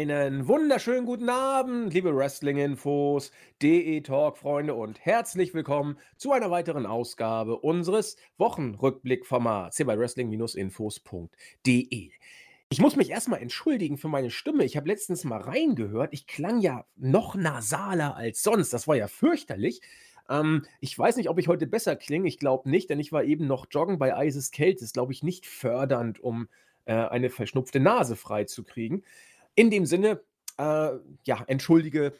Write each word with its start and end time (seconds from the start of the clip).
Einen 0.00 0.48
wunderschönen 0.48 1.04
guten 1.04 1.28
Abend, 1.28 1.92
liebe 1.92 2.16
Wrestling-Infos, 2.16 3.32
DE-Talk-Freunde 3.60 4.72
und 4.72 5.04
herzlich 5.04 5.52
willkommen 5.52 5.98
zu 6.16 6.32
einer 6.32 6.50
weiteren 6.50 6.86
Ausgabe 6.86 7.58
unseres 7.58 8.16
Wochenrückblick-Formats 8.38 9.76
hier 9.76 9.84
bei 9.84 9.98
Wrestling-Infos.de. 9.98 12.10
Ich 12.70 12.80
muss 12.80 12.96
mich 12.96 13.10
erstmal 13.10 13.42
entschuldigen 13.42 13.98
für 13.98 14.08
meine 14.08 14.30
Stimme. 14.30 14.64
Ich 14.64 14.78
habe 14.78 14.88
letztens 14.88 15.24
mal 15.24 15.42
reingehört. 15.42 16.14
Ich 16.14 16.26
klang 16.26 16.62
ja 16.62 16.86
noch 16.96 17.34
nasaler 17.34 18.16
als 18.16 18.42
sonst. 18.42 18.72
Das 18.72 18.88
war 18.88 18.96
ja 18.96 19.06
fürchterlich. 19.06 19.82
Ähm, 20.30 20.64
ich 20.80 20.98
weiß 20.98 21.16
nicht, 21.16 21.28
ob 21.28 21.38
ich 21.38 21.48
heute 21.48 21.66
besser 21.66 21.94
klinge. 21.94 22.26
Ich 22.26 22.38
glaube 22.38 22.70
nicht, 22.70 22.88
denn 22.88 23.00
ich 23.00 23.12
war 23.12 23.24
eben 23.24 23.46
noch 23.46 23.66
joggen 23.70 23.98
bei 23.98 24.16
eises 24.16 24.50
Kälte. 24.50 24.76
Das 24.76 24.84
ist, 24.84 24.94
glaube 24.94 25.12
ich, 25.12 25.22
nicht 25.22 25.44
fördernd, 25.44 26.20
um 26.20 26.48
äh, 26.86 26.94
eine 26.94 27.28
verschnupfte 27.28 27.80
Nase 27.80 28.16
freizukriegen. 28.16 29.04
In 29.54 29.70
dem 29.70 29.86
Sinne, 29.86 30.22
äh, 30.58 30.90
ja, 31.24 31.44
entschuldige 31.46 32.14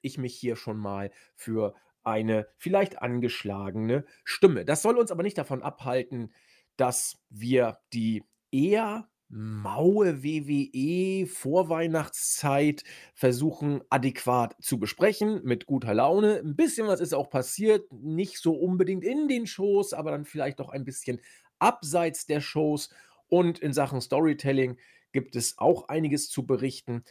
ich 0.00 0.18
mich 0.18 0.36
hier 0.36 0.56
schon 0.56 0.78
mal 0.78 1.10
für 1.34 1.74
eine 2.04 2.48
vielleicht 2.56 3.00
angeschlagene 3.00 4.04
Stimme. 4.24 4.64
Das 4.64 4.82
soll 4.82 4.98
uns 4.98 5.10
aber 5.10 5.22
nicht 5.22 5.38
davon 5.38 5.62
abhalten, 5.62 6.32
dass 6.76 7.16
wir 7.30 7.78
die 7.92 8.24
eher 8.50 9.08
maue 9.34 10.22
WWE-Vorweihnachtszeit 10.22 12.84
versuchen 13.14 13.80
adäquat 13.88 14.54
zu 14.60 14.78
besprechen, 14.78 15.40
mit 15.42 15.64
guter 15.64 15.94
Laune. 15.94 16.42
Ein 16.44 16.54
bisschen 16.54 16.86
was 16.86 17.00
ist 17.00 17.14
auch 17.14 17.30
passiert, 17.30 17.90
nicht 17.92 18.36
so 18.38 18.54
unbedingt 18.54 19.04
in 19.04 19.28
den 19.28 19.46
Shows, 19.46 19.94
aber 19.94 20.10
dann 20.10 20.26
vielleicht 20.26 20.60
doch 20.60 20.68
ein 20.68 20.84
bisschen 20.84 21.18
abseits 21.58 22.26
der 22.26 22.42
Shows. 22.42 22.90
Und 23.28 23.58
in 23.60 23.72
Sachen 23.72 24.02
Storytelling 24.02 24.76
gibt 25.12 25.36
es 25.36 25.58
auch 25.58 25.88
einiges 25.88 26.28
zu 26.28 26.46
berichten. 26.46 27.04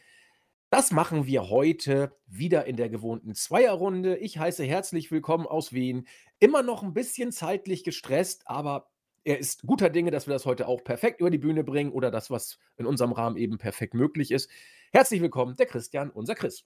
Das 0.70 0.92
machen 0.92 1.26
wir 1.26 1.50
heute 1.50 2.18
wieder 2.28 2.66
in 2.66 2.78
der 2.78 2.90
gewohnten 2.90 3.36
Zweierrunde. 3.36 4.18
Ich 4.18 4.38
heiße 4.38 4.64
herzlich 4.64 5.12
willkommen 5.12 5.46
aus 5.46 5.74
Wien. 5.74 6.08
Immer 6.40 6.64
noch 6.64 6.82
ein 6.82 6.94
bisschen 6.94 7.32
zeitlich 7.32 7.84
gestresst, 7.84 8.44
aber 8.46 8.90
er 9.24 9.38
ist 9.38 9.64
guter 9.64 9.90
Dinge, 9.90 10.12
dass 10.12 10.28
wir 10.28 10.34
das 10.34 10.46
heute 10.46 10.68
auch 10.68 10.84
perfekt 10.84 11.20
über 11.20 11.30
die 11.30 11.38
Bühne 11.38 11.64
bringen 11.64 11.92
oder 11.92 12.10
das, 12.10 12.32
was 12.32 12.58
in 12.78 12.86
unserem 12.86 13.12
Rahmen 13.12 13.38
eben 13.38 13.58
perfekt 13.58 13.94
möglich 13.94 14.32
ist. 14.32 14.50
Herzlich 14.92 15.22
willkommen, 15.22 15.56
der 15.58 15.68
Christian, 15.68 16.10
unser 16.10 16.36
Chris. 16.36 16.66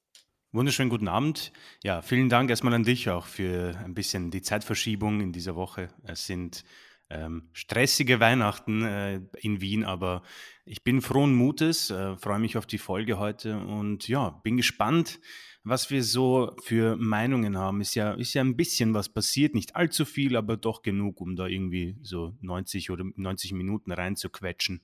Wunderschönen 0.51 0.89
guten 0.89 1.09
Abend. 1.09 1.51
Ja, 1.83 2.01
vielen 2.01 2.29
Dank 2.29 2.49
erstmal 2.49 2.73
an 2.73 2.83
dich 2.83 3.09
auch 3.09 3.25
für 3.25 3.75
ein 3.83 3.93
bisschen 3.93 4.31
die 4.31 4.41
Zeitverschiebung 4.41 5.19
in 5.19 5.33
dieser 5.33 5.55
Woche. 5.55 5.89
Es 6.03 6.27
sind 6.27 6.63
ähm, 7.09 7.49
stressige 7.53 8.19
Weihnachten 8.19 8.83
äh, 8.83 9.21
in 9.39 9.61
Wien, 9.61 9.83
aber 9.83 10.23
ich 10.65 10.83
bin 10.83 11.01
frohen 11.01 11.35
Mutes, 11.35 11.91
äh, 11.91 12.17
freue 12.17 12.39
mich 12.39 12.57
auf 12.57 12.65
die 12.65 12.77
Folge 12.77 13.19
heute 13.19 13.59
und 13.59 14.07
ja, 14.07 14.29
bin 14.43 14.57
gespannt, 14.57 15.19
was 15.63 15.89
wir 15.89 16.03
so 16.03 16.55
für 16.63 16.95
Meinungen 16.95 17.57
haben. 17.57 17.81
Ist 17.81 17.95
ja, 17.95 18.13
ist 18.13 18.33
ja 18.33 18.43
ein 18.43 18.55
bisschen 18.55 18.93
was 18.93 19.09
passiert, 19.09 19.53
nicht 19.53 19.75
allzu 19.75 20.05
viel, 20.05 20.35
aber 20.35 20.57
doch 20.57 20.81
genug, 20.81 21.21
um 21.21 21.35
da 21.35 21.47
irgendwie 21.47 21.97
so 22.01 22.35
90 22.41 22.91
oder 22.91 23.03
90 23.15 23.53
Minuten 23.53 23.91
reinzuquetschen. 23.91 24.81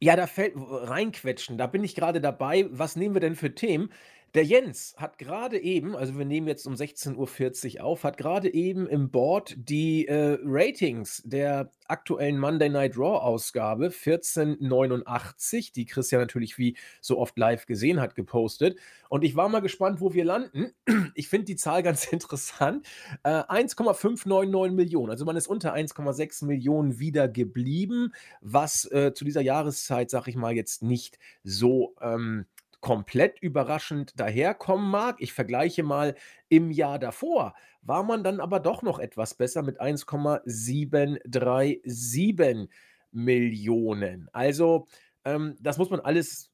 Ja, 0.00 0.16
da 0.16 0.26
fällt 0.26 0.54
reinquetschen, 0.56 1.56
da 1.56 1.66
bin 1.66 1.82
ich 1.82 1.94
gerade 1.94 2.20
dabei. 2.20 2.66
Was 2.70 2.94
nehmen 2.94 3.14
wir 3.14 3.20
denn 3.20 3.36
für 3.36 3.54
Themen? 3.54 3.90
Der 4.34 4.42
Jens 4.42 4.96
hat 4.96 5.18
gerade 5.18 5.60
eben, 5.60 5.94
also 5.94 6.18
wir 6.18 6.24
nehmen 6.24 6.48
jetzt 6.48 6.66
um 6.66 6.74
16:40 6.74 7.76
Uhr 7.76 7.84
auf, 7.84 8.02
hat 8.02 8.16
gerade 8.16 8.52
eben 8.52 8.88
im 8.88 9.12
Board 9.12 9.54
die, 9.56 10.08
äh, 10.08 10.36
Ratings 10.42 11.22
der 11.24 11.70
aktuellen 11.86 12.40
Monday 12.40 12.68
Night 12.68 12.96
Raw 12.96 13.18
Ausgabe 13.18 13.92
1489, 13.92 15.70
die 15.70 15.84
Christian 15.86 16.20
natürlich 16.20 16.58
wie 16.58 16.76
so 17.00 17.18
oft 17.18 17.38
live 17.38 17.66
gesehen 17.66 18.00
hat, 18.00 18.16
gepostet. 18.16 18.76
Und 19.08 19.22
ich 19.22 19.36
war 19.36 19.48
mal 19.48 19.60
gespannt, 19.60 20.00
wo 20.00 20.14
wir 20.14 20.24
landen. 20.24 20.72
Ich 21.16 21.28
finde 21.28 21.44
die 21.44 21.56
Zahl 21.56 21.84
ganz 21.84 22.06
interessant. 22.12 22.84
Äh, 23.22 23.44
1,599 23.46 24.74
Millionen. 24.74 25.10
Also 25.10 25.24
man 25.24 25.36
ist 25.36 25.46
unter 25.46 25.72
1,6 25.72 26.44
Millionen 26.44 26.98
wieder 26.98 27.28
geblieben, 27.28 28.12
was 28.40 28.90
äh, 28.90 29.12
zu 29.14 29.24
dieser 29.24 29.42
Jahreszeit, 29.42 30.10
sag 30.10 30.26
ich 30.26 30.34
mal, 30.34 30.54
jetzt 30.54 30.82
nicht 30.82 31.20
so 31.44 31.94
ähm, 32.00 32.46
komplett 32.84 33.40
überraschend 33.40 34.20
daherkommen 34.20 34.88
mag. 34.90 35.16
Ich 35.18 35.32
vergleiche 35.32 35.82
mal 35.82 36.14
im 36.50 36.70
Jahr 36.70 36.98
davor, 36.98 37.54
war 37.80 38.02
man 38.02 38.22
dann 38.22 38.40
aber 38.40 38.60
doch 38.60 38.82
noch 38.82 38.98
etwas 38.98 39.32
besser 39.32 39.62
mit 39.62 39.80
1,737 39.80 42.68
Millionen. 43.10 44.28
Also, 44.34 44.86
ähm, 45.24 45.56
das 45.60 45.78
muss 45.78 45.88
man 45.88 46.00
alles 46.00 46.50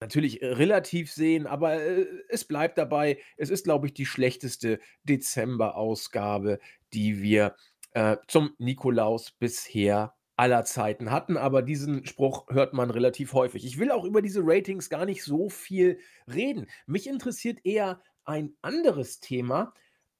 natürlich 0.00 0.42
relativ 0.42 1.12
sehen, 1.12 1.46
aber 1.46 1.80
äh, 1.80 2.06
es 2.28 2.44
bleibt 2.44 2.76
dabei, 2.76 3.18
es 3.36 3.50
ist, 3.50 3.62
glaube 3.62 3.86
ich, 3.86 3.94
die 3.94 4.06
schlechteste 4.06 4.80
Dezember-Ausgabe, 5.04 6.58
die 6.92 7.22
wir 7.22 7.54
äh, 7.92 8.16
zum 8.26 8.56
Nikolaus 8.58 9.30
bisher 9.30 10.12
aller 10.42 10.64
Zeiten 10.64 11.12
hatten, 11.12 11.36
aber 11.36 11.62
diesen 11.62 12.04
Spruch 12.04 12.48
hört 12.48 12.72
man 12.72 12.90
relativ 12.90 13.32
häufig. 13.32 13.64
Ich 13.64 13.78
will 13.78 13.92
auch 13.92 14.04
über 14.04 14.20
diese 14.22 14.40
Ratings 14.42 14.90
gar 14.90 15.06
nicht 15.06 15.22
so 15.22 15.48
viel 15.48 16.00
reden. 16.26 16.66
Mich 16.84 17.06
interessiert 17.06 17.60
eher 17.62 18.00
ein 18.24 18.52
anderes 18.60 19.20
Thema, 19.20 19.72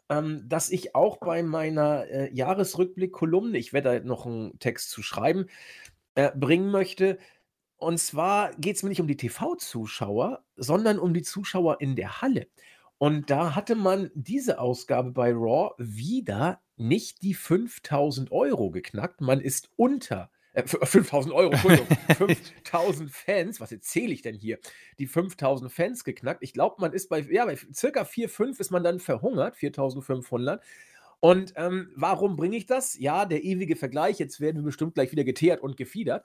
ähm, 0.09 0.45
das 0.47 0.71
ich 0.71 0.95
auch 0.95 1.17
bei 1.17 1.43
meiner 1.43 2.07
äh, 2.07 2.33
Jahresrückblick-Kolumne, 2.33 3.59
ich 3.59 3.73
werde 3.73 3.99
da 3.99 4.07
noch 4.07 4.25
einen 4.25 4.57
Text 4.61 4.91
zu 4.91 5.03
schreiben, 5.03 5.47
äh, 6.15 6.31
bringen 6.37 6.71
möchte. 6.71 7.19
Und 7.77 7.99
zwar 7.99 8.55
geht 8.55 8.77
es 8.77 8.85
mir 8.85 8.91
nicht 8.91 9.01
um 9.01 9.09
die 9.09 9.17
TV-Zuschauer, 9.17 10.45
sondern 10.55 11.01
um 11.01 11.15
die 11.15 11.23
Zuschauer 11.23 11.81
in 11.81 11.97
der 11.97 12.23
Halle. 12.23 12.47
Und 12.99 13.29
da 13.29 13.57
hatte 13.57 13.75
man 13.75 14.13
diese 14.15 14.61
Ausgabe 14.61 15.11
bei 15.11 15.33
Raw 15.33 15.75
wieder 15.79 16.61
nicht 16.83 17.23
die 17.23 17.35
5000 17.35 18.33
Euro 18.33 18.71
geknackt. 18.71 19.21
Man 19.21 19.41
ist 19.41 19.71
unter 19.77 20.31
äh, 20.53 20.65
5000 20.67 21.35
Euro, 21.35 21.53
Entschuldigung, 21.53 21.87
5000 22.17 23.11
Fans, 23.11 23.61
was 23.61 23.73
erzähle 23.73 24.13
ich 24.13 24.23
denn 24.23 24.35
hier? 24.35 24.59
Die 24.99 25.07
5000 25.07 25.73
Fans 25.73 26.05
geknackt. 26.05 26.43
Ich 26.43 26.53
glaube, 26.53 26.77
man 26.79 26.93
ist 26.93 27.09
bei, 27.09 27.21
ja, 27.21 27.45
bei 27.47 27.57
circa 27.73 28.05
4, 28.05 28.29
5 28.29 28.61
ist 28.61 28.71
man 28.71 28.85
dann 28.85 29.01
verhungert, 29.01 29.57
4500. 29.57 30.63
Und 31.21 31.55
ähm, 31.57 31.93
warum 31.95 32.35
bringe 32.35 32.57
ich 32.57 32.67
das? 32.67 32.99
Ja, 32.99 33.27
der 33.27 33.45
ewige 33.45 33.77
Vergleich. 33.77 34.19
Jetzt 34.19 34.41
werden 34.41 34.57
wir 34.57 34.65
bestimmt 34.65 34.95
gleich 34.95 35.13
wieder 35.13 35.23
geteert 35.23 35.63
und 35.63 35.77
gefiedert. 35.77 36.25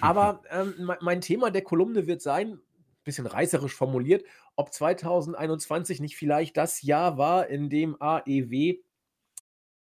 Aber 0.00 0.42
ähm, 0.50 0.92
mein 1.00 1.20
Thema 1.20 1.50
der 1.50 1.62
Kolumne 1.62 2.06
wird 2.06 2.22
sein, 2.22 2.60
bisschen 3.02 3.26
reißerisch 3.26 3.74
formuliert, 3.74 4.24
ob 4.56 4.72
2021 4.72 6.00
nicht 6.00 6.16
vielleicht 6.16 6.56
das 6.56 6.82
Jahr 6.82 7.16
war, 7.16 7.48
in 7.48 7.70
dem 7.70 7.96
AEW 8.00 8.78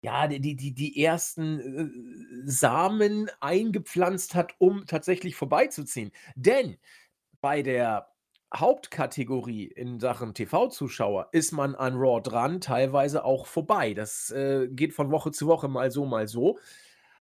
ja, 0.05 0.27
die, 0.27 0.55
die, 0.55 0.71
die 0.71 1.03
ersten 1.03 1.59
äh, 1.59 1.89
Samen 2.45 3.27
eingepflanzt 3.39 4.35
hat, 4.35 4.53
um 4.59 4.85
tatsächlich 4.85 5.35
vorbeizuziehen. 5.35 6.11
Denn 6.35 6.77
bei 7.41 7.63
der 7.63 8.13
Hauptkategorie 8.55 9.65
in 9.65 9.99
Sachen 9.99 10.35
TV-Zuschauer 10.35 11.29
ist 11.31 11.53
man 11.53 11.73
an 11.73 11.95
Raw 11.95 12.21
dran, 12.21 12.61
teilweise 12.61 13.25
auch 13.25 13.47
vorbei. 13.47 13.95
Das 13.95 14.29
äh, 14.29 14.67
geht 14.69 14.94
von 14.94 15.09
Woche 15.09 15.31
zu 15.31 15.47
Woche 15.47 15.69
mal 15.69 15.89
so, 15.89 16.05
mal 16.05 16.27
so. 16.27 16.59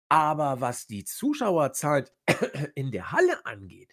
Aber 0.08 0.62
was 0.62 0.86
die 0.86 1.04
Zuschauerzahl 1.04 2.06
in 2.74 2.90
der 2.92 3.12
Halle 3.12 3.44
angeht, 3.44 3.90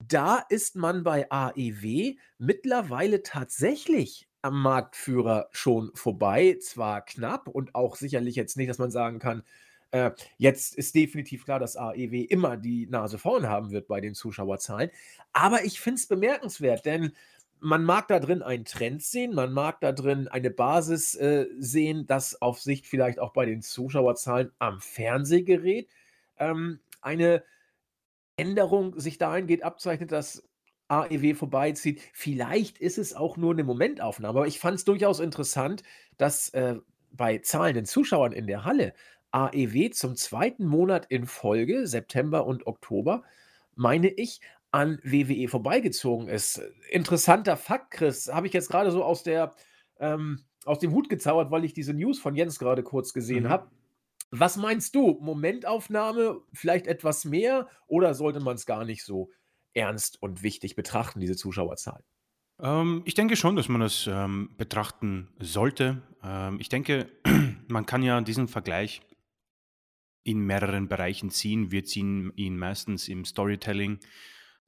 da 0.00 0.44
ist 0.48 0.74
man 0.74 1.04
bei 1.04 1.30
AEW 1.30 2.16
mittlerweile 2.38 3.22
tatsächlich 3.22 4.28
am 4.44 4.60
Marktführer 4.60 5.48
schon 5.52 5.90
vorbei. 5.94 6.58
Zwar 6.60 7.04
knapp 7.04 7.48
und 7.48 7.74
auch 7.74 7.96
sicherlich 7.96 8.36
jetzt 8.36 8.56
nicht, 8.56 8.68
dass 8.68 8.78
man 8.78 8.90
sagen 8.90 9.18
kann, 9.18 9.42
äh, 9.90 10.10
jetzt 10.36 10.74
ist 10.74 10.94
definitiv 10.94 11.44
klar, 11.44 11.58
dass 11.58 11.76
AEW 11.76 12.24
immer 12.28 12.56
die 12.56 12.86
Nase 12.86 13.16
vorn 13.16 13.48
haben 13.48 13.70
wird 13.70 13.88
bei 13.88 14.00
den 14.00 14.14
Zuschauerzahlen. 14.14 14.90
Aber 15.32 15.64
ich 15.64 15.80
finde 15.80 15.98
es 15.98 16.06
bemerkenswert, 16.06 16.84
denn 16.84 17.12
man 17.60 17.84
mag 17.84 18.08
da 18.08 18.20
drin 18.20 18.42
einen 18.42 18.66
Trend 18.66 19.02
sehen, 19.02 19.34
man 19.34 19.52
mag 19.52 19.80
da 19.80 19.92
drin 19.92 20.28
eine 20.28 20.50
Basis 20.50 21.14
äh, 21.14 21.46
sehen, 21.58 22.06
dass 22.06 22.42
auf 22.42 22.60
Sicht 22.60 22.86
vielleicht 22.86 23.18
auch 23.18 23.32
bei 23.32 23.46
den 23.46 23.62
Zuschauerzahlen 23.62 24.52
am 24.58 24.80
Fernsehgerät 24.80 25.88
ähm, 26.38 26.80
eine 27.00 27.44
Änderung 28.36 28.98
sich 29.00 29.16
dahingehend 29.16 29.62
abzeichnet, 29.62 30.12
dass 30.12 30.42
AEW 30.94 31.34
vorbeizieht. 31.34 32.00
Vielleicht 32.12 32.78
ist 32.78 32.98
es 32.98 33.14
auch 33.14 33.36
nur 33.36 33.52
eine 33.52 33.64
Momentaufnahme, 33.64 34.38
aber 34.38 34.46
ich 34.46 34.60
fand 34.60 34.76
es 34.76 34.84
durchaus 34.84 35.20
interessant, 35.20 35.82
dass 36.16 36.50
äh, 36.50 36.76
bei 37.10 37.38
zahlenden 37.38 37.84
Zuschauern 37.84 38.32
in 38.32 38.46
der 38.46 38.64
Halle 38.64 38.94
AEW 39.32 39.90
zum 39.90 40.14
zweiten 40.14 40.64
Monat 40.64 41.06
in 41.06 41.26
Folge, 41.26 41.86
September 41.86 42.46
und 42.46 42.66
Oktober, 42.66 43.24
meine 43.74 44.08
ich, 44.08 44.40
an 44.70 44.98
WWE 45.02 45.48
vorbeigezogen 45.48 46.28
ist. 46.28 46.60
Interessanter 46.90 47.56
Fakt, 47.56 47.92
Chris, 47.92 48.30
habe 48.32 48.46
ich 48.46 48.52
jetzt 48.52 48.70
gerade 48.70 48.90
so 48.90 49.04
aus 49.04 49.22
der 49.22 49.52
ähm, 49.98 50.44
aus 50.64 50.78
dem 50.78 50.92
Hut 50.92 51.08
gezaubert, 51.08 51.50
weil 51.50 51.64
ich 51.64 51.74
diese 51.74 51.94
News 51.94 52.18
von 52.18 52.34
Jens 52.34 52.58
gerade 52.58 52.82
kurz 52.82 53.12
gesehen 53.12 53.44
mhm. 53.44 53.48
habe. 53.48 53.70
Was 54.30 54.56
meinst 54.56 54.94
du? 54.94 55.18
Momentaufnahme, 55.20 56.40
vielleicht 56.52 56.86
etwas 56.86 57.24
mehr 57.24 57.68
oder 57.86 58.14
sollte 58.14 58.40
man 58.40 58.56
es 58.56 58.66
gar 58.66 58.84
nicht 58.84 59.04
so 59.04 59.30
ernst 59.74 60.22
und 60.22 60.42
wichtig 60.42 60.76
betrachten, 60.76 61.20
diese 61.20 61.36
Zuschauerzahlen? 61.36 62.04
Ähm, 62.60 63.02
ich 63.04 63.14
denke 63.14 63.36
schon, 63.36 63.56
dass 63.56 63.68
man 63.68 63.80
das 63.80 64.06
ähm, 64.06 64.50
betrachten 64.56 65.28
sollte. 65.38 66.02
Ähm, 66.22 66.58
ich 66.60 66.68
denke, 66.68 67.10
man 67.68 67.86
kann 67.86 68.02
ja 68.02 68.20
diesen 68.20 68.48
Vergleich 68.48 69.02
in 70.24 70.40
mehreren 70.40 70.88
Bereichen 70.88 71.30
ziehen. 71.30 71.70
Wir 71.70 71.84
ziehen 71.84 72.32
ihn 72.36 72.56
meistens 72.56 73.08
im 73.08 73.24
Storytelling 73.24 73.98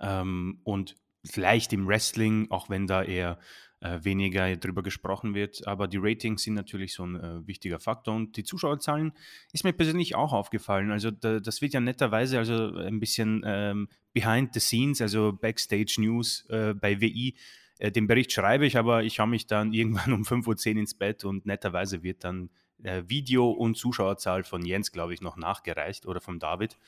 ähm, 0.00 0.60
und 0.64 0.96
vielleicht 1.24 1.72
im 1.72 1.88
Wrestling, 1.88 2.50
auch 2.50 2.68
wenn 2.68 2.86
da 2.86 3.02
eher 3.02 3.38
äh, 3.80 3.98
weniger 4.02 4.56
drüber 4.56 4.82
gesprochen 4.82 5.34
wird. 5.34 5.66
Aber 5.66 5.88
die 5.88 5.98
Ratings 5.98 6.42
sind 6.42 6.54
natürlich 6.54 6.94
so 6.94 7.04
ein 7.04 7.16
äh, 7.16 7.46
wichtiger 7.46 7.78
Faktor 7.78 8.14
und 8.14 8.36
die 8.36 8.44
Zuschauerzahlen 8.44 9.12
ist 9.52 9.64
mir 9.64 9.72
persönlich 9.72 10.14
auch 10.14 10.32
aufgefallen. 10.32 10.90
Also 10.90 11.10
da, 11.10 11.40
das 11.40 11.60
wird 11.60 11.74
ja 11.74 11.80
netterweise 11.80 12.38
also 12.38 12.74
ein 12.76 13.00
bisschen 13.00 13.42
ähm, 13.44 13.88
behind 14.12 14.54
the 14.54 14.60
scenes, 14.60 15.00
also 15.00 15.32
Backstage 15.32 15.96
News 15.98 16.46
äh, 16.48 16.74
bei 16.74 17.00
WI. 17.00 17.36
Äh, 17.78 17.92
den 17.92 18.06
Bericht 18.06 18.32
schreibe 18.32 18.66
ich, 18.66 18.76
aber 18.76 19.02
ich 19.04 19.20
habe 19.20 19.30
mich 19.30 19.46
dann 19.46 19.72
irgendwann 19.74 20.12
um 20.12 20.22
5.10 20.22 20.74
Uhr 20.74 20.80
ins 20.80 20.94
Bett 20.94 21.24
und 21.24 21.46
netterweise 21.46 22.02
wird 22.02 22.24
dann 22.24 22.50
äh, 22.82 23.02
Video 23.06 23.50
und 23.50 23.76
Zuschauerzahl 23.76 24.44
von 24.44 24.64
Jens, 24.64 24.92
glaube 24.92 25.14
ich, 25.14 25.20
noch 25.20 25.36
nachgereicht 25.36 26.06
oder 26.06 26.20
von 26.20 26.38
David. 26.38 26.78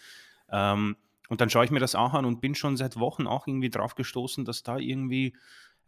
Ähm, 0.50 0.96
und 1.28 1.42
dann 1.42 1.50
schaue 1.50 1.66
ich 1.66 1.70
mir 1.70 1.80
das 1.80 1.94
auch 1.94 2.14
an 2.14 2.24
und 2.24 2.40
bin 2.40 2.54
schon 2.54 2.76
seit 2.76 2.98
Wochen 2.98 3.26
auch 3.26 3.46
irgendwie 3.46 3.68
drauf 3.68 3.94
gestoßen, 3.94 4.46
dass 4.46 4.62
da 4.62 4.78
irgendwie 4.78 5.34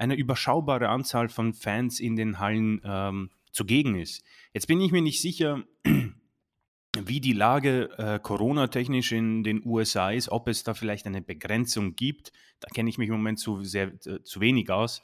eine 0.00 0.14
überschaubare 0.14 0.88
Anzahl 0.88 1.29
von 1.29 1.52
Fans 1.52 2.00
in 2.00 2.17
den 2.17 2.38
Hallen 2.38 2.81
ähm, 2.85 3.31
zugegen 3.52 3.97
ist. 3.97 4.25
Jetzt 4.55 4.67
bin 4.67 4.81
ich 4.81 4.93
mir 4.93 5.02
nicht 5.02 5.20
sicher, 5.20 5.62
wie 6.99 7.20
die 7.20 7.35
Lage 7.35 7.91
äh, 7.99 8.19
Corona-technisch 8.19 9.12
in 9.12 9.44
den 9.44 9.62
USA 9.64 10.11
ist, 10.11 10.31
ob 10.31 10.49
es 10.49 10.64
da 10.64 10.73
vielleicht 10.73 11.06
eine 11.06 11.20
Begrenzung 11.20 11.97
gibt. 11.97 12.32
Da 12.61 12.69
kenne 12.69 12.88
ich 12.88 12.97
mich 12.97 13.08
im 13.08 13.17
Moment 13.17 13.38
zu, 13.38 13.62
sehr, 13.62 13.93
äh, 14.06 14.23
zu 14.23 14.41
wenig 14.41 14.70
aus, 14.70 15.02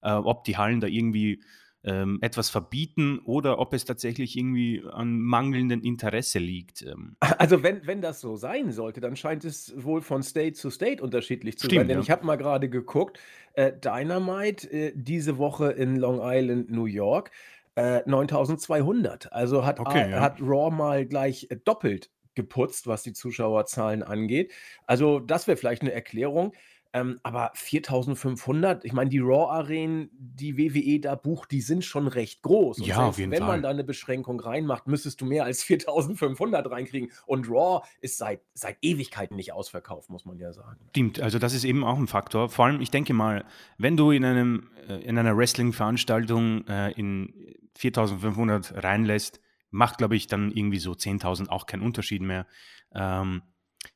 äh, 0.00 0.12
ob 0.12 0.44
die 0.44 0.56
Hallen 0.56 0.80
da 0.80 0.86
irgendwie 0.86 1.42
ähm, 1.84 2.18
etwas 2.22 2.50
verbieten 2.50 3.20
oder 3.24 3.58
ob 3.58 3.72
es 3.72 3.84
tatsächlich 3.84 4.36
irgendwie 4.36 4.82
an 4.90 5.20
mangelndem 5.20 5.80
Interesse 5.82 6.38
liegt. 6.38 6.82
Ähm. 6.82 7.16
Also 7.38 7.62
wenn, 7.62 7.86
wenn 7.86 8.02
das 8.02 8.20
so 8.20 8.36
sein 8.36 8.72
sollte, 8.72 9.00
dann 9.00 9.14
scheint 9.14 9.44
es 9.44 9.72
wohl 9.76 10.02
von 10.02 10.22
State 10.22 10.54
zu 10.54 10.70
State 10.70 11.02
unterschiedlich 11.02 11.58
zu 11.58 11.66
Stimmt, 11.66 11.82
sein. 11.82 11.88
Denn 11.88 11.98
ja. 11.98 12.02
ich 12.02 12.10
habe 12.10 12.26
mal 12.26 12.36
gerade 12.36 12.68
geguckt, 12.68 13.20
äh, 13.54 13.72
Dynamite 13.72 14.70
äh, 14.70 14.92
diese 14.94 15.38
Woche 15.38 15.70
in 15.70 15.96
Long 15.96 16.20
Island, 16.22 16.70
New 16.70 16.86
York, 16.86 17.30
äh, 17.76 18.02
9200. 18.06 19.32
Also 19.32 19.64
hat, 19.64 19.78
Okay, 19.78 20.10
ja. 20.10 20.20
hat 20.20 20.40
Raw 20.40 20.74
mal 20.74 21.06
gleich 21.06 21.46
äh, 21.50 21.56
doppelt 21.56 22.10
geputzt, 22.34 22.86
was 22.86 23.02
die 23.02 23.12
Zuschauerzahlen 23.12 24.02
angeht. 24.02 24.52
Also 24.86 25.20
das 25.20 25.46
wäre 25.46 25.56
vielleicht 25.56 25.82
eine 25.82 25.92
Erklärung. 25.92 26.52
Ähm, 26.94 27.20
aber 27.22 27.50
4500, 27.54 28.84
ich 28.84 28.92
meine, 28.94 29.10
die 29.10 29.18
Raw-Arenen, 29.18 30.08
die 30.12 30.56
WWE 30.56 31.00
da 31.00 31.14
bucht, 31.16 31.50
die 31.50 31.60
sind 31.60 31.84
schon 31.84 32.08
recht 32.08 32.42
groß. 32.42 32.78
Und 32.78 32.86
Ja, 32.86 32.96
auf 32.96 33.02
selbst 33.02 33.18
jeden 33.18 33.32
wenn 33.32 33.40
man 33.40 33.50
Fall. 33.50 33.62
da 33.62 33.68
eine 33.70 33.84
Beschränkung 33.84 34.40
reinmacht, 34.40 34.86
müsstest 34.86 35.20
du 35.20 35.26
mehr 35.26 35.44
als 35.44 35.62
4500 35.62 36.70
reinkriegen. 36.70 37.10
Und 37.26 37.48
Raw 37.50 37.86
ist 38.00 38.16
seit, 38.18 38.40
seit 38.54 38.78
Ewigkeiten 38.80 39.36
nicht 39.36 39.52
ausverkauft, 39.52 40.08
muss 40.08 40.24
man 40.24 40.38
ja 40.38 40.52
sagen. 40.52 40.78
Stimmt, 40.90 41.20
also 41.20 41.38
das 41.38 41.52
ist 41.52 41.64
eben 41.64 41.84
auch 41.84 41.98
ein 41.98 42.06
Faktor. 42.06 42.48
Vor 42.48 42.64
allem, 42.64 42.80
ich 42.80 42.90
denke 42.90 43.12
mal, 43.12 43.44
wenn 43.76 43.96
du 43.96 44.10
in, 44.10 44.24
einem, 44.24 44.70
äh, 44.88 44.94
in 45.02 45.18
einer 45.18 45.36
Wrestling-Veranstaltung 45.36 46.66
äh, 46.68 46.92
in 46.92 47.34
4500 47.76 48.82
reinlässt, 48.82 49.40
macht, 49.70 49.98
glaube 49.98 50.16
ich, 50.16 50.26
dann 50.26 50.50
irgendwie 50.50 50.78
so 50.78 50.92
10.000 50.92 51.48
auch 51.48 51.66
keinen 51.66 51.82
Unterschied 51.82 52.22
mehr. 52.22 52.46
Ähm, 52.94 53.42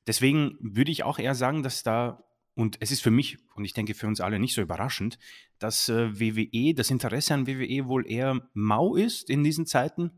deswegen 0.07 0.59
würde 0.61 0.91
ich 0.91 1.05
auch 1.05 1.19
eher 1.19 1.35
sagen, 1.35 1.63
dass 1.63 1.83
da, 1.83 2.23
und 2.55 2.77
es 2.81 2.91
ist 2.91 3.03
für 3.03 3.11
mich 3.11 3.39
und 3.55 3.65
ich 3.65 3.73
denke 3.73 3.95
für 3.95 4.07
uns 4.07 4.21
alle 4.21 4.39
nicht 4.39 4.55
so 4.55 4.61
überraschend, 4.61 5.19
dass 5.59 5.89
äh, 5.89 6.19
WWE, 6.19 6.75
das 6.75 6.91
Interesse 6.91 7.35
an 7.35 7.47
WWE 7.47 7.87
wohl 7.87 8.11
eher 8.11 8.49
mau 8.53 8.95
ist 8.95 9.31
in 9.31 9.43
diesen 9.43 9.67
Zeiten. 9.67 10.11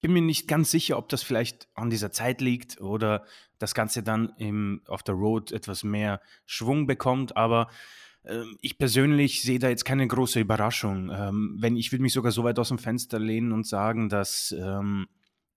Bin 0.00 0.12
mir 0.12 0.22
nicht 0.22 0.48
ganz 0.48 0.70
sicher, 0.70 0.98
ob 0.98 1.08
das 1.08 1.22
vielleicht 1.22 1.68
an 1.74 1.90
dieser 1.90 2.10
Zeit 2.10 2.40
liegt 2.40 2.80
oder 2.80 3.24
das 3.58 3.74
Ganze 3.74 4.02
dann 4.02 4.32
im, 4.38 4.82
auf 4.86 5.02
der 5.02 5.14
Road 5.14 5.52
etwas 5.52 5.84
mehr 5.84 6.20
Schwung 6.44 6.86
bekommt, 6.86 7.36
aber 7.36 7.68
ähm, 8.24 8.58
ich 8.60 8.78
persönlich 8.78 9.42
sehe 9.42 9.58
da 9.58 9.68
jetzt 9.68 9.84
keine 9.84 10.06
große 10.06 10.40
Überraschung. 10.40 11.10
Ähm, 11.10 11.56
wenn 11.60 11.76
ich 11.76 11.92
würde 11.92 12.02
mich 12.02 12.12
sogar 12.12 12.32
so 12.32 12.44
weit 12.44 12.58
aus 12.58 12.68
dem 12.68 12.78
Fenster 12.78 13.18
lehnen 13.18 13.52
und 13.52 13.66
sagen, 13.66 14.08
dass 14.08 14.54
ähm, 14.58 15.06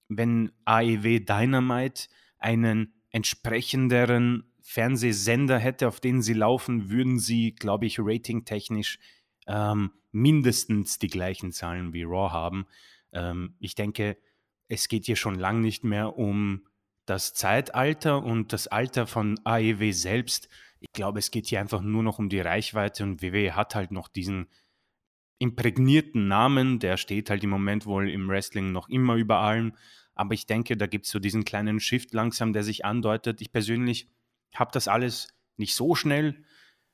wenn 0.07 0.51
AEW 0.65 1.19
Dynamite 1.19 2.07
einen 2.37 2.93
entsprechenderen 3.11 4.51
Fernsehsender 4.69 5.57
hätte, 5.57 5.87
auf 5.87 5.99
den 5.99 6.21
sie 6.21 6.35
laufen, 6.35 6.91
würden 6.91 7.17
sie, 7.17 7.55
glaube 7.55 7.87
ich, 7.87 7.97
ratingtechnisch 7.99 8.99
ähm, 9.47 9.89
mindestens 10.11 10.99
die 10.99 11.07
gleichen 11.07 11.51
Zahlen 11.51 11.91
wie 11.91 12.03
Raw 12.03 12.31
haben. 12.31 12.67
Ähm, 13.11 13.55
ich 13.59 13.73
denke, 13.73 14.15
es 14.67 14.87
geht 14.87 15.07
hier 15.07 15.15
schon 15.15 15.33
lang 15.33 15.61
nicht 15.61 15.83
mehr 15.83 16.15
um 16.19 16.67
das 17.07 17.33
Zeitalter 17.33 18.23
und 18.23 18.53
das 18.53 18.67
Alter 18.67 19.07
von 19.07 19.39
AEW 19.43 19.91
selbst. 19.91 20.49
Ich 20.81 20.93
glaube, 20.93 21.17
es 21.17 21.31
geht 21.31 21.47
hier 21.47 21.61
einfach 21.61 21.81
nur 21.81 22.03
noch 22.03 22.19
um 22.19 22.29
die 22.29 22.39
Reichweite 22.39 23.01
und 23.01 23.23
WWE 23.23 23.55
hat 23.55 23.73
halt 23.73 23.89
noch 23.89 24.07
diesen 24.07 24.49
imprägnierten 25.39 26.27
Namen, 26.27 26.77
der 26.77 26.97
steht 26.97 27.31
halt 27.31 27.43
im 27.43 27.49
Moment 27.49 27.87
wohl 27.87 28.07
im 28.07 28.29
Wrestling 28.29 28.71
noch 28.71 28.87
immer 28.87 29.15
über 29.15 29.39
allem. 29.39 29.73
Aber 30.13 30.35
ich 30.35 30.45
denke, 30.45 30.77
da 30.77 30.85
gibt 30.85 31.05
es 31.07 31.11
so 31.11 31.17
diesen 31.17 31.43
kleinen 31.43 31.79
Shift 31.79 32.13
langsam, 32.13 32.53
der 32.53 32.61
sich 32.61 32.85
andeutet. 32.85 33.41
Ich 33.41 33.51
persönlich 33.51 34.07
habe 34.55 34.71
das 34.73 34.87
alles 34.87 35.29
nicht 35.57 35.75
so 35.75 35.95
schnell 35.95 36.43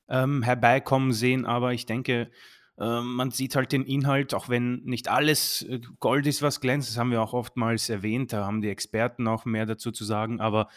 ähm, 0.08 0.42
herbeikommen 0.42 1.12
sehen, 1.12 1.46
aber 1.46 1.72
ich 1.72 1.86
denke, 1.86 2.30
äh, 2.78 3.00
man 3.00 3.30
sieht 3.30 3.56
halt 3.56 3.72
den 3.72 3.84
Inhalt, 3.84 4.34
auch 4.34 4.48
wenn 4.48 4.82
nicht 4.84 5.08
alles 5.08 5.62
äh, 5.62 5.80
Gold 6.00 6.26
ist, 6.26 6.42
was 6.42 6.60
glänzt. 6.60 6.90
Das 6.90 6.98
haben 6.98 7.10
wir 7.10 7.22
auch 7.22 7.32
oftmals 7.32 7.88
erwähnt. 7.88 8.32
Da 8.32 8.44
haben 8.44 8.60
die 8.60 8.68
Experten 8.68 9.26
auch 9.28 9.44
mehr 9.44 9.66
dazu 9.66 9.92
zu 9.92 10.04
sagen. 10.04 10.40
Aber 10.40 10.68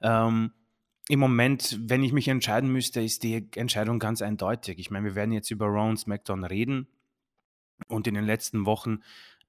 ähm, 0.00 0.52
im 1.08 1.20
Moment, 1.20 1.78
wenn 1.82 2.02
ich 2.02 2.12
mich 2.12 2.28
entscheiden 2.28 2.70
müsste, 2.70 3.00
ist 3.00 3.22
die 3.22 3.48
Entscheidung 3.54 3.98
ganz 3.98 4.22
eindeutig. 4.22 4.78
Ich 4.78 4.90
meine, 4.90 5.06
wir 5.06 5.14
werden 5.14 5.32
jetzt 5.32 5.50
über 5.50 5.66
Raw 5.66 5.88
und 5.88 5.98
SmackDown 5.98 6.44
reden. 6.44 6.88
Und 7.88 8.06
in 8.06 8.14
den 8.14 8.24
letzten 8.24 8.66
Wochen 8.66 9.00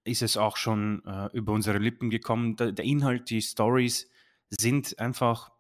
ist 0.04 0.22
es 0.22 0.38
auch 0.38 0.58
schon 0.58 1.04
äh, 1.06 1.30
über 1.34 1.54
unsere 1.54 1.78
Lippen 1.78 2.10
gekommen. 2.10 2.56
Der, 2.56 2.72
der, 2.72 2.86
Inhalt, 2.86 3.30
die 3.30 3.42
Stories 3.42 4.10
sind 4.50 4.98
einfach 5.00 5.52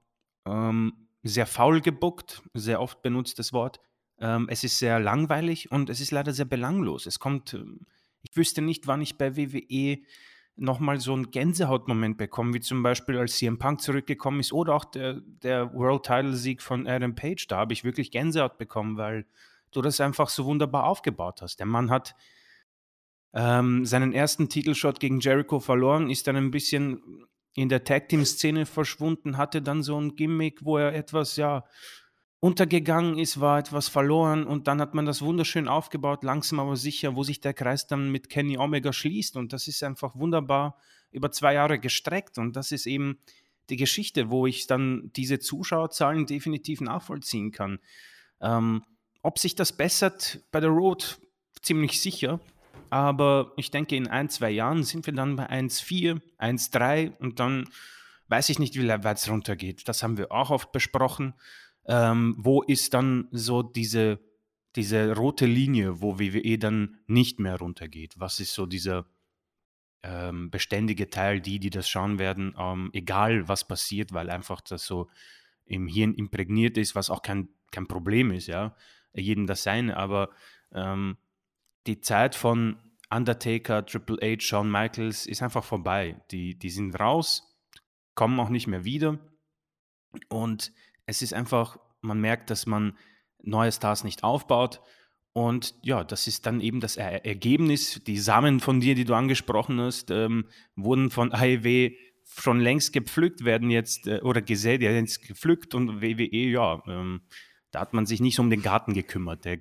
ähm, 0.46 1.07
sehr 1.28 1.46
faul 1.46 1.82
gebuckt, 1.82 2.42
sehr 2.54 2.82
oft 2.82 3.02
benutztes 3.02 3.54
Wort. 3.54 3.80
Ähm, 4.20 4.48
es 4.50 4.64
ist 4.64 4.80
sehr 4.80 5.00
langweilig 5.00 5.72
und 5.72 5.90
es 5.90 6.00
ist 6.00 6.12
leider 6.12 6.34
sehr 6.34 6.46
belanglos. 6.46 7.06
Es 7.06 7.20
kommt, 7.20 7.54
ähm, 7.54 7.82
ich 8.22 8.36
wüsste 8.36 8.62
nicht, 8.62 8.88
wann 8.88 9.02
ich 9.02 9.18
bei 9.18 9.38
WWE 9.38 10.00
nochmal 10.56 11.00
so 11.00 11.14
einen 11.14 11.30
Gänsehautmoment 11.30 12.18
bekomme, 12.18 12.54
wie 12.56 12.60
zum 12.60 12.82
Beispiel 12.82 13.18
als 13.18 13.38
CM 13.38 13.60
Punk 13.60 13.82
zurückgekommen 13.82 14.40
ist 14.40 14.52
oder 14.52 14.74
auch 14.74 14.86
der, 14.86 15.22
der 15.44 15.72
World 15.74 16.04
Title 16.04 16.36
Sieg 16.36 16.62
von 16.62 16.88
Adam 16.88 17.14
Page. 17.14 17.46
Da 17.48 17.58
habe 17.58 17.74
ich 17.74 17.84
wirklich 17.84 18.10
Gänsehaut 18.10 18.58
bekommen, 18.58 18.98
weil 18.98 19.26
du 19.72 19.82
das 19.82 20.02
einfach 20.02 20.30
so 20.30 20.46
wunderbar 20.46 20.86
aufgebaut 20.86 21.42
hast. 21.42 21.60
Der 21.60 21.68
Mann 21.68 21.92
hat 21.92 22.16
ähm, 23.34 23.86
seinen 23.86 24.14
ersten 24.14 24.50
Titelshot 24.50 25.00
gegen 25.00 25.20
Jericho 25.20 25.60
verloren, 25.60 26.10
ist 26.10 26.26
dann 26.26 26.36
ein 26.36 26.50
bisschen 26.50 27.28
in 27.58 27.70
der 27.70 27.84
Tag 27.84 28.08
Team 28.08 28.24
Szene 28.24 28.68
verschwunden, 28.68 29.36
hatte 29.36 29.64
dann 29.64 29.82
so 29.82 30.00
ein 30.00 30.16
Gimmick, 30.16 30.64
wo 30.64 30.78
er 30.78 30.94
etwas 30.94 31.38
ja 31.38 31.66
untergegangen 32.40 33.18
ist, 33.18 33.40
war 33.40 33.58
etwas 33.58 33.88
verloren 33.88 34.46
und 34.46 34.68
dann 34.68 34.80
hat 34.80 34.94
man 34.94 35.08
das 35.08 35.24
wunderschön 35.24 35.68
aufgebaut, 35.68 36.24
langsam 36.24 36.60
aber 36.60 36.76
sicher, 36.76 37.16
wo 37.16 37.24
sich 37.24 37.42
der 37.42 37.56
Kreis 37.56 37.88
dann 37.88 38.12
mit 38.12 38.30
Kenny 38.30 38.60
Omega 38.60 38.94
schließt 38.94 39.38
und 39.38 39.54
das 39.54 39.68
ist 39.68 39.82
einfach 39.82 40.16
wunderbar 40.16 40.78
über 41.10 41.32
zwei 41.32 41.56
Jahre 41.56 41.80
gestreckt 41.80 42.38
und 42.38 42.56
das 42.56 42.72
ist 42.72 42.86
eben 42.86 43.18
die 43.72 43.78
Geschichte, 43.78 44.30
wo 44.30 44.46
ich 44.46 44.68
dann 44.68 45.12
diese 45.16 45.40
Zuschauerzahlen 45.40 46.28
definitiv 46.28 46.80
nachvollziehen 46.80 47.50
kann. 47.50 47.80
Ähm, 48.40 48.84
ob 49.24 49.40
sich 49.40 49.56
das 49.56 49.76
bessert 49.76 50.42
bei 50.52 50.60
der 50.60 50.70
Road, 50.70 51.20
ziemlich 51.64 52.00
sicher, 52.00 52.40
aber 52.90 53.54
ich 53.58 53.72
denke, 53.72 53.96
in 53.96 54.08
ein, 54.08 54.30
zwei 54.30 54.50
Jahren 54.50 54.84
sind 54.84 55.06
wir 55.06 55.14
dann 55.14 55.36
bei 55.36 55.50
1,4, 55.50 56.22
1,3 56.40 57.18
und 57.18 57.40
dann 57.40 57.70
weiß 58.28 58.50
ich 58.50 58.60
nicht, 58.60 58.76
wie 58.76 58.88
weit 58.88 59.18
es 59.18 59.30
runtergeht. 59.30 59.88
Das 59.88 60.04
haben 60.04 60.18
wir 60.18 60.32
auch 60.32 60.50
oft 60.50 60.72
besprochen. 60.72 61.34
Ähm, 61.86 62.36
wo 62.38 62.62
ist 62.62 62.94
dann 62.94 63.28
so 63.32 63.64
diese, 63.64 64.20
diese 64.76 65.16
rote 65.16 65.46
Linie, 65.46 66.02
wo 66.02 66.20
WWE 66.20 66.58
dann 66.58 66.98
nicht 67.08 67.40
mehr 67.40 67.58
runtergeht? 67.58 68.16
Was 68.18 68.40
ist 68.40 68.54
so 68.54 68.66
dieser 68.66 69.06
ähm, 70.04 70.50
beständige 70.50 71.10
Teil, 71.10 71.42
die, 71.42 71.60
die 71.60 71.70
das 71.70 71.90
schauen 71.90 72.20
werden, 72.20 72.56
ähm, 72.58 72.90
egal 72.94 73.48
was 73.48 73.68
passiert, 73.68 74.14
weil 74.14 74.30
einfach 74.30 74.62
das 74.62 74.86
so 74.86 75.10
im 75.66 75.88
Hirn 75.88 76.14
imprägniert 76.14 76.78
ist, 76.78 76.96
was 76.96 77.10
auch 77.10 77.22
kein, 77.22 77.50
kein 77.72 77.88
Problem 77.88 78.32
ist, 78.32 78.48
ja, 78.48 78.76
jedem 79.14 79.48
das 79.48 79.64
seine, 79.64 79.98
aber 79.98 80.30
ähm, 80.74 81.18
die 81.88 82.02
Zeit 82.02 82.36
von 82.36 82.78
Undertaker, 83.10 83.86
Triple 83.86 84.18
H, 84.22 84.42
Shawn 84.42 84.70
Michaels 84.70 85.26
ist 85.26 85.42
einfach 85.42 85.64
vorbei. 85.64 86.22
Die, 86.32 86.60
die 86.60 86.70
sind 86.70 87.00
raus, 87.00 87.58
kommen 88.16 88.40
auch 88.40 88.50
nicht 88.50 88.68
mehr 88.68 88.84
wieder. 88.84 89.18
Und 90.30 90.74
es 91.06 91.22
ist 91.22 91.34
einfach 91.34 91.80
man 92.02 92.20
merkt, 92.20 92.50
dass 92.50 92.66
man 92.66 92.98
neue 93.42 93.72
Stars 93.72 94.04
nicht 94.04 94.24
aufbaut. 94.24 94.82
Und 95.34 95.76
ja, 95.84 96.04
das 96.04 96.26
ist 96.26 96.46
dann 96.48 96.62
eben 96.62 96.80
das 96.80 96.98
er 96.98 97.26
Ergebnis. 97.26 98.02
Die 98.06 98.18
Samen 98.18 98.60
von 98.60 98.80
dir, 98.80 98.96
die 98.96 99.06
du 99.06 99.14
angesprochen 99.14 99.80
hast, 99.80 100.10
ähm, 100.10 100.48
wurden 100.76 101.12
von 101.12 101.32
AEW 101.32 101.92
schon 102.26 102.60
längst 102.60 102.92
gepflückt, 102.92 103.46
werden 103.46 103.70
jetzt 103.70 104.08
äh, 104.08 104.20
oder 104.22 104.42
gesät, 104.42 104.82
jetzt 104.82 105.28
gepflückt 105.28 105.76
und 105.76 106.02
WWE, 106.02 106.50
ja, 106.50 106.82
ähm, 106.88 107.22
da 107.78 107.82
hat 107.82 107.94
man 107.94 108.08
sich 108.08 108.22
nicht 108.22 108.36
so 108.36 108.42
um 108.42 108.50
den 108.50 108.64
Garten 108.64 108.96
gekümmert. 108.96 109.46
Der, 109.46 109.58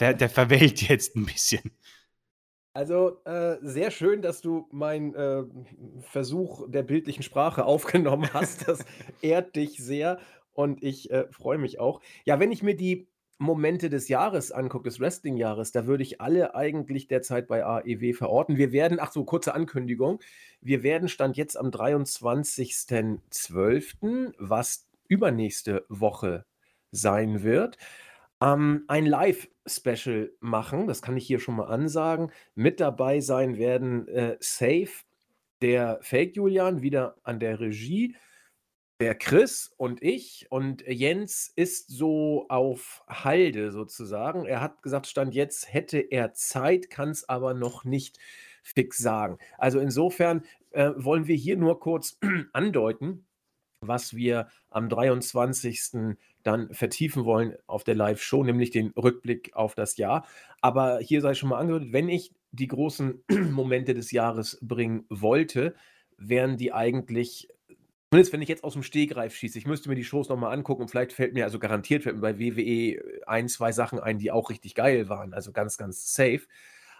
der, 0.00 0.14
der, 0.14 0.28
verwelkt 0.28 0.82
jetzt 0.82 1.14
ein 1.14 1.26
bisschen. 1.26 1.70
Also 2.72 3.22
äh, 3.24 3.58
sehr 3.62 3.92
schön, 3.92 4.20
dass 4.20 4.40
du 4.40 4.66
meinen 4.72 5.14
äh, 5.14 5.44
Versuch 6.00 6.68
der 6.68 6.82
bildlichen 6.82 7.22
Sprache 7.22 7.64
aufgenommen 7.64 8.28
hast. 8.34 8.66
Das 8.66 8.84
ehrt 9.22 9.54
dich 9.54 9.78
sehr 9.78 10.18
und 10.54 10.82
ich 10.82 11.12
äh, 11.12 11.28
freue 11.30 11.58
mich 11.58 11.78
auch. 11.78 12.00
Ja, 12.24 12.40
wenn 12.40 12.50
ich 12.50 12.64
mir 12.64 12.74
die 12.74 13.06
Momente 13.38 13.90
des 13.90 14.08
Jahres 14.08 14.50
angucke, 14.50 14.88
des 14.88 14.98
Wrestling-Jahres, 14.98 15.70
da 15.70 15.86
würde 15.86 16.02
ich 16.02 16.20
alle 16.20 16.56
eigentlich 16.56 17.06
derzeit 17.06 17.46
bei 17.46 17.64
AEW 17.64 18.12
verorten. 18.12 18.56
Wir 18.56 18.72
werden, 18.72 18.98
ach 19.00 19.12
so, 19.12 19.22
kurze 19.24 19.54
Ankündigung, 19.54 20.18
wir 20.60 20.82
werden 20.82 21.08
Stand 21.08 21.36
jetzt 21.36 21.56
am 21.56 21.68
23.12., 21.68 24.34
was 24.36 24.88
übernächste 25.06 25.84
Woche 25.88 26.44
sein 26.96 27.42
wird, 27.42 27.78
ähm, 28.40 28.84
ein 28.88 29.06
Live-Special 29.06 30.32
machen. 30.40 30.86
Das 30.86 31.02
kann 31.02 31.16
ich 31.16 31.26
hier 31.26 31.40
schon 31.40 31.56
mal 31.56 31.66
ansagen. 31.66 32.32
Mit 32.54 32.80
dabei 32.80 33.20
sein 33.20 33.58
werden 33.58 34.08
äh, 34.08 34.36
Safe, 34.40 34.90
der 35.62 35.98
Fake 36.02 36.36
Julian, 36.36 36.82
wieder 36.82 37.16
an 37.22 37.40
der 37.40 37.60
Regie, 37.60 38.16
der 39.00 39.14
Chris 39.14 39.72
und 39.76 40.02
ich. 40.02 40.46
Und 40.50 40.82
Jens 40.86 41.52
ist 41.54 41.90
so 41.90 42.46
auf 42.48 43.04
Halde 43.08 43.72
sozusagen. 43.72 44.46
Er 44.46 44.60
hat 44.60 44.82
gesagt, 44.82 45.06
Stand 45.06 45.34
jetzt 45.34 45.72
hätte 45.72 45.98
er 45.98 46.32
Zeit, 46.34 46.90
kann 46.90 47.10
es 47.10 47.28
aber 47.28 47.54
noch 47.54 47.84
nicht 47.84 48.18
fix 48.62 48.98
sagen. 48.98 49.38
Also 49.58 49.80
insofern 49.80 50.44
äh, 50.70 50.90
wollen 50.96 51.26
wir 51.26 51.36
hier 51.36 51.56
nur 51.56 51.80
kurz 51.80 52.18
andeuten, 52.52 53.26
was 53.80 54.14
wir 54.14 54.48
am 54.70 54.88
23 54.88 56.16
dann 56.42 56.72
vertiefen 56.72 57.24
wollen 57.24 57.54
auf 57.66 57.84
der 57.84 57.94
Live-Show, 57.94 58.44
nämlich 58.44 58.70
den 58.70 58.88
Rückblick 58.90 59.54
auf 59.54 59.74
das 59.74 59.96
Jahr. 59.96 60.26
Aber 60.60 60.98
hier 61.00 61.20
sei 61.20 61.34
schon 61.34 61.48
mal 61.48 61.58
angehört, 61.58 61.92
wenn 61.92 62.08
ich 62.08 62.32
die 62.52 62.68
großen 62.68 63.22
Momente 63.50 63.94
des 63.94 64.10
Jahres 64.12 64.58
bringen 64.62 65.04
wollte, 65.08 65.74
wären 66.16 66.56
die 66.56 66.72
eigentlich, 66.72 67.48
zumindest 68.10 68.32
wenn 68.32 68.42
ich 68.42 68.48
jetzt 68.48 68.64
aus 68.64 68.72
dem 68.72 68.82
Stegreif 68.82 69.34
schieße, 69.34 69.58
ich 69.58 69.66
müsste 69.66 69.88
mir 69.88 69.96
die 69.96 70.04
Shows 70.04 70.28
nochmal 70.28 70.52
angucken 70.54 70.82
und 70.82 70.88
vielleicht 70.88 71.12
fällt 71.12 71.34
mir, 71.34 71.44
also 71.44 71.58
garantiert 71.58 72.04
fällt 72.04 72.16
mir 72.16 72.22
bei 72.22 72.38
WWE 72.38 73.02
ein, 73.26 73.48
zwei 73.48 73.72
Sachen 73.72 73.98
ein, 73.98 74.18
die 74.18 74.30
auch 74.30 74.50
richtig 74.50 74.74
geil 74.74 75.08
waren, 75.08 75.34
also 75.34 75.52
ganz, 75.52 75.76
ganz 75.76 76.14
safe. 76.14 76.42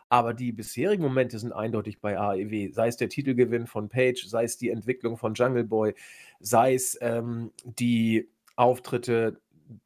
Aber 0.08 0.34
die 0.34 0.52
bisherigen 0.52 1.02
Momente 1.02 1.38
sind 1.38 1.52
eindeutig 1.52 2.00
bei 2.00 2.18
AEW. 2.18 2.72
Sei 2.72 2.88
es 2.88 2.96
der 2.96 3.08
Titelgewinn 3.08 3.66
von 3.66 3.88
Page, 3.88 4.24
sei 4.26 4.44
es 4.44 4.56
die 4.56 4.70
Entwicklung 4.70 5.16
von 5.16 5.34
Jungle 5.34 5.64
Boy, 5.64 5.94
sei 6.38 6.74
es 6.74 6.96
ähm, 7.00 7.50
die 7.64 8.28
Auftritte 8.54 9.40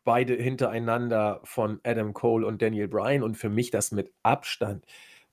beide 0.04 0.34
hintereinander 0.34 1.40
von 1.44 1.80
Adam 1.84 2.12
Cole 2.12 2.46
und 2.46 2.60
Daniel 2.60 2.88
Bryan 2.88 3.22
und 3.22 3.36
für 3.36 3.48
mich 3.48 3.70
das 3.70 3.92
mit 3.92 4.12
Abstand 4.22 4.84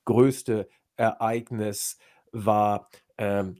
größte 0.05 0.69
Ereignis 0.95 1.97
war 2.31 2.89
ähm, 3.17 3.57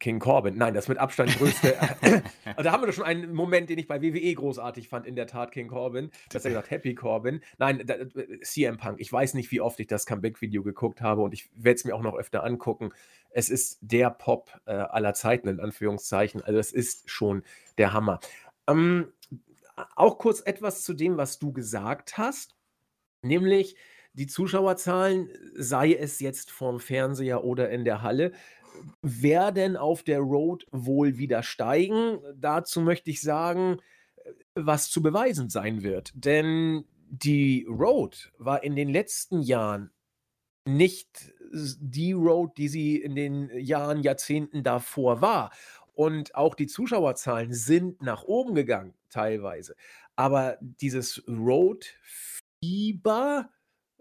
King 0.00 0.18
Corbin. 0.18 0.56
Nein, 0.56 0.74
das 0.74 0.88
mit 0.88 0.98
Abstand 0.98 1.36
größte. 1.38 1.76
da 2.56 2.72
haben 2.72 2.82
wir 2.82 2.86
doch 2.88 2.94
schon 2.94 3.04
einen 3.04 3.32
Moment, 3.32 3.70
den 3.70 3.78
ich 3.78 3.86
bei 3.86 4.02
WWE 4.02 4.34
großartig 4.34 4.88
fand, 4.88 5.06
in 5.06 5.14
der 5.14 5.26
Tat 5.26 5.52
King 5.52 5.68
Corbin. 5.68 6.10
Das 6.30 6.44
er 6.44 6.50
gesagt, 6.50 6.70
Happy 6.70 6.94
Corbin. 6.94 7.40
Nein, 7.58 7.82
da, 7.86 7.94
CM 8.42 8.78
Punk. 8.78 8.98
Ich 9.00 9.12
weiß 9.12 9.34
nicht, 9.34 9.50
wie 9.52 9.60
oft 9.60 9.78
ich 9.78 9.86
das 9.86 10.06
Comeback-Video 10.06 10.62
geguckt 10.62 11.00
habe 11.02 11.22
und 11.22 11.34
ich 11.34 11.50
werde 11.54 11.76
es 11.76 11.84
mir 11.84 11.94
auch 11.94 12.02
noch 12.02 12.16
öfter 12.16 12.42
angucken. 12.42 12.90
Es 13.28 13.48
ist 13.48 13.78
der 13.82 14.10
Pop 14.10 14.50
äh, 14.66 14.72
aller 14.72 15.14
Zeiten, 15.14 15.48
in 15.48 15.60
Anführungszeichen. 15.60 16.42
Also, 16.42 16.58
es 16.58 16.72
ist 16.72 17.08
schon 17.08 17.44
der 17.78 17.92
Hammer. 17.92 18.18
Ähm, 18.66 19.12
auch 19.96 20.18
kurz 20.18 20.40
etwas 20.40 20.82
zu 20.82 20.94
dem, 20.94 21.16
was 21.16 21.38
du 21.38 21.52
gesagt 21.52 22.18
hast, 22.18 22.56
nämlich 23.22 23.76
die 24.12 24.26
Zuschauerzahlen, 24.26 25.30
sei 25.54 25.94
es 25.94 26.20
jetzt 26.20 26.50
vorm 26.50 26.80
Fernseher 26.80 27.44
oder 27.44 27.70
in 27.70 27.84
der 27.84 28.02
Halle, 28.02 28.32
werden 29.02 29.76
auf 29.76 30.02
der 30.02 30.20
Road 30.20 30.66
wohl 30.70 31.18
wieder 31.18 31.42
steigen. 31.42 32.18
Dazu 32.36 32.80
möchte 32.80 33.10
ich 33.10 33.20
sagen, 33.20 33.78
was 34.54 34.90
zu 34.90 35.02
beweisen 35.02 35.48
sein 35.48 35.82
wird. 35.82 36.12
Denn 36.14 36.84
die 37.08 37.66
Road 37.68 38.32
war 38.38 38.62
in 38.62 38.76
den 38.76 38.88
letzten 38.88 39.42
Jahren 39.42 39.90
nicht 40.64 41.32
die 41.52 42.12
Road, 42.12 42.56
die 42.56 42.68
sie 42.68 42.96
in 42.96 43.14
den 43.16 43.50
Jahren, 43.58 44.02
Jahrzehnten 44.02 44.62
davor 44.62 45.20
war. 45.20 45.50
Und 45.94 46.34
auch 46.34 46.54
die 46.54 46.68
Zuschauerzahlen 46.68 47.52
sind 47.52 48.00
nach 48.02 48.22
oben 48.22 48.54
gegangen, 48.54 48.94
teilweise. 49.10 49.74
Aber 50.16 50.58
dieses 50.60 51.22
Road-Fieber 51.26 51.90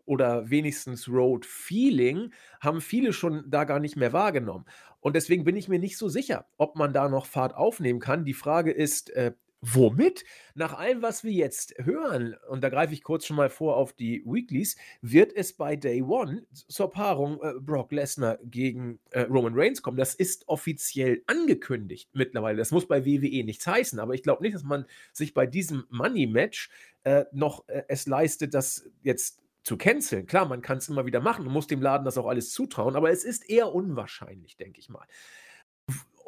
oder 0.09 0.49
wenigstens 0.49 1.07
Road-Feeling 1.07 2.33
haben 2.59 2.81
viele 2.81 3.13
schon 3.13 3.43
da 3.47 3.63
gar 3.63 3.79
nicht 3.79 3.95
mehr 3.95 4.11
wahrgenommen. 4.11 4.65
Und 5.01 5.15
deswegen 5.15 5.43
bin 5.43 5.55
ich 5.55 5.69
mir 5.69 5.77
nicht 5.77 5.97
so 5.97 6.09
sicher, 6.09 6.47
ob 6.57 6.75
man 6.75 6.93
da 6.93 7.07
noch 7.09 7.27
Fahrt 7.27 7.55
aufnehmen 7.55 7.99
kann. 7.99 8.25
Die 8.25 8.33
Frage 8.33 8.71
ist, 8.71 9.11
äh, 9.11 9.33
Womit? 9.61 10.23
Nach 10.55 10.77
allem, 10.77 11.01
was 11.01 11.25
wir 11.25 11.33
jetzt 11.33 11.73
hören, 11.79 12.33
und 12.47 12.63
da 12.63 12.69
greife 12.69 12.93
ich 12.93 13.03
kurz 13.03 13.25
schon 13.25 13.35
mal 13.35 13.49
vor 13.49 13.75
auf 13.75 13.91
die 13.91 14.23
Weeklies, 14.25 14.77
wird 15.01 15.33
es 15.35 15.51
bei 15.51 15.75
Day 15.75 16.01
One 16.01 16.45
zur 16.53 16.89
Paarung 16.89 17.41
äh, 17.43 17.55
Brock 17.59 17.91
Lesnar 17.91 18.39
gegen 18.41 18.99
äh, 19.11 19.23
Roman 19.23 19.53
Reigns 19.53 19.81
kommen. 19.81 19.97
Das 19.97 20.15
ist 20.15 20.47
offiziell 20.47 21.23
angekündigt 21.27 22.09
mittlerweile. 22.13 22.57
Das 22.57 22.71
muss 22.71 22.87
bei 22.87 23.05
WWE 23.05 23.43
nichts 23.43 23.67
heißen, 23.67 23.99
aber 23.99 24.13
ich 24.13 24.23
glaube 24.23 24.43
nicht, 24.43 24.55
dass 24.55 24.63
man 24.63 24.85
sich 25.11 25.33
bei 25.33 25.45
diesem 25.45 25.83
Money-Match 25.89 26.69
äh, 27.03 27.25
noch 27.33 27.67
äh, 27.67 27.83
es 27.89 28.07
leistet, 28.07 28.53
das 28.53 28.89
jetzt 29.03 29.41
zu 29.63 29.77
canceln. 29.77 30.25
Klar, 30.25 30.47
man 30.47 30.61
kann 30.61 30.77
es 30.77 30.89
immer 30.89 31.05
wieder 31.05 31.19
machen 31.19 31.45
und 31.45 31.53
muss 31.53 31.67
dem 31.67 31.81
Laden 31.81 32.05
das 32.05 32.17
auch 32.17 32.27
alles 32.27 32.51
zutrauen, 32.51 32.95
aber 32.95 33.11
es 33.11 33.23
ist 33.23 33.49
eher 33.49 33.73
unwahrscheinlich, 33.73 34.57
denke 34.57 34.79
ich 34.79 34.89
mal. 34.89 35.05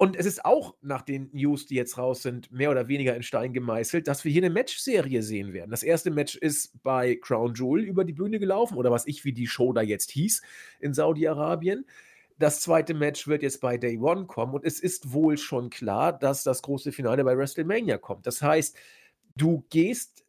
Und 0.01 0.15
es 0.15 0.25
ist 0.25 0.45
auch 0.45 0.73
nach 0.81 1.03
den 1.03 1.29
News, 1.31 1.67
die 1.67 1.75
jetzt 1.75 1.99
raus 1.99 2.23
sind, 2.23 2.51
mehr 2.51 2.71
oder 2.71 2.87
weniger 2.87 3.15
in 3.15 3.21
Stein 3.21 3.53
gemeißelt, 3.53 4.07
dass 4.07 4.25
wir 4.25 4.31
hier 4.31 4.41
eine 4.41 4.49
Match-Serie 4.49 5.21
sehen 5.21 5.53
werden. 5.53 5.69
Das 5.69 5.83
erste 5.83 6.09
Match 6.09 6.35
ist 6.35 6.81
bei 6.81 7.17
Crown 7.21 7.53
Jewel 7.53 7.83
über 7.83 8.03
die 8.03 8.13
Bühne 8.13 8.39
gelaufen 8.39 8.77
oder 8.77 8.89
was 8.89 9.05
ich 9.05 9.25
wie 9.25 9.31
die 9.33 9.45
Show 9.45 9.73
da 9.73 9.81
jetzt 9.83 10.09
hieß 10.09 10.41
in 10.79 10.95
Saudi-Arabien. 10.95 11.85
Das 12.39 12.61
zweite 12.61 12.95
Match 12.95 13.27
wird 13.27 13.43
jetzt 13.43 13.61
bei 13.61 13.77
Day 13.77 13.99
One 13.99 14.25
kommen 14.25 14.55
und 14.55 14.65
es 14.65 14.79
ist 14.79 15.13
wohl 15.13 15.37
schon 15.37 15.69
klar, 15.69 16.17
dass 16.17 16.43
das 16.43 16.63
große 16.63 16.91
Finale 16.91 17.23
bei 17.23 17.37
WrestleMania 17.37 17.99
kommt. 17.99 18.25
Das 18.25 18.41
heißt, 18.41 18.75
du 19.35 19.63
gehst 19.69 20.20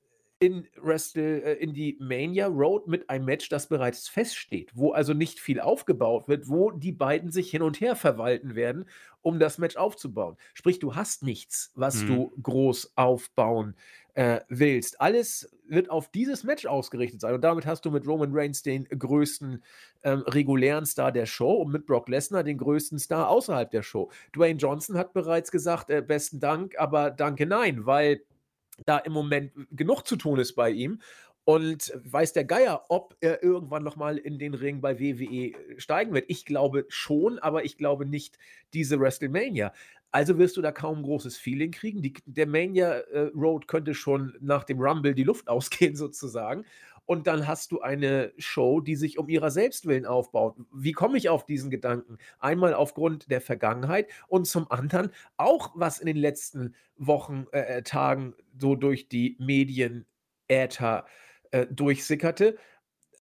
in, 0.42 0.66
Wrestle, 0.76 1.40
äh, 1.42 1.52
in 1.62 1.72
die 1.72 1.96
Mania 2.00 2.48
Road 2.48 2.88
mit 2.88 3.08
einem 3.08 3.24
Match, 3.26 3.48
das 3.48 3.68
bereits 3.68 4.08
feststeht, 4.08 4.72
wo 4.74 4.90
also 4.90 5.14
nicht 5.14 5.38
viel 5.38 5.60
aufgebaut 5.60 6.26
wird, 6.26 6.48
wo 6.48 6.72
die 6.72 6.90
beiden 6.90 7.30
sich 7.30 7.50
hin 7.50 7.62
und 7.62 7.80
her 7.80 7.94
verwalten 7.94 8.56
werden, 8.56 8.86
um 9.20 9.38
das 9.38 9.58
Match 9.58 9.76
aufzubauen. 9.76 10.36
Sprich, 10.52 10.80
du 10.80 10.96
hast 10.96 11.22
nichts, 11.22 11.70
was 11.76 12.02
mhm. 12.02 12.06
du 12.08 12.32
groß 12.42 12.94
aufbauen 12.96 13.76
äh, 14.14 14.40
willst. 14.48 15.00
Alles 15.00 15.48
wird 15.68 15.90
auf 15.90 16.10
dieses 16.10 16.42
Match 16.42 16.66
ausgerichtet 16.66 17.20
sein. 17.20 17.34
Und 17.34 17.42
damit 17.42 17.64
hast 17.64 17.84
du 17.84 17.92
mit 17.92 18.04
Roman 18.04 18.32
Reigns 18.32 18.64
den 18.64 18.84
größten 18.84 19.62
ähm, 20.02 20.20
regulären 20.26 20.86
Star 20.86 21.12
der 21.12 21.26
Show 21.26 21.52
und 21.52 21.70
mit 21.70 21.86
Brock 21.86 22.08
Lesnar 22.08 22.42
den 22.42 22.58
größten 22.58 22.98
Star 22.98 23.28
außerhalb 23.28 23.70
der 23.70 23.82
Show. 23.84 24.10
Dwayne 24.34 24.58
Johnson 24.58 24.98
hat 24.98 25.12
bereits 25.12 25.52
gesagt, 25.52 25.88
äh, 25.88 26.02
besten 26.02 26.40
Dank, 26.40 26.76
aber 26.78 27.12
danke 27.12 27.46
nein, 27.46 27.86
weil 27.86 28.22
da 28.86 28.98
im 28.98 29.12
Moment 29.12 29.52
genug 29.70 30.06
zu 30.06 30.16
tun 30.16 30.38
ist 30.38 30.54
bei 30.54 30.70
ihm. 30.70 31.00
Und 31.44 31.92
weiß 32.04 32.34
der 32.34 32.44
Geier, 32.44 32.84
ob 32.88 33.16
er 33.20 33.42
irgendwann 33.42 33.82
nochmal 33.82 34.16
in 34.16 34.38
den 34.38 34.54
Ring 34.54 34.80
bei 34.80 35.00
WWE 35.00 35.52
steigen 35.76 36.14
wird. 36.14 36.26
Ich 36.28 36.44
glaube 36.44 36.86
schon, 36.88 37.40
aber 37.40 37.64
ich 37.64 37.76
glaube 37.76 38.06
nicht 38.06 38.38
diese 38.72 39.00
WrestleMania. 39.00 39.72
Also 40.12 40.38
wirst 40.38 40.58
du 40.58 40.62
da 40.62 40.70
kaum 40.70 41.02
großes 41.02 41.38
Feeling 41.38 41.72
kriegen. 41.72 42.02
Die, 42.02 42.12
der 42.26 42.46
Mania 42.46 42.98
äh, 42.98 43.30
Road 43.34 43.66
könnte 43.66 43.94
schon 43.94 44.36
nach 44.40 44.62
dem 44.62 44.78
Rumble 44.78 45.14
die 45.14 45.24
Luft 45.24 45.48
ausgehen, 45.48 45.96
sozusagen. 45.96 46.64
Und 47.04 47.26
dann 47.26 47.48
hast 47.48 47.72
du 47.72 47.80
eine 47.80 48.32
Show, 48.38 48.80
die 48.80 48.96
sich 48.96 49.18
um 49.18 49.28
ihrer 49.28 49.50
Selbstwillen 49.50 50.06
aufbaut. 50.06 50.56
Wie 50.72 50.92
komme 50.92 51.18
ich 51.18 51.28
auf 51.28 51.44
diesen 51.44 51.70
Gedanken? 51.70 52.18
Einmal 52.38 52.74
aufgrund 52.74 53.30
der 53.30 53.40
Vergangenheit 53.40 54.08
und 54.28 54.46
zum 54.46 54.70
anderen 54.70 55.10
auch, 55.36 55.72
was 55.74 55.98
in 55.98 56.06
den 56.06 56.16
letzten 56.16 56.74
Wochen, 56.96 57.46
äh, 57.52 57.78
äh 57.78 57.82
Tagen 57.82 58.34
so 58.58 58.76
durch 58.76 59.08
die 59.08 59.36
Medien, 59.38 60.06
Äther 60.48 61.06
äh, 61.50 61.66
durchsickerte. 61.66 62.56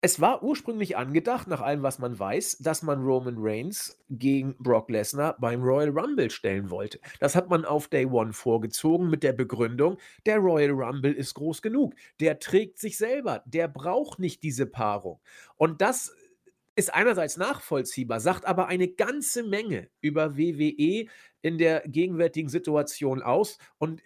Es 0.01 0.21
war 0.21 0.43
ursprünglich 0.43 0.95
angedacht, 0.95 1.47
nach 1.47 1.61
allem, 1.61 1.81
was 1.81 1.97
man 1.97 2.17
weiß, 2.17 2.59
dass 2.59 2.83
man 2.83 3.03
Roman 3.03 3.35
Reigns 3.37 3.99
gegen 4.09 4.55
Brock 4.59 4.89
Lesnar 4.91 5.35
beim 5.39 5.63
Royal 5.63 5.89
Rumble 5.89 6.29
stellen 6.29 6.69
wollte. 6.69 6.99
Das 7.19 7.35
hat 7.35 7.49
man 7.49 7.65
auf 7.65 7.87
Day 7.87 8.05
One 8.05 8.31
vorgezogen 8.31 9.09
mit 9.09 9.23
der 9.23 9.33
Begründung, 9.33 9.97
der 10.25 10.37
Royal 10.37 10.71
Rumble 10.71 11.13
ist 11.13 11.33
groß 11.33 11.63
genug. 11.63 11.95
Der 12.19 12.39
trägt 12.39 12.77
sich 12.77 12.97
selber. 12.97 13.41
Der 13.45 13.67
braucht 13.67 14.19
nicht 14.19 14.43
diese 14.43 14.67
Paarung. 14.67 15.19
Und 15.55 15.81
das 15.81 16.13
ist 16.75 16.93
einerseits 16.93 17.37
nachvollziehbar, 17.37 18.19
sagt 18.19 18.45
aber 18.45 18.67
eine 18.67 18.87
ganze 18.87 19.43
Menge 19.43 19.89
über 19.99 20.37
WWE 20.37 21.07
in 21.41 21.57
der 21.57 21.81
gegenwärtigen 21.87 22.49
Situation 22.49 23.23
aus 23.23 23.57
und 23.79 24.03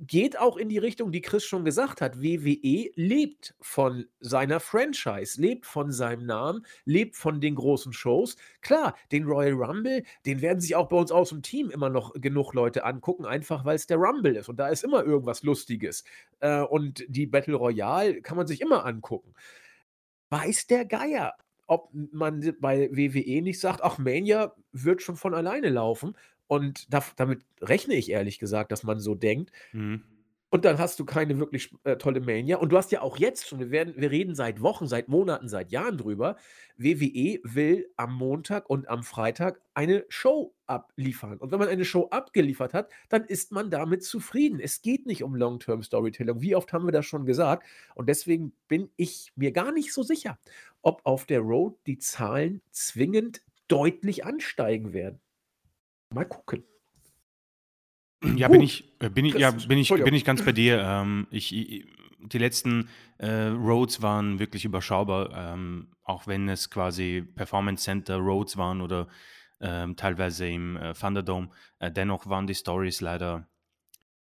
geht 0.00 0.38
auch 0.38 0.56
in 0.56 0.68
die 0.68 0.78
Richtung, 0.78 1.12
die 1.12 1.20
Chris 1.20 1.44
schon 1.44 1.64
gesagt 1.64 2.00
hat. 2.00 2.22
WWE 2.22 2.90
lebt 2.94 3.54
von 3.60 4.06
seiner 4.20 4.60
Franchise, 4.60 5.40
lebt 5.40 5.66
von 5.66 5.92
seinem 5.92 6.26
Namen, 6.26 6.66
lebt 6.84 7.16
von 7.16 7.40
den 7.40 7.54
großen 7.54 7.92
Shows. 7.92 8.36
Klar, 8.60 8.96
den 9.12 9.24
Royal 9.24 9.54
Rumble, 9.54 10.02
den 10.24 10.40
werden 10.40 10.60
sich 10.60 10.76
auch 10.76 10.88
bei 10.88 10.96
uns 10.96 11.12
aus 11.12 11.30
dem 11.30 11.42
Team 11.42 11.70
immer 11.70 11.88
noch 11.88 12.12
genug 12.14 12.54
Leute 12.54 12.84
angucken, 12.84 13.24
einfach 13.24 13.64
weil 13.64 13.76
es 13.76 13.86
der 13.86 13.98
Rumble 13.98 14.36
ist 14.36 14.48
und 14.48 14.56
da 14.58 14.68
ist 14.68 14.84
immer 14.84 15.04
irgendwas 15.04 15.42
Lustiges. 15.42 16.04
Äh, 16.40 16.62
und 16.62 17.04
die 17.08 17.26
Battle 17.26 17.56
Royale 17.56 18.22
kann 18.22 18.36
man 18.36 18.46
sich 18.46 18.60
immer 18.60 18.84
angucken. 18.84 19.34
Weiß 20.30 20.66
der 20.66 20.84
Geier, 20.84 21.34
ob 21.66 21.90
man 21.92 22.54
bei 22.60 22.88
WWE 22.92 23.42
nicht 23.42 23.60
sagt, 23.60 23.82
ach, 23.82 23.98
Mania 23.98 24.54
wird 24.72 25.02
schon 25.02 25.16
von 25.16 25.34
alleine 25.34 25.68
laufen. 25.68 26.16
Und 26.46 26.92
da, 26.92 27.04
damit 27.16 27.42
rechne 27.60 27.94
ich 27.94 28.10
ehrlich 28.10 28.38
gesagt, 28.38 28.72
dass 28.72 28.82
man 28.82 29.00
so 29.00 29.14
denkt. 29.14 29.50
Mhm. 29.72 30.02
Und 30.48 30.64
dann 30.64 30.78
hast 30.78 31.00
du 31.00 31.04
keine 31.04 31.38
wirklich 31.40 31.74
äh, 31.82 31.96
tolle 31.96 32.20
Mania. 32.20 32.58
Und 32.58 32.70
du 32.70 32.76
hast 32.76 32.92
ja 32.92 33.02
auch 33.02 33.18
jetzt 33.18 33.48
schon, 33.48 33.58
wir, 33.58 33.70
werden, 33.72 33.94
wir 33.96 34.12
reden 34.12 34.36
seit 34.36 34.62
Wochen, 34.62 34.86
seit 34.86 35.08
Monaten, 35.08 35.48
seit 35.48 35.72
Jahren 35.72 35.98
drüber. 35.98 36.36
WWE 36.76 37.40
will 37.42 37.90
am 37.96 38.14
Montag 38.14 38.70
und 38.70 38.88
am 38.88 39.02
Freitag 39.02 39.60
eine 39.74 40.04
Show 40.08 40.54
abliefern. 40.66 41.38
Und 41.38 41.50
wenn 41.50 41.58
man 41.58 41.68
eine 41.68 41.84
Show 41.84 42.08
abgeliefert 42.10 42.74
hat, 42.74 42.90
dann 43.08 43.24
ist 43.24 43.50
man 43.50 43.70
damit 43.70 44.04
zufrieden. 44.04 44.60
Es 44.60 44.82
geht 44.82 45.04
nicht 45.04 45.24
um 45.24 45.34
Long-Term 45.34 45.82
Storytelling. 45.82 46.40
Wie 46.40 46.54
oft 46.54 46.72
haben 46.72 46.86
wir 46.86 46.92
das 46.92 47.06
schon 47.06 47.26
gesagt? 47.26 47.66
Und 47.96 48.08
deswegen 48.08 48.52
bin 48.68 48.88
ich 48.96 49.32
mir 49.34 49.50
gar 49.50 49.72
nicht 49.72 49.92
so 49.92 50.04
sicher, 50.04 50.38
ob 50.80 51.00
auf 51.04 51.26
der 51.26 51.40
Road 51.40 51.76
die 51.86 51.98
Zahlen 51.98 52.62
zwingend 52.70 53.42
deutlich 53.66 54.24
ansteigen 54.24 54.92
werden. 54.92 55.20
Mal 56.16 56.24
gucken. 56.24 56.64
Ja, 58.36 58.48
bin 58.48 58.62
ich, 58.62 58.90
äh, 59.00 59.10
bin 59.10 59.26
ich, 59.26 59.34
ja, 59.34 59.50
bin 59.50 59.76
ich, 59.76 59.90
bin 59.90 60.14
ich 60.14 60.24
ganz 60.24 60.42
bei 60.42 60.52
dir. 60.52 60.80
Ähm, 60.80 61.26
ich, 61.30 61.54
ich, 61.54 61.86
die 62.20 62.38
letzten 62.38 62.88
äh, 63.18 63.48
Roads 63.48 64.00
waren 64.00 64.38
wirklich 64.38 64.64
überschaubar, 64.64 65.30
ähm, 65.36 65.88
auch 66.02 66.26
wenn 66.26 66.48
es 66.48 66.70
quasi 66.70 67.22
Performance 67.34 67.84
Center 67.84 68.16
Roads 68.16 68.56
waren 68.56 68.80
oder 68.80 69.08
ähm, 69.60 69.94
teilweise 69.96 70.48
im 70.48 70.78
äh, 70.78 70.94
Thunderdome. 70.94 71.50
Äh, 71.80 71.92
dennoch 71.92 72.26
waren 72.26 72.46
die 72.46 72.54
Stories 72.54 73.02
leider 73.02 73.46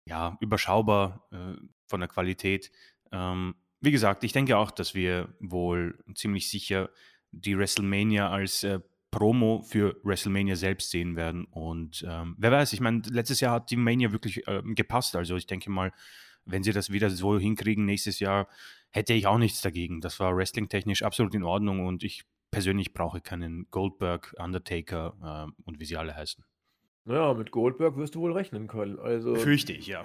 ja 0.05 0.39
überschaubar 0.39 1.27
äh, 1.33 1.61
von 1.89 1.99
der 1.99 2.09
Qualität. 2.09 2.71
Ähm, 3.11 3.57
wie 3.81 3.91
gesagt, 3.91 4.23
ich 4.23 4.33
denke 4.33 4.59
auch, 4.59 4.71
dass 4.71 4.95
wir 4.95 5.35
wohl 5.41 5.99
ziemlich 6.15 6.49
sicher 6.49 6.91
die 7.33 7.59
WrestleMania 7.59 8.31
als 8.31 8.63
äh, 8.63 8.79
Promo 9.11 9.63
für 9.63 9.97
WrestleMania 10.05 10.57
selbst 10.57 10.91
sehen 10.91 11.17
werden. 11.17 11.45
Und 11.47 12.05
ähm, 12.09 12.37
wer 12.39 12.53
weiß, 12.53 12.73
ich 12.73 12.81
meine, 12.81 13.03
letztes 13.11 13.41
Jahr 13.41 13.55
hat 13.55 13.71
die 13.71 13.77
Mania 13.77 14.13
wirklich 14.13 14.47
äh, 14.47 14.63
gepasst. 14.75 15.17
Also 15.17 15.37
ich 15.37 15.47
denke 15.47 15.71
mal, 15.71 15.93
wenn 16.45 16.63
sie 16.63 16.73
das 16.73 16.91
wieder 16.91 17.11
so 17.11 17.39
hinkriegen 17.39 17.85
nächstes 17.85 18.21
Jahr, 18.21 18.49
hätte 18.91 19.13
ich 19.13 19.27
auch 19.27 19.39
nichts 19.39 19.61
dagegen. 19.61 20.01
Das 20.01 20.21
war 20.21 20.37
wrestling-technisch 20.37 21.03
absolut 21.03 21.35
in 21.35 21.45
Ordnung 21.45 21.87
und 21.87 22.03
ich 22.03 22.25
persönlich 22.51 22.93
brauche 22.93 23.21
keinen 23.21 23.67
Goldberg, 23.71 24.35
Undertaker 24.39 25.15
äh, 25.49 25.63
und 25.65 25.81
wie 25.81 25.85
sie 25.85 25.97
alle 25.97 26.15
heißen. 26.15 26.45
Naja, 27.07 27.33
mit 27.35 27.51
Goldberg 27.51 27.97
wirst 27.97 28.15
du 28.15 28.21
wohl 28.21 28.33
rechnen 28.33 28.69
können. 28.69 28.99
Also, 28.99 29.35
Fürchte 29.35 29.73
ich, 29.73 29.87
ja. 29.87 30.03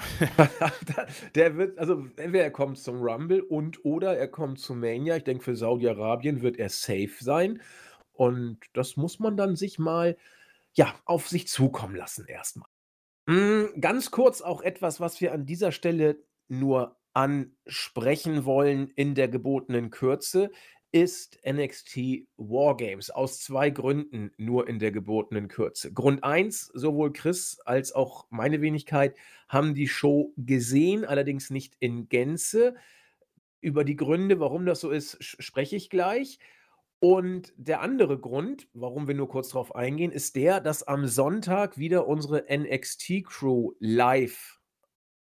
der 1.36 1.58
wird, 1.58 1.78
also 1.78 2.06
entweder 2.16 2.46
er 2.46 2.52
kommt 2.52 2.78
zum 2.78 3.02
Rumble 3.02 3.42
und 3.42 3.84
oder 3.84 4.18
er 4.18 4.30
kommt 4.30 4.60
zu 4.60 4.74
Mania. 4.74 5.18
Ich 5.18 5.24
denke, 5.24 5.44
für 5.44 5.56
Saudi-Arabien 5.56 6.42
wird 6.42 6.58
er 6.58 6.70
safe 6.70 7.12
sein. 7.20 7.62
Und 8.16 8.60
das 8.74 8.98
muss 8.98 9.20
man 9.20 9.38
dann 9.38 9.56
sich 9.56 9.80
mal, 9.80 10.18
ja, 10.74 10.94
auf 11.06 11.28
sich 11.28 11.48
zukommen 11.48 11.96
lassen 11.96 12.26
erstmal. 12.28 12.70
Hm, 13.28 13.70
ganz 13.80 14.12
kurz 14.12 14.42
auch 14.42 14.62
etwas, 14.62 15.00
was 15.00 15.20
wir 15.22 15.34
an 15.34 15.46
dieser 15.46 15.72
Stelle 15.72 16.18
nur 16.48 16.98
ansprechen 17.14 18.46
wollen 18.46 18.90
in 18.96 19.16
der 19.16 19.28
gebotenen 19.28 19.90
Kürze, 19.90 20.52
ist 20.92 21.40
NXT 21.46 22.26
Wargames. 22.38 23.10
Aus 23.10 23.42
zwei 23.42 23.70
Gründen 23.70 24.32
nur 24.38 24.68
in 24.70 24.80
der 24.80 24.92
gebotenen 24.92 25.50
Kürze. 25.50 25.92
Grund 25.92 26.24
1, 26.24 26.72
sowohl 26.74 27.12
Chris 27.12 27.60
als 27.66 27.92
auch 27.92 28.28
meine 28.30 28.62
Wenigkeit 28.62 29.16
haben 29.50 29.76
die 29.76 29.90
Show 29.90 30.34
gesehen, 30.38 31.04
allerdings 31.04 31.50
nicht 31.50 31.76
in 31.80 32.08
Gänze. 32.08 32.76
Über 33.60 33.84
die 33.84 33.98
Gründe, 33.98 34.40
warum 34.40 34.66
das 34.66 34.80
so 34.80 34.90
ist, 34.90 35.18
spreche 35.22 35.76
ich 35.76 35.90
gleich. 35.90 36.40
Und 37.00 37.54
der 37.58 37.82
andere 37.82 38.18
Grund, 38.18 38.68
warum 38.74 39.08
wir 39.08 39.16
nur 39.16 39.28
kurz 39.30 39.50
darauf 39.50 39.76
eingehen, 39.76 40.12
ist 40.12 40.36
der, 40.36 40.60
dass 40.60 40.84
am 40.84 41.06
Sonntag 41.08 41.78
wieder 41.78 42.08
unsere 42.08 42.46
NXT-Crew 42.50 43.74
live 43.80 44.60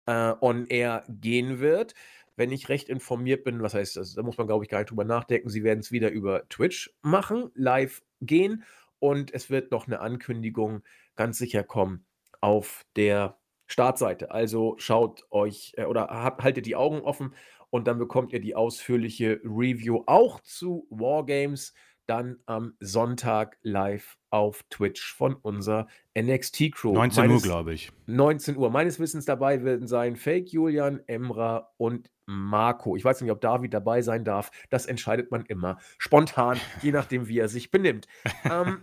äh, 0.06 0.34
on 0.40 0.66
air 0.66 1.04
gehen 1.08 1.60
wird. 1.60 1.94
Wenn 2.36 2.52
ich 2.52 2.68
recht 2.68 2.88
informiert 2.88 3.44
bin, 3.44 3.62
was 3.62 3.74
heißt 3.74 3.96
das? 3.96 4.14
Da 4.14 4.22
muss 4.22 4.38
man, 4.38 4.46
glaube 4.46 4.64
ich, 4.64 4.70
gar 4.70 4.78
nicht 4.78 4.90
drüber 4.90 5.04
nachdenken. 5.04 5.48
Sie 5.48 5.62
werden 5.62 5.80
es 5.80 5.92
wieder 5.92 6.10
über 6.10 6.48
Twitch 6.48 6.92
machen, 7.02 7.50
live 7.54 8.02
gehen. 8.20 8.64
Und 8.98 9.32
es 9.32 9.48
wird 9.50 9.70
noch 9.70 9.86
eine 9.86 10.00
Ankündigung 10.00 10.82
ganz 11.16 11.38
sicher 11.38 11.62
kommen 11.62 12.04
auf 12.40 12.84
der 12.96 13.38
Startseite. 13.66 14.30
Also 14.30 14.74
schaut 14.78 15.26
euch 15.30 15.74
äh, 15.76 15.84
oder 15.84 16.08
haltet 16.08 16.66
die 16.66 16.76
Augen 16.76 17.00
offen 17.00 17.34
und 17.70 17.86
dann 17.86 17.98
bekommt 17.98 18.32
ihr 18.32 18.40
die 18.40 18.54
ausführliche 18.54 19.40
Review 19.44 20.02
auch 20.06 20.40
zu 20.40 20.86
Wargames 20.90 21.72
dann 22.10 22.38
am 22.46 22.74
Sonntag 22.80 23.56
live 23.62 24.18
auf 24.30 24.64
Twitch 24.68 25.14
von 25.14 25.36
unserer 25.36 25.86
NXT 26.18 26.72
Crew. 26.72 26.92
19 26.92 27.28
Meines, 27.28 27.42
Uhr, 27.42 27.48
glaube 27.48 27.72
ich. 27.72 27.92
19 28.06 28.56
Uhr. 28.56 28.68
Meines 28.70 28.98
Wissens 28.98 29.26
dabei 29.26 29.62
werden 29.62 29.86
sein 29.86 30.16
Fake 30.16 30.48
Julian, 30.48 31.00
Emra 31.06 31.72
und 31.76 32.10
Marco. 32.26 32.96
Ich 32.96 33.04
weiß 33.04 33.20
nicht, 33.20 33.30
ob 33.30 33.40
David 33.40 33.72
dabei 33.72 34.02
sein 34.02 34.24
darf. 34.24 34.50
Das 34.70 34.86
entscheidet 34.86 35.30
man 35.30 35.46
immer 35.46 35.78
spontan, 35.98 36.60
je 36.82 36.90
nachdem, 36.92 37.28
wie 37.28 37.38
er 37.38 37.48
sich 37.48 37.70
benimmt. 37.70 38.08
ähm, 38.42 38.82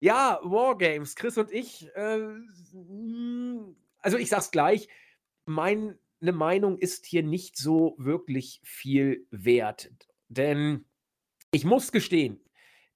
ja, 0.00 0.40
Wargames. 0.42 1.14
Chris 1.14 1.38
und 1.38 1.52
ich, 1.52 1.88
äh, 1.94 2.18
also 4.00 4.16
ich 4.16 4.28
sag's 4.28 4.50
gleich, 4.50 4.88
mein 5.44 5.96
eine 6.20 6.32
Meinung 6.32 6.78
ist 6.78 7.06
hier 7.06 7.22
nicht 7.22 7.56
so 7.56 7.94
wirklich 7.98 8.60
viel 8.64 9.26
wert. 9.30 9.90
Denn 10.28 10.86
ich 11.52 11.64
muss 11.64 11.92
gestehen, 11.92 12.40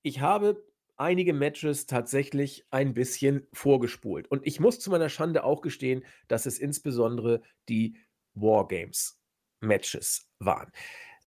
ich 0.03 0.21
habe 0.21 0.65
einige 0.97 1.33
Matches 1.33 1.87
tatsächlich 1.87 2.67
ein 2.71 2.95
bisschen 2.95 3.47
vorgespult. 3.53 4.31
Und 4.31 4.47
ich 4.47 4.61
muss 4.61 4.79
zu 4.79 4.91
meiner 4.91 5.09
Schande 5.09 5.45
auch 5.45 5.63
gestehen, 5.63 6.05
dass 6.29 6.47
es 6.47 6.59
insbesondere 6.59 7.43
die 7.69 7.97
Wargames-Matches 8.35 10.29
waren. 10.39 10.71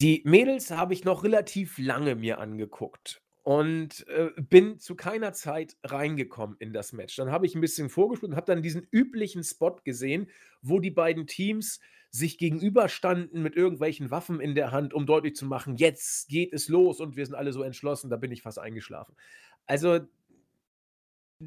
Die 0.01 0.23
Mädels 0.25 0.71
habe 0.71 0.93
ich 0.93 1.03
noch 1.03 1.23
relativ 1.23 1.77
lange 1.77 2.15
mir 2.15 2.39
angeguckt 2.39 3.21
und 3.43 4.07
äh, 4.07 4.29
bin 4.39 4.79
zu 4.79 4.95
keiner 4.95 5.33
Zeit 5.33 5.75
reingekommen 5.83 6.57
in 6.59 6.73
das 6.73 6.93
Match. 6.93 7.15
Dann 7.15 7.31
habe 7.31 7.45
ich 7.45 7.55
ein 7.55 7.61
bisschen 7.61 7.89
vorgespielt 7.89 8.31
und 8.31 8.35
habe 8.35 8.45
dann 8.45 8.61
diesen 8.61 8.87
üblichen 8.91 9.43
Spot 9.43 9.77
gesehen, 9.83 10.29
wo 10.61 10.79
die 10.79 10.91
beiden 10.91 11.25
Teams 11.25 11.79
sich 12.11 12.37
gegenüberstanden 12.37 13.41
mit 13.41 13.55
irgendwelchen 13.55 14.11
Waffen 14.11 14.41
in 14.41 14.53
der 14.53 14.71
Hand, 14.71 14.93
um 14.93 15.05
deutlich 15.05 15.35
zu 15.35 15.45
machen, 15.45 15.77
jetzt 15.77 16.27
geht 16.27 16.53
es 16.53 16.67
los 16.67 16.99
und 16.99 17.15
wir 17.15 17.25
sind 17.25 17.35
alle 17.35 17.53
so 17.53 17.63
entschlossen, 17.63 18.09
da 18.09 18.17
bin 18.17 18.31
ich 18.31 18.41
fast 18.41 18.59
eingeschlafen. 18.59 19.15
Also 19.65 20.01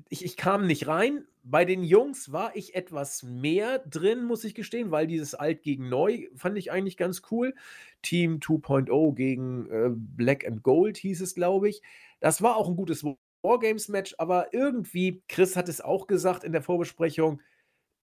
ich, 0.08 0.24
ich 0.24 0.36
kam 0.36 0.66
nicht 0.66 0.86
rein. 0.86 1.26
Bei 1.42 1.64
den 1.64 1.84
Jungs 1.84 2.32
war 2.32 2.56
ich 2.56 2.74
etwas 2.74 3.22
mehr 3.22 3.78
drin, 3.80 4.24
muss 4.24 4.44
ich 4.44 4.54
gestehen, 4.54 4.90
weil 4.90 5.06
dieses 5.06 5.34
Alt 5.34 5.62
gegen 5.62 5.88
Neu 5.88 6.28
fand 6.34 6.56
ich 6.58 6.72
eigentlich 6.72 6.96
ganz 6.96 7.22
cool. 7.30 7.54
Team 8.02 8.38
2.0 8.40 9.14
gegen 9.14 9.70
äh, 9.70 9.90
Black 9.90 10.46
and 10.46 10.62
Gold 10.62 10.96
hieß 10.96 11.20
es, 11.20 11.34
glaube 11.34 11.68
ich. 11.68 11.82
Das 12.20 12.42
war 12.42 12.56
auch 12.56 12.68
ein 12.68 12.76
gutes 12.76 13.04
Wargames-Match, 13.42 14.14
aber 14.18 14.54
irgendwie, 14.54 15.22
Chris 15.28 15.56
hat 15.56 15.68
es 15.68 15.80
auch 15.80 16.06
gesagt 16.06 16.44
in 16.44 16.52
der 16.52 16.62
Vorbesprechung, 16.62 17.40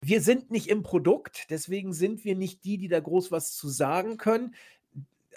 wir 0.02 0.22
sind 0.22 0.52
nicht 0.52 0.68
im 0.68 0.84
Produkt, 0.84 1.50
deswegen 1.50 1.94
sind 1.94 2.26
wir 2.26 2.36
nicht 2.36 2.66
die, 2.66 2.78
die 2.78 2.90
da 2.90 3.00
groß 3.00 3.32
was 3.32 3.56
zu 3.56 3.70
sagen 3.70 4.18
können. 4.18 4.54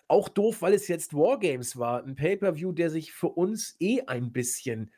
Auch 0.09 0.29
doof, 0.29 0.61
weil 0.61 0.75
es 0.75 0.89
jetzt 0.89 1.15
Wargames 1.15 1.79
war, 1.79 2.05
ein 2.05 2.17
Pay-per-View, 2.17 2.73
der 2.73 2.91
sich 2.91 3.13
für 3.13 3.29
uns 3.29 3.77
eh 3.79 4.03
ein 4.03 4.33
bisschen 4.33 4.91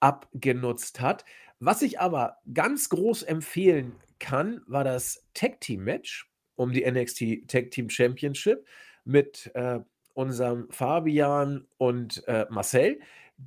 abgenutzt 0.00 1.00
hat. 1.00 1.24
Was 1.58 1.82
ich 1.82 2.00
aber 2.00 2.38
ganz 2.52 2.88
groß 2.88 3.22
empfehlen 3.22 3.96
kann, 4.18 4.62
war 4.66 4.84
das 4.84 5.26
Tag 5.34 5.60
Team 5.60 5.84
Match 5.84 6.30
um 6.56 6.72
die 6.72 6.90
NXT 6.90 7.48
Tag 7.48 7.70
Team 7.70 7.88
Championship 7.88 8.66
mit 9.04 9.50
äh, 9.54 9.80
unserem 10.14 10.68
Fabian 10.70 11.66
und 11.78 12.26
äh, 12.28 12.46
Marcel 12.50 13.00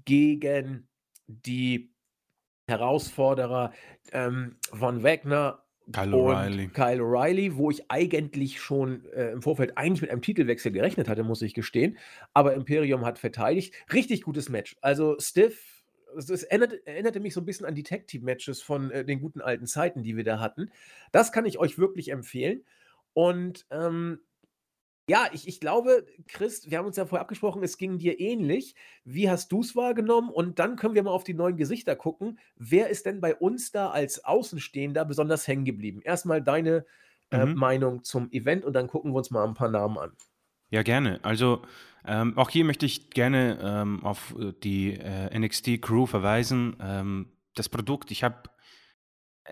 gegen 0.05 0.87
die 1.27 1.91
Herausforderer 2.67 3.71
ähm, 4.11 4.57
von 4.71 5.03
Wagner 5.03 5.63
Kyle 5.91 6.15
O'Reilly. 6.15 6.69
Kyle 6.69 7.01
O'Reilly, 7.01 7.57
wo 7.57 7.69
ich 7.69 7.91
eigentlich 7.91 8.61
schon 8.61 9.05
äh, 9.13 9.31
im 9.31 9.41
Vorfeld 9.41 9.77
eigentlich 9.77 10.01
mit 10.01 10.11
einem 10.11 10.21
Titelwechsel 10.21 10.71
gerechnet 10.71 11.09
hatte, 11.09 11.23
muss 11.23 11.41
ich 11.41 11.53
gestehen. 11.53 11.97
Aber 12.33 12.53
Imperium 12.53 13.05
hat 13.05 13.19
verteidigt. 13.19 13.73
Richtig 13.91 14.21
gutes 14.21 14.47
Match. 14.47 14.77
Also 14.81 15.17
Stiff, 15.19 15.72
es 16.15 16.43
erinnerte, 16.43 16.85
erinnerte 16.85 17.19
mich 17.19 17.33
so 17.33 17.41
ein 17.41 17.45
bisschen 17.45 17.65
an 17.65 17.75
die 17.75 17.83
Tag-Team-Matches 17.83 18.61
von 18.61 18.91
äh, 18.91 19.05
den 19.05 19.19
guten 19.19 19.41
alten 19.41 19.67
Zeiten, 19.67 20.03
die 20.03 20.17
wir 20.17 20.23
da 20.23 20.39
hatten. 20.39 20.71
Das 21.11 21.31
kann 21.31 21.45
ich 21.45 21.59
euch 21.59 21.77
wirklich 21.77 22.09
empfehlen. 22.09 22.63
Und 23.13 23.65
ähm, 23.69 24.19
ja, 25.09 25.27
ich, 25.33 25.47
ich 25.49 25.59
glaube, 25.59 26.05
Chris, 26.29 26.69
wir 26.69 26.77
haben 26.77 26.85
uns 26.85 26.95
ja 26.95 27.05
vorher 27.05 27.21
abgesprochen, 27.21 27.61
es 27.61 27.77
ging 27.77 27.97
dir 27.97 28.21
ähnlich. 28.21 28.73
Wie 29.03 29.29
hast 29.29 29.51
du 29.51 29.59
es 29.59 29.75
wahrgenommen? 29.75 30.29
Und 30.29 30.59
dann 30.59 30.77
können 30.77 30.95
wir 30.95 31.03
mal 31.03 31.11
auf 31.11 31.25
die 31.25 31.33
neuen 31.33 31.57
Gesichter 31.57 31.95
gucken. 31.97 32.39
Wer 32.55 32.89
ist 32.89 33.05
denn 33.05 33.19
bei 33.19 33.35
uns 33.35 33.71
da 33.71 33.89
als 33.89 34.23
Außenstehender 34.23 35.03
besonders 35.03 35.47
hängen 35.47 35.65
geblieben? 35.65 36.01
Erstmal 36.01 36.41
deine 36.41 36.85
äh, 37.31 37.45
mhm. 37.45 37.55
Meinung 37.55 38.03
zum 38.03 38.31
Event 38.31 38.63
und 38.63 38.73
dann 38.73 38.87
gucken 38.87 39.11
wir 39.11 39.17
uns 39.17 39.29
mal 39.29 39.45
ein 39.45 39.55
paar 39.55 39.69
Namen 39.69 39.97
an. 39.97 40.13
Ja, 40.73 40.81
gerne. 40.81 41.19
Also 41.21 41.61
ähm, 42.03 42.35
auch 42.35 42.49
hier 42.49 42.65
möchte 42.65 42.87
ich 42.87 43.11
gerne 43.11 43.59
ähm, 43.61 44.03
auf 44.03 44.33
äh, 44.39 44.53
die 44.63 44.93
äh, 44.93 45.37
NXT-Crew 45.37 46.07
verweisen. 46.07 46.75
Ähm, 46.79 47.27
das 47.53 47.69
Produkt, 47.69 48.09
ich 48.09 48.23
habe 48.23 48.49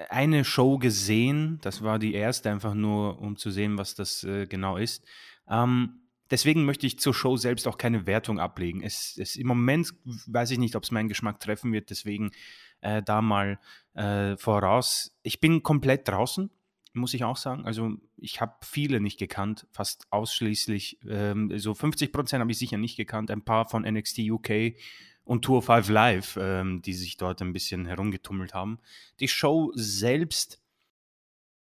eine 0.10 0.44
Show 0.44 0.80
gesehen, 0.80 1.60
das 1.62 1.84
war 1.84 2.00
die 2.00 2.16
erste, 2.16 2.50
einfach 2.50 2.74
nur 2.74 3.20
um 3.20 3.38
zu 3.38 3.52
sehen, 3.52 3.78
was 3.78 3.94
das 3.94 4.24
äh, 4.24 4.48
genau 4.48 4.78
ist. 4.78 5.06
Ähm, 5.48 6.08
deswegen 6.32 6.66
möchte 6.66 6.88
ich 6.88 6.98
zur 6.98 7.14
Show 7.14 7.38
selbst 7.38 7.68
auch 7.68 7.78
keine 7.78 8.08
Wertung 8.08 8.40
ablegen. 8.40 8.82
Es, 8.82 9.16
es 9.22 9.36
Im 9.36 9.46
Moment 9.46 9.94
weiß 10.26 10.50
ich 10.50 10.58
nicht, 10.58 10.76
ob 10.76 10.82
es 10.82 10.90
meinen 10.90 11.08
Geschmack 11.08 11.40
treffen 11.40 11.72
wird, 11.72 11.92
deswegen 11.92 12.32
äh, 12.80 13.04
da 13.04 13.22
mal 13.22 13.60
äh, 13.94 14.38
voraus. 14.38 15.16
Ich 15.22 15.40
bin 15.40 15.62
komplett 15.62 16.08
draußen, 16.08 16.50
muss 16.94 17.14
ich 17.14 17.24
auch 17.24 17.38
sagen. 17.38 17.66
Also 17.66 17.94
ich 18.18 18.42
habe 18.42 18.56
viele 18.62 19.00
nicht 19.00 19.18
gekannt, 19.18 19.68
fast 19.72 20.06
ausschließlich. 20.10 21.00
Ähm, 21.08 21.58
so 21.58 21.74
50 21.74 22.12
Prozent 22.12 22.42
habe 22.42 22.52
ich 22.52 22.58
sicher 22.58 22.78
nicht 22.78 22.98
gekannt. 22.98 23.32
Ein 23.32 23.44
paar 23.44 23.68
von 23.70 23.84
NXT 23.84 24.20
UK 24.20 24.76
und 25.24 25.44
Tour 25.44 25.62
5 25.62 25.90
Live, 25.90 26.38
ähm, 26.42 26.82
die 26.82 26.94
sich 26.94 27.18
dort 27.18 27.42
ein 27.42 27.54
bisschen 27.54 27.86
herumgetummelt 27.86 28.54
haben. 28.54 28.80
Die 29.20 29.28
Show 29.28 29.72
selbst 29.76 30.62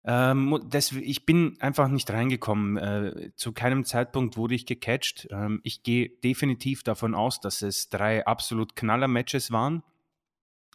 ähm, 0.06 0.62
das, 0.70 0.92
ich 0.92 1.26
bin 1.26 1.56
einfach 1.62 1.88
nicht 1.88 2.10
reingekommen. 2.12 2.78
Äh, 2.78 3.32
zu 3.36 3.54
keinem 3.54 3.86
Zeitpunkt 3.86 4.36
wurde 4.36 4.56
ich 4.56 4.66
gecatcht. 4.66 5.28
Ähm, 5.32 5.62
ich 5.64 5.84
gehe 5.84 6.10
definitiv 6.10 6.84
davon 6.84 7.16
aus, 7.16 7.40
dass 7.40 7.62
es 7.62 7.90
drei 7.90 8.26
absolut 8.26 8.76
knaller 8.76 9.08
Matches 9.08 9.52
waren. 9.52 9.82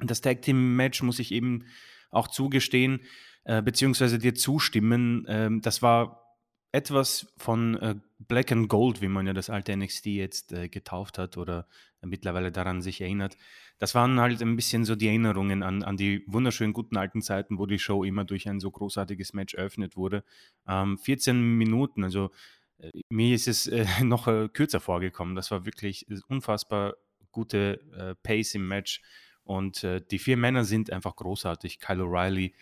Das 0.01 0.21
Tag 0.21 0.43
Team 0.43 0.77
Match 0.77 1.03
muss 1.03 1.19
ich 1.19 1.33
eben 1.33 1.67
auch 2.11 2.29
zugestehen, 2.29 3.01
äh, 3.49 3.63
beziehungsweise 3.63 4.19
dir 4.19 4.35
zustimmen. 4.35 5.25
Ähm, 5.27 5.63
das 5.63 5.81
war 5.81 6.37
etwas 6.71 7.33
von 7.39 7.77
äh, 7.77 7.95
Black 8.19 8.53
and 8.53 8.69
Gold, 8.69 9.01
wie 9.01 9.09
man 9.09 9.27
ja 9.27 9.33
das 9.33 9.49
alte 9.49 9.75
NXT 9.75 10.05
jetzt 10.07 10.53
äh, 10.53 10.69
getauft 10.69 11.17
hat 11.17 11.39
oder 11.39 11.67
mittlerweile 12.03 12.53
daran 12.53 12.83
sich 12.83 13.01
erinnert. 13.01 13.39
Das 13.79 13.95
waren 13.95 14.21
halt 14.21 14.43
ein 14.43 14.55
bisschen 14.55 14.85
so 14.85 14.97
die 14.97 15.07
Erinnerungen 15.07 15.63
an, 15.63 15.83
an 15.83 15.97
die 15.97 16.25
wunderschönen 16.27 16.75
guten 16.75 16.99
alten 16.99 17.23
Zeiten, 17.23 17.59
wo 17.59 17.65
die 17.65 17.79
Show 17.79 18.05
immer 18.05 18.27
durch 18.27 18.51
ein 18.51 18.61
so 18.61 18.71
großartiges 18.71 19.33
Match 19.33 19.55
eröffnet 19.55 19.97
wurde. 19.97 20.25
Ähm, 20.67 20.99
14 20.99 21.57
Minuten, 21.57 22.05
also 22.05 22.31
äh, 22.77 22.91
mir 23.09 23.35
ist 23.35 23.49
es 23.49 23.67
äh, 23.67 23.87
noch 24.05 24.27
kürzer 24.53 24.81
vorgekommen. 24.81 25.35
Das 25.35 25.51
war 25.51 25.65
wirklich 25.65 26.07
unfassbar 26.29 26.97
gute 27.33 28.17
Pace 28.23 28.57
im 28.57 28.69
Match 28.69 29.01
und 29.45 29.87
die 30.11 30.19
vier 30.19 30.37
Männer 30.37 30.65
sind 30.65 30.91
einfach 30.91 31.15
großartig. 31.15 31.79
Kyle 31.79 32.03
O'Reilly, 32.03 32.53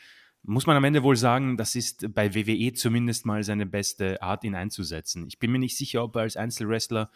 muss 0.46 0.66
man 0.66 0.76
am 0.76 0.84
Ende 0.84 1.02
wohl 1.02 1.16
sagen, 1.16 1.56
das 1.56 1.74
ist 1.74 2.14
bei 2.14 2.34
WWE 2.34 2.72
zumindest 2.72 3.26
mal 3.26 3.42
seine 3.42 3.66
beste 3.66 4.22
Art, 4.22 4.44
ihn 4.44 4.54
einzusetzen. 4.54 5.26
Ich 5.26 5.38
bin 5.38 5.52
mir 5.52 5.58
nicht 5.58 5.76
sicher, 5.76 6.02
ob 6.04 6.16
er 6.16 6.22
als 6.22 6.36
Einzelwrestler 6.36 7.10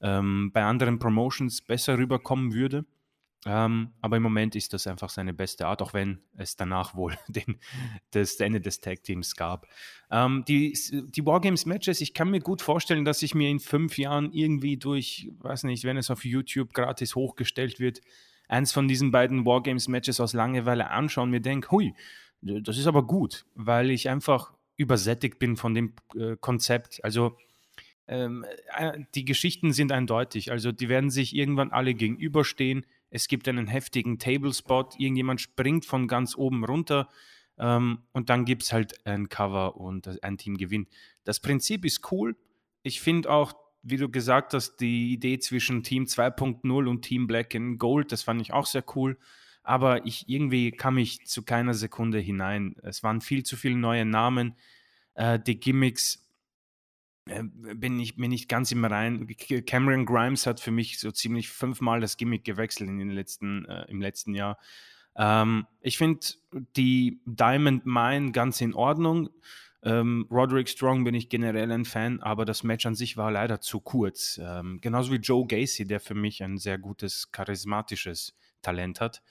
ähm, 0.00 0.50
bei 0.52 0.62
anderen 0.62 0.98
Promotions 0.98 1.62
besser 1.62 1.98
rüberkommen 1.98 2.52
würde. 2.52 2.84
Ähm, 3.46 3.92
aber 4.00 4.16
im 4.16 4.22
Moment 4.22 4.56
ist 4.56 4.72
das 4.72 4.86
einfach 4.86 5.10
seine 5.10 5.34
beste 5.34 5.66
Art, 5.66 5.82
auch 5.82 5.92
wenn 5.92 6.20
es 6.36 6.56
danach 6.56 6.94
wohl 6.94 7.16
den, 7.28 7.58
das 8.12 8.36
Ende 8.36 8.60
des 8.60 8.80
Tag 8.80 9.02
Teams 9.02 9.36
gab. 9.36 9.66
Ähm, 10.10 10.44
die, 10.48 10.76
die 10.92 11.26
Wargames-Matches, 11.26 12.00
ich 12.00 12.14
kann 12.14 12.30
mir 12.30 12.40
gut 12.40 12.62
vorstellen, 12.62 13.04
dass 13.04 13.22
ich 13.22 13.34
mir 13.34 13.50
in 13.50 13.60
fünf 13.60 13.98
Jahren 13.98 14.32
irgendwie 14.32 14.76
durch, 14.78 15.30
weiß 15.40 15.64
nicht, 15.64 15.84
wenn 15.84 15.96
es 15.96 16.10
auf 16.10 16.24
YouTube 16.24 16.72
gratis 16.72 17.14
hochgestellt 17.14 17.80
wird, 17.80 18.00
eins 18.48 18.72
von 18.72 18.88
diesen 18.88 19.10
beiden 19.10 19.44
Wargames-Matches 19.44 20.20
aus 20.20 20.32
Langeweile 20.32 20.90
anschauen 20.90 21.30
mir 21.30 21.40
denke, 21.40 21.70
hui, 21.70 21.94
das 22.44 22.76
ist 22.76 22.86
aber 22.86 23.06
gut, 23.06 23.46
weil 23.54 23.90
ich 23.90 24.08
einfach 24.08 24.52
übersättigt 24.76 25.38
bin 25.38 25.56
von 25.56 25.74
dem 25.74 25.94
äh, 26.14 26.36
Konzept. 26.38 27.02
Also 27.02 27.38
ähm, 28.06 28.44
äh, 28.76 29.00
die 29.14 29.24
Geschichten 29.24 29.72
sind 29.72 29.92
eindeutig. 29.92 30.50
Also 30.50 30.72
die 30.72 30.88
werden 30.88 31.10
sich 31.10 31.34
irgendwann 31.34 31.72
alle 31.72 31.94
gegenüberstehen. 31.94 32.84
Es 33.10 33.28
gibt 33.28 33.48
einen 33.48 33.66
heftigen 33.66 34.18
Tablespot. 34.18 34.98
Irgendjemand 34.98 35.40
springt 35.40 35.86
von 35.86 36.06
ganz 36.06 36.36
oben 36.36 36.64
runter. 36.64 37.08
Ähm, 37.58 38.00
und 38.12 38.28
dann 38.28 38.44
gibt 38.44 38.64
es 38.64 38.72
halt 38.72 39.06
ein 39.06 39.28
Cover 39.28 39.76
und 39.76 40.22
ein 40.22 40.36
Team 40.36 40.58
gewinnt. 40.58 40.88
Das 41.24 41.40
Prinzip 41.40 41.84
ist 41.84 42.12
cool. 42.12 42.36
Ich 42.82 43.00
finde 43.00 43.30
auch, 43.30 43.54
wie 43.82 43.96
du 43.96 44.10
gesagt 44.10 44.52
hast, 44.52 44.76
die 44.76 45.12
Idee 45.12 45.38
zwischen 45.38 45.82
Team 45.82 46.04
2.0 46.04 46.88
und 46.88 47.02
Team 47.02 47.26
Black 47.26 47.54
and 47.54 47.78
Gold, 47.78 48.12
das 48.12 48.22
fand 48.22 48.42
ich 48.42 48.52
auch 48.52 48.66
sehr 48.66 48.84
cool 48.94 49.16
aber 49.64 50.06
ich 50.06 50.28
irgendwie 50.28 50.70
kam 50.70 50.98
ich 50.98 51.26
zu 51.26 51.42
keiner 51.42 51.74
Sekunde 51.74 52.18
hinein. 52.18 52.76
Es 52.82 53.02
waren 53.02 53.20
viel 53.20 53.42
zu 53.42 53.56
viele 53.56 53.76
neue 53.76 54.04
Namen. 54.04 54.56
Äh, 55.14 55.40
die 55.40 55.58
Gimmicks 55.58 56.22
äh, 57.26 57.42
bin 57.42 57.98
ich 57.98 58.16
mir 58.16 58.28
nicht 58.28 58.48
ganz 58.48 58.70
im 58.72 58.84
Rein. 58.84 59.26
Cameron 59.66 60.06
Grimes 60.06 60.46
hat 60.46 60.60
für 60.60 60.70
mich 60.70 60.98
so 60.98 61.10
ziemlich 61.10 61.48
fünfmal 61.48 62.00
das 62.00 62.16
Gimmick 62.16 62.44
gewechselt 62.44 62.88
in 62.90 62.98
den 62.98 63.10
letzten, 63.10 63.64
äh, 63.64 63.86
im 63.88 64.00
letzten 64.00 64.34
Jahr. 64.34 64.58
Ähm, 65.16 65.66
ich 65.80 65.96
finde 65.96 66.20
die 66.76 67.20
Diamond 67.24 67.86
Mine 67.86 68.32
ganz 68.32 68.60
in 68.60 68.74
Ordnung. 68.74 69.30
Ähm, 69.82 70.26
Roderick 70.30 70.68
Strong 70.68 71.04
bin 71.04 71.14
ich 71.14 71.28
generell 71.28 71.70
ein 71.70 71.84
Fan, 71.84 72.20
aber 72.20 72.44
das 72.44 72.64
Match 72.64 72.86
an 72.86 72.94
sich 72.94 73.16
war 73.16 73.30
leider 73.30 73.60
zu 73.60 73.80
kurz. 73.80 74.40
Ähm, 74.42 74.80
genauso 74.80 75.12
wie 75.12 75.16
Joe 75.16 75.46
Gacy, 75.46 75.86
der 75.86 76.00
für 76.00 76.14
mich 76.14 76.42
ein 76.42 76.58
sehr 76.58 76.78
gutes, 76.78 77.30
charismatisches 77.32 78.34
Talent 78.64 79.00
hat. 79.00 79.22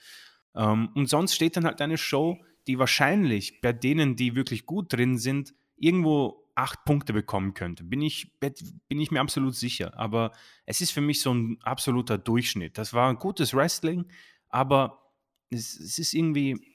Ähm, 0.54 0.90
und 0.94 1.08
sonst 1.08 1.34
steht 1.34 1.56
dann 1.56 1.66
halt 1.66 1.80
eine 1.80 1.98
Show, 1.98 2.38
die 2.66 2.78
wahrscheinlich 2.78 3.60
bei 3.60 3.72
denen, 3.72 4.16
die 4.16 4.34
wirklich 4.34 4.66
gut 4.66 4.92
drin 4.92 5.18
sind, 5.18 5.54
irgendwo 5.76 6.44
acht 6.54 6.84
Punkte 6.84 7.12
bekommen 7.12 7.54
könnte. 7.54 7.84
Bin 7.84 8.00
ich, 8.00 8.38
bin 8.38 9.00
ich 9.00 9.10
mir 9.10 9.20
absolut 9.20 9.54
sicher. 9.54 9.98
Aber 9.98 10.32
es 10.66 10.80
ist 10.80 10.92
für 10.92 11.00
mich 11.00 11.20
so 11.20 11.32
ein 11.32 11.58
absoluter 11.62 12.16
Durchschnitt. 12.16 12.78
Das 12.78 12.94
war 12.94 13.10
ein 13.10 13.16
gutes 13.16 13.54
Wrestling, 13.54 14.06
aber 14.48 15.10
es, 15.50 15.78
es 15.78 15.98
ist 15.98 16.14
irgendwie, 16.14 16.74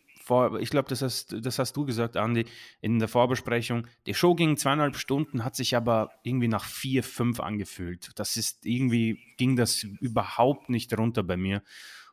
ich 0.60 0.70
glaube, 0.70 0.90
das 0.90 1.02
hast, 1.02 1.36
das 1.44 1.58
hast 1.58 1.76
du 1.76 1.86
gesagt, 1.86 2.16
Andy, 2.16 2.46
in 2.82 3.00
der 3.00 3.08
Vorbesprechung. 3.08 3.88
Die 4.06 4.14
Show 4.14 4.36
ging 4.36 4.58
zweieinhalb 4.58 4.96
Stunden, 4.98 5.44
hat 5.44 5.56
sich 5.56 5.76
aber 5.76 6.12
irgendwie 6.24 6.50
nach 6.50 6.66
vier, 6.66 7.04
fünf 7.04 7.40
angefühlt. 7.40 8.12
Das 8.16 8.38
ist 8.38 8.66
irgendwie, 8.66 9.20
ging 9.38 9.56
das 9.56 9.84
überhaupt 9.84 10.70
nicht 10.70 10.96
runter 10.96 11.24
bei 11.24 11.38
mir 11.38 11.64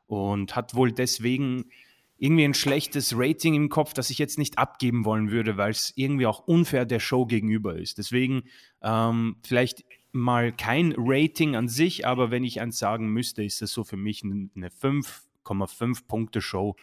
und 0.06 0.56
hat 0.56 0.74
wohl 0.74 0.92
deswegen 0.92 1.70
irgendwie 2.18 2.44
ein 2.44 2.54
schlechtes 2.54 3.12
Rating 3.16 3.54
im 3.54 3.68
Kopf, 3.68 3.92
das 3.92 4.10
ich 4.10 4.18
jetzt 4.18 4.38
nicht 4.38 4.58
abgeben 4.58 5.04
wollen 5.04 5.30
würde, 5.30 5.56
weil 5.56 5.70
es 5.70 5.92
irgendwie 5.96 6.26
auch 6.26 6.46
unfair 6.46 6.86
der 6.86 7.00
Show 7.00 7.26
gegenüber 7.26 7.76
ist. 7.76 7.98
Deswegen 7.98 8.44
ähm, 8.82 9.36
vielleicht 9.44 9.84
mal 10.12 10.52
kein 10.52 10.94
Rating 10.96 11.56
an 11.56 11.68
sich, 11.68 12.06
aber 12.06 12.30
wenn 12.30 12.44
ich 12.44 12.60
eins 12.60 12.78
sagen 12.78 13.08
müsste, 13.08 13.44
ist 13.44 13.60
das 13.60 13.70
so 13.70 13.84
für 13.84 13.98
mich 13.98 14.22
eine 14.24 14.70
5,5 14.70 16.06
Punkte 16.06 16.40
Show. 16.40 16.76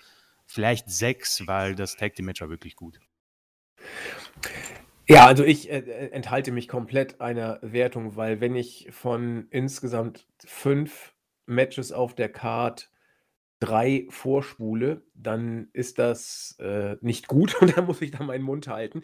Vielleicht 0.46 0.90
6, 0.90 1.48
weil 1.48 1.74
das 1.74 1.96
Tag 1.96 2.16
Team 2.16 2.26
Match 2.26 2.42
war 2.42 2.50
wirklich 2.50 2.76
gut. 2.76 3.00
Ja, 5.08 5.26
also 5.26 5.44
ich 5.44 5.70
äh, 5.70 5.80
äh, 5.80 6.12
enthalte 6.12 6.52
mich 6.52 6.68
komplett 6.68 7.20
einer 7.20 7.60
Wertung, 7.62 8.16
weil 8.16 8.40
wenn 8.40 8.56
ich 8.56 8.88
von 8.92 9.48
insgesamt 9.50 10.28
fünf 10.46 11.14
Matches 11.46 11.92
auf 11.92 12.16
der 12.16 12.30
Card 12.30 12.90
drei 13.64 14.06
vorspule, 14.10 15.04
dann 15.14 15.70
ist 15.74 16.00
das 16.00 16.58
äh, 16.60 16.98
nicht 17.02 17.28
gut 17.28 17.56
und 17.62 17.78
dann 17.78 17.86
muss 17.86 18.02
ich 18.02 18.12
da 18.12 18.24
meinen 18.24 18.44
Mund 18.44 18.68
halten. 18.68 19.04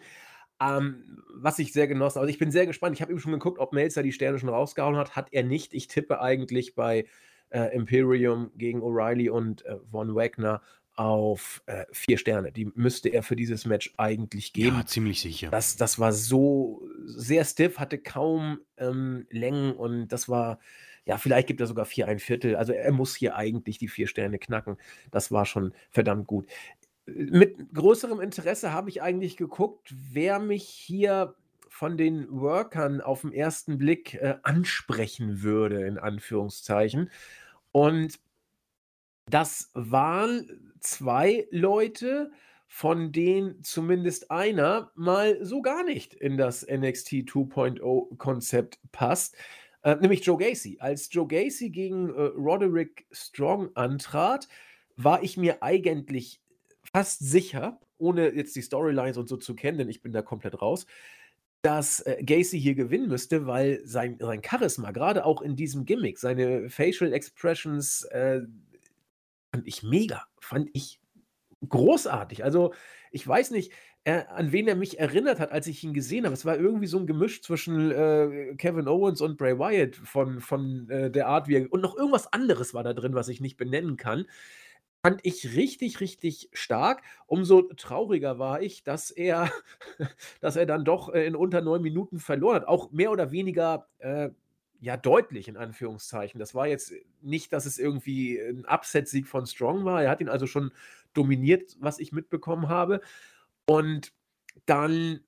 Ähm, 0.62 1.22
was 1.34 1.58
ich 1.58 1.72
sehr 1.72 1.88
genossen 1.88 2.18
also 2.18 2.28
ich 2.28 2.38
bin 2.38 2.50
sehr 2.50 2.66
gespannt. 2.66 2.94
Ich 2.94 3.00
habe 3.00 3.12
eben 3.12 3.20
schon 3.20 3.32
geguckt, 3.32 3.58
ob 3.58 3.72
Melzer 3.72 4.02
die 4.02 4.12
Sterne 4.12 4.38
schon 4.38 4.50
rausgehauen 4.50 4.96
hat. 4.96 5.16
Hat 5.16 5.28
er 5.32 5.42
nicht. 5.42 5.72
Ich 5.72 5.88
tippe 5.88 6.20
eigentlich 6.20 6.74
bei 6.74 7.06
äh, 7.48 7.74
Imperium 7.74 8.50
gegen 8.56 8.82
O'Reilly 8.82 9.30
und 9.30 9.64
äh, 9.64 9.78
Von 9.90 10.14
Wagner 10.14 10.60
auf 10.96 11.62
äh, 11.64 11.86
vier 11.92 12.18
Sterne. 12.18 12.52
Die 12.52 12.70
müsste 12.74 13.08
er 13.08 13.22
für 13.22 13.36
dieses 13.36 13.64
Match 13.64 13.94
eigentlich 13.96 14.52
geben. 14.52 14.76
Ja, 14.76 14.84
ziemlich 14.84 15.22
sicher. 15.22 15.48
Das, 15.50 15.76
das 15.76 15.98
war 15.98 16.12
so, 16.12 16.82
sehr 17.06 17.46
stiff, 17.46 17.78
hatte 17.78 17.96
kaum 17.96 18.60
ähm, 18.76 19.26
Längen 19.30 19.72
und 19.72 20.08
das 20.08 20.28
war, 20.28 20.58
ja, 21.10 21.18
vielleicht 21.18 21.48
gibt 21.48 21.60
er 21.60 21.66
sogar 21.66 21.86
vier 21.86 22.06
ein 22.06 22.20
Viertel. 22.20 22.54
Also 22.54 22.72
er 22.72 22.92
muss 22.92 23.16
hier 23.16 23.34
eigentlich 23.34 23.78
die 23.78 23.88
vier 23.88 24.06
Sterne 24.06 24.38
knacken. 24.38 24.76
Das 25.10 25.32
war 25.32 25.44
schon 25.44 25.74
verdammt 25.90 26.28
gut. 26.28 26.46
Mit 27.04 27.74
größerem 27.74 28.20
Interesse 28.20 28.72
habe 28.72 28.90
ich 28.90 29.02
eigentlich 29.02 29.36
geguckt, 29.36 29.92
wer 30.12 30.38
mich 30.38 30.68
hier 30.68 31.34
von 31.68 31.96
den 31.96 32.30
Workern 32.30 33.00
auf 33.00 33.22
den 33.22 33.32
ersten 33.32 33.76
Blick 33.76 34.14
äh, 34.14 34.36
ansprechen 34.44 35.42
würde, 35.42 35.84
in 35.84 35.98
Anführungszeichen. 35.98 37.10
Und 37.72 38.20
das 39.26 39.72
waren 39.74 40.76
zwei 40.78 41.48
Leute, 41.50 42.30
von 42.68 43.10
denen 43.10 43.64
zumindest 43.64 44.30
einer 44.30 44.92
mal 44.94 45.44
so 45.44 45.60
gar 45.60 45.82
nicht 45.82 46.14
in 46.14 46.36
das 46.36 46.64
NXT 46.64 47.14
2.0 47.24 48.16
Konzept 48.16 48.78
passt, 48.92 49.34
äh, 49.82 49.96
nämlich 49.96 50.24
Joe 50.24 50.36
Gacy. 50.36 50.78
Als 50.80 51.08
Joe 51.12 51.26
Gacy 51.26 51.70
gegen 51.70 52.10
äh, 52.10 52.22
Roderick 52.36 53.06
Strong 53.10 53.70
antrat, 53.74 54.48
war 54.96 55.22
ich 55.22 55.36
mir 55.36 55.62
eigentlich 55.62 56.40
fast 56.92 57.20
sicher, 57.20 57.80
ohne 57.98 58.30
jetzt 58.30 58.56
die 58.56 58.62
Storylines 58.62 59.16
und 59.16 59.28
so 59.28 59.36
zu 59.36 59.54
kennen, 59.54 59.78
denn 59.78 59.88
ich 59.88 60.02
bin 60.02 60.12
da 60.12 60.22
komplett 60.22 60.60
raus, 60.60 60.86
dass 61.62 62.00
äh, 62.00 62.22
Gacy 62.22 62.60
hier 62.60 62.74
gewinnen 62.74 63.08
müsste, 63.08 63.46
weil 63.46 63.80
sein, 63.84 64.18
sein 64.20 64.42
Charisma, 64.42 64.90
gerade 64.92 65.24
auch 65.24 65.42
in 65.42 65.56
diesem 65.56 65.84
Gimmick, 65.84 66.18
seine 66.18 66.70
Facial 66.70 67.12
Expressions, 67.12 68.04
äh, 68.04 68.42
fand 69.52 69.66
ich 69.66 69.82
mega, 69.82 70.24
fand 70.40 70.70
ich 70.72 71.00
großartig. 71.68 72.44
Also, 72.44 72.72
ich 73.10 73.26
weiß 73.26 73.50
nicht, 73.50 73.72
äh, 74.04 74.22
an 74.28 74.52
wen 74.52 74.66
er 74.66 74.76
mich 74.76 74.98
erinnert 74.98 75.40
hat, 75.40 75.52
als 75.52 75.66
ich 75.66 75.84
ihn 75.84 75.92
gesehen 75.92 76.24
habe. 76.24 76.34
Es 76.34 76.46
war 76.46 76.56
irgendwie 76.56 76.86
so 76.86 76.98
ein 76.98 77.06
Gemisch 77.06 77.42
zwischen 77.42 77.90
äh, 77.90 78.54
Kevin 78.56 78.88
Owens 78.88 79.20
und 79.20 79.36
Bray 79.36 79.58
Wyatt 79.58 79.96
von, 79.96 80.40
von 80.40 80.88
äh, 80.88 81.10
der 81.10 81.28
Art, 81.28 81.48
wie 81.48 81.56
er. 81.56 81.72
Und 81.72 81.82
noch 81.82 81.96
irgendwas 81.96 82.32
anderes 82.32 82.72
war 82.72 82.82
da 82.82 82.94
drin, 82.94 83.14
was 83.14 83.28
ich 83.28 83.40
nicht 83.40 83.56
benennen 83.58 83.96
kann. 83.96 84.26
Fand 85.02 85.20
ich 85.22 85.54
richtig, 85.54 86.00
richtig 86.00 86.50
stark. 86.52 87.02
Umso 87.26 87.62
trauriger 87.76 88.38
war 88.38 88.62
ich, 88.62 88.84
dass 88.84 89.10
er, 89.10 89.50
dass 90.40 90.56
er 90.56 90.66
dann 90.66 90.84
doch 90.84 91.12
äh, 91.12 91.26
in 91.26 91.36
unter 91.36 91.60
neun 91.60 91.82
Minuten 91.82 92.18
verloren 92.20 92.56
hat. 92.56 92.68
Auch 92.68 92.90
mehr 92.92 93.10
oder 93.10 93.32
weniger 93.32 93.86
äh, 93.98 94.30
ja, 94.80 94.96
deutlich 94.96 95.46
in 95.48 95.58
Anführungszeichen. 95.58 96.38
Das 96.38 96.54
war 96.54 96.66
jetzt 96.66 96.92
nicht, 97.20 97.52
dass 97.52 97.66
es 97.66 97.78
irgendwie 97.78 98.38
ein 98.38 98.64
Upset-Sieg 98.66 99.28
von 99.28 99.46
Strong 99.46 99.84
war. 99.84 100.02
Er 100.02 100.10
hat 100.10 100.22
ihn 100.22 100.30
also 100.30 100.46
schon 100.46 100.72
dominiert, 101.12 101.76
was 101.80 101.98
ich 101.98 102.12
mitbekommen 102.12 102.68
habe. 102.68 103.02
Und 103.70 104.12
dann 104.66 105.20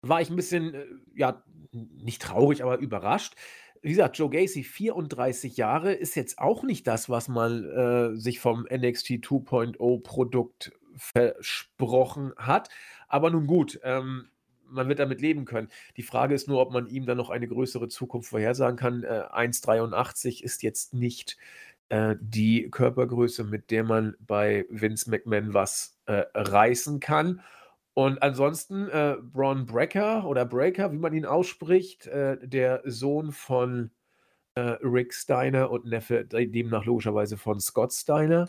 war 0.00 0.22
ich 0.22 0.30
ein 0.30 0.36
bisschen, 0.36 0.72
äh, 0.72 0.86
ja, 1.14 1.44
nicht 1.72 2.22
traurig, 2.22 2.62
aber 2.62 2.78
überrascht. 2.78 3.34
Wie 3.82 3.90
gesagt, 3.90 4.16
Joe 4.16 4.30
Gacy, 4.30 4.64
34 4.64 5.58
Jahre, 5.58 5.92
ist 5.92 6.14
jetzt 6.14 6.38
auch 6.38 6.62
nicht 6.62 6.86
das, 6.86 7.10
was 7.10 7.28
man 7.28 7.64
äh, 7.64 8.16
sich 8.16 8.40
vom 8.40 8.62
NXT 8.62 9.20
2.0 9.22 10.02
Produkt 10.02 10.72
versprochen 10.96 12.32
hat. 12.38 12.70
Aber 13.08 13.28
nun 13.28 13.46
gut, 13.46 13.78
ähm, 13.82 14.30
man 14.70 14.88
wird 14.88 14.98
damit 14.98 15.20
leben 15.20 15.44
können. 15.44 15.68
Die 15.98 16.02
Frage 16.02 16.34
ist 16.34 16.48
nur, 16.48 16.62
ob 16.62 16.72
man 16.72 16.86
ihm 16.86 17.04
dann 17.04 17.18
noch 17.18 17.28
eine 17.28 17.46
größere 17.46 17.88
Zukunft 17.88 18.30
vorhersagen 18.30 18.78
kann. 18.78 19.02
Äh, 19.02 19.24
1,83 19.30 20.42
ist 20.42 20.62
jetzt 20.62 20.94
nicht 20.94 21.36
äh, 21.88 22.16
die 22.20 22.70
Körpergröße, 22.70 23.44
mit 23.44 23.70
der 23.70 23.84
man 23.84 24.16
bei 24.20 24.66
Vince 24.70 25.10
McMahon 25.10 25.54
was 25.54 25.98
äh, 26.06 26.24
reißen 26.34 27.00
kann. 27.00 27.40
Und 27.94 28.22
ansonsten 28.22 28.88
äh, 28.88 29.16
Braun 29.22 29.66
Breaker 29.66 30.26
oder 30.26 30.44
Breaker, 30.44 30.92
wie 30.92 30.98
man 30.98 31.14
ihn 31.14 31.26
ausspricht, 31.26 32.06
äh, 32.08 32.36
der 32.42 32.82
Sohn 32.84 33.30
von 33.30 33.92
äh, 34.56 34.76
Rick 34.82 35.14
Steiner 35.14 35.70
und 35.70 35.84
Neffe 35.84 36.24
demnach 36.24 36.84
logischerweise 36.84 37.36
von 37.36 37.60
Scott 37.60 37.92
Steiner. 37.92 38.48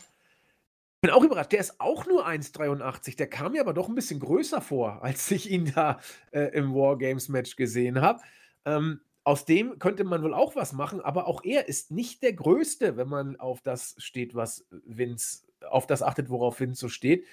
Bin 1.01 1.11
auch 1.11 1.23
überrascht, 1.23 1.51
der 1.51 1.59
ist 1.59 1.79
auch 1.79 2.07
nur 2.07 2.27
1,83. 2.27 3.17
Der 3.17 3.27
kam 3.27 3.51
mir 3.51 3.61
aber 3.61 3.73
doch 3.73 3.87
ein 3.87 3.95
bisschen 3.95 4.19
größer 4.19 4.61
vor, 4.61 5.03
als 5.03 5.29
ich 5.29 5.51
ihn 5.51 5.71
da 5.75 5.99
äh, 6.31 6.51
im 6.53 6.73
Wargames-Match 6.73 7.55
gesehen 7.55 8.01
habe. 8.01 8.21
Ähm, 8.65 9.01
aus 9.25 9.43
dem 9.43 9.79
könnte 9.79 10.03
man 10.03 10.23
wohl 10.23 10.35
auch 10.35 10.55
was 10.55 10.71
machen, 10.71 11.01
aber 11.01 11.27
auch 11.27 11.43
er 11.43 11.67
ist 11.67 11.91
nicht 11.91 12.21
der 12.21 12.33
Größte, 12.33 12.95
wenn 12.95 13.09
man 13.09 13.35
auf 13.37 13.61
das 13.61 13.95
steht, 13.97 14.35
was 14.35 14.65
Vince, 14.69 15.45
auf 15.67 15.87
das 15.87 16.03
achtet, 16.03 16.29
worauf 16.29 16.59
Vince 16.59 16.79
so 16.79 16.89
steht. 16.89 17.25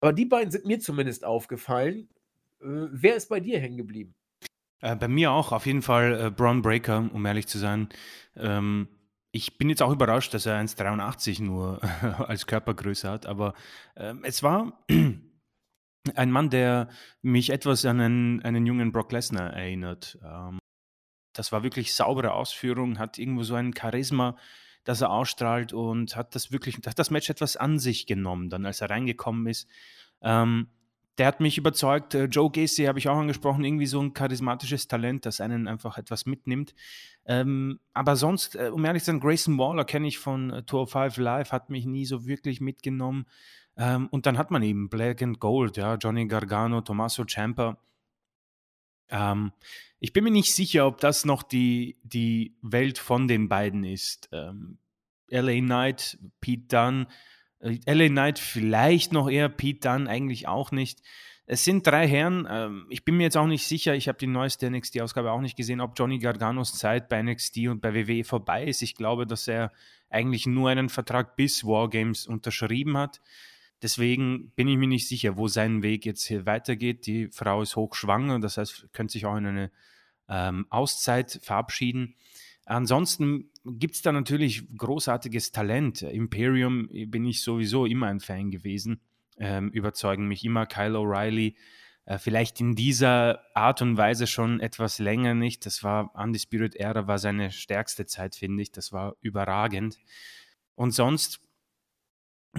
Aber 0.00 0.14
die 0.14 0.24
beiden 0.24 0.50
sind 0.50 0.64
mir 0.64 0.80
zumindest 0.80 1.24
aufgefallen. 1.24 2.08
Äh, 2.60 2.88
wer 2.90 3.16
ist 3.16 3.28
bei 3.28 3.38
dir 3.38 3.60
hängen 3.60 3.76
geblieben? 3.76 4.14
Äh, 4.80 4.96
bei 4.96 5.08
mir 5.08 5.30
auch, 5.30 5.52
auf 5.52 5.66
jeden 5.66 5.82
Fall 5.82 6.26
äh, 6.26 6.30
Braun 6.30 6.62
Breaker, 6.62 7.10
um 7.12 7.26
ehrlich 7.26 7.46
zu 7.46 7.58
sein. 7.58 7.90
Ähm, 8.34 8.88
ich 9.30 9.58
bin 9.58 9.68
jetzt 9.68 9.82
auch 9.82 9.92
überrascht, 9.92 10.32
dass 10.32 10.46
er 10.46 10.58
1,83 10.58 11.42
nur 11.42 11.82
als 12.28 12.46
Körpergröße 12.46 13.10
hat, 13.10 13.26
aber 13.26 13.52
äh, 13.94 14.14
es 14.22 14.42
war 14.42 14.84
ein 16.14 16.30
Mann, 16.30 16.48
der 16.48 16.88
mich 17.20 17.50
etwas 17.50 17.84
an 17.84 18.00
einen, 18.00 18.42
einen 18.42 18.64
jungen 18.64 18.90
Brock 18.90 19.12
Lesnar 19.12 19.52
erinnert. 19.52 20.18
Ähm, 20.24 20.58
das 21.38 21.52
war 21.52 21.62
wirklich 21.62 21.94
saubere 21.94 22.32
Ausführung, 22.32 22.98
hat 22.98 23.18
irgendwo 23.18 23.42
so 23.42 23.54
ein 23.54 23.74
Charisma, 23.74 24.36
das 24.84 25.00
er 25.00 25.10
ausstrahlt 25.10 25.72
und 25.72 26.16
hat 26.16 26.34
das 26.34 26.52
wirklich, 26.52 26.76
hat 26.86 26.98
das 26.98 27.10
Match 27.10 27.28
etwas 27.28 27.56
an 27.56 27.78
sich 27.78 28.06
genommen, 28.06 28.50
dann 28.50 28.66
als 28.66 28.80
er 28.80 28.90
reingekommen 28.90 29.46
ist. 29.46 29.68
Ähm, 30.22 30.68
der 31.18 31.26
hat 31.26 31.40
mich 31.40 31.56
überzeugt. 31.56 32.14
Äh, 32.14 32.24
Joe 32.24 32.50
Gacy 32.50 32.84
habe 32.84 32.98
ich 32.98 33.08
auch 33.08 33.16
angesprochen, 33.16 33.64
irgendwie 33.64 33.86
so 33.86 34.00
ein 34.00 34.12
charismatisches 34.12 34.86
Talent, 34.86 35.26
das 35.26 35.40
einen 35.40 35.66
einfach 35.66 35.98
etwas 35.98 36.26
mitnimmt. 36.26 36.74
Ähm, 37.24 37.80
aber 37.94 38.16
sonst, 38.16 38.54
äh, 38.56 38.70
um 38.72 38.84
ehrlich 38.84 39.02
zu 39.02 39.12
sein, 39.12 39.20
Grayson 39.20 39.58
Waller 39.58 39.84
kenne 39.84 40.08
ich 40.08 40.18
von 40.18 40.50
äh, 40.50 40.62
Tour 40.62 40.86
5 40.86 41.16
Live, 41.16 41.52
hat 41.52 41.70
mich 41.70 41.86
nie 41.86 42.04
so 42.04 42.26
wirklich 42.26 42.60
mitgenommen. 42.60 43.26
Ähm, 43.76 44.08
und 44.10 44.26
dann 44.26 44.38
hat 44.38 44.50
man 44.50 44.62
eben 44.62 44.88
Black 44.88 45.22
and 45.22 45.40
Gold, 45.40 45.76
ja, 45.76 45.94
Johnny 45.96 46.26
Gargano, 46.26 46.80
Tommaso 46.82 47.24
Ciampa. 47.24 47.78
Ähm, 49.08 49.52
ich 49.98 50.12
bin 50.12 50.24
mir 50.24 50.30
nicht 50.30 50.54
sicher, 50.54 50.86
ob 50.86 51.00
das 51.00 51.24
noch 51.24 51.42
die, 51.42 51.98
die 52.02 52.56
Welt 52.62 52.98
von 52.98 53.28
den 53.28 53.48
beiden 53.48 53.84
ist. 53.84 54.28
Ähm, 54.32 54.78
LA 55.28 55.60
Knight, 55.60 56.18
Pete 56.40 56.66
Dunne, 56.68 57.08
äh, 57.60 57.78
LA 57.86 58.08
Knight 58.08 58.38
vielleicht 58.38 59.12
noch 59.12 59.28
eher, 59.28 59.48
Pete 59.48 59.88
Dunne 59.88 60.08
eigentlich 60.08 60.48
auch 60.48 60.70
nicht. 60.70 61.00
Es 61.46 61.64
sind 61.64 61.86
drei 61.86 62.06
Herren. 62.08 62.46
Ähm, 62.50 62.86
ich 62.90 63.04
bin 63.04 63.16
mir 63.16 63.24
jetzt 63.24 63.36
auch 63.36 63.46
nicht 63.46 63.66
sicher, 63.66 63.94
ich 63.94 64.08
habe 64.08 64.18
die 64.18 64.26
neueste 64.26 64.70
NXT-Ausgabe 64.70 65.30
auch 65.30 65.40
nicht 65.40 65.56
gesehen, 65.56 65.80
ob 65.80 65.98
Johnny 65.98 66.18
Garganos 66.18 66.74
Zeit 66.74 67.08
bei 67.08 67.22
NXT 67.22 67.68
und 67.68 67.80
bei 67.80 67.94
WWE 67.94 68.24
vorbei 68.24 68.64
ist. 68.64 68.82
Ich 68.82 68.96
glaube, 68.96 69.26
dass 69.26 69.48
er 69.48 69.72
eigentlich 70.10 70.46
nur 70.46 70.70
einen 70.70 70.88
Vertrag 70.88 71.36
bis 71.36 71.64
Wargames 71.64 72.26
unterschrieben 72.26 72.96
hat. 72.98 73.20
Deswegen 73.86 74.50
bin 74.56 74.66
ich 74.66 74.78
mir 74.78 74.88
nicht 74.88 75.06
sicher, 75.06 75.36
wo 75.36 75.46
sein 75.46 75.80
Weg 75.80 76.06
jetzt 76.06 76.24
hier 76.24 76.44
weitergeht. 76.44 77.06
Die 77.06 77.28
Frau 77.28 77.62
ist 77.62 77.76
hochschwanger, 77.76 78.40
das 78.40 78.56
heißt, 78.56 78.88
könnte 78.92 79.12
sich 79.12 79.26
auch 79.26 79.36
in 79.36 79.46
eine 79.46 79.70
ähm, 80.28 80.66
Auszeit 80.70 81.38
verabschieden. 81.40 82.16
Ansonsten 82.64 83.52
gibt 83.64 83.94
es 83.94 84.02
da 84.02 84.10
natürlich 84.10 84.76
großartiges 84.76 85.52
Talent. 85.52 86.02
Imperium 86.02 86.88
bin 86.88 87.24
ich 87.26 87.44
sowieso 87.44 87.86
immer 87.86 88.08
ein 88.08 88.18
Fan 88.18 88.50
gewesen, 88.50 89.02
ähm, 89.38 89.70
überzeugen 89.70 90.26
mich 90.26 90.44
immer. 90.44 90.66
Kyle 90.66 90.98
O'Reilly, 90.98 91.54
äh, 92.06 92.18
vielleicht 92.18 92.60
in 92.60 92.74
dieser 92.74 93.44
Art 93.54 93.82
und 93.82 93.96
Weise 93.96 94.26
schon 94.26 94.58
etwas 94.58 94.98
länger 94.98 95.34
nicht. 95.34 95.64
Das 95.64 95.84
war 95.84 96.12
Undisputed 96.16 96.74
Era, 96.74 97.06
war 97.06 97.18
seine 97.18 97.52
stärkste 97.52 98.04
Zeit, 98.04 98.34
finde 98.34 98.64
ich. 98.64 98.72
Das 98.72 98.90
war 98.90 99.14
überragend. 99.20 99.96
Und 100.74 100.90
sonst 100.90 101.45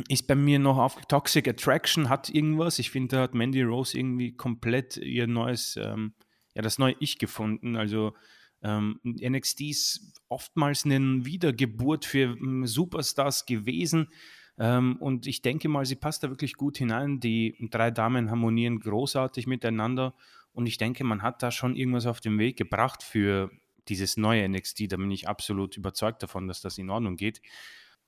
ist 0.10 0.28
bei 0.28 0.36
mir 0.36 0.60
noch 0.60 0.78
auf 0.78 0.96
Toxic 1.08 1.48
Attraction 1.48 2.10
hat 2.10 2.30
irgendwas. 2.30 2.80
Ich 2.80 2.92
finde, 2.92 3.16
da 3.16 3.22
hat 3.24 3.34
Mandy 3.34 3.62
Rose 3.64 3.98
irgendwie 3.98 4.36
komplett 4.36 4.98
ihr 4.98 5.28
neues, 5.28 5.78
ähm, 5.78 6.14
ja, 6.54 6.62
das 6.62 6.80
neue 6.80 6.96
Ich 7.00 7.18
gefunden. 7.20 7.76
Also 7.76 8.14
ähm, 8.62 9.00
NXT 9.04 9.62
ist 9.62 10.22
oftmals 10.30 10.86
eine 10.86 11.26
Wiedergeburt 11.26 12.06
für 12.06 12.38
ähm, 12.38 12.66
Superstars 12.66 13.46
gewesen. 13.46 14.10
Ähm, 14.58 14.98
und 14.98 15.28
ich 15.28 15.42
denke 15.42 15.70
mal, 15.70 15.86
sie 15.86 15.96
passt 15.96 16.24
da 16.24 16.30
wirklich 16.30 16.54
gut 16.54 16.78
hinein. 16.78 17.20
Die 17.20 17.56
drei 17.72 17.92
Damen 17.92 18.30
harmonieren 18.30 18.80
großartig 18.80 19.48
miteinander. 19.48 20.16
Und 20.54 20.66
ich 20.66 20.78
denke, 20.78 21.04
man 21.04 21.22
hat 21.22 21.44
da 21.44 21.52
schon 21.52 21.76
irgendwas 21.76 22.08
auf 22.08 22.20
den 22.20 22.40
Weg 22.40 22.58
gebracht 22.58 23.04
für 23.04 23.52
dieses 23.88 24.18
neue 24.18 24.48
NXT. 24.50 24.92
Da 24.92 24.98
bin 24.98 25.12
ich 25.12 25.28
absolut 25.28 25.78
überzeugt 25.78 26.24
davon, 26.24 26.48
dass 26.48 26.62
das 26.62 26.78
in 26.78 26.90
Ordnung 26.90 27.16
geht. 27.16 27.42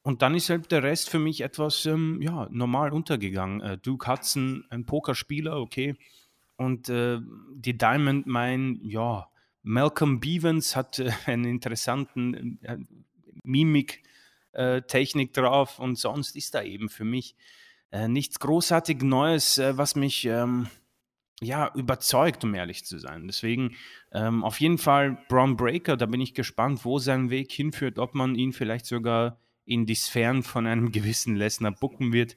Und 0.01 0.21
dann 0.21 0.35
ist 0.35 0.49
halt 0.49 0.71
der 0.71 0.83
Rest 0.83 1.09
für 1.09 1.19
mich 1.19 1.41
etwas 1.41 1.85
ähm, 1.85 2.21
ja, 2.21 2.47
normal 2.51 2.93
untergegangen. 2.93 3.61
Äh, 3.61 3.77
Duke 3.77 4.09
Hudson, 4.09 4.65
ein 4.69 4.85
Pokerspieler, 4.85 5.59
okay. 5.59 5.95
Und 6.55 6.89
äh, 6.89 7.19
die 7.53 7.77
Diamond 7.77 8.25
Mine, 8.25 8.79
ja, 8.81 9.29
Malcolm 9.61 10.19
Bevans 10.19 10.75
hat 10.75 10.99
äh, 10.99 11.11
einen 11.25 11.45
interessanten 11.45 12.59
äh, 12.63 12.77
Mimik-Technik 13.43 15.29
äh, 15.29 15.41
drauf 15.41 15.79
und 15.79 15.97
sonst 15.97 16.35
ist 16.35 16.55
da 16.55 16.63
eben 16.63 16.89
für 16.89 17.05
mich 17.05 17.35
äh, 17.91 18.07
nichts 18.07 18.39
großartig 18.39 19.01
Neues, 19.01 19.57
was 19.57 19.95
mich 19.95 20.25
ähm, 20.25 20.67
ja, 21.41 21.71
überzeugt, 21.73 22.43
um 22.43 22.53
ehrlich 22.53 22.85
zu 22.85 22.99
sein. 22.99 23.27
Deswegen 23.27 23.75
ähm, 24.11 24.43
auf 24.43 24.59
jeden 24.59 24.77
Fall 24.77 25.23
Braun 25.29 25.55
Breaker, 25.55 25.97
da 25.97 26.05
bin 26.05 26.21
ich 26.21 26.33
gespannt, 26.33 26.85
wo 26.85 26.99
sein 26.99 27.29
Weg 27.29 27.51
hinführt, 27.51 27.97
ob 27.97 28.13
man 28.13 28.35
ihn 28.35 28.53
vielleicht 28.53 28.85
sogar 28.85 29.39
in 29.69 29.85
die 29.85 29.95
Sphären 29.95 30.41
von 30.43 30.65
einem 30.65 30.91
gewissen 30.91 31.35
Lesnar 31.35 31.71
bucken 31.71 32.11
wird. 32.11 32.35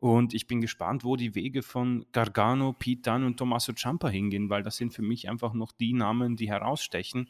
Und 0.00 0.34
ich 0.34 0.48
bin 0.48 0.60
gespannt, 0.60 1.04
wo 1.04 1.14
die 1.14 1.36
Wege 1.36 1.62
von 1.62 2.04
Gargano, 2.10 2.72
Pete 2.72 3.02
Dunne 3.02 3.24
und 3.24 3.36
Tommaso 3.36 3.72
Ciampa 3.72 4.08
hingehen, 4.08 4.50
weil 4.50 4.64
das 4.64 4.76
sind 4.76 4.92
für 4.92 5.02
mich 5.02 5.28
einfach 5.28 5.52
noch 5.54 5.70
die 5.70 5.92
Namen, 5.92 6.34
die 6.34 6.48
herausstechen. 6.48 7.28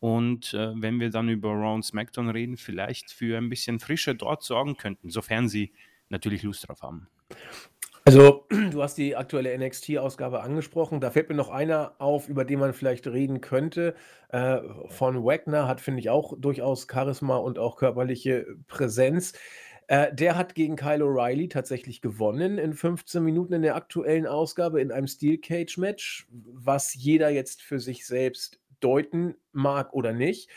Und 0.00 0.54
äh, 0.54 0.72
wenn 0.80 0.98
wir 0.98 1.10
dann 1.10 1.28
über 1.28 1.50
und 1.74 1.84
SmackDown 1.84 2.30
reden, 2.30 2.56
vielleicht 2.56 3.10
für 3.10 3.36
ein 3.36 3.50
bisschen 3.50 3.80
Frische 3.80 4.14
dort 4.14 4.42
sorgen 4.42 4.78
könnten, 4.78 5.10
sofern 5.10 5.48
sie 5.48 5.72
natürlich 6.08 6.42
Lust 6.42 6.66
drauf 6.66 6.80
haben. 6.80 7.08
Also, 8.06 8.46
du 8.70 8.82
hast 8.84 8.98
die 8.98 9.16
aktuelle 9.16 9.58
NXT-Ausgabe 9.58 10.40
angesprochen. 10.40 11.00
Da 11.00 11.10
fällt 11.10 11.28
mir 11.28 11.34
noch 11.34 11.50
einer 11.50 11.96
auf, 11.98 12.28
über 12.28 12.44
den 12.44 12.60
man 12.60 12.72
vielleicht 12.72 13.08
reden 13.08 13.40
könnte. 13.40 13.96
Äh, 14.28 14.58
von 14.90 15.24
Wagner 15.24 15.66
hat, 15.66 15.80
finde 15.80 15.98
ich, 15.98 16.08
auch 16.08 16.34
durchaus 16.38 16.86
Charisma 16.88 17.36
und 17.36 17.58
auch 17.58 17.76
körperliche 17.76 18.46
Präsenz. 18.68 19.32
Äh, 19.88 20.14
der 20.14 20.36
hat 20.36 20.54
gegen 20.54 20.76
Kyle 20.76 21.02
O'Reilly 21.02 21.50
tatsächlich 21.50 22.00
gewonnen 22.00 22.58
in 22.58 22.74
15 22.74 23.24
Minuten 23.24 23.54
in 23.54 23.62
der 23.62 23.74
aktuellen 23.74 24.28
Ausgabe 24.28 24.80
in 24.80 24.92
einem 24.92 25.08
Steel 25.08 25.38
Cage 25.38 25.76
Match, 25.76 26.28
was 26.30 26.94
jeder 26.94 27.30
jetzt 27.30 27.60
für 27.60 27.80
sich 27.80 28.06
selbst 28.06 28.60
deuten 28.78 29.34
mag 29.50 29.92
oder 29.94 30.12
nicht. 30.12 30.48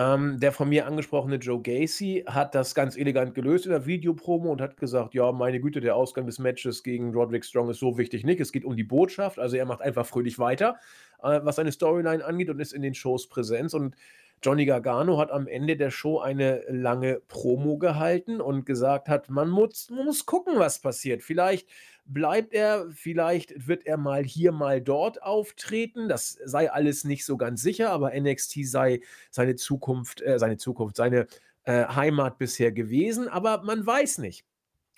Ähm, 0.00 0.40
der 0.40 0.52
von 0.52 0.70
mir 0.70 0.86
angesprochene 0.86 1.36
Joe 1.36 1.60
Gacy 1.60 2.24
hat 2.26 2.54
das 2.54 2.74
ganz 2.74 2.96
elegant 2.96 3.34
gelöst 3.34 3.66
in 3.66 3.72
der 3.72 3.84
Videopromo 3.84 4.50
und 4.50 4.62
hat 4.62 4.78
gesagt: 4.78 5.12
Ja, 5.12 5.30
meine 5.30 5.60
Güte, 5.60 5.82
der 5.82 5.94
Ausgang 5.94 6.24
des 6.24 6.38
Matches 6.38 6.82
gegen 6.82 7.12
Roderick 7.12 7.44
Strong 7.44 7.68
ist 7.68 7.80
so 7.80 7.98
wichtig 7.98 8.24
nicht. 8.24 8.40
Es 8.40 8.50
geht 8.50 8.64
um 8.64 8.76
die 8.76 8.84
Botschaft. 8.84 9.38
Also 9.38 9.58
er 9.58 9.66
macht 9.66 9.82
einfach 9.82 10.06
fröhlich 10.06 10.38
weiter, 10.38 10.76
äh, 11.22 11.40
was 11.42 11.56
seine 11.56 11.70
Storyline 11.70 12.24
angeht 12.24 12.48
und 12.48 12.60
ist 12.60 12.72
in 12.72 12.80
den 12.80 12.94
Shows 12.94 13.28
Präsenz. 13.28 13.74
Und 13.74 13.94
Johnny 14.42 14.64
Gargano 14.64 15.18
hat 15.18 15.30
am 15.30 15.46
Ende 15.46 15.76
der 15.76 15.90
Show 15.90 16.18
eine 16.18 16.62
lange 16.70 17.20
Promo 17.28 17.76
gehalten 17.76 18.40
und 18.40 18.64
gesagt 18.64 19.06
hat, 19.10 19.28
man 19.28 19.50
muss, 19.50 19.90
man 19.90 20.06
muss 20.06 20.24
gucken, 20.24 20.54
was 20.56 20.78
passiert. 20.78 21.22
Vielleicht 21.22 21.68
bleibt 22.12 22.52
er, 22.52 22.86
vielleicht 22.92 23.68
wird 23.68 23.86
er 23.86 23.96
mal 23.96 24.24
hier, 24.24 24.52
mal 24.52 24.80
dort 24.80 25.22
auftreten. 25.22 26.08
Das 26.08 26.38
sei 26.44 26.70
alles 26.70 27.04
nicht 27.04 27.24
so 27.24 27.36
ganz 27.36 27.62
sicher, 27.62 27.90
aber 27.90 28.12
NXT 28.18 28.66
sei 28.66 29.00
seine 29.30 29.56
Zukunft, 29.56 30.20
äh, 30.22 30.38
seine 30.38 30.56
Zukunft, 30.56 30.96
seine 30.96 31.26
äh, 31.64 31.86
Heimat 31.86 32.38
bisher 32.38 32.72
gewesen. 32.72 33.28
Aber 33.28 33.62
man 33.62 33.86
weiß 33.86 34.18
nicht, 34.18 34.44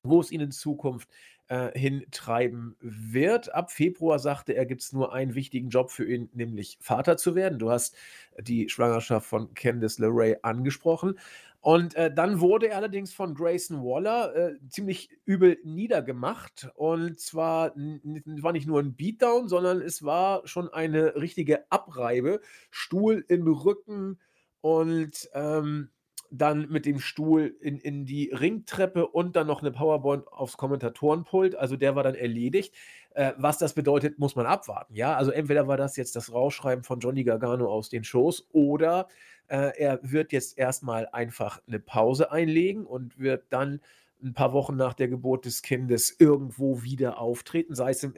wo 0.03 0.21
es 0.21 0.31
ihn 0.31 0.41
in 0.41 0.51
Zukunft 0.51 1.09
äh, 1.49 1.79
hintreiben 1.79 2.77
wird. 2.81 3.55
Ab 3.55 3.71
Februar 3.71 4.19
sagte 4.19 4.55
er, 4.55 4.65
gibt 4.65 4.81
es 4.81 4.93
nur 4.93 5.13
einen 5.13 5.35
wichtigen 5.35 5.69
Job 5.69 5.91
für 5.91 6.07
ihn, 6.07 6.31
nämlich 6.33 6.79
Vater 6.81 7.19
zu 7.19 7.35
werden. 7.35 7.59
Du 7.59 7.71
hast 7.71 7.95
die 8.41 8.69
Schwangerschaft 8.69 9.27
von 9.27 9.53
Candice 9.55 9.99
LeRae 9.99 10.37
angesprochen. 10.43 11.19
Und 11.63 11.95
äh, 11.95 12.13
dann 12.13 12.41
wurde 12.41 12.69
er 12.71 12.77
allerdings 12.77 13.15
von 13.15 13.37
Grayson 13.37 13.85
Waller 13.85 14.35
äh, 14.35 14.55
ziemlich 14.69 15.11
übel 15.25 15.59
niedergemacht. 15.63 16.69
Und 16.75 17.21
zwar 17.21 17.73
war 17.77 18.53
nicht 18.53 18.67
nur 18.67 18.81
ein 18.81 18.97
Beatdown, 18.97 19.49
sondern 19.49 19.81
es 19.81 20.03
war 20.03 20.45
schon 20.45 20.69
eine 20.69 21.15
richtige 21.15 21.71
Abreibe. 21.71 22.41
Stuhl 22.73 23.25
im 23.29 23.47
Rücken 23.47 24.19
und 24.61 25.31
ähm, 25.35 25.91
dann 26.33 26.69
mit 26.69 26.85
dem 26.85 26.99
Stuhl 26.99 27.55
in, 27.61 27.79
in 27.79 28.07
die 28.07 28.31
Ringtreppe 28.33 29.07
und 29.07 29.37
dann 29.37 29.47
noch 29.47 29.61
eine 29.61 29.71
Powerbomb 29.71 30.27
aufs 30.33 30.57
Kommentatorenpult. 30.57 31.55
Also 31.55 31.77
der 31.77 31.95
war 31.95 32.03
dann 32.03 32.17
erledigt. 32.17 32.75
Äh, 33.11 33.35
was 33.37 33.59
das 33.59 33.75
bedeutet, 33.75 34.19
muss 34.19 34.35
man 34.35 34.47
abwarten. 34.47 34.97
Ja, 34.97 35.15
also 35.15 35.31
entweder 35.31 35.69
war 35.69 35.77
das 35.77 35.97
jetzt 35.97 36.17
das 36.17 36.33
Rausschreiben 36.33 36.83
von 36.83 36.99
Johnny 36.99 37.23
Gargano 37.23 37.71
aus 37.71 37.89
den 37.89 38.03
Shows 38.03 38.49
oder 38.51 39.07
äh, 39.53 39.73
er 39.77 40.01
wird 40.03 40.33
jetzt 40.33 40.57
erstmal 40.57 41.07
einfach 41.09 41.61
eine 41.67 41.79
Pause 41.79 42.33
einlegen 42.33 42.87
und 42.87 43.19
wird 43.19 43.45
dann 43.51 43.83
ein 44.23 44.33
paar 44.33 44.55
Wochen 44.55 44.77
nach 44.77 44.95
der 44.95 45.09
Geburt 45.09 45.45
des 45.45 45.61
Kindes 45.61 46.17
irgendwo 46.19 46.83
wieder 46.83 47.19
auftreten, 47.19 47.75
sei 47.75 47.91
es 47.91 48.03
im, 48.03 48.15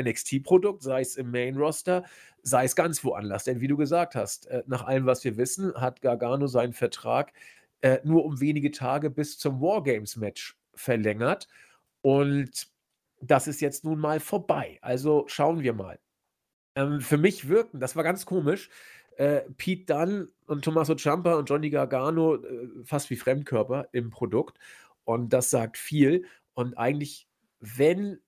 NXT-Produkt, 0.00 0.82
sei 0.82 1.02
es 1.02 1.16
im 1.16 1.30
Main-Roster, 1.30 2.04
sei 2.42 2.64
es 2.64 2.76
ganz 2.76 3.04
woanders. 3.04 3.44
Denn 3.44 3.60
wie 3.60 3.68
du 3.68 3.76
gesagt 3.76 4.14
hast, 4.14 4.46
äh, 4.46 4.62
nach 4.66 4.86
allem, 4.86 5.04
was 5.04 5.22
wir 5.24 5.36
wissen, 5.36 5.74
hat 5.74 6.00
Gargano 6.00 6.46
seinen 6.46 6.72
Vertrag 6.72 7.34
äh, 7.82 7.98
nur 8.02 8.24
um 8.24 8.40
wenige 8.40 8.70
Tage 8.70 9.10
bis 9.10 9.38
zum 9.38 9.60
Wargames-Match 9.60 10.56
verlängert. 10.74 11.46
Und 12.00 12.68
das 13.20 13.48
ist 13.48 13.60
jetzt 13.60 13.84
nun 13.84 13.98
mal 13.98 14.18
vorbei. 14.18 14.78
Also 14.80 15.24
schauen 15.26 15.60
wir 15.62 15.74
mal. 15.74 15.98
Ähm, 16.74 17.00
für 17.00 17.18
mich 17.18 17.48
wirken, 17.48 17.80
das 17.80 17.96
war 17.96 18.04
ganz 18.04 18.24
komisch, 18.24 18.70
äh, 19.20 19.42
Pete 19.58 19.84
Dunn 19.84 20.28
und 20.46 20.64
Tommaso 20.64 20.94
Ciampa 20.94 21.34
und 21.34 21.44
Johnny 21.50 21.68
Gargano 21.68 22.36
äh, 22.36 22.68
fast 22.84 23.10
wie 23.10 23.16
Fremdkörper 23.16 23.88
im 23.92 24.08
Produkt. 24.08 24.58
Und 25.04 25.34
das 25.34 25.50
sagt 25.50 25.76
viel. 25.76 26.24
Und 26.54 26.78
eigentlich, 26.78 27.28
wenn 27.60 28.20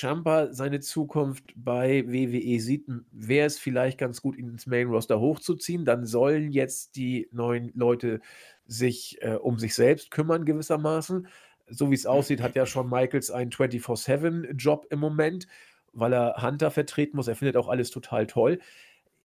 Ciampa 0.00 0.52
seine 0.52 0.78
Zukunft 0.78 1.52
bei 1.56 2.04
WWE 2.06 2.60
sieht, 2.60 2.84
wäre 3.10 3.48
es 3.48 3.58
vielleicht 3.58 3.98
ganz 3.98 4.22
gut, 4.22 4.38
ihn 4.38 4.48
ins 4.50 4.66
Main 4.66 4.86
Roster 4.86 5.18
hochzuziehen. 5.18 5.84
Dann 5.84 6.06
sollen 6.06 6.52
jetzt 6.52 6.94
die 6.94 7.28
neuen 7.32 7.72
Leute 7.74 8.20
sich 8.64 9.20
äh, 9.22 9.34
um 9.34 9.58
sich 9.58 9.74
selbst 9.74 10.12
kümmern, 10.12 10.44
gewissermaßen. 10.44 11.26
So 11.68 11.90
wie 11.90 11.96
es 11.96 12.06
aussieht, 12.06 12.42
hat 12.42 12.54
ja 12.54 12.64
schon 12.64 12.88
Michaels 12.88 13.32
einen 13.32 13.50
24-7-Job 13.50 14.86
im 14.90 15.00
Moment, 15.00 15.48
weil 15.92 16.12
er 16.12 16.40
Hunter 16.42 16.70
vertreten 16.70 17.16
muss. 17.16 17.26
Er 17.26 17.34
findet 17.34 17.56
auch 17.56 17.68
alles 17.68 17.90
total 17.90 18.28
toll 18.28 18.60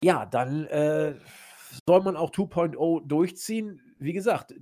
ja, 0.06 0.28
dann 0.28 0.68
äh, 0.68 1.15
soll 1.88 2.04
man 2.04 2.15
auch 2.15 2.30
2.0 2.30 3.08
durchziehen. 3.08 3.82
Wie 3.98 4.13
gesagt, 4.13 4.54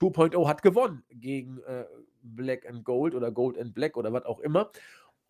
2.0 0.00 0.46
hat 0.46 0.62
gewonnen 0.62 1.02
gegen 1.10 1.58
äh, 1.66 1.84
Black 2.22 2.64
and 2.68 2.84
Gold 2.84 3.16
oder 3.16 3.32
Gold 3.32 3.58
and 3.58 3.74
Black 3.74 3.96
oder 3.96 4.12
was 4.12 4.24
auch 4.24 4.38
immer. 4.38 4.70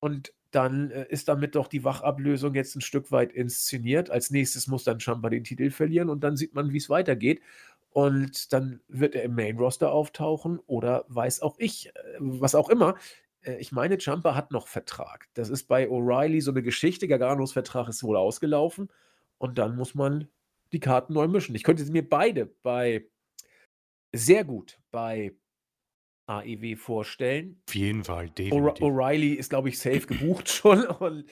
Und 0.01 0.35
dann 0.51 0.91
äh, 0.91 1.07
ist 1.09 1.29
damit 1.29 1.55
doch 1.55 1.69
die 1.69 1.83
Wachablösung 1.83 2.55
jetzt 2.55 2.77
ein 2.77 2.83
Stück 2.83 3.11
weit 3.11 3.33
inszeniert. 3.33 4.11
Als 4.11 4.31
nächstes 4.31 4.67
muss 4.67 4.85
dann 4.85 5.01
Champa 5.01 5.31
den 5.31 5.45
Titel 5.45 5.71
verlieren 5.71 6.11
und 6.11 6.23
dann 6.23 6.37
sieht 6.37 6.55
man, 6.55 6.75
wie 6.75 6.77
es 6.77 6.91
weitergeht. 6.91 7.41
Und 7.89 8.53
dann 8.53 8.81
wird 8.89 9.15
er 9.15 9.23
im 9.23 9.35
Main 9.35 9.57
Roster 9.57 9.93
auftauchen 9.93 10.59
oder 10.67 11.07
weiß 11.09 11.41
auch 11.41 11.55
ich, 11.59 11.89
äh, 11.89 11.93
was 12.19 12.55
auch 12.55 12.69
immer. 12.69 12.97
Äh, 13.41 13.57
ich 13.57 13.73
meine, 13.73 13.99
Champa 13.99 14.35
hat 14.35 14.51
noch 14.51 14.69
Vertrag. 14.69 15.27
Das 15.33 15.49
ist 15.49 15.69
bei 15.69 15.89
O'Reilly 15.89 16.43
so 16.43 16.51
eine 16.51 16.63
Geschichte. 16.63 17.09
Garganos 17.09 17.55
Vertrag 17.55 17.89
ist 17.89 18.03
wohl 18.03 18.19
ausgelaufen. 18.19 18.91
Und 19.39 19.59
dann 19.59 19.77
muss 19.77 19.95
man 19.95 20.29
die 20.73 20.81
Karten 20.81 21.13
neu 21.13 21.29
mischen. 21.29 21.55
Ich 21.55 21.63
könnte 21.63 21.85
mir 21.91 22.09
beide 22.09 22.47
bei 22.47 23.07
sehr 24.13 24.45
gut 24.45 24.81
bei 24.91 25.33
AEW 26.27 26.77
vorstellen. 26.77 27.61
Auf 27.69 27.75
jeden 27.75 28.05
Fall, 28.05 28.31
definitiv. 28.31 28.83
O'Reilly 28.83 29.35
ist, 29.35 29.51
glaube 29.51 29.69
ich, 29.69 29.79
safe 29.79 30.07
gebucht 30.07 30.49
schon. 30.51 30.85
Und 30.87 31.27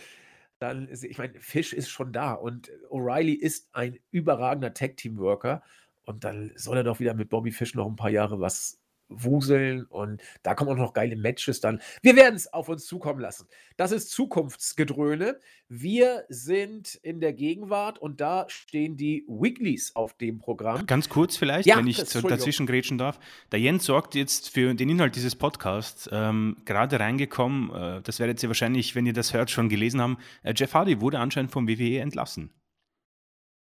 dann 0.59 0.89
ist, 0.89 1.05
ich 1.05 1.19
meine, 1.19 1.41
Fisch 1.41 1.73
ist 1.73 1.89
schon 1.89 2.13
da. 2.13 2.35
Und 2.35 2.71
O'Reilly 2.91 3.35
ist 3.35 3.75
ein 3.75 3.99
überragender 4.11 4.75
Tag-Team-Worker. 4.75 5.63
Und 6.05 6.25
dann 6.25 6.53
soll 6.57 6.79
er 6.79 6.85
doch 6.85 7.01
wieder 7.01 7.15
mit 7.15 7.31
Bobby 7.31 7.53
Fish 7.53 7.75
noch 7.75 7.87
ein 7.87 7.97
paar 7.97 8.11
Jahre 8.11 8.41
was 8.41 8.82
wuseln 9.17 9.85
und 9.85 10.23
da 10.43 10.55
kommen 10.55 10.71
auch 10.71 10.77
noch 10.77 10.93
geile 10.93 11.17
Matches 11.17 11.61
dann. 11.61 11.81
Wir 12.03 12.17
werden 12.17 12.35
es 12.35 12.53
auf 12.53 12.69
uns 12.69 12.87
zukommen 12.87 13.21
lassen. 13.21 13.47
Das 13.77 13.93
ist 13.93 14.11
Zukunftsgedröhne. 14.11 15.41
Wir 15.69 16.25
sind 16.29 16.95
in 16.97 17.21
der 17.21 17.33
Gegenwart 17.33 17.99
und 17.99 18.21
da 18.21 18.47
stehen 18.49 18.97
die 18.97 19.25
Weeklies 19.29 19.97
auf 19.97 20.15
dem 20.15 20.39
Programm. 20.39 20.87
Ganz 20.87 21.09
kurz 21.09 21.37
vielleicht, 21.37 21.67
ja, 21.67 21.79
wenn 21.79 21.87
ich 21.87 21.97
dazwischen 21.97 22.67
grätschen 22.67 22.99
darf. 22.99 23.19
Der 23.51 23.61
Jens 23.61 23.85
sorgt 23.85 24.15
jetzt 24.15 24.51
für 24.51 24.75
den 24.75 24.89
Inhalt 24.89 25.17
dieses 25.17 25.37
Podcasts, 25.37 26.09
ähm, 26.13 26.57
gerade 26.65 27.01
reingekommen, 27.01 27.71
äh, 27.75 28.03
das 28.03 28.21
werdet 28.21 28.43
ihr 28.43 28.49
wahrscheinlich, 28.49 28.95
wenn 28.95 29.07
ihr 29.07 29.13
das 29.13 29.33
hört, 29.33 29.51
schon 29.51 29.69
gelesen 29.69 30.01
haben, 30.01 30.19
äh, 30.43 30.55
Jeff 30.57 30.75
Hardy 30.75 31.01
wurde 31.01 31.19
anscheinend 31.19 31.53
vom 31.53 31.69
WWE 31.69 32.01
entlassen. 32.01 32.51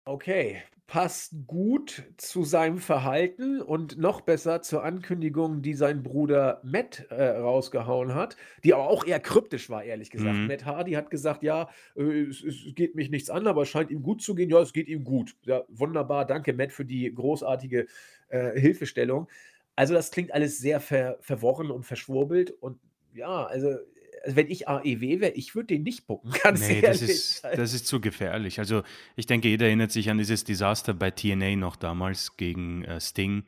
Okay, 0.05 0.63
passt 0.87 1.35
gut 1.47 2.03
zu 2.19 2.45
seinem 2.45 2.79
Verhalten 2.79 3.63
und 3.63 3.97
noch 3.99 4.21
besser 4.21 4.63
zur 4.63 4.85
Ankündigung, 4.85 5.63
die 5.63 5.75
sein 5.75 6.03
Bruder 6.03 6.61
Matt 6.65 7.07
äh, 7.09 7.29
rausgehauen 7.29 8.15
hat, 8.15 8.37
die 8.63 8.75
aber 8.75 8.89
auch 8.89 9.07
eher 9.07 9.21
kryptisch 9.21 9.71
war, 9.71 9.85
ehrlich 9.85 10.11
gesagt. 10.11 10.37
Mhm. 10.37 10.49
Matt 10.49 10.67
Hardy 10.67 10.93
hat 10.93 11.11
gesagt, 11.11 11.43
ja, 11.43 11.71
äh, 11.97 12.23
es, 12.25 12.43
es, 12.43 12.75
geht 12.75 12.95
mich 12.95 13.11
nichts 13.11 13.31
an, 13.31 13.47
aber 13.47 13.63
es 13.63 13.69
scheint 13.69 13.91
ihm 13.91 14.03
gut 14.03 14.23
zu 14.23 14.35
gehen. 14.35 14.51
Ja, 14.51 14.61
es 14.61 14.73
geht 14.73 14.89
ihm 14.89 15.05
gut. 15.05 15.35
Ja, 15.45 15.65
wunderbar, 15.69 16.27
danke 16.27 16.53
Matt 16.53 16.73
für 16.73 16.85
die 16.85 17.13
großartige 17.15 17.87
äh, 18.29 18.61
Hilfestellung. 18.61 19.29
Also 19.77 19.95
das 19.95 20.11
klingt 20.11 20.35
alles 20.35 20.59
sehr 20.59 20.81
ver 20.81 21.17
verworren 21.21 21.71
und 21.71 21.85
verschwurbelt 21.85 22.51
und 22.51 22.79
ja, 23.15 23.45
also 23.45 23.69
also 23.69 23.79
wenn 24.25 24.51
ich 24.51 24.69
AEW 24.69 25.21
wäre, 25.21 25.33
ich 25.33 25.55
würde 25.55 25.69
den 25.69 25.83
nicht 25.83 26.07
bucken, 26.07 26.31
ganz 26.43 26.61
nee, 26.61 26.81
ehrlich. 26.81 27.01
Das 27.01 27.03
ist, 27.03 27.45
das 27.45 27.73
ist 27.75 27.87
zu 27.87 28.01
gefährlich. 28.01 28.59
Also 28.59 28.83
ich 29.17 29.27
denke, 29.27 29.49
jeder 29.49 29.67
erinnert 29.67 29.93
sich 29.93 30.11
an 30.11 30.19
dieses 30.19 30.45
Desaster 30.45 30.95
bei 30.95 31.11
TNA 31.11 31.57
noch 31.57 31.77
damals 31.77 32.37
gegen 32.37 32.85
äh, 32.85 33.01
Sting. 33.01 33.45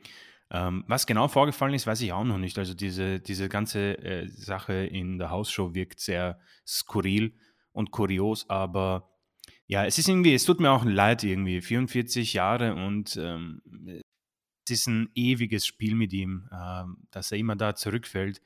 Ähm, 0.51 0.83
was 0.87 1.07
genau 1.07 1.27
vorgefallen 1.27 1.73
ist, 1.73 1.87
weiß 1.87 2.01
ich 2.01 2.13
auch 2.13 2.23
noch 2.23 2.37
nicht. 2.37 2.57
Also 2.57 2.73
diese, 2.73 3.19
diese 3.19 3.49
ganze 3.49 3.97
äh, 3.97 4.27
Sache 4.27 4.73
in 4.73 5.17
der 5.17 5.31
Hausshow 5.31 5.73
wirkt 5.73 5.99
sehr 5.99 6.39
skurril 6.67 7.33
und 7.71 7.91
kurios, 7.91 8.49
aber 8.49 9.09
ja, 9.67 9.85
es 9.85 9.97
ist 9.97 10.07
irgendwie, 10.07 10.33
es 10.33 10.45
tut 10.45 10.59
mir 10.59 10.71
auch 10.71 10.85
leid 10.85 11.23
irgendwie, 11.23 11.61
44 11.61 12.33
Jahre 12.33 12.75
und 12.75 13.17
ähm, 13.17 13.61
es 14.63 14.71
ist 14.79 14.87
ein 14.87 15.09
ewiges 15.15 15.65
Spiel 15.65 15.95
mit 15.95 16.13
ihm, 16.13 16.47
äh, 16.51 16.83
dass 17.11 17.31
er 17.31 17.39
immer 17.39 17.55
da 17.55 17.75
zurückfällt. 17.75 18.41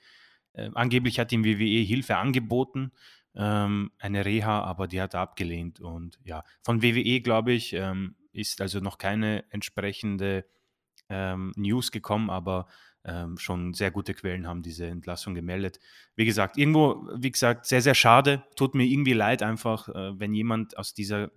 Äh, 0.59 0.71
angeblich 0.73 1.19
hat 1.19 1.31
ihm 1.31 1.45
WWE 1.45 1.83
Hilfe 1.83 2.17
angeboten, 2.17 2.91
ähm, 3.35 3.91
eine 3.99 4.25
Reha, 4.25 4.61
aber 4.63 4.87
die 4.87 5.01
hat 5.01 5.13
er 5.13 5.21
abgelehnt. 5.21 5.79
Und 5.79 6.19
ja, 6.23 6.43
von 6.63 6.81
WWE, 6.81 7.21
glaube 7.21 7.53
ich, 7.53 7.73
ähm, 7.73 8.15
ist 8.31 8.61
also 8.61 8.79
noch 8.79 8.97
keine 8.97 9.45
entsprechende 9.51 10.45
ähm, 11.09 11.51
News 11.55 11.91
gekommen, 11.91 12.29
aber 12.29 12.67
ähm, 13.05 13.37
schon 13.37 13.73
sehr 13.73 13.91
gute 13.91 14.13
Quellen 14.13 14.47
haben 14.47 14.61
diese 14.61 14.87
Entlassung 14.87 15.33
gemeldet. 15.33 15.79
Wie 16.15 16.25
gesagt, 16.25 16.57
irgendwo, 16.57 17.07
wie 17.15 17.31
gesagt, 17.31 17.65
sehr, 17.65 17.81
sehr 17.81 17.95
schade. 17.95 18.43
Tut 18.55 18.75
mir 18.75 18.83
irgendwie 18.83 19.13
leid 19.13 19.41
einfach, 19.41 19.87
äh, 19.89 20.19
wenn 20.19 20.33
jemand 20.33 20.77
aus 20.77 20.93
dieser 20.93 21.31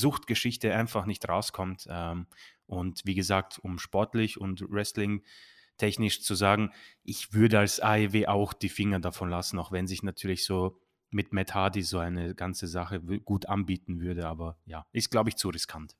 Suchtgeschichte 0.00 0.74
einfach 0.74 1.04
nicht 1.04 1.28
rauskommt. 1.28 1.86
Ähm, 1.88 2.26
und 2.66 3.02
wie 3.04 3.14
gesagt, 3.14 3.58
um 3.58 3.78
sportlich 3.78 4.40
und 4.40 4.64
Wrestling 4.70 5.22
technisch 5.76 6.22
zu 6.22 6.34
sagen, 6.34 6.72
ich 7.02 7.32
würde 7.32 7.58
als 7.58 7.80
AEW 7.80 8.26
auch 8.26 8.52
die 8.52 8.68
Finger 8.68 9.00
davon 9.00 9.28
lassen, 9.28 9.58
auch 9.58 9.72
wenn 9.72 9.86
sich 9.86 10.02
natürlich 10.02 10.44
so 10.44 10.78
mit 11.10 11.32
Matt 11.32 11.54
Hardy 11.54 11.82
so 11.82 11.98
eine 11.98 12.34
ganze 12.34 12.66
Sache 12.66 13.00
gut 13.00 13.46
anbieten 13.46 14.00
würde. 14.00 14.26
Aber 14.26 14.58
ja, 14.66 14.86
ist, 14.92 15.10
glaube 15.10 15.30
ich, 15.30 15.36
zu 15.36 15.48
riskant. 15.48 15.96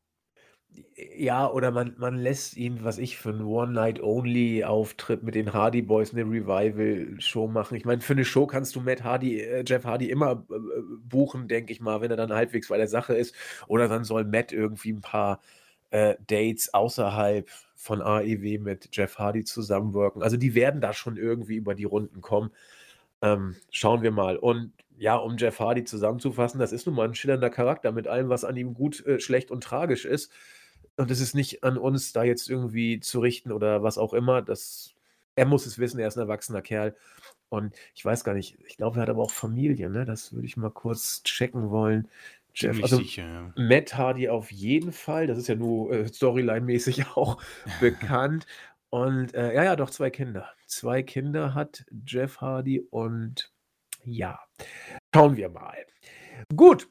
Ja, 1.16 1.48
oder 1.48 1.70
man, 1.70 1.94
man 1.98 2.16
lässt 2.16 2.56
ihn, 2.56 2.82
was 2.82 2.98
ich, 2.98 3.16
für 3.16 3.28
einen 3.28 3.44
One-Night-Only-Auftritt 3.44 5.22
mit 5.22 5.36
den 5.36 5.52
Hardy 5.52 5.82
Boys 5.82 6.12
eine 6.12 6.22
Revival-Show 6.22 7.46
machen. 7.46 7.76
Ich 7.76 7.84
meine, 7.84 8.00
für 8.00 8.14
eine 8.14 8.24
Show 8.24 8.46
kannst 8.48 8.74
du 8.74 8.80
Matt 8.80 9.04
Hardy, 9.04 9.40
äh, 9.40 9.64
Jeff 9.64 9.84
Hardy 9.84 10.10
immer 10.10 10.44
äh, 10.50 10.56
buchen, 10.98 11.46
denke 11.46 11.72
ich 11.72 11.80
mal, 11.80 12.00
wenn 12.00 12.10
er 12.10 12.16
dann 12.16 12.32
halbwegs 12.32 12.68
bei 12.68 12.76
der 12.76 12.88
Sache 12.88 13.14
ist. 13.14 13.36
Oder 13.68 13.86
dann 13.86 14.02
soll 14.02 14.24
Matt 14.24 14.50
irgendwie 14.50 14.92
ein 14.92 15.00
paar 15.00 15.40
äh, 15.90 16.16
Dates 16.26 16.74
außerhalb 16.74 17.48
von 17.84 18.00
AEW 18.00 18.60
mit 18.60 18.88
Jeff 18.92 19.18
Hardy 19.18 19.44
zusammenwirken. 19.44 20.22
Also 20.22 20.38
die 20.38 20.54
werden 20.54 20.80
da 20.80 20.94
schon 20.94 21.18
irgendwie 21.18 21.56
über 21.56 21.74
die 21.74 21.84
Runden 21.84 22.22
kommen. 22.22 22.50
Ähm, 23.20 23.56
schauen 23.70 24.00
wir 24.00 24.10
mal. 24.10 24.38
Und 24.38 24.72
ja, 24.96 25.16
um 25.16 25.36
Jeff 25.36 25.58
Hardy 25.60 25.84
zusammenzufassen, 25.84 26.58
das 26.58 26.72
ist 26.72 26.86
nun 26.86 26.94
mal 26.96 27.06
ein 27.06 27.14
schillernder 27.14 27.50
Charakter 27.50 27.92
mit 27.92 28.08
allem, 28.08 28.30
was 28.30 28.44
an 28.44 28.56
ihm 28.56 28.72
gut, 28.72 29.04
äh, 29.04 29.20
schlecht 29.20 29.50
und 29.50 29.62
tragisch 29.62 30.06
ist. 30.06 30.32
Und 30.96 31.10
es 31.10 31.20
ist 31.20 31.34
nicht 31.34 31.62
an 31.62 31.76
uns, 31.76 32.14
da 32.14 32.24
jetzt 32.24 32.48
irgendwie 32.48 33.00
zu 33.00 33.20
richten 33.20 33.52
oder 33.52 33.82
was 33.82 33.98
auch 33.98 34.14
immer. 34.14 34.40
Das, 34.40 34.94
er 35.36 35.44
muss 35.44 35.66
es 35.66 35.78
wissen, 35.78 36.00
er 36.00 36.08
ist 36.08 36.16
ein 36.16 36.20
erwachsener 36.20 36.62
Kerl. 36.62 36.96
Und 37.50 37.74
ich 37.94 38.02
weiß 38.02 38.24
gar 38.24 38.32
nicht, 38.32 38.56
ich 38.66 38.78
glaube, 38.78 38.98
er 38.98 39.02
hat 39.02 39.10
aber 39.10 39.22
auch 39.22 39.30
Familie, 39.30 39.90
ne? 39.90 40.06
Das 40.06 40.32
würde 40.32 40.46
ich 40.46 40.56
mal 40.56 40.70
kurz 40.70 41.22
checken 41.24 41.68
wollen. 41.70 42.08
Jeff, 42.54 42.80
also 42.82 42.98
sicher, 42.98 43.26
ja. 43.26 43.52
Matt 43.56 43.96
Hardy 43.96 44.28
auf 44.28 44.52
jeden 44.52 44.92
Fall, 44.92 45.26
das 45.26 45.38
ist 45.38 45.48
ja 45.48 45.56
nur 45.56 45.92
äh, 45.92 46.08
Storyline-mäßig 46.08 47.04
auch 47.16 47.42
bekannt. 47.80 48.46
Und 48.90 49.34
äh, 49.34 49.52
ja, 49.54 49.64
ja, 49.64 49.76
doch 49.76 49.90
zwei 49.90 50.10
Kinder. 50.10 50.48
Zwei 50.66 51.02
Kinder 51.02 51.52
hat 51.52 51.84
Jeff 52.06 52.40
Hardy 52.40 52.80
und 52.90 53.52
ja, 54.04 54.38
schauen 55.12 55.36
wir 55.36 55.48
mal. 55.48 55.84
Gut, 56.54 56.88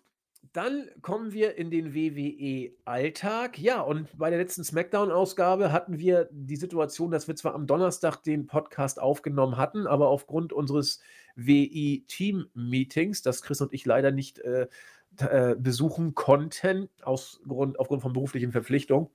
dann 0.53 0.87
kommen 1.01 1.33
wir 1.33 1.55
in 1.57 1.71
den 1.71 1.95
WWE-Alltag. 1.95 3.57
Ja, 3.57 3.81
und 3.81 4.15
bei 4.17 4.29
der 4.29 4.39
letzten 4.39 4.63
SmackDown-Ausgabe 4.63 5.71
hatten 5.71 5.97
wir 5.97 6.29
die 6.31 6.57
Situation, 6.57 7.09
dass 7.09 7.27
wir 7.27 7.35
zwar 7.35 7.55
am 7.55 7.65
Donnerstag 7.65 8.21
den 8.21 8.45
Podcast 8.45 9.01
aufgenommen 9.01 9.57
hatten, 9.57 9.87
aber 9.87 10.09
aufgrund 10.09 10.53
unseres 10.53 10.99
WI-Team-Meetings, 11.35 13.23
das 13.23 13.41
Chris 13.41 13.61
und 13.61 13.73
ich 13.73 13.85
leider 13.85 14.11
nicht 14.11 14.39
äh, 14.39 14.67
äh, 15.19 15.55
besuchen 15.57 16.15
konnten, 16.15 16.89
aus 17.03 17.41
Grund, 17.47 17.79
aufgrund 17.79 18.01
von 18.01 18.13
beruflichen 18.13 18.51
Verpflichtungen, 18.51 19.09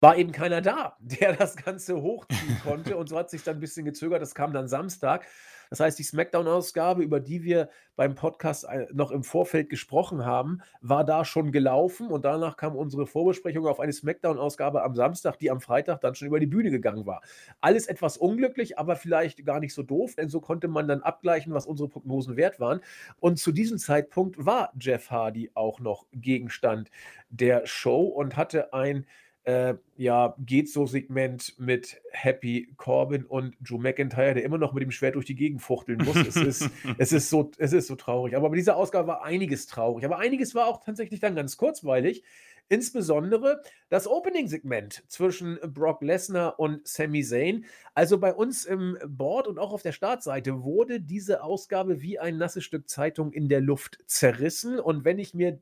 war 0.00 0.16
eben 0.16 0.32
keiner 0.32 0.60
da, 0.60 0.96
der 1.00 1.34
das 1.34 1.56
Ganze 1.56 2.00
hochziehen 2.00 2.60
konnte. 2.62 2.96
Und 2.96 3.08
so 3.08 3.18
hat 3.18 3.30
sich 3.30 3.42
dann 3.42 3.56
ein 3.56 3.60
bisschen 3.60 3.84
gezögert. 3.84 4.22
Das 4.22 4.34
kam 4.34 4.52
dann 4.52 4.68
Samstag. 4.68 5.26
Das 5.70 5.80
heißt, 5.80 5.98
die 5.98 6.02
SmackDown-Ausgabe, 6.02 7.02
über 7.02 7.20
die 7.20 7.42
wir 7.42 7.68
beim 7.96 8.14
Podcast 8.14 8.64
äh, 8.64 8.86
noch 8.92 9.10
im 9.10 9.22
Vorfeld 9.22 9.68
gesprochen 9.68 10.24
haben, 10.24 10.62
war 10.80 11.04
da 11.04 11.24
schon 11.24 11.52
gelaufen 11.52 12.08
und 12.08 12.24
danach 12.24 12.56
kam 12.56 12.76
unsere 12.76 13.06
Vorbesprechung 13.06 13.66
auf 13.66 13.80
eine 13.80 13.92
SmackDown-Ausgabe 13.92 14.82
am 14.82 14.94
Samstag, 14.94 15.38
die 15.38 15.50
am 15.50 15.60
Freitag 15.60 16.00
dann 16.00 16.14
schon 16.14 16.28
über 16.28 16.40
die 16.40 16.46
Bühne 16.46 16.70
gegangen 16.70 17.06
war. 17.06 17.20
Alles 17.60 17.86
etwas 17.86 18.16
unglücklich, 18.16 18.78
aber 18.78 18.96
vielleicht 18.96 19.44
gar 19.44 19.60
nicht 19.60 19.74
so 19.74 19.82
doof, 19.82 20.14
denn 20.14 20.28
so 20.28 20.40
konnte 20.40 20.68
man 20.68 20.88
dann 20.88 21.02
abgleichen, 21.02 21.52
was 21.52 21.66
unsere 21.66 21.88
Prognosen 21.88 22.36
wert 22.36 22.60
waren. 22.60 22.80
Und 23.20 23.38
zu 23.38 23.52
diesem 23.52 23.78
Zeitpunkt 23.78 24.44
war 24.44 24.72
Jeff 24.80 25.10
Hardy 25.10 25.50
auch 25.54 25.80
noch 25.80 26.06
Gegenstand 26.12 26.90
der 27.28 27.66
Show 27.66 28.04
und 28.04 28.36
hatte 28.36 28.72
ein 28.72 29.04
äh, 29.48 29.78
ja, 29.96 30.34
geht 30.40 30.68
so 30.68 30.84
Segment 30.84 31.58
mit 31.58 32.02
Happy 32.10 32.68
Corbin 32.76 33.24
und 33.24 33.56
Drew 33.60 33.78
McIntyre, 33.78 34.34
der 34.34 34.44
immer 34.44 34.58
noch 34.58 34.74
mit 34.74 34.82
dem 34.82 34.90
Schwert 34.90 35.14
durch 35.14 35.24
die 35.24 35.36
Gegend 35.36 35.62
fuchteln 35.62 36.04
muss. 36.04 36.16
es, 36.16 36.36
ist, 36.36 36.70
es, 36.98 37.12
ist 37.12 37.30
so, 37.30 37.50
es 37.56 37.72
ist 37.72 37.86
so 37.86 37.96
traurig. 37.96 38.36
Aber 38.36 38.50
bei 38.50 38.56
dieser 38.56 38.76
Ausgabe 38.76 39.08
war 39.08 39.24
einiges 39.24 39.66
traurig. 39.66 40.04
Aber 40.04 40.18
einiges 40.18 40.54
war 40.54 40.66
auch 40.66 40.84
tatsächlich 40.84 41.20
dann 41.20 41.34
ganz 41.34 41.56
kurzweilig. 41.56 42.22
Insbesondere 42.68 43.62
das 43.88 44.06
Opening-Segment 44.06 45.04
zwischen 45.08 45.58
Brock 45.72 46.02
Lesnar 46.02 46.60
und 46.60 46.86
Sami 46.86 47.24
Zayn. 47.24 47.64
Also 47.94 48.18
bei 48.18 48.34
uns 48.34 48.66
im 48.66 48.98
Board 49.06 49.46
und 49.46 49.58
auch 49.58 49.72
auf 49.72 49.80
der 49.80 49.92
Startseite 49.92 50.62
wurde 50.62 51.00
diese 51.00 51.42
Ausgabe 51.42 52.02
wie 52.02 52.18
ein 52.18 52.36
nasses 52.36 52.64
Stück 52.64 52.90
Zeitung 52.90 53.32
in 53.32 53.48
der 53.48 53.62
Luft 53.62 53.98
zerrissen. 54.04 54.78
Und 54.78 55.06
wenn 55.06 55.18
ich 55.18 55.32
mir 55.32 55.58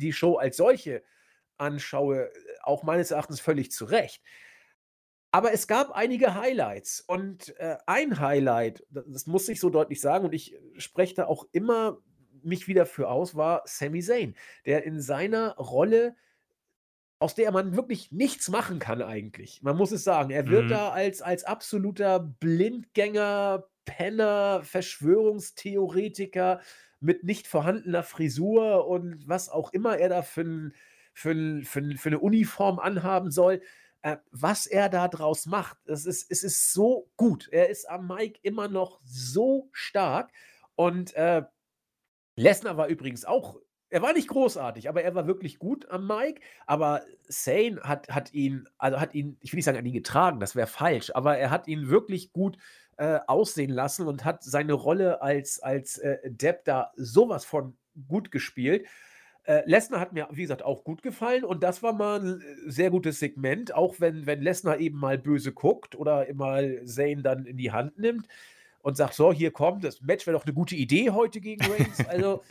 die 0.00 0.12
Show 0.12 0.34
als 0.34 0.56
solche 0.56 1.04
anschaue, 1.64 2.30
auch 2.62 2.82
meines 2.82 3.10
Erachtens 3.10 3.40
völlig 3.40 3.72
zu 3.72 3.84
Recht. 3.86 4.22
Aber 5.30 5.52
es 5.52 5.66
gab 5.66 5.90
einige 5.90 6.34
Highlights 6.36 7.00
und 7.00 7.58
äh, 7.58 7.76
ein 7.86 8.20
Highlight, 8.20 8.86
das 8.90 9.26
muss 9.26 9.48
ich 9.48 9.58
so 9.58 9.68
deutlich 9.68 10.00
sagen 10.00 10.24
und 10.24 10.32
ich 10.32 10.56
spreche 10.78 11.14
da 11.14 11.26
auch 11.26 11.46
immer 11.50 11.98
mich 12.44 12.68
wieder 12.68 12.86
für 12.86 13.08
aus, 13.08 13.34
war 13.34 13.62
Sami 13.64 14.00
Zayn, 14.00 14.36
der 14.64 14.84
in 14.84 15.00
seiner 15.00 15.56
Rolle, 15.56 16.14
aus 17.18 17.34
der 17.34 17.50
man 17.50 17.74
wirklich 17.74 18.12
nichts 18.12 18.48
machen 18.48 18.78
kann 18.78 19.02
eigentlich. 19.02 19.62
Man 19.62 19.76
muss 19.76 19.90
es 19.92 20.04
sagen, 20.04 20.30
er 20.30 20.46
wird 20.46 20.66
mhm. 20.66 20.68
da 20.68 20.90
als, 20.90 21.22
als 21.22 21.42
absoluter 21.42 22.20
Blindgänger, 22.20 23.66
Penner, 23.86 24.62
Verschwörungstheoretiker 24.62 26.60
mit 27.00 27.24
nicht 27.24 27.46
vorhandener 27.46 28.02
Frisur 28.02 28.86
und 28.86 29.26
was 29.26 29.48
auch 29.48 29.72
immer 29.72 29.98
er 29.98 30.08
da 30.08 30.22
für 30.22 30.42
ein 30.42 30.74
für, 31.14 31.62
für, 31.62 31.82
für 31.96 32.08
eine 32.10 32.18
Uniform 32.18 32.78
anhaben 32.78 33.30
soll. 33.30 33.62
Äh, 34.02 34.18
was 34.30 34.66
er 34.66 34.90
da 34.90 35.08
draus 35.08 35.46
macht, 35.46 35.78
das 35.86 36.04
ist, 36.04 36.30
es 36.30 36.42
ist 36.42 36.72
so 36.74 37.10
gut. 37.16 37.48
Er 37.50 37.70
ist 37.70 37.88
am 37.88 38.06
Mike 38.06 38.38
immer 38.42 38.68
noch 38.68 39.00
so 39.04 39.70
stark. 39.72 40.30
Und 40.74 41.14
äh, 41.14 41.42
Lesnar 42.36 42.76
war 42.76 42.88
übrigens 42.88 43.24
auch 43.24 43.56
er 43.94 44.02
war 44.02 44.12
nicht 44.12 44.26
großartig, 44.26 44.88
aber 44.88 45.04
er 45.04 45.14
war 45.14 45.28
wirklich 45.28 45.60
gut 45.60 45.88
am 45.88 46.08
Mike. 46.08 46.40
Aber 46.66 47.02
Sane 47.28 47.80
hat, 47.84 48.08
hat 48.08 48.34
ihn, 48.34 48.68
also 48.76 48.98
hat 48.98 49.14
ihn, 49.14 49.36
ich 49.40 49.52
will 49.52 49.58
nicht 49.58 49.66
sagen, 49.66 49.78
an 49.78 49.86
ihn 49.86 49.92
getragen, 49.92 50.40
das 50.40 50.56
wäre 50.56 50.66
falsch, 50.66 51.12
aber 51.14 51.38
er 51.38 51.50
hat 51.50 51.68
ihn 51.68 51.88
wirklich 51.88 52.32
gut 52.32 52.58
äh, 52.96 53.20
aussehen 53.28 53.70
lassen 53.70 54.08
und 54.08 54.24
hat 54.24 54.42
seine 54.42 54.72
Rolle 54.72 55.22
als, 55.22 55.60
als 55.60 55.98
äh, 55.98 56.18
Depp 56.24 56.64
da 56.64 56.90
sowas 56.96 57.44
von 57.44 57.76
gut 58.08 58.32
gespielt. 58.32 58.84
Äh, 59.46 59.62
Lesnar 59.66 60.00
hat 60.00 60.14
mir, 60.14 60.26
wie 60.30 60.42
gesagt, 60.42 60.62
auch 60.62 60.84
gut 60.84 61.02
gefallen 61.02 61.44
und 61.44 61.62
das 61.62 61.82
war 61.82 61.92
mal 61.92 62.20
ein 62.20 62.40
äh, 62.40 62.70
sehr 62.70 62.90
gutes 62.90 63.18
Segment, 63.18 63.74
auch 63.74 63.96
wenn, 64.00 64.24
wenn 64.26 64.40
Lesnar 64.40 64.78
eben 64.78 64.98
mal 64.98 65.18
böse 65.18 65.52
guckt 65.52 65.94
oder 65.94 66.26
mal 66.32 66.82
Zane 66.86 67.22
dann 67.22 67.44
in 67.44 67.58
die 67.58 67.70
Hand 67.70 67.98
nimmt 67.98 68.26
und 68.80 68.96
sagt, 68.96 69.14
so, 69.14 69.32
hier 69.32 69.50
kommt, 69.50 69.84
das 69.84 70.00
Match 70.00 70.26
wäre 70.26 70.36
doch 70.36 70.46
eine 70.46 70.54
gute 70.54 70.74
Idee 70.76 71.10
heute 71.10 71.42
gegen 71.42 71.62
Reigns. 71.70 72.06
Also, 72.06 72.42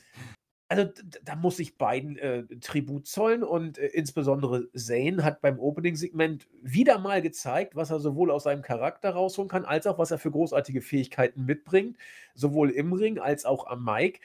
also 0.70 0.92
da 1.24 1.36
muss 1.36 1.58
ich 1.60 1.78
beiden 1.80 2.18
äh, 2.18 2.44
Tribut 2.62 3.08
zollen 3.08 3.44
und 3.44 3.80
äh, 3.80 3.88
insbesondere 3.88 4.72
Zane 4.74 5.24
hat 5.24 5.42
beim 5.42 5.60
Opening-Segment 5.60 6.48
wieder 6.62 7.00
mal 7.00 7.24
gezeigt, 7.24 7.76
was 7.76 7.90
er 7.90 8.00
sowohl 8.02 8.30
aus 8.30 8.44
seinem 8.44 8.62
Charakter 8.62 9.12
rausholen 9.12 9.50
kann, 9.50 9.66
als 9.66 9.88
auch 9.88 9.98
was 9.98 10.12
er 10.12 10.20
für 10.20 10.32
großartige 10.32 10.82
Fähigkeiten 10.82 11.46
mitbringt, 11.46 11.98
sowohl 12.36 12.70
im 12.70 12.94
Ring 12.94 13.18
als 13.18 13.46
auch 13.46 13.66
am 13.66 13.84
Mic. 13.84 14.20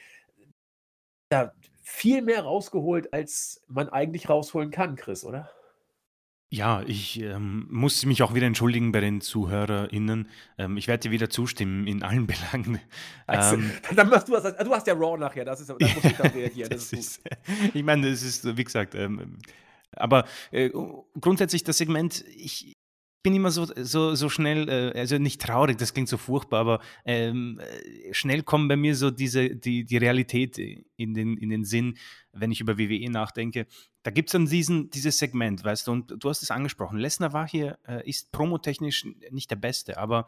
Da 1.29 1.53
viel 1.89 2.21
mehr 2.21 2.43
rausgeholt, 2.43 3.13
als 3.13 3.61
man 3.67 3.89
eigentlich 3.89 4.29
rausholen 4.29 4.69
kann, 4.69 4.95
Chris, 4.95 5.25
oder? 5.25 5.49
Ja, 6.51 6.83
ich 6.85 7.19
ähm, 7.19 7.67
muss 7.69 8.05
mich 8.05 8.23
auch 8.23 8.33
wieder 8.33 8.47
entschuldigen 8.47 8.91
bei 8.91 9.01
den 9.01 9.21
ZuhörerInnen. 9.21 10.29
Ähm, 10.57 10.77
ich 10.77 10.87
werde 10.87 11.01
dir 11.01 11.11
wieder 11.11 11.29
zustimmen 11.29 11.87
in 11.87 12.03
allen 12.03 12.27
Belangen. 12.51 12.79
Also, 13.25 13.55
ähm, 13.55 13.71
dann 13.95 14.09
machst 14.09 14.29
du 14.29 14.33
was. 14.33 14.43
Du 14.43 14.71
hast 14.71 14.87
ja 14.87 14.93
Raw 14.93 15.17
nachher, 15.17 15.45
das 15.45 15.61
ist, 15.61 15.69
da 15.69 15.73
muss 15.73 16.03
ich 16.03 16.17
dann 16.17 16.31
reagieren. 16.31 16.69
Das, 16.69 16.91
das 16.91 16.99
ist, 16.99 17.21
ich 17.73 17.83
meine, 17.83 18.09
das 18.09 18.21
ist, 18.21 18.55
wie 18.55 18.63
gesagt, 18.63 18.93
ähm, 18.95 19.39
aber 19.91 20.25
äh, 20.51 20.69
grundsätzlich 21.19 21.63
das 21.63 21.77
Segment, 21.77 22.23
ich, 22.35 22.77
bin 23.21 23.35
immer 23.35 23.51
so, 23.51 23.65
so, 23.65 24.15
so 24.15 24.29
schnell, 24.29 24.69
äh, 24.69 24.97
also 24.97 25.17
nicht 25.17 25.41
traurig, 25.41 25.77
das 25.77 25.93
klingt 25.93 26.09
so 26.09 26.17
furchtbar, 26.17 26.59
aber 26.61 26.81
ähm, 27.05 27.59
äh, 27.59 28.13
schnell 28.13 28.43
kommen 28.43 28.67
bei 28.67 28.77
mir 28.77 28.95
so 28.95 29.11
diese, 29.11 29.55
die, 29.55 29.83
die 29.83 29.97
Realität 29.97 30.57
in 30.57 31.13
den, 31.13 31.37
in 31.37 31.49
den 31.49 31.65
Sinn, 31.65 31.97
wenn 32.31 32.51
ich 32.51 32.61
über 32.61 32.77
WWE 32.77 33.09
nachdenke. 33.09 33.67
Da 34.03 34.11
gibt 34.11 34.29
es 34.29 34.33
dann 34.33 34.45
diesen, 34.45 34.89
dieses 34.89 35.17
Segment, 35.17 35.63
weißt 35.63 35.87
du, 35.87 35.91
und 35.91 36.23
du 36.23 36.29
hast 36.29 36.41
es 36.41 36.51
angesprochen. 36.51 36.97
Lesnar 36.97 37.33
war 37.33 37.47
hier, 37.47 37.77
äh, 37.87 38.07
ist 38.09 38.31
promotechnisch 38.31 39.05
nicht 39.31 39.51
der 39.51 39.57
Beste, 39.57 39.97
aber 39.97 40.27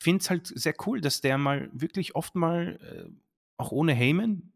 finde 0.00 0.22
es 0.22 0.30
halt 0.30 0.46
sehr 0.46 0.74
cool, 0.86 1.00
dass 1.00 1.20
der 1.20 1.38
mal 1.38 1.70
wirklich 1.72 2.16
oft 2.16 2.34
mal, 2.34 2.78
äh, 2.82 3.10
auch 3.58 3.70
ohne 3.70 3.92
Heyman, 3.92 4.52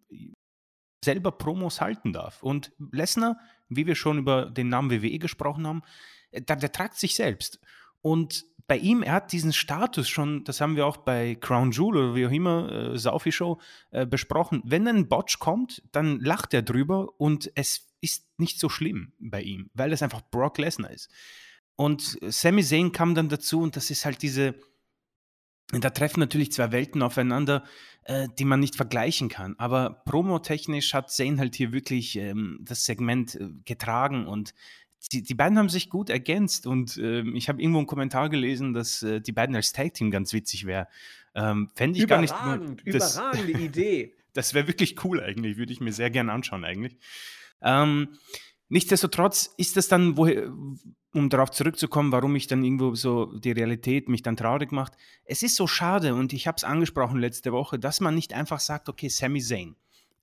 selber 1.05 1.33
Promos 1.33 1.81
halten 1.81 2.13
darf. 2.13 2.43
Und 2.43 2.73
Lesnar, 2.91 3.39
wie 3.69 3.87
wir 3.87 3.95
schon 3.95 4.19
über 4.19 4.47
den 4.47 4.71
Namen 4.71 4.91
WWE 4.91 5.19
gesprochen 5.19 5.67
haben, 5.67 5.83
der, 6.41 6.57
der 6.57 6.73
tragt 6.73 6.97
sich 6.97 7.15
selbst. 7.15 7.61
Und 8.03 8.45
bei 8.67 8.79
ihm, 8.79 9.03
er 9.03 9.15
hat 9.15 9.33
diesen 9.33 9.53
Status 9.53 10.09
schon, 10.09 10.45
das 10.45 10.61
haben 10.61 10.77
wir 10.77 10.87
auch 10.87 10.97
bei 10.99 11.35
Crown 11.35 11.71
Jewel 11.71 11.97
oder 11.97 12.15
wie 12.15 12.27
auch 12.27 12.31
immer, 12.31 12.93
äh, 12.93 12.99
Saufi 12.99 13.31
Show, 13.31 13.61
äh, 13.91 14.07
besprochen. 14.07 14.63
Wenn 14.65 14.89
ein 14.89 15.09
Botch 15.09 15.39
kommt, 15.39 15.83
dann 15.93 16.21
lacht 16.21 16.55
er 16.55 16.63
drüber 16.63 17.09
und 17.19 17.51
es 17.55 17.87
ist 18.01 18.39
nicht 18.39 18.59
so 18.59 18.69
schlimm 18.69 19.13
bei 19.19 19.43
ihm, 19.43 19.71
weil 19.75 19.93
es 19.93 20.03
einfach 20.03 20.23
Brock 20.31 20.59
Lesnar 20.59 20.91
ist. 20.91 21.11
Und 21.77 22.19
Sami 22.23 22.63
Zayn 22.63 22.93
kam 22.93 23.15
dann 23.15 23.29
dazu 23.29 23.61
und 23.61 23.77
das 23.77 23.91
ist 23.91 24.05
halt 24.05 24.23
diese, 24.23 24.55
da 25.73 25.91
treffen 25.91 26.21
natürlich 26.21 26.53
zwei 26.53 26.71
Welten 26.73 27.03
aufeinander, 27.03 27.65
äh, 28.05 28.29
die 28.39 28.45
man 28.45 28.61
nicht 28.61 28.77
vergleichen 28.77 29.29
kann. 29.29 29.57
Aber 29.59 30.03
promotechnisch 30.05 30.95
hat 30.95 31.11
Zayn 31.11 31.39
halt 31.39 31.55
hier 31.55 31.73
wirklich 31.73 32.17
ähm, 32.17 32.61
das 32.63 32.85
Segment 32.85 33.35
äh, 33.35 33.49
getragen 33.65 34.27
und 34.27 34.55
die, 35.13 35.23
die 35.23 35.35
beiden 35.35 35.59
haben 35.59 35.69
sich 35.69 35.91
gut 35.91 36.11
ergänzt 36.11 36.67
und 36.67 36.97
äh, 36.97 37.23
ich 37.35 37.49
habe 37.49 37.61
irgendwo 37.61 37.79
einen 37.79 37.87
Kommentar 37.87 38.29
gelesen, 38.29 38.73
dass 38.73 39.03
äh, 39.03 39.21
die 39.21 39.33
beiden 39.33 39.55
als 39.55 39.73
Tag-Team 39.73 40.11
ganz 40.11 40.33
witzig 40.33 40.67
wäre. 40.67 40.89
Ähm, 41.35 41.71
Fände 41.75 41.99
ich 41.99 42.07
gar 42.07 42.21
nicht. 42.21 42.33
Das, 42.87 43.17
überragende 43.17 43.53
Idee. 43.61 44.15
das 44.33 44.55
wäre 44.55 44.67
wirklich 44.67 45.05
cool 45.05 45.21
eigentlich, 45.21 45.57
würde 45.57 45.73
ich 45.73 45.81
mir 45.81 45.93
sehr 45.93 46.11
gerne 46.11 46.33
anschauen 46.33 46.65
eigentlich. 46.65 46.97
Ähm, 47.61 48.19
nichtsdestotrotz 48.69 49.53
ist 49.57 49.77
das 49.77 49.89
dann, 49.89 50.17
wo, 50.17 50.29
um 51.13 51.29
darauf 51.29 51.51
zurückzukommen, 51.51 52.13
warum 52.13 52.35
ich 52.37 52.47
dann 52.47 52.65
irgendwo 52.65 52.95
so 52.95 53.27
die 53.39 53.53
Realität 53.53 54.09
mich 54.09 54.23
dann 54.23 54.37
traurig 54.37 54.73
macht. 54.73 54.95
Es 55.25 55.43
ist 55.43 55.57
so 55.57 55.67
schade 55.67 56.15
und 56.15 56.33
ich 56.33 56.47
habe 56.47 56.57
es 56.57 56.65
angesprochen 56.65 57.21
letzte 57.21 57.53
Woche, 57.53 57.79
dass 57.79 58.01
man 58.01 58.15
nicht 58.15 58.33
einfach 58.33 58.61
sagt, 58.61 58.89
okay, 58.89 59.09
Sami 59.09 59.41
Zayn. 59.41 59.77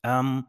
Ähm, 0.04 0.46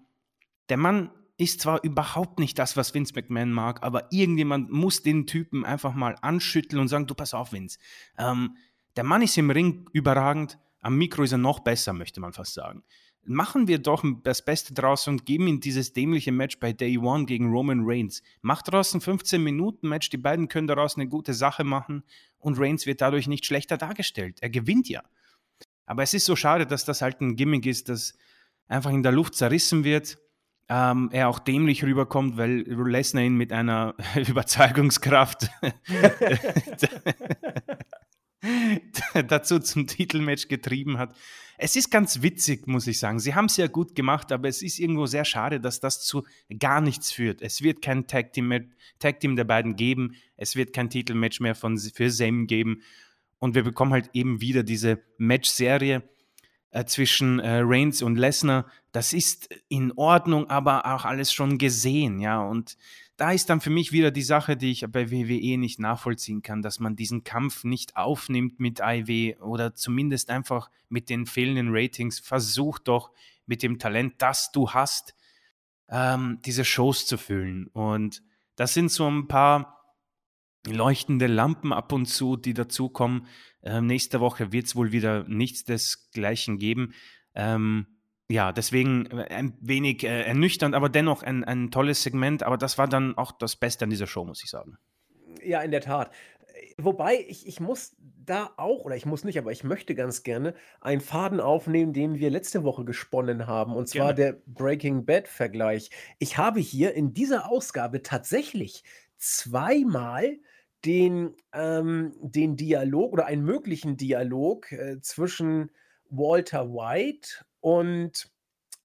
der 0.69 0.77
Mann 0.77 1.11
ist 1.43 1.61
zwar 1.61 1.83
überhaupt 1.83 2.39
nicht 2.39 2.59
das, 2.59 2.77
was 2.77 2.95
Vince 2.95 3.13
McMahon 3.15 3.53
mag, 3.53 3.83
aber 3.83 4.13
irgendjemand 4.13 4.71
muss 4.71 5.03
den 5.03 5.27
Typen 5.27 5.65
einfach 5.65 5.95
mal 5.95 6.17
anschütteln 6.21 6.81
und 6.81 6.89
sagen, 6.89 7.07
du 7.07 7.15
pass 7.15 7.35
auf, 7.35 7.53
Vince. 7.53 7.79
Ähm, 8.19 8.57
der 8.97 9.05
Mann 9.05 9.23
ist 9.23 9.37
im 9.39 9.51
Ring 9.51 9.89
überragend, 9.93 10.59
am 10.81 10.97
Mikro 10.97 11.23
ist 11.23 11.33
er 11.33 11.39
noch 11.39 11.61
besser, 11.61 11.93
möchte 11.93 12.21
man 12.21 12.33
fast 12.33 12.55
sagen. 12.55 12.83
Machen 13.25 13.69
wir 13.69 13.79
doch 13.79 14.05
das 14.25 14.45
Beste 14.45 14.75
draus 14.75 15.07
und 15.07 15.27
geben 15.27 15.47
ihm 15.47 15.61
dieses 15.61 15.93
dämliche 15.93 16.33
Match 16.33 16.59
bei 16.59 16.73
Day 16.73 16.99
One 16.99 17.25
gegen 17.25 17.53
Roman 17.53 17.83
Reigns. 17.85 18.23
Macht 18.41 18.67
daraus 18.67 18.93
ein 18.95 19.01
15-Minuten-Match, 19.01 20.11
die 20.11 20.17
beiden 20.17 20.49
können 20.49 20.67
daraus 20.67 20.97
eine 20.97 21.07
gute 21.07 21.33
Sache 21.33 21.63
machen 21.63 22.03
und 22.39 22.59
Reigns 22.59 22.85
wird 22.85 23.01
dadurch 23.01 23.29
nicht 23.29 23.47
schlechter 23.47 23.77
dargestellt. 23.77 24.39
Er 24.41 24.51
gewinnt 24.51 24.89
ja. 24.89 25.03
Aber 25.87 26.03
es 26.03 26.15
ist 26.15 26.25
so 26.25 26.35
schade, 26.35 26.67
dass 26.67 26.85
das 26.85 27.01
halt 27.01 27.21
ein 27.21 27.37
Gimmick 27.37 27.65
ist, 27.67 27.89
das 27.89 28.17
einfach 28.67 28.91
in 28.91 29.05
der 29.05 29.13
Luft 29.13 29.35
zerrissen 29.35 29.85
wird 29.85 30.19
ähm, 30.69 31.11
er 31.13 31.29
auch 31.29 31.39
dämlich 31.39 31.85
rüberkommt, 31.85 32.37
weil 32.37 32.63
Lesnar 32.63 33.23
ihn 33.23 33.37
mit 33.37 33.53
einer 33.53 33.95
Überzeugungskraft 34.29 35.51
dazu 39.29 39.59
zum 39.59 39.87
Titelmatch 39.87 40.49
getrieben 40.49 40.99
hat. 40.99 41.15
Es 41.59 41.77
ist 41.77 41.91
ganz 41.91 42.23
witzig, 42.23 42.67
muss 42.67 42.87
ich 42.87 42.99
sagen. 42.99 43.21
Sie 43.21 43.35
haben 43.35 43.45
es 43.45 43.57
ja 43.57 43.69
gut 43.69 43.95
gemacht, 43.95 44.33
aber 44.33 44.49
es 44.49 44.63
ist 44.63 44.81
irgendwo 44.81 45.07
sehr 45.07 45.25
schade, 45.25 45.61
dass 45.61 45.79
das 45.79 46.05
zu 46.05 46.25
gar 46.59 46.81
nichts 46.81 47.13
führt. 47.13 47.41
Es 47.43 47.63
wird 47.63 47.83
kein 47.83 48.07
Tag 48.07 48.33
Team, 48.33 48.73
Tag 48.99 49.21
-Team 49.21 49.37
der 49.37 49.45
beiden 49.45 49.77
geben. 49.77 50.17
Es 50.37 50.57
wird 50.57 50.73
kein 50.73 50.91
Titelmatch 50.91 51.41
mehr 51.41 51.55
von, 51.55 51.79
für 51.79 52.11
Sam 52.11 52.47
geben. 52.47 52.83
Und 53.39 53.55
wir 53.55 53.63
bekommen 53.63 53.93
halt 53.93 54.11
eben 54.13 54.41
wieder 54.41 54.63
diese 54.63 55.03
Match-Serie 55.19 56.03
äh, 56.73 56.85
zwischen 56.85 57.39
äh, 57.39 57.61
Reigns 57.63 58.03
und 58.03 58.17
Lesnar, 58.17 58.67
das 58.91 59.13
ist 59.13 59.49
in 59.69 59.93
Ordnung, 59.93 60.51
aber 60.51 60.87
auch 60.87 61.05
alles 61.05 61.33
schon 61.33 61.59
gesehen, 61.59 62.19
ja. 62.19 62.43
Und 62.43 62.77
da 63.17 63.31
ist 63.31 63.51
dann 63.51 63.61
für 63.61 63.71
mich 63.71 63.93
wieder 63.93 64.11
die 64.11 64.23
Sache, 64.23 64.57
die 64.57 64.73
ich 64.73 64.85
bei 64.91 65.11
WWE 65.11 65.59
nicht 65.59 65.79
nachvollziehen 65.79 66.43
kann, 66.43 66.63
dass 66.63 66.81
man 66.81 66.97
diesen 66.97 67.25
Kampf 67.25 67.63
nicht 67.63 67.97
aufnimmt 67.97 68.59
mit 68.59 68.81
IW 68.81 69.37
oder 69.37 69.75
zumindest 69.75 70.31
einfach 70.31 70.71
mit 70.89 71.09
den 71.09 71.27
fehlenden 71.27 71.69
Ratings. 71.71 72.19
Versuch 72.19 72.79
doch 72.79 73.13
mit 73.47 73.63
dem 73.63 73.79
Talent, 73.79 74.15
das 74.19 74.51
du 74.51 74.71
hast, 74.71 75.15
ähm, 75.89 76.41
diese 76.45 76.65
Shows 76.65 77.07
zu 77.07 77.19
füllen. 77.19 77.69
Und 77.69 78.23
das 78.57 78.75
sind 78.75 78.91
so 78.91 79.09
ein 79.09 79.29
paar 79.29 79.79
leuchtende 80.67 81.27
Lampen 81.27 81.73
ab 81.73 81.93
und 81.93 82.07
zu, 82.07 82.37
die 82.37 82.55
dazukommen. 82.55 83.27
Ähm, 83.63 83.87
nächste 83.87 84.21
Woche 84.21 84.53
wird 84.53 84.67
es 84.67 84.77
wohl 84.77 84.93
wieder 84.93 85.25
nichts 85.29 85.65
desgleichen 85.65 86.59
geben. 86.59 86.95
Ähm, 87.35 87.87
ja, 88.29 88.53
deswegen 88.53 89.07
äh, 89.11 89.29
ein 89.31 89.57
wenig 89.61 90.05
äh, 90.05 90.23
ernüchternd, 90.23 90.75
aber 90.75 90.89
dennoch 90.89 91.23
ein, 91.23 91.45
ein 91.45 91.71
tolles 91.71 92.03
Segment. 92.03 92.43
Aber 92.43 92.57
das 92.57 92.79
war 92.79 92.89
dann 92.89 93.17
auch 93.17 93.33
das 93.33 93.57
Beste 93.57 93.85
an 93.85 93.91
dieser 93.91 94.07
Show, 94.07 94.25
muss 94.25 94.43
ich 94.43 94.51
sagen. 94.51 94.79
Ja, 95.45 95.61
in 95.61 95.71
der 95.71 95.81
Tat. 95.81 96.13
Wobei, 96.79 97.25
ich, 97.29 97.47
ich 97.47 97.61
muss 97.61 97.97
da 97.99 98.51
auch, 98.57 98.85
oder 98.85 98.97
ich 98.97 99.07
muss 99.07 99.25
nicht, 99.25 99.39
aber 99.39 99.53
ich 99.53 99.65
möchte 99.65 99.95
ganz 99.95 100.23
gerne 100.23 100.55
einen 100.81 101.01
Faden 101.01 101.41
aufnehmen, 101.41 101.93
den 101.93 102.19
wir 102.19 102.31
letzte 102.31 102.63
Woche 102.63 102.85
gesponnen 102.85 103.47
haben, 103.47 103.75
und 103.75 103.89
zwar 103.89 104.15
gerne. 104.15 104.35
der 104.35 104.43
Breaking 104.47 105.05
Bad-Vergleich. 105.05 105.91
Ich 106.19 106.39
habe 106.39 106.61
hier 106.61 106.95
in 106.95 107.15
dieser 107.15 107.51
Ausgabe 107.51 108.03
tatsächlich 108.03 108.85
zweimal 109.17 110.39
den, 110.85 111.35
ähm, 111.53 112.15
den 112.21 112.57
Dialog 112.57 113.13
oder 113.13 113.27
einen 113.27 113.45
möglichen 113.45 113.97
Dialog 113.97 114.71
äh, 114.73 115.01
zwischen 115.01 115.71
Walter 116.11 116.69
White 116.69 117.45
und 117.61 118.31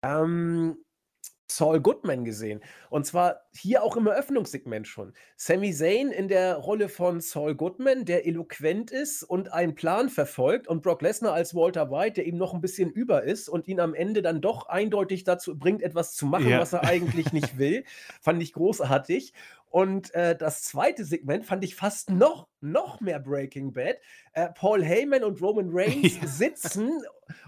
ähm, 0.03 0.77
Saul 1.49 1.79
Goodman 1.79 2.25
gesehen. 2.25 2.61
Und 2.89 3.05
zwar 3.05 3.47
hier 3.53 3.83
auch 3.83 3.95
im 3.95 4.07
Eröffnungssegment 4.07 4.87
schon. 4.87 5.13
Sami 5.37 5.73
Zayn 5.73 6.11
in 6.11 6.27
der 6.27 6.55
Rolle 6.55 6.89
von 6.89 7.21
Saul 7.21 7.55
Goodman, 7.55 8.05
der 8.05 8.27
eloquent 8.27 8.91
ist 8.91 9.23
und 9.23 9.53
einen 9.53 9.73
Plan 9.73 10.09
verfolgt. 10.09 10.67
Und 10.67 10.83
Brock 10.83 11.01
Lesnar 11.01 11.33
als 11.33 11.55
Walter 11.55 11.89
White, 11.89 12.15
der 12.15 12.27
ihm 12.27 12.37
noch 12.37 12.53
ein 12.53 12.61
bisschen 12.61 12.91
über 12.91 13.23
ist 13.23 13.47
und 13.47 13.67
ihn 13.67 13.79
am 13.79 13.93
Ende 13.93 14.21
dann 14.21 14.41
doch 14.41 14.67
eindeutig 14.67 15.23
dazu 15.23 15.57
bringt, 15.57 15.81
etwas 15.81 16.15
zu 16.15 16.25
machen, 16.25 16.49
ja. 16.49 16.59
was 16.59 16.73
er 16.73 16.83
eigentlich 16.83 17.31
nicht 17.31 17.57
will. 17.57 17.85
Fand 18.21 18.43
ich 18.43 18.51
großartig. 18.51 19.33
Und 19.69 20.13
äh, 20.15 20.35
das 20.35 20.63
zweite 20.63 21.03
Segment 21.03 21.45
fand 21.45 21.63
ich 21.63 21.75
fast 21.75 22.09
noch, 22.09 22.47
noch 22.61 23.01
mehr 23.01 23.19
Breaking 23.19 23.73
Bad. 23.73 23.97
Äh, 24.33 24.49
Paul 24.55 24.83
Heyman 24.83 25.23
und 25.23 25.41
Roman 25.41 25.69
Reigns 25.71 26.17
ja. 26.21 26.27
sitzen 26.27 27.01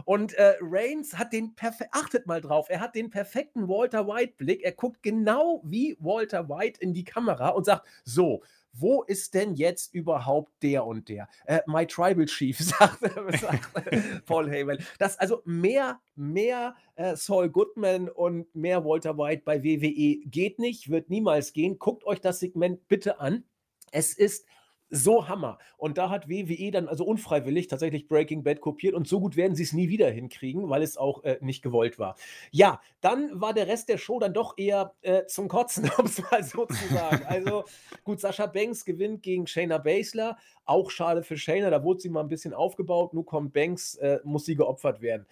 und 0.06 0.34
äh, 0.34 0.56
Reigns 0.62 1.18
hat 1.18 1.32
den 1.32 1.56
perfekten, 1.56 1.98
achtet 1.98 2.28
mal 2.28 2.42
drauf, 2.42 2.68
er 2.70 2.82
hat 2.82 2.96
den 2.96 3.10
perfekten 3.10 3.68
Walter 3.68 4.08
White-Blick. 4.08 4.64
Er 4.64 4.74
guckt 4.74 5.02
genau 5.02 5.62
wie 5.64 5.96
Walter 6.00 6.50
White 6.50 6.82
in 6.82 6.94
die 6.94 7.06
Kamera 7.06 7.50
und 7.50 7.66
sagt: 7.66 7.88
So, 8.04 8.44
wo 8.80 9.04
ist 9.04 9.34
denn 9.34 9.56
jetzt 9.56 9.94
überhaupt 9.94 10.52
der 10.64 10.86
und 10.86 11.10
der? 11.10 11.28
Äh, 11.46 11.62
my 11.68 11.86
Tribal 11.86 12.26
Chief, 12.26 12.58
sagt, 12.60 13.00
sagt 13.40 14.26
Paul 14.26 14.50
Heyman. 14.50 14.80
Das 14.98 15.18
also 15.20 15.42
mehr, 15.46 16.00
mehr 16.16 16.76
äh, 16.96 17.16
Saul 17.16 17.50
Goodman 17.50 18.10
und 18.10 18.54
mehr 18.56 18.86
Walter 18.86 19.18
White 19.18 19.44
bei 19.46 19.64
WWE 19.64 20.28
geht 20.30 20.60
nicht, 20.60 20.90
wird 20.90 21.10
niemals 21.10 21.54
gehen. 21.54 21.80
Guckt 21.80 22.04
euch 22.06 22.22
das 22.22 22.40
Segment 22.40 22.88
bitte 22.88 23.20
an. 23.20 23.44
Es 23.92 24.14
ist 24.14 24.46
so 24.90 25.28
Hammer. 25.28 25.58
Und 25.78 25.98
da 25.98 26.10
hat 26.10 26.30
WWE 26.30 26.72
dann 26.72 26.88
also 26.88 27.06
unfreiwillig 27.06 27.68
tatsächlich 27.68 28.08
Breaking 28.08 28.44
Bad 28.44 28.62
kopiert 28.62 28.96
und 28.96 29.08
so 29.08 29.20
gut 29.20 29.36
werden 29.36 29.56
sie 29.56 29.64
es 29.64 29.74
nie 29.74 29.90
wieder 29.90 30.10
hinkriegen, 30.10 30.70
weil 30.70 30.82
es 30.82 30.98
auch 30.98 31.24
äh, 31.24 31.38
nicht 31.42 31.62
gewollt 31.62 32.00
war. 32.00 32.16
Ja, 32.52 32.82
dann 33.02 33.40
war 33.40 33.54
der 33.54 33.68
Rest 33.68 33.90
der 33.90 33.98
Show 33.98 34.20
dann 34.20 34.34
doch 34.34 34.58
eher 34.58 34.94
äh, 35.02 35.26
zum 35.26 35.48
Kotzen, 35.48 35.90
um 35.98 36.06
es 36.06 36.22
mal 36.32 36.44
so 36.44 36.66
zu 36.66 36.94
sagen. 36.94 37.24
Also 37.28 37.64
gut, 38.04 38.20
Sascha 38.20 38.48
Banks 38.48 38.86
gewinnt 38.86 39.24
gegen 39.24 39.48
Shayna 39.48 39.78
Baszler. 39.78 40.38
Auch 40.66 40.92
schade 40.92 41.24
für 41.24 41.38
Shayna, 41.38 41.70
da 41.70 41.84
wurde 41.84 42.02
sie 42.02 42.10
mal 42.10 42.22
ein 42.22 42.30
bisschen 42.30 42.54
aufgebaut. 42.54 43.14
Nun 43.14 43.26
kommt 43.26 43.54
Banks, 43.54 43.96
äh, 43.96 44.20
muss 44.24 44.46
sie 44.46 44.56
geopfert 44.56 45.02
werden. 45.02 45.26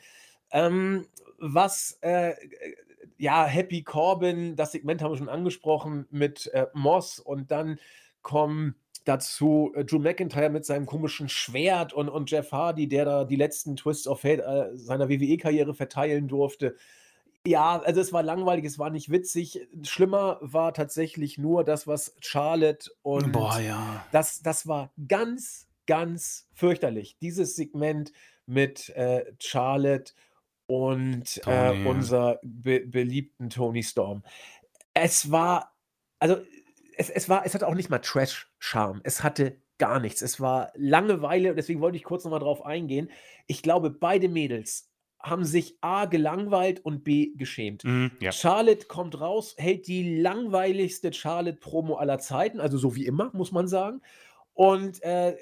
Ähm, 0.52 1.08
was 1.40 1.98
äh, 2.02 2.34
ja, 3.18 3.46
Happy 3.46 3.84
Corbin, 3.84 4.56
das 4.56 4.72
Segment 4.72 5.02
haben 5.02 5.12
wir 5.12 5.18
schon 5.18 5.30
angesprochen 5.30 6.08
mit 6.10 6.48
äh, 6.54 6.68
Moss 6.74 7.20
und 7.20 7.52
dann 7.52 7.80
kommen 8.22 8.76
Dazu 9.08 9.72
äh, 9.76 9.86
Drew 9.86 10.00
McIntyre 10.00 10.50
mit 10.50 10.66
seinem 10.66 10.86
komischen 10.86 11.30
Schwert 11.30 11.94
und, 11.94 12.10
und 12.10 12.30
Jeff 12.30 12.52
Hardy, 12.52 12.88
der 12.88 13.06
da 13.06 13.24
die 13.24 13.38
letzten 13.38 13.78
Twists 13.78 14.08
of 14.08 14.22
Fate 14.22 14.42
äh, 14.42 14.76
seiner 14.76 15.08
WWE-Karriere 15.08 15.74
verteilen 15.74 16.28
durfte. 16.28 16.76
Ja, 17.46 17.80
also 17.80 18.02
es 18.02 18.12
war 18.12 18.24
langweilig, 18.24 18.66
es 18.66 18.78
war 18.78 18.90
nicht 18.90 19.10
witzig. 19.10 19.66
Schlimmer 19.84 20.38
war 20.42 20.74
tatsächlich 20.74 21.38
nur 21.38 21.64
das, 21.64 21.88
was 21.88 22.16
Charlotte 22.20 22.92
und 23.02 23.32
Boah, 23.32 23.60
ja. 23.62 24.06
das, 24.12 24.42
das 24.42 24.68
war 24.68 24.92
ganz, 25.08 25.68
ganz 25.86 26.50
fürchterlich. 26.54 27.18
Dieses 27.22 27.56
Segment 27.56 28.12
mit 28.46 28.90
äh, 28.90 29.24
Charlotte 29.40 30.12
und 30.66 31.40
äh, 31.46 31.86
unser 31.86 32.40
be 32.44 32.82
beliebten 32.82 33.50
Tony 33.50 33.84
Storm. 33.84 34.24
Es 34.94 35.32
war, 35.32 35.74
also 36.20 36.38
es, 36.98 37.10
es 37.10 37.30
war, 37.30 37.46
es 37.46 37.54
hatte 37.54 37.68
auch 37.68 37.76
nicht 37.76 37.90
mal 37.90 38.00
Trash-Charme. 38.00 39.02
Es 39.04 39.24
hatte 39.24 39.58
gar 39.78 40.00
nichts. 40.00 40.22
Es 40.22 40.42
war 40.42 40.72
Langeweile, 40.76 41.54
deswegen 41.54 41.82
wollte 41.82 41.98
ich 41.98 42.04
kurz 42.04 42.24
noch 42.24 42.32
mal 42.32 42.40
drauf 42.40 42.66
eingehen. 42.66 43.10
Ich 43.46 43.62
glaube, 43.62 43.92
beide 43.92 44.28
Mädels 44.28 44.90
haben 45.20 45.46
sich 45.46 45.78
A 45.82 46.06
gelangweilt 46.06 46.84
und 46.84 47.04
B 47.04 47.32
geschämt. 47.36 47.84
Mhm, 47.84 48.12
ja. 48.20 48.32
Charlotte 48.32 48.88
kommt 48.88 49.20
raus, 49.20 49.56
hält 49.58 49.88
die 49.88 50.20
langweiligste 50.20 51.12
Charlotte-Promo 51.12 51.96
aller 51.96 52.20
Zeiten, 52.20 52.60
also 52.60 52.78
so 52.78 52.96
wie 52.96 53.06
immer, 53.06 53.32
muss 53.34 53.52
man 53.52 53.68
sagen. 53.68 54.02
Und 54.54 55.02
äh, 55.04 55.36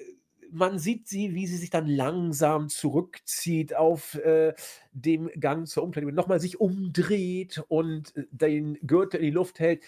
man 0.51 0.79
sieht 0.79 1.07
sie, 1.07 1.33
wie 1.33 1.47
sie 1.47 1.57
sich 1.57 1.69
dann 1.69 1.87
langsam 1.87 2.69
zurückzieht 2.69 3.75
auf 3.75 4.15
äh, 4.15 4.53
dem 4.91 5.29
Gang 5.39 5.67
zur 5.67 5.83
Umkleidung, 5.83 6.13
nochmal 6.13 6.39
sich 6.39 6.59
umdreht 6.59 7.63
und 7.67 8.15
äh, 8.15 8.23
den 8.31 8.77
Gürtel 8.81 9.19
in 9.19 9.25
die 9.25 9.31
Luft 9.31 9.59
hält. 9.59 9.83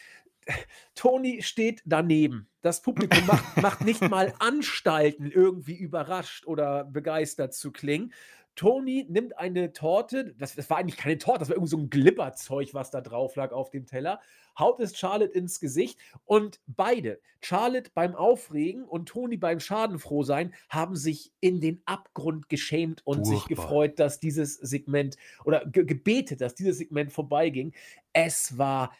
Toni 0.95 1.41
steht 1.41 1.81
daneben. 1.85 2.49
Das 2.61 2.81
Publikum 2.81 3.25
macht, 3.25 3.57
macht 3.61 3.81
nicht 3.81 4.01
mal 4.01 4.33
Anstalten, 4.39 5.31
irgendwie 5.31 5.75
überrascht 5.75 6.45
oder 6.45 6.83
begeistert 6.83 7.53
zu 7.53 7.71
klingen. 7.71 8.13
Toni 8.57 9.05
nimmt 9.07 9.37
eine 9.37 9.71
Torte, 9.71 10.33
das, 10.35 10.55
das 10.55 10.69
war 10.69 10.77
eigentlich 10.77 10.97
keine 10.97 11.19
Torte, 11.19 11.39
das 11.39 11.49
war 11.49 11.55
irgendwie 11.55 11.69
so 11.69 11.77
ein 11.77 11.91
Glibberzeug, 11.91 12.73
was 12.73 12.89
da 12.89 13.01
drauf 13.01 13.35
lag 13.35 13.51
auf 13.51 13.69
dem 13.69 13.85
Teller, 13.85 14.19
haut 14.57 14.79
es 14.79 14.97
Charlotte 14.97 15.31
ins 15.31 15.59
Gesicht 15.59 15.99
und 16.25 16.59
beide, 16.65 17.19
Charlotte 17.39 17.91
beim 17.93 18.15
Aufregen 18.15 18.83
und 18.83 19.09
Toni 19.09 19.37
beim 19.37 19.59
Schadenfrohsein, 19.59 20.55
haben 20.69 20.95
sich 20.95 21.31
in 21.39 21.61
den 21.61 21.83
Abgrund 21.85 22.49
geschämt 22.49 23.05
und 23.05 23.25
sich 23.25 23.41
Furchtbar. 23.41 23.65
gefreut, 23.65 23.99
dass 23.99 24.19
dieses 24.19 24.55
Segment 24.55 25.17
oder 25.45 25.63
ge 25.67 25.85
gebetet, 25.85 26.41
dass 26.41 26.55
dieses 26.55 26.79
Segment 26.79 27.13
vorbeiging. 27.13 27.75
Es 28.11 28.57
war, 28.57 28.91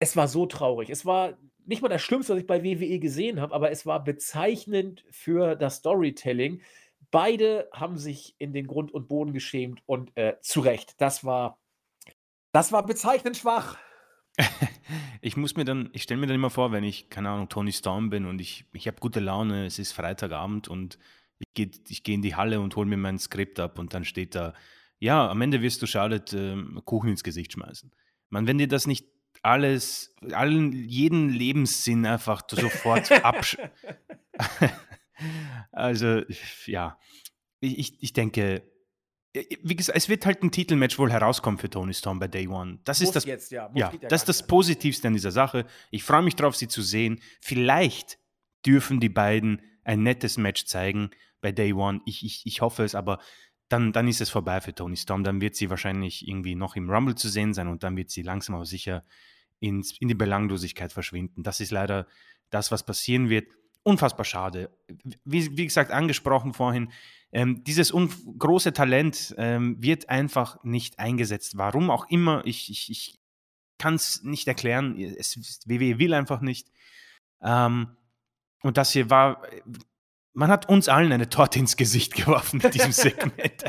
es 0.00 0.16
war 0.16 0.26
so 0.26 0.46
traurig. 0.46 0.90
Es 0.90 1.06
war 1.06 1.38
nicht 1.66 1.82
mal 1.82 1.88
das 1.88 2.02
Schlimmste, 2.02 2.32
was 2.32 2.40
ich 2.40 2.46
bei 2.46 2.64
WWE 2.64 2.98
gesehen 2.98 3.40
habe, 3.40 3.54
aber 3.54 3.70
es 3.70 3.86
war 3.86 4.02
bezeichnend 4.02 5.04
für 5.10 5.54
das 5.54 5.76
Storytelling. 5.76 6.62
Beide 7.10 7.68
haben 7.72 7.98
sich 7.98 8.34
in 8.38 8.52
den 8.52 8.66
Grund 8.66 8.92
und 8.92 9.08
Boden 9.08 9.32
geschämt 9.32 9.82
und 9.86 10.16
äh, 10.16 10.34
zu 10.40 10.60
Recht. 10.60 11.00
Das 11.00 11.24
war, 11.24 11.58
das 12.52 12.72
war 12.72 12.84
bezeichnend 12.84 13.36
schwach. 13.36 13.78
Ich 15.22 15.36
muss 15.36 15.54
mir 15.54 15.66
dann, 15.66 15.90
ich 15.92 16.02
stelle 16.02 16.18
mir 16.18 16.26
dann 16.26 16.36
immer 16.36 16.48
vor, 16.48 16.72
wenn 16.72 16.82
ich, 16.82 17.10
keine 17.10 17.28
Ahnung, 17.28 17.50
Tony 17.50 17.72
Storm 17.72 18.08
bin 18.08 18.24
und 18.24 18.40
ich, 18.40 18.64
ich 18.72 18.86
habe 18.86 18.96
gute 19.00 19.20
Laune, 19.20 19.66
es 19.66 19.78
ist 19.78 19.92
Freitagabend 19.92 20.66
und 20.66 20.98
ich 21.38 21.52
gehe 21.52 21.70
ich 21.88 22.02
geh 22.02 22.14
in 22.14 22.22
die 22.22 22.36
Halle 22.36 22.60
und 22.60 22.74
hole 22.74 22.88
mir 22.88 22.96
mein 22.96 23.18
Skript 23.18 23.60
ab 23.60 23.78
und 23.78 23.92
dann 23.92 24.06
steht 24.06 24.34
da, 24.34 24.54
ja, 24.98 25.28
am 25.28 25.42
Ende 25.42 25.60
wirst 25.60 25.82
du 25.82 25.86
Charlotte 25.86 26.36
ähm, 26.38 26.80
Kuchen 26.86 27.10
ins 27.10 27.22
Gesicht 27.22 27.52
schmeißen. 27.52 27.92
Man, 28.30 28.46
wenn 28.46 28.56
dir 28.56 28.66
das 28.66 28.86
nicht 28.86 29.06
alles, 29.42 30.14
allen, 30.32 30.72
jeden 30.72 31.28
Lebenssinn 31.30 32.06
einfach 32.06 32.42
sofort 32.50 33.10
absch... 33.24 33.56
also, 35.72 36.22
ja, 36.66 36.98
ich, 37.60 38.02
ich, 38.02 38.12
denke, 38.12 38.62
äh, 39.32 39.44
wie 39.62 39.76
gesagt, 39.76 39.96
es 39.96 40.08
wird 40.08 40.26
halt 40.26 40.42
ein 40.42 40.50
Titelmatch 40.50 40.98
wohl 40.98 41.12
herauskommen 41.12 41.58
für 41.58 41.70
Tony 41.70 41.94
Storm 41.94 42.18
bei 42.18 42.28
Day 42.28 42.48
One. 42.48 42.80
Das 42.84 43.00
Muss 43.00 43.08
ist 43.08 43.16
das, 43.16 43.24
jetzt, 43.24 43.50
ja. 43.50 43.70
Ja, 43.74 43.92
ja 43.92 44.08
das 44.08 44.24
das 44.24 44.46
Positivste 44.46 45.08
an 45.08 45.14
dieser 45.14 45.30
Sache. 45.30 45.66
Ich 45.90 46.04
freue 46.04 46.22
mich 46.22 46.36
drauf, 46.36 46.56
sie 46.56 46.68
zu 46.68 46.82
sehen. 46.82 47.20
Vielleicht 47.40 48.18
dürfen 48.64 49.00
die 49.00 49.08
beiden 49.08 49.62
ein 49.84 50.02
nettes 50.02 50.36
Match 50.36 50.66
zeigen 50.66 51.10
bei 51.40 51.52
Day 51.52 51.72
One. 51.72 52.00
Ich, 52.04 52.24
ich, 52.24 52.42
ich 52.44 52.60
hoffe 52.60 52.84
es, 52.84 52.94
aber 52.94 53.18
dann, 53.70 53.92
dann 53.92 54.08
ist 54.08 54.20
es 54.20 54.30
vorbei 54.30 54.60
für 54.60 54.74
Tony 54.74 54.96
Storm. 54.96 55.24
Dann 55.24 55.40
wird 55.40 55.54
sie 55.54 55.70
wahrscheinlich 55.70 56.26
irgendwie 56.26 56.56
noch 56.56 56.76
im 56.76 56.90
Rumble 56.90 57.14
zu 57.14 57.28
sehen 57.28 57.54
sein 57.54 57.68
und 57.68 57.82
dann 57.84 57.96
wird 57.96 58.10
sie 58.10 58.22
langsam 58.22 58.56
aber 58.56 58.66
sicher 58.66 59.04
ins, 59.60 59.96
in 59.98 60.08
die 60.08 60.14
Belanglosigkeit 60.14 60.92
verschwinden. 60.92 61.44
Das 61.44 61.60
ist 61.60 61.70
leider 61.70 62.06
das, 62.50 62.72
was 62.72 62.84
passieren 62.84 63.30
wird. 63.30 63.46
Unfassbar 63.84 64.24
schade. 64.24 64.70
Wie, 65.24 65.56
wie 65.56 65.64
gesagt, 65.64 65.92
angesprochen 65.92 66.52
vorhin, 66.52 66.90
ähm, 67.32 67.62
dieses 67.62 67.92
große 67.92 68.72
Talent 68.72 69.36
ähm, 69.38 69.76
wird 69.80 70.08
einfach 70.08 70.62
nicht 70.64 70.98
eingesetzt. 70.98 71.56
Warum 71.56 71.90
auch 71.90 72.10
immer, 72.10 72.42
ich, 72.44 72.70
ich, 72.70 72.90
ich 72.90 73.20
kann 73.78 73.94
es 73.94 74.24
nicht 74.24 74.48
erklären. 74.48 74.98
Es, 74.98 75.38
WWE 75.64 76.00
will 76.00 76.12
einfach 76.12 76.40
nicht. 76.40 76.72
Ähm, 77.40 77.96
und 78.62 78.76
das 78.76 78.90
hier 78.90 79.10
war, 79.10 79.42
man 80.32 80.50
hat 80.50 80.68
uns 80.68 80.88
allen 80.88 81.12
eine 81.12 81.28
Torte 81.28 81.58
ins 81.58 81.76
Gesicht 81.76 82.14
geworfen 82.14 82.60
mit 82.62 82.74
diesem 82.74 82.92
Segment. 82.92 83.64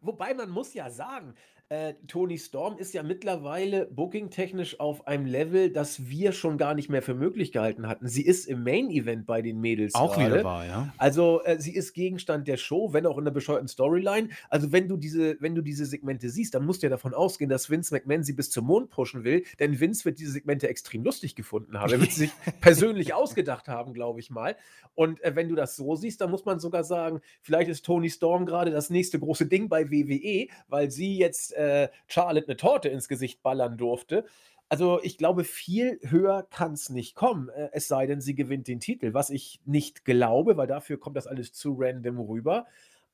Wobei 0.00 0.34
man 0.34 0.50
muss 0.50 0.74
ja 0.74 0.90
sagen, 0.90 1.34
äh, 1.70 1.94
Tony 2.06 2.38
Storm 2.38 2.78
ist 2.78 2.94
ja 2.94 3.02
mittlerweile 3.02 3.86
booking-technisch 3.86 4.80
auf 4.80 5.06
einem 5.06 5.26
Level, 5.26 5.70
das 5.70 6.08
wir 6.08 6.32
schon 6.32 6.56
gar 6.56 6.74
nicht 6.74 6.88
mehr 6.88 7.02
für 7.02 7.12
möglich 7.12 7.52
gehalten 7.52 7.86
hatten. 7.86 8.08
Sie 8.08 8.24
ist 8.24 8.46
im 8.46 8.64
Main-Event 8.64 9.26
bei 9.26 9.42
den 9.42 9.60
Mädels 9.60 9.94
auch 9.94 10.14
gerade. 10.14 10.36
wieder 10.36 10.44
wahr, 10.44 10.66
ja. 10.66 10.94
Also 10.96 11.42
äh, 11.44 11.60
sie 11.60 11.74
ist 11.74 11.92
Gegenstand 11.92 12.48
der 12.48 12.56
Show, 12.56 12.94
wenn 12.94 13.04
auch 13.04 13.18
in 13.18 13.24
der 13.24 13.32
bescheuerten 13.32 13.68
Storyline. 13.68 14.30
Also 14.48 14.72
wenn 14.72 14.88
du 14.88 14.96
diese, 14.96 15.36
wenn 15.40 15.54
du 15.54 15.60
diese 15.60 15.84
Segmente 15.84 16.30
siehst, 16.30 16.54
dann 16.54 16.64
musst 16.64 16.82
du 16.82 16.86
ja 16.86 16.90
davon 16.90 17.12
ausgehen, 17.12 17.50
dass 17.50 17.68
Vince 17.68 17.94
McMahon 17.94 18.22
sie 18.22 18.32
bis 18.32 18.50
zum 18.50 18.64
Mond 18.64 18.88
pushen 18.88 19.24
will, 19.24 19.44
denn 19.58 19.78
Vince 19.78 20.06
wird 20.06 20.18
diese 20.18 20.32
Segmente 20.32 20.68
extrem 20.68 21.04
lustig 21.04 21.34
gefunden 21.34 21.78
haben. 21.78 21.92
Er 21.92 22.00
wird 22.00 22.12
sie 22.12 22.20
sich 22.20 22.32
persönlich 22.62 23.12
ausgedacht 23.12 23.68
haben, 23.68 23.92
glaube 23.92 24.20
ich 24.20 24.30
mal. 24.30 24.56
Und 24.94 25.22
äh, 25.22 25.36
wenn 25.36 25.50
du 25.50 25.54
das 25.54 25.76
so 25.76 25.96
siehst, 25.96 26.22
dann 26.22 26.30
muss 26.30 26.46
man 26.46 26.60
sogar 26.60 26.82
sagen, 26.82 27.20
vielleicht 27.42 27.68
ist 27.68 27.84
Tony 27.84 28.08
Storm 28.08 28.46
gerade 28.46 28.70
das 28.70 28.88
nächste 28.88 29.18
große 29.18 29.44
Ding 29.44 29.68
bei 29.68 29.90
WWE, 29.90 30.48
weil 30.68 30.90
sie 30.90 31.18
jetzt 31.18 31.57
äh, 31.58 31.88
Charlotte 32.06 32.46
eine 32.46 32.56
Torte 32.56 32.88
ins 32.88 33.08
Gesicht 33.08 33.42
ballern 33.42 33.76
durfte. 33.76 34.24
Also 34.68 35.00
ich 35.02 35.16
glaube, 35.16 35.44
viel 35.44 35.98
höher 36.02 36.46
kann 36.50 36.74
es 36.74 36.90
nicht 36.90 37.14
kommen, 37.14 37.48
äh, 37.48 37.70
es 37.72 37.88
sei 37.88 38.06
denn, 38.06 38.20
sie 38.20 38.34
gewinnt 38.34 38.68
den 38.68 38.80
Titel, 38.80 39.14
was 39.14 39.30
ich 39.30 39.60
nicht 39.64 40.04
glaube, 40.04 40.56
weil 40.56 40.66
dafür 40.66 40.98
kommt 41.00 41.16
das 41.16 41.26
alles 41.26 41.52
zu 41.52 41.76
random 41.78 42.20
rüber. 42.20 42.66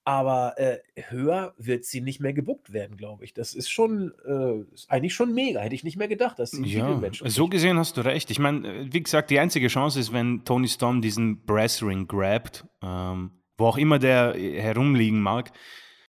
Aber 0.07 0.59
äh, 0.59 0.80
höher 1.09 1.55
wird 1.57 1.86
sie 1.86 2.03
nicht 2.03 2.20
mehr 2.20 2.34
gebuckt 2.34 2.74
werden, 2.74 2.99
glaube 2.99 3.24
ich. 3.24 3.32
Das 3.32 3.55
ist 3.55 3.70
schon, 3.70 4.12
äh, 4.26 4.61
ist 4.74 4.90
eigentlich 4.90 5.14
schon 5.14 5.32
mega. 5.32 5.61
Hätte 5.61 5.74
ich 5.74 5.82
nicht 5.82 5.97
mehr 5.97 6.09
gedacht, 6.09 6.38
dass 6.38 6.51
sie 6.51 6.59
ein 6.59 7.03
Ja, 7.03 7.30
so 7.30 7.49
gesehen 7.49 7.78
hast 7.78 7.97
du 7.97 8.03
recht. 8.03 8.30
Ich 8.30 8.38
meine, 8.38 8.68
äh, 8.68 8.92
wie 8.92 9.03
gesagt, 9.03 9.30
die 9.30 9.38
einzige 9.38 9.68
Chance 9.68 9.99
ist, 9.99 10.12
wenn 10.12 10.45
Tony 10.45 10.68
Storm 10.68 11.01
diesen 11.01 11.47
Brass 11.47 11.82
Ring 11.82 12.07
grabt, 12.07 12.66
ähm, 12.82 13.30
wo 13.57 13.64
auch 13.66 13.78
immer 13.78 13.99
der 13.99 14.34
äh, 14.34 14.61
herumliegen 14.61 15.22
mag. 15.22 15.53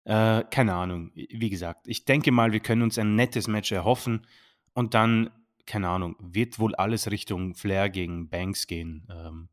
Äh, 0.05 0.43
keine 0.49 0.73
Ahnung. 0.73 1.11
Wie 1.13 1.49
gesagt, 1.49 1.87
ich 1.87 2.05
denke 2.05 2.31
mal, 2.31 2.51
wir 2.51 2.59
können 2.59 2.81
uns 2.81 2.97
ein 2.97 3.15
nettes 3.15 3.47
Match 3.47 3.71
erhoffen 3.71 4.25
und 4.73 4.93
dann, 4.93 5.29
keine 5.65 5.89
Ahnung, 5.89 6.15
wird 6.19 6.59
wohl 6.59 6.75
alles 6.75 7.11
Richtung 7.11 7.53
Flair 7.55 7.89
gegen 7.89 8.29
Banks 8.29 8.67
gehen. 8.67 9.07
Ähm, 9.11 9.49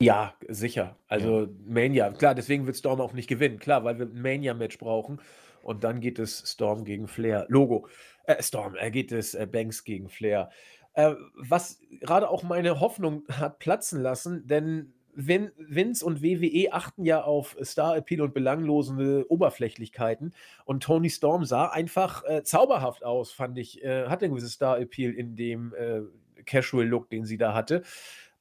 Ja, 0.00 0.34
sicher. 0.48 0.96
Also 1.06 1.48
Mania, 1.64 2.10
klar, 2.10 2.34
deswegen 2.34 2.66
wird 2.66 2.76
Storm 2.76 3.00
auch 3.00 3.12
nicht 3.12 3.28
gewinnen. 3.28 3.58
Klar, 3.58 3.84
weil 3.84 3.98
wir 3.98 4.06
ein 4.06 4.20
Mania-Match 4.20 4.78
brauchen. 4.78 5.20
Und 5.62 5.84
dann 5.84 6.00
geht 6.00 6.18
es 6.18 6.52
Storm 6.52 6.84
gegen 6.84 7.08
Flair. 7.08 7.46
Logo. 7.48 7.88
Äh, 8.24 8.42
Storm, 8.42 8.74
äh, 8.76 8.90
geht 8.90 9.10
es 9.12 9.34
äh, 9.34 9.46
Banks 9.46 9.84
gegen 9.84 10.08
Flair. 10.08 10.50
Äh, 10.94 11.14
was 11.34 11.80
gerade 12.00 12.28
auch 12.28 12.42
meine 12.42 12.80
Hoffnung 12.80 13.22
hat 13.30 13.58
platzen 13.58 14.02
lassen, 14.02 14.46
denn 14.46 14.94
Vin, 15.20 15.50
Vince 15.56 16.04
und 16.04 16.22
WWE 16.22 16.72
achten 16.72 17.04
ja 17.04 17.24
auf 17.24 17.56
Star-Appeal 17.60 18.20
und 18.20 18.34
belanglose 18.34 19.26
Oberflächlichkeiten. 19.28 20.32
Und 20.64 20.84
Tony 20.84 21.10
Storm 21.10 21.44
sah 21.44 21.66
einfach 21.66 22.22
äh, 22.24 22.44
zauberhaft 22.44 23.04
aus, 23.04 23.32
fand 23.32 23.58
ich. 23.58 23.82
Äh, 23.82 24.06
hatte 24.06 24.26
ein 24.26 24.30
gewisses 24.30 24.52
Star-Appeal 24.52 25.12
in 25.12 25.34
dem 25.34 25.74
äh, 25.74 26.02
Casual-Look, 26.44 27.10
den 27.10 27.24
sie 27.24 27.36
da 27.36 27.52
hatte. 27.52 27.82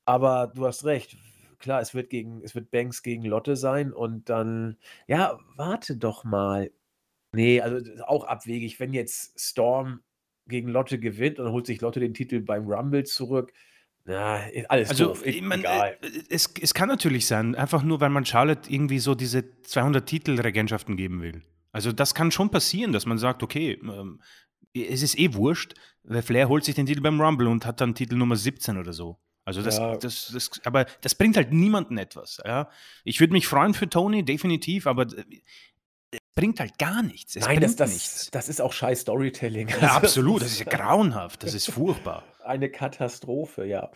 Aber 0.06 0.52
du 0.54 0.68
hast 0.68 0.86
recht. 0.86 1.18
Klar, 1.58 1.82
es 1.82 1.96
wird 1.96 2.12
gegen, 2.12 2.44
es 2.44 2.54
wird 2.54 2.70
Banks 2.70 3.02
gegen 3.02 3.24
Lotte 3.26 3.56
sein 3.56 3.92
und 3.92 4.30
dann, 4.30 4.78
ja, 5.08 5.40
warte 5.56 5.98
doch 5.98 6.24
mal. 6.24 6.70
Nee, 7.32 7.60
also 7.60 7.80
auch 8.06 8.26
abwegig, 8.26 8.80
wenn 8.80 8.94
jetzt 8.94 9.40
Storm 9.40 10.02
gegen 10.48 10.70
Lotte 10.70 11.00
gewinnt 11.00 11.40
und 11.40 11.52
holt 11.52 11.66
sich 11.66 11.82
Lotte 11.82 12.00
den 12.00 12.14
Titel 12.14 12.42
beim 12.42 12.68
Rumble 12.68 13.04
zurück. 13.04 13.52
Na, 14.08 14.40
alles 14.70 14.90
Also, 14.90 15.08
doof, 15.08 15.26
ich 15.26 15.42
mein, 15.42 15.60
egal. 15.60 15.98
äh, 16.02 16.08
es, 16.30 16.50
es 16.62 16.74
kann 16.74 16.88
natürlich 16.88 17.28
sein, 17.28 17.56
einfach 17.56 17.84
nur, 17.84 18.00
weil 18.00 18.10
man 18.10 18.26
Charlotte 18.26 18.72
irgendwie 18.72 19.00
so 19.00 19.16
diese 19.16 19.62
200 19.64 20.08
Titelregentschaften 20.08 20.96
geben 20.96 21.22
will. 21.22 21.42
Also, 21.74 21.92
das 21.92 22.16
kann 22.16 22.32
schon 22.32 22.50
passieren, 22.50 22.94
dass 22.94 23.06
man 23.06 23.18
sagt, 23.18 23.44
okay, 23.44 23.74
ähm, 23.84 24.22
es 24.74 25.02
ist 25.02 25.20
eh 25.20 25.34
wurscht, 25.34 25.74
weil 26.04 26.22
Flair 26.22 26.48
holt 26.48 26.64
sich 26.64 26.76
den 26.76 26.86
Titel 26.86 27.02
beim 27.02 27.20
Rumble 27.20 27.48
und 27.48 27.66
hat 27.66 27.82
dann 27.82 27.96
Titel 27.96 28.16
Nummer 28.16 28.38
17 28.38 28.78
oder 28.78 28.94
so. 28.94 29.20
Also, 29.44 29.62
das, 29.62 29.78
Ja. 29.78 29.98
das, 29.98 30.30
das, 30.34 30.52
aber 30.64 30.86
das 31.02 31.14
bringt 31.14 31.36
halt 31.36 31.52
niemanden 31.52 31.98
etwas. 31.98 32.42
Ja? 32.46 32.70
Ich 33.04 33.20
würde 33.20 33.34
mich 33.34 33.46
freuen 33.46 33.74
für 33.74 33.90
Tony, 33.90 34.24
definitiv, 34.24 34.88
aber 34.88 35.04
äh, 35.04 36.18
bringt 36.34 36.62
halt 36.62 36.78
gar 36.78 37.04
nichts. 37.04 37.36
Es 37.36 37.46
Nein, 37.46 37.60
das, 37.60 37.76
das, 37.76 38.30
das, 38.32 38.48
ist 38.48 38.62
auch 38.62 38.72
scheiß 38.72 39.02
Storytelling. 39.02 39.68
Ja, 39.82 39.96
absolut, 39.98 40.42
das 40.42 40.52
ist 40.52 40.60
ja 40.60 40.66
grauenhaft, 40.66 41.44
das 41.44 41.54
ist 41.54 41.70
furchtbar. 41.70 42.24
Eine 42.48 42.70
Katastrophe, 42.70 43.66
ja. 43.66 43.92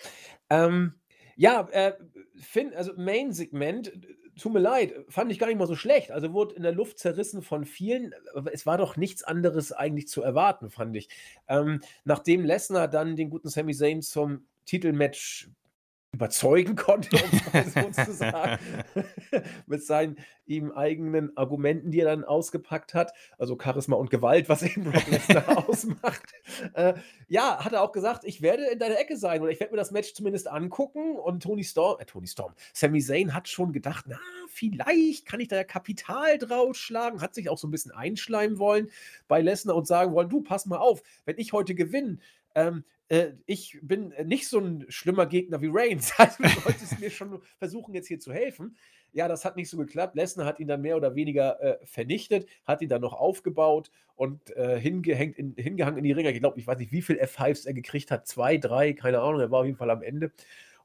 Ähm, 0.50 0.94
ja, 1.36 1.68
äh, 1.72 1.94
Finn, 2.36 2.74
also 2.76 2.94
Main-Segment, 2.96 3.94
tut 4.40 4.54
mir 4.54 4.60
leid, 4.60 4.94
fand 5.10 5.32
ich 5.32 5.40
gar 5.40 5.48
nicht 5.48 5.58
mal 5.58 5.68
so 5.68 5.76
schlecht. 5.76 6.12
Also 6.12 6.34
wurde 6.34 6.56
in 6.56 6.64
der 6.64 6.72
Luft 6.72 7.00
zerrissen 7.00 7.42
von 7.42 7.66
vielen, 7.66 8.14
es 8.52 8.66
war 8.66 8.78
doch 8.78 8.98
nichts 8.98 9.24
anderes 9.24 9.72
eigentlich 9.72 10.08
zu 10.08 10.22
erwarten, 10.22 10.70
fand 10.70 10.96
ich. 10.96 11.10
Ähm, 11.48 11.82
nachdem 12.04 12.46
Lesnar 12.46 12.88
dann 12.88 13.16
den 13.16 13.30
guten 13.30 13.50
Sami 13.50 13.74
Zayn 13.74 14.02
zum 14.02 14.46
Titelmatch 14.66 15.50
überzeugen 16.14 16.76
konnte, 16.76 17.16
um 17.16 17.94
so 17.94 18.04
zu 18.06 18.14
sagen, 18.14 18.60
mit 19.66 19.84
seinen 19.84 20.18
ihm 20.46 20.72
eigenen 20.72 21.36
Argumenten, 21.38 21.92
die 21.92 22.02
er 22.02 22.08
dann 22.08 22.26
ausgepackt 22.26 22.94
hat, 22.94 23.14
also 23.38 23.58
Charisma 23.62 23.96
und 23.96 24.10
Gewalt, 24.10 24.50
was 24.50 24.62
eben 24.64 24.84
Brock 24.84 25.08
Lesnar 25.10 25.70
ausmacht. 25.70 26.34
Äh, 26.74 26.96
ja, 27.30 27.64
hat 27.64 27.72
er 27.72 27.82
auch 27.82 27.94
gesagt, 27.94 28.26
ich 28.26 28.42
werde 28.42 28.66
in 28.66 28.80
deiner 28.80 29.00
Ecke 29.00 29.16
sein 29.16 29.42
oder 29.42 29.52
ich 29.52 29.62
werde 29.62 29.72
mir 29.72 29.78
das 29.78 29.92
Match 29.92 30.14
zumindest 30.14 30.50
angucken. 30.50 31.16
Und 31.16 31.44
Tony 31.44 31.64
Storm, 31.64 32.00
äh, 32.02 32.06
Tony 32.06 32.28
Storm, 32.28 32.54
Sami 32.74 33.02
Zayn 33.02 33.34
hat 33.34 33.48
schon 33.48 33.72
gedacht, 33.72 34.06
na, 34.08 34.20
vielleicht 34.50 35.26
kann 35.26 35.40
ich 35.40 35.48
da 35.48 35.56
ja 35.56 35.64
Kapital 35.64 36.38
draufschlagen, 36.38 37.22
hat 37.22 37.34
sich 37.34 37.50
auch 37.50 37.58
so 37.58 37.68
ein 37.68 37.72
bisschen 37.72 37.94
einschleimen 37.94 38.60
wollen 38.60 38.90
bei 39.30 39.42
Lesnar 39.42 39.78
und 39.78 39.88
sagen 39.88 40.14
wollen, 40.14 40.30
du, 40.30 40.42
pass 40.42 40.66
mal 40.66 40.78
auf, 40.78 41.02
wenn 41.24 41.38
ich 41.38 41.54
heute 41.54 41.74
gewinne, 41.74 42.18
ähm, 42.54 42.84
äh, 43.12 43.34
ich 43.46 43.78
bin 43.82 44.14
nicht 44.24 44.48
so 44.48 44.60
ein 44.60 44.86
schlimmer 44.88 45.26
Gegner 45.26 45.62
wie 45.62 45.70
Reigns. 45.70 46.14
Also 46.18 46.44
du 46.44 46.50
solltest 46.62 47.00
mir 47.00 47.10
schon 47.10 47.42
versuchen, 47.58 47.94
jetzt 47.94 48.08
hier 48.08 48.20
zu 48.20 48.32
helfen. 48.32 48.78
Ja, 49.12 49.28
das 49.28 49.44
hat 49.44 49.58
nicht 49.58 49.70
so 49.70 49.78
geklappt. 49.78 50.16
Lesnar 50.16 50.46
hat 50.46 50.62
ihn 50.62 50.68
dann 50.68 50.82
mehr 50.82 50.96
oder 50.96 51.14
weniger 51.14 51.62
äh, 51.62 51.86
vernichtet, 51.86 52.48
hat 52.66 52.82
ihn 52.82 52.88
dann 52.88 53.02
noch 53.02 53.14
aufgebaut 53.14 53.92
und 54.16 54.56
äh, 54.56 54.80
hingehängt 54.80 55.38
in, 55.38 55.54
hingehangen 55.58 55.98
in 55.98 56.06
die 56.06 56.14
Ringer. 56.14 56.30
Ich 56.30 56.40
glaube, 56.40 56.58
ich 56.58 56.66
weiß 56.66 56.80
nicht, 56.80 56.94
wie 56.94 57.02
viel 57.02 57.20
F5s 57.22 57.68
er 57.68 57.74
gekriegt 57.74 58.12
hat. 58.12 58.28
Zwei, 58.28 58.56
drei, 58.56 58.94
keine 58.94 59.20
Ahnung. 59.20 59.42
Er 59.42 59.52
war 59.52 59.60
auf 59.60 59.66
jeden 59.66 59.78
Fall 59.78 59.90
am 59.90 60.04
Ende. 60.04 60.32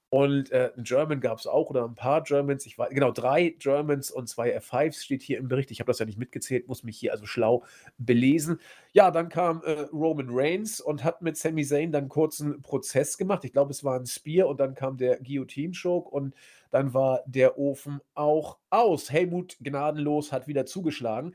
Und 0.09 0.53
äh, 0.53 0.71
einen 0.75 0.85
German 0.85 1.21
gab 1.21 1.39
es 1.39 1.47
auch 1.49 1.69
oder 1.69 1.85
ein 1.85 1.97
paar 1.97 2.23
Germans. 2.23 2.65
Ich 2.65 2.79
weiß, 2.79 2.91
genau, 2.91 3.11
drei 3.11 3.57
Germans 3.59 4.11
und 4.11 4.29
zwei 4.29 4.57
F5s 4.57 5.03
steht 5.03 5.23
hier 5.23 5.39
im 5.39 5.49
Bericht. 5.49 5.73
Ich 5.73 5.81
habe 5.81 5.91
das 5.91 5.99
ja 5.99 6.07
nicht 6.07 6.19
mitgezählt, 6.19 6.69
muss 6.69 6.85
mich 6.85 6.97
hier 6.97 7.13
also 7.13 7.27
schlau 7.27 7.65
belesen. 7.99 8.61
Ja, 8.93 9.11
dann 9.11 9.29
kam 9.29 9.63
äh, 9.65 9.81
Roman 9.93 10.29
Reigns 10.31 10.81
und 10.81 11.03
hat 11.03 11.23
mit 11.23 11.37
Sami 11.37 11.65
Zayn 11.65 11.91
dann 11.91 12.09
kurzen 12.09 12.63
Prozess 12.63 13.19
gemacht. 13.19 13.45
Ich 13.45 13.53
glaube, 13.53 13.73
es 13.73 13.83
war 13.83 13.99
ein 13.99 14.07
Spear 14.07 14.47
und 14.47 14.61
dann 14.61 14.75
kam 14.75 14.97
der 14.97 15.19
Guillotine-Choke 15.19 16.09
und 16.09 16.35
dann 16.71 16.95
war 16.95 17.23
der 17.27 17.59
Ofen 17.59 18.01
auch 18.15 18.59
aus. 18.71 19.11
Helmut 19.11 19.57
gnadenlos 19.61 20.31
hat 20.31 20.47
wieder 20.47 20.67
zugeschlagen. 20.67 21.35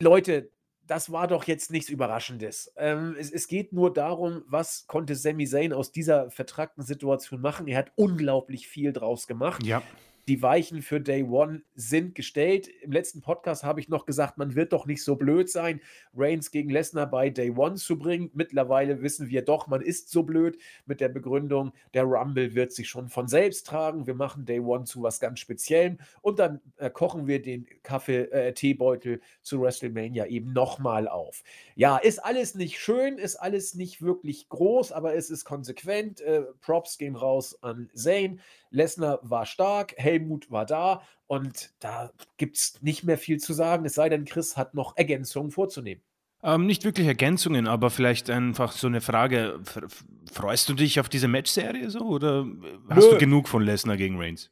Leute, 0.00 0.50
das 0.88 1.12
war 1.12 1.28
doch 1.28 1.44
jetzt 1.44 1.70
nichts 1.70 1.88
Überraschendes. 1.88 2.72
Ähm, 2.76 3.14
es, 3.18 3.30
es, 3.30 3.46
geht 3.46 3.72
nur 3.72 3.92
darum, 3.92 4.42
was 4.48 4.86
konnte 4.86 5.14
Sami 5.14 5.46
Zayn 5.46 5.72
aus 5.72 5.92
dieser 5.92 6.30
vertragten 6.30 6.82
Situation 6.82 7.40
machen. 7.40 7.68
Er 7.68 7.78
hat 7.78 7.92
unglaublich 7.94 8.66
viel 8.66 8.92
draus 8.92 9.26
gemacht. 9.26 9.62
Ja 9.64 9.82
die 10.28 10.42
Weichen 10.42 10.82
für 10.82 11.00
Day 11.00 11.24
One 11.24 11.62
sind 11.74 12.14
gestellt. 12.14 12.68
Im 12.82 12.92
letzten 12.92 13.22
Podcast 13.22 13.64
habe 13.64 13.80
ich 13.80 13.88
noch 13.88 14.04
gesagt, 14.04 14.36
man 14.36 14.54
wird 14.54 14.74
doch 14.74 14.84
nicht 14.84 15.02
so 15.02 15.16
blöd 15.16 15.48
sein, 15.48 15.80
Reigns 16.14 16.50
gegen 16.50 16.68
Lesnar 16.68 17.06
bei 17.06 17.30
Day 17.30 17.50
One 17.50 17.76
zu 17.76 17.98
bringen. 17.98 18.30
Mittlerweile 18.34 19.00
wissen 19.00 19.30
wir 19.30 19.42
doch, 19.42 19.68
man 19.68 19.80
ist 19.80 20.10
so 20.10 20.24
blöd 20.24 20.58
mit 20.84 21.00
der 21.00 21.08
Begründung, 21.08 21.72
der 21.94 22.04
Rumble 22.04 22.54
wird 22.54 22.72
sich 22.72 22.90
schon 22.90 23.08
von 23.08 23.26
selbst 23.26 23.66
tragen. 23.66 24.06
Wir 24.06 24.14
machen 24.14 24.44
Day 24.44 24.60
One 24.60 24.84
zu 24.84 25.02
was 25.02 25.18
ganz 25.18 25.40
Speziellem 25.40 25.96
und 26.20 26.38
dann 26.38 26.60
äh, 26.76 26.90
kochen 26.90 27.26
wir 27.26 27.40
den 27.40 27.66
Kaffee, 27.82 28.24
äh, 28.24 28.52
Teebeutel 28.52 29.22
zu 29.40 29.62
WrestleMania 29.62 30.26
eben 30.26 30.52
nochmal 30.52 31.08
auf. 31.08 31.42
Ja, 31.74 31.96
ist 31.96 32.18
alles 32.18 32.54
nicht 32.54 32.78
schön, 32.78 33.16
ist 33.16 33.36
alles 33.36 33.74
nicht 33.74 34.02
wirklich 34.02 34.50
groß, 34.50 34.92
aber 34.92 35.14
es 35.14 35.30
ist 35.30 35.46
konsequent. 35.46 36.20
Äh, 36.20 36.42
Props 36.60 36.98
gehen 36.98 37.16
raus 37.16 37.62
an 37.62 37.88
Zane. 37.94 38.36
Lesnar 38.70 39.20
war 39.22 39.46
stark, 39.46 39.94
Helmut 40.18 40.50
war 40.50 40.66
da 40.66 41.02
und 41.26 41.72
da 41.80 42.10
gibt 42.36 42.56
es 42.56 42.82
nicht 42.82 43.04
mehr 43.04 43.18
viel 43.18 43.38
zu 43.38 43.52
sagen, 43.52 43.84
es 43.84 43.94
sei 43.94 44.08
denn, 44.08 44.24
Chris 44.24 44.56
hat 44.56 44.74
noch 44.74 44.96
Ergänzungen 44.96 45.50
vorzunehmen. 45.50 46.02
Ähm, 46.42 46.66
nicht 46.66 46.84
wirklich 46.84 47.06
Ergänzungen, 47.06 47.66
aber 47.66 47.90
vielleicht 47.90 48.30
einfach 48.30 48.72
so 48.72 48.86
eine 48.86 49.00
Frage: 49.00 49.60
Freust 50.32 50.68
du 50.68 50.74
dich 50.74 51.00
auf 51.00 51.08
diese 51.08 51.26
Matchserie 51.26 51.90
so 51.90 52.00
oder 52.00 52.46
hast 52.88 53.06
Nö. 53.06 53.10
du 53.12 53.18
genug 53.18 53.48
von 53.48 53.62
Lesnar 53.62 53.96
gegen 53.96 54.18
Reigns? 54.18 54.50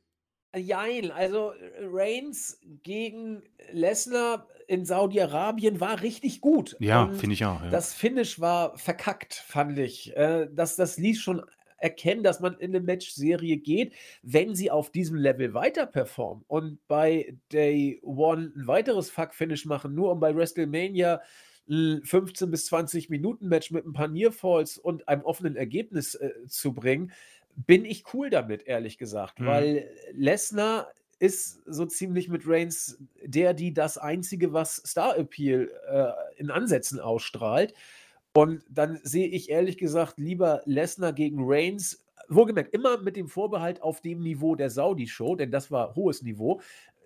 Jein, 0.57 1.11
also 1.11 1.53
Reigns 1.81 2.59
gegen 2.83 3.43
Lesnar 3.71 4.49
in 4.67 4.85
Saudi-Arabien 4.85 5.81
war 5.81 6.03
richtig 6.03 6.41
gut. 6.41 6.77
Ja, 6.81 7.09
finde 7.09 7.35
ich 7.35 7.45
auch. 7.45 7.62
Ja. 7.62 7.71
Das 7.71 7.95
Finish 7.95 8.41
war 8.41 8.77
verkackt, 8.77 9.35
fand 9.35 9.79
ich. 9.79 10.17
Äh, 10.17 10.49
das, 10.53 10.75
das 10.75 10.99
ließ 10.99 11.21
schon 11.21 11.43
erkennen, 11.79 12.22
dass 12.22 12.41
man 12.41 12.55
in 12.59 12.74
eine 12.74 12.81
Match-Serie 12.81 13.59
geht, 13.59 13.93
wenn 14.22 14.55
sie 14.55 14.70
auf 14.70 14.91
diesem 14.91 15.16
Level 15.16 15.55
weiter 15.55 15.87
performen. 15.87 16.45
Und 16.49 16.79
bei 16.89 17.37
Day 17.53 18.01
One 18.03 18.53
ein 18.57 18.66
weiteres 18.66 19.11
Fuck-Finish 19.11 19.66
machen, 19.66 19.95
nur 19.95 20.12
um 20.12 20.20
bei 20.20 20.35
WrestleMania 20.35 21.20
15 21.68 22.51
bis 22.51 22.66
20 22.66 23.11
Minuten 23.11 23.49
Match 23.49 23.70
mit 23.70 23.85
ein 23.85 23.93
paar 23.93 24.09
Nearfalls 24.09 24.79
und 24.79 25.09
einem 25.09 25.22
offenen 25.22 25.57
Ergebnis 25.57 26.14
äh, 26.14 26.31
zu 26.47 26.72
bringen, 26.72 27.12
bin 27.57 27.85
ich 27.85 28.05
cool 28.14 28.31
damit, 28.31 28.66
ehrlich 28.66 28.99
gesagt, 28.99 29.41
mhm. 29.41 29.47
weil 29.47 29.91
Lesnar 30.12 30.93
ist 31.18 31.62
so 31.64 31.87
ziemlich 31.87 32.29
mit 32.29 32.43
Reigns 32.47 32.99
der, 33.22 33.55
die 33.55 33.72
das 33.72 33.97
einzige, 33.97 34.53
was 34.53 34.77
Star 34.77 35.16
Appeal 35.16 35.70
äh, 35.89 36.41
in 36.41 36.51
Ansätzen 36.51 37.01
ausstrahlt. 37.01 37.72
Und 38.37 38.62
dann 38.68 39.01
sehe 39.03 39.28
ich 39.28 39.49
ehrlich 39.49 39.78
gesagt 39.78 40.18
lieber 40.18 40.61
Lesnar 40.66 41.14
gegen 41.14 41.39
Reigns, 41.41 42.05
wohlgemerkt 42.28 42.74
immer 42.74 42.99
mit 42.99 43.16
dem 43.16 43.28
Vorbehalt 43.28 43.80
auf 43.82 44.03
dem 44.03 44.20
Niveau 44.20 44.55
der 44.55 44.68
Saudi-Show, 44.68 45.37
denn 45.37 45.51
das 45.51 45.70
war 45.70 45.95
hohes 45.95 46.20
Niveau. 46.20 46.61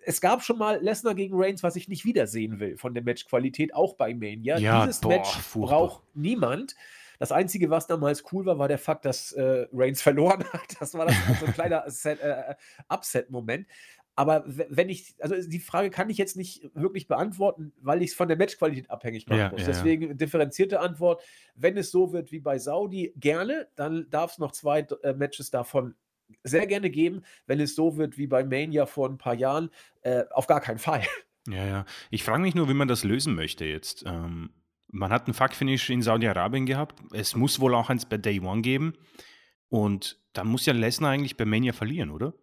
Es 0.05 0.21
gab 0.21 0.43
schon 0.43 0.59
mal 0.59 0.83
Lesnar 0.83 1.15
gegen 1.15 1.41
Reigns, 1.41 1.63
was 1.63 1.77
ich 1.77 1.87
nicht 1.87 2.05
wiedersehen 2.05 2.59
will 2.59 2.77
von 2.77 2.95
der 2.95 3.05
Matchqualität, 3.05 3.75
auch 3.75 3.95
bei 3.95 4.13
Mania. 4.13 4.59
Ja, 4.59 4.81
Dieses 4.85 5.01
boah, 5.01 5.09
Match 5.11 5.29
furchtbar. 5.29 5.79
braucht 5.79 6.03
niemand. 6.15 6.75
Das 7.21 7.33
Einzige, 7.33 7.69
was 7.69 7.87
damals 7.87 8.25
cool 8.33 8.47
war, 8.47 8.59
war 8.59 8.67
der 8.67 8.79
Fakt, 8.79 9.05
dass 9.05 9.31
äh, 9.33 9.67
Reigns 9.73 10.03
verloren 10.03 10.43
hat. 10.53 10.81
Das 10.81 10.95
war 10.95 11.07
das, 11.07 11.15
so 11.39 11.47
ein 11.47 11.53
kleiner 11.53 11.85
äh, 11.87 12.55
Upset-Moment. 12.89 13.69
Aber 14.17 14.45
wenn 14.47 14.89
ich, 14.89 15.15
also 15.21 15.37
die 15.49 15.61
Frage 15.61 15.91
kann 15.91 16.11
ich 16.11 16.19
jetzt 16.19 16.37
nicht 16.37 16.69
wirklich 16.75 17.09
beantworten, 17.09 17.73
weil 17.81 18.03
ich 18.03 18.11
es 18.11 18.17
von 18.17 18.29
der 18.29 18.37
Matchqualität 18.37 18.91
abhängig 18.91 19.27
machen 19.27 19.39
ja, 19.39 19.51
muss. 19.51 19.63
Ja, 19.63 19.69
Deswegen 19.69 20.17
differenzierte 20.17 20.81
Antwort. 20.81 21.23
Wenn 21.55 21.77
es 21.77 21.91
so 21.91 22.13
wird 22.13 22.33
wie 22.33 22.41
bei 22.41 22.59
Saudi, 22.59 23.15
gerne, 23.17 23.69
dann 23.77 24.09
darf 24.11 24.33
es 24.33 24.39
noch 24.39 24.53
zwei 24.53 24.81
äh, 25.03 25.15
Matches 25.15 25.51
davon 25.51 25.95
sehr 26.45 26.67
gerne 26.67 26.91
geben. 26.91 27.23
Wenn 27.47 27.61
es 27.61 27.75
so 27.75 27.97
wird 27.97 28.19
wie 28.19 28.27
bei 28.27 28.45
Mania 28.45 28.87
vor 28.87 29.09
ein 29.09 29.19
paar 29.19 29.35
Jahren, 29.35 29.71
äh, 30.03 30.25
auf 30.31 30.47
gar 30.47 30.61
keinen 30.61 30.79
Fall. 30.79 31.03
Ja, 31.49 31.65
ja. 31.65 31.85
Ich 32.11 32.23
frage 32.23 32.43
mich 32.43 32.55
nur, 32.55 32.69
wie 32.69 32.75
man 32.75 32.87
das 32.87 33.03
lösen 33.03 33.35
möchte 33.35 33.65
jetzt. 33.65 34.05
Ähm, 34.07 34.51
man 34.89 35.11
hat 35.11 35.27
ein 35.27 35.33
Fuck-Finish 35.33 35.89
in 35.89 36.03
Saudi-Arabien 36.03 36.67
gehabt. 36.67 37.01
Es 37.13 37.35
muss 37.35 37.61
wohl 37.61 37.75
auch 37.75 37.89
eins 37.89 38.05
bei 38.05 38.19
Day 38.19 38.41
One 38.41 38.61
geben. 38.61 38.93
Und 39.71 40.21
dann 40.35 40.49
muss 40.49 40.67
ja 40.67 40.75
Lesnar 40.75 41.13
eigentlich 41.13 41.39
bei 41.39 41.47
Mania 41.47 41.73
verlieren, 41.73 42.11
oder? 42.11 42.35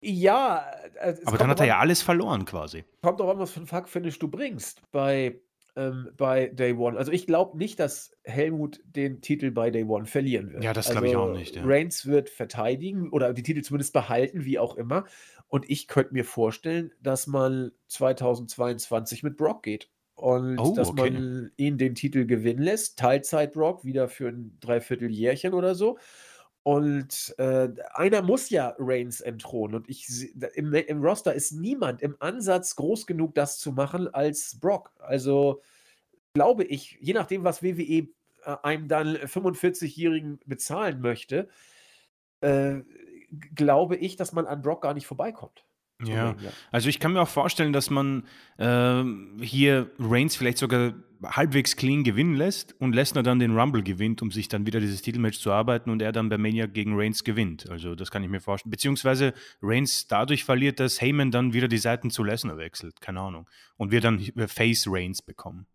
Ja, 0.00 0.70
äh, 1.00 1.14
Aber 1.24 1.38
dann 1.38 1.48
hat 1.48 1.60
er 1.60 1.66
ja 1.66 1.78
alles 1.78 2.02
verloren 2.02 2.44
quasi. 2.44 2.84
Kommt 3.02 3.20
doch 3.20 3.30
an, 3.30 3.38
was 3.38 3.50
für 3.50 3.60
ein 3.60 3.66
Fuck-Finish 3.66 4.18
du 4.18 4.28
bringst 4.28 4.82
bei, 4.92 5.40
ähm, 5.74 6.10
bei 6.16 6.48
Day 6.48 6.72
One. 6.74 6.96
Also 6.96 7.10
ich 7.10 7.26
glaube 7.26 7.58
nicht, 7.58 7.80
dass 7.80 8.12
Helmut 8.22 8.80
den 8.84 9.20
Titel 9.20 9.50
bei 9.50 9.70
Day 9.70 9.84
One 9.84 10.06
verlieren 10.06 10.52
wird. 10.52 10.62
Ja, 10.62 10.72
das 10.72 10.90
glaube 10.90 11.06
also 11.06 11.10
ich 11.10 11.16
auch 11.16 11.32
nicht. 11.32 11.56
Ja. 11.56 11.62
Reigns 11.64 12.06
wird 12.06 12.30
verteidigen 12.30 13.10
oder 13.10 13.32
die 13.32 13.42
Titel 13.42 13.62
zumindest 13.62 13.92
behalten, 13.92 14.44
wie 14.44 14.58
auch 14.58 14.76
immer. 14.76 15.04
Und 15.48 15.68
ich 15.68 15.88
könnte 15.88 16.14
mir 16.14 16.24
vorstellen, 16.24 16.92
dass 17.00 17.26
man 17.26 17.72
2022 17.88 19.22
mit 19.22 19.36
Brock 19.36 19.62
geht. 19.62 19.90
Und 20.14 20.58
oh, 20.58 20.74
dass 20.74 20.88
okay. 20.88 21.10
man 21.10 21.52
ihn 21.56 21.78
den 21.78 21.94
Titel 21.94 22.26
gewinnen 22.26 22.62
lässt. 22.62 22.98
Teilzeit 22.98 23.52
Brock, 23.52 23.84
wieder 23.84 24.08
für 24.08 24.28
ein 24.28 24.58
Dreivierteljährchen 24.60 25.54
oder 25.54 25.76
so. 25.76 25.96
Und 26.68 27.34
äh, 27.38 27.70
einer 27.94 28.20
muss 28.20 28.50
ja 28.50 28.76
Reigns 28.78 29.22
entthronen. 29.22 29.74
Und 29.74 29.88
ich 29.88 30.36
im, 30.54 30.74
im, 30.74 31.02
Roster 31.02 31.32
ist 31.32 31.52
niemand 31.52 32.02
im 32.02 32.14
Ansatz 32.20 32.76
groß 32.76 33.06
genug, 33.06 33.34
das 33.34 33.58
zu 33.58 33.72
machen 33.72 34.12
als 34.12 34.60
Brock. 34.60 34.92
Also 34.98 35.62
glaube 36.34 36.64
ich, 36.64 36.98
je 37.00 37.14
nachdem, 37.14 37.42
was 37.42 37.62
WWE 37.62 38.08
äh, 38.44 38.56
einem 38.62 38.86
dann 38.86 39.16
45-Jährigen 39.16 40.40
bezahlen 40.44 41.00
möchte, 41.00 41.48
äh, 42.42 42.80
glaube 43.54 43.96
ich, 43.96 44.16
dass 44.16 44.34
man 44.34 44.44
an 44.44 44.60
Brock 44.60 44.82
gar 44.82 44.92
nicht 44.92 45.06
vorbeikommt. 45.06 45.64
Ja, 46.04 46.36
also 46.70 46.88
ich 46.88 47.00
kann 47.00 47.12
mir 47.12 47.20
auch 47.20 47.28
vorstellen, 47.28 47.72
dass 47.72 47.90
man 47.90 48.24
äh, 48.56 49.02
hier 49.42 49.90
Reigns 49.98 50.36
vielleicht 50.36 50.58
sogar 50.58 50.94
halbwegs 51.24 51.74
clean 51.74 52.04
gewinnen 52.04 52.34
lässt 52.34 52.80
und 52.80 52.94
Lesnar 52.94 53.24
dann 53.24 53.40
den 53.40 53.58
Rumble 53.58 53.82
gewinnt, 53.82 54.22
um 54.22 54.30
sich 54.30 54.46
dann 54.46 54.66
wieder 54.66 54.78
dieses 54.78 55.02
Titelmatch 55.02 55.40
zu 55.40 55.50
arbeiten 55.50 55.90
und 55.90 56.00
er 56.00 56.12
dann 56.12 56.28
bei 56.28 56.38
Mania 56.38 56.66
gegen 56.66 56.96
Reigns 56.96 57.24
gewinnt. 57.24 57.68
Also 57.68 57.96
das 57.96 58.12
kann 58.12 58.22
ich 58.22 58.28
mir 58.28 58.40
vorstellen. 58.40 58.70
Beziehungsweise 58.70 59.34
Reigns 59.60 60.06
dadurch 60.06 60.44
verliert, 60.44 60.78
dass 60.78 61.00
Heyman 61.00 61.32
dann 61.32 61.52
wieder 61.52 61.66
die 61.66 61.78
Seiten 61.78 62.10
zu 62.10 62.22
Lesnar 62.22 62.58
wechselt. 62.58 63.00
Keine 63.00 63.20
Ahnung. 63.20 63.48
Und 63.76 63.90
wir 63.90 64.00
dann 64.00 64.20
Face 64.46 64.86
Reigns 64.88 65.20
bekommen. 65.22 65.66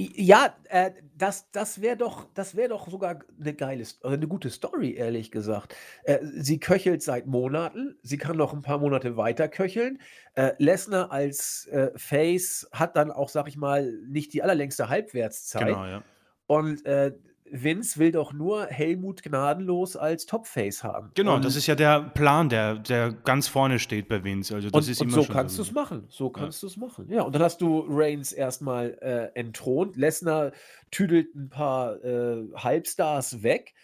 Ja, 0.00 0.54
äh, 0.68 0.92
das 1.16 1.50
das 1.50 1.80
wäre 1.82 1.96
doch 1.96 2.28
das 2.32 2.54
wäre 2.54 2.68
doch 2.68 2.88
sogar 2.88 3.18
eine 3.40 3.52
geile 3.52 3.82
also 3.82 4.16
'ne 4.16 4.28
gute 4.28 4.48
Story, 4.48 4.92
ehrlich 4.94 5.32
gesagt. 5.32 5.74
Äh, 6.04 6.20
sie 6.22 6.60
köchelt 6.60 7.02
seit 7.02 7.26
Monaten, 7.26 7.98
sie 8.02 8.16
kann 8.16 8.36
noch 8.36 8.52
ein 8.52 8.62
paar 8.62 8.78
Monate 8.78 9.16
weiter 9.16 9.48
köcheln. 9.48 10.00
Äh, 10.36 10.52
Lesnar 10.58 11.10
als, 11.10 11.66
äh, 11.72 11.90
Face 11.96 12.68
hat 12.70 12.94
dann 12.96 13.10
auch, 13.10 13.28
sage 13.28 13.48
ich 13.48 13.56
mal, 13.56 13.90
nicht 14.06 14.32
die 14.34 14.42
allerlängste 14.44 14.88
Halbwertszeit. 14.88 15.80
Genau, 15.80 15.86
ja. 15.86 16.08
Und, 16.46 16.86
äh, 16.86 17.12
Vince 17.52 17.98
will 17.98 18.12
doch 18.12 18.32
nur 18.32 18.66
Helmut 18.66 19.22
Gnadenlos 19.22 19.96
als 19.96 20.26
Topface 20.26 20.84
haben. 20.84 21.10
Genau, 21.14 21.38
das 21.38 21.56
ist 21.56 21.66
ja 21.66 21.74
der 21.74 22.00
Plan, 22.00 22.48
der, 22.48 22.76
der 22.76 23.12
ganz 23.12 23.48
vorne 23.48 23.78
steht 23.78 24.08
bei 24.08 24.24
Vince. 24.24 24.54
Also 24.54 24.70
das 24.70 24.86
und, 24.86 24.90
ist 24.90 25.00
und 25.00 25.08
immer 25.08 25.22
so 25.22 25.32
kannst 25.32 25.58
du 25.58 25.62
es 25.62 25.72
machen. 25.72 26.04
So 26.08 26.30
kannst 26.30 26.62
du 26.62 26.66
es 26.66 26.76
machen. 26.76 27.06
Ja, 27.10 27.22
und 27.22 27.34
dann 27.34 27.42
hast 27.42 27.60
du 27.60 27.84
Reigns 27.88 28.32
erstmal 28.32 28.98
äh, 29.00 29.38
entthront. 29.38 29.96
Lesnar 29.96 30.52
tüdelt 30.90 31.34
ein 31.34 31.48
paar 31.48 32.02
äh, 32.04 32.44
Halbstars 32.54 33.42
weg 33.42 33.74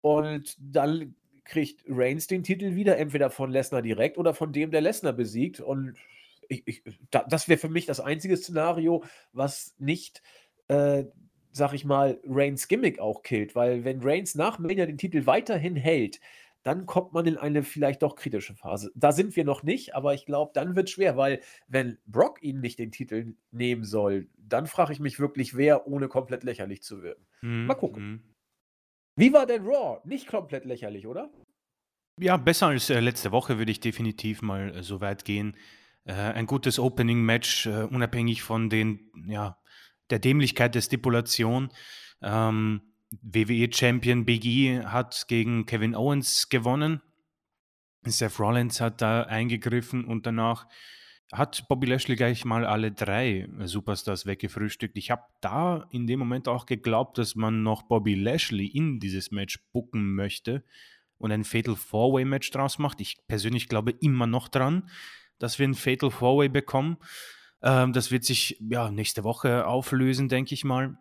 und 0.00 0.56
dann 0.58 1.14
kriegt 1.44 1.82
Reigns 1.88 2.26
den 2.26 2.44
Titel 2.44 2.74
wieder, 2.74 2.96
entweder 2.96 3.28
von 3.28 3.50
Lesnar 3.50 3.82
direkt 3.82 4.18
oder 4.18 4.34
von 4.34 4.52
dem, 4.52 4.70
der 4.70 4.80
Lesnar 4.80 5.12
besiegt. 5.12 5.60
Und 5.60 5.96
ich, 6.48 6.62
ich, 6.66 6.82
da, 7.10 7.24
das 7.28 7.48
wäre 7.48 7.58
für 7.58 7.68
mich 7.68 7.86
das 7.86 8.00
einzige 8.00 8.36
Szenario, 8.36 9.04
was 9.32 9.74
nicht 9.78 10.22
äh, 10.68 11.04
sag 11.52 11.72
ich 11.72 11.84
mal, 11.84 12.20
Reigns 12.24 12.68
Gimmick 12.68 12.98
auch 12.98 13.22
killt, 13.22 13.54
weil 13.54 13.84
wenn 13.84 14.02
Reigns 14.02 14.34
nach 14.34 14.58
Mania 14.58 14.86
den 14.86 14.98
Titel 14.98 15.26
weiterhin 15.26 15.76
hält, 15.76 16.20
dann 16.62 16.84
kommt 16.86 17.12
man 17.12 17.26
in 17.26 17.38
eine 17.38 17.62
vielleicht 17.62 18.02
doch 18.02 18.16
kritische 18.16 18.54
Phase. 18.54 18.92
Da 18.94 19.12
sind 19.12 19.34
wir 19.34 19.44
noch 19.44 19.62
nicht, 19.62 19.94
aber 19.94 20.12
ich 20.14 20.26
glaube, 20.26 20.52
dann 20.54 20.76
wird 20.76 20.88
es 20.88 20.92
schwer, 20.92 21.16
weil 21.16 21.40
wenn 21.68 21.98
Brock 22.06 22.42
ihn 22.42 22.60
nicht 22.60 22.78
den 22.78 22.92
Titel 22.92 23.34
nehmen 23.50 23.84
soll, 23.84 24.28
dann 24.36 24.66
frage 24.66 24.92
ich 24.92 25.00
mich 25.00 25.18
wirklich, 25.18 25.56
wer 25.56 25.86
ohne 25.86 26.08
komplett 26.08 26.44
lächerlich 26.44 26.82
zu 26.82 27.02
wirken. 27.02 27.26
Mhm, 27.40 27.66
Mal 27.66 27.74
gucken. 27.74 28.02
mhm. 28.02 28.22
Wie 29.16 29.32
war 29.32 29.46
denn 29.46 29.64
Raw? 29.64 30.00
Nicht 30.04 30.28
komplett 30.28 30.64
lächerlich, 30.64 31.06
oder? 31.06 31.30
Ja, 32.18 32.36
besser 32.36 32.68
als 32.68 32.90
äh, 32.90 33.00
letzte 33.00 33.32
Woche 33.32 33.58
würde 33.58 33.72
ich 33.72 33.80
definitiv 33.80 34.42
mal 34.42 34.76
äh, 34.76 34.82
so 34.82 35.00
weit 35.00 35.24
gehen. 35.24 35.56
Äh, 36.04 36.12
ein 36.12 36.46
gutes 36.46 36.78
Opening-Match, 36.78 37.66
äh, 37.66 37.84
unabhängig 37.84 38.42
von 38.42 38.68
den 38.70 39.10
ja, 39.26 39.58
der 40.10 40.18
Dämlichkeit 40.18 40.74
der 40.74 40.82
Stipulation. 40.82 41.70
Ähm, 42.22 42.82
WWE-Champion 43.22 44.24
Big 44.24 44.44
E 44.44 44.84
hat 44.84 45.26
gegen 45.28 45.66
Kevin 45.66 45.96
Owens 45.96 46.48
gewonnen. 46.48 47.00
Seth 48.04 48.38
Rollins 48.38 48.80
hat 48.80 49.02
da 49.02 49.22
eingegriffen 49.22 50.04
und 50.04 50.26
danach 50.26 50.66
hat 51.32 51.68
Bobby 51.68 51.86
Lashley 51.86 52.16
gleich 52.16 52.44
mal 52.44 52.64
alle 52.64 52.90
drei 52.90 53.48
Superstars 53.60 54.26
weggefrühstückt. 54.26 54.96
Ich 54.96 55.10
habe 55.10 55.22
da 55.40 55.86
in 55.90 56.06
dem 56.06 56.18
Moment 56.18 56.48
auch 56.48 56.66
geglaubt, 56.66 57.18
dass 57.18 57.36
man 57.36 57.62
noch 57.62 57.82
Bobby 57.82 58.14
Lashley 58.14 58.66
in 58.66 58.98
dieses 58.98 59.30
Match 59.30 59.60
bucken 59.72 60.14
möchte 60.14 60.64
und 61.18 61.30
ein 61.30 61.44
Fatal 61.44 61.76
Four-Way 61.76 62.24
Match 62.24 62.50
draus 62.50 62.78
macht. 62.78 63.00
Ich 63.00 63.18
persönlich 63.28 63.68
glaube 63.68 63.92
immer 64.00 64.26
noch 64.26 64.48
dran, 64.48 64.88
dass 65.38 65.58
wir 65.58 65.68
ein 65.68 65.74
Fatal 65.74 66.10
Four-Way 66.10 66.48
bekommen. 66.48 66.96
Ähm, 67.62 67.92
das 67.92 68.10
wird 68.10 68.24
sich 68.24 68.58
ja 68.60 68.90
nächste 68.90 69.24
Woche 69.24 69.66
auflösen, 69.66 70.28
denke 70.28 70.54
ich 70.54 70.64
mal. 70.64 70.98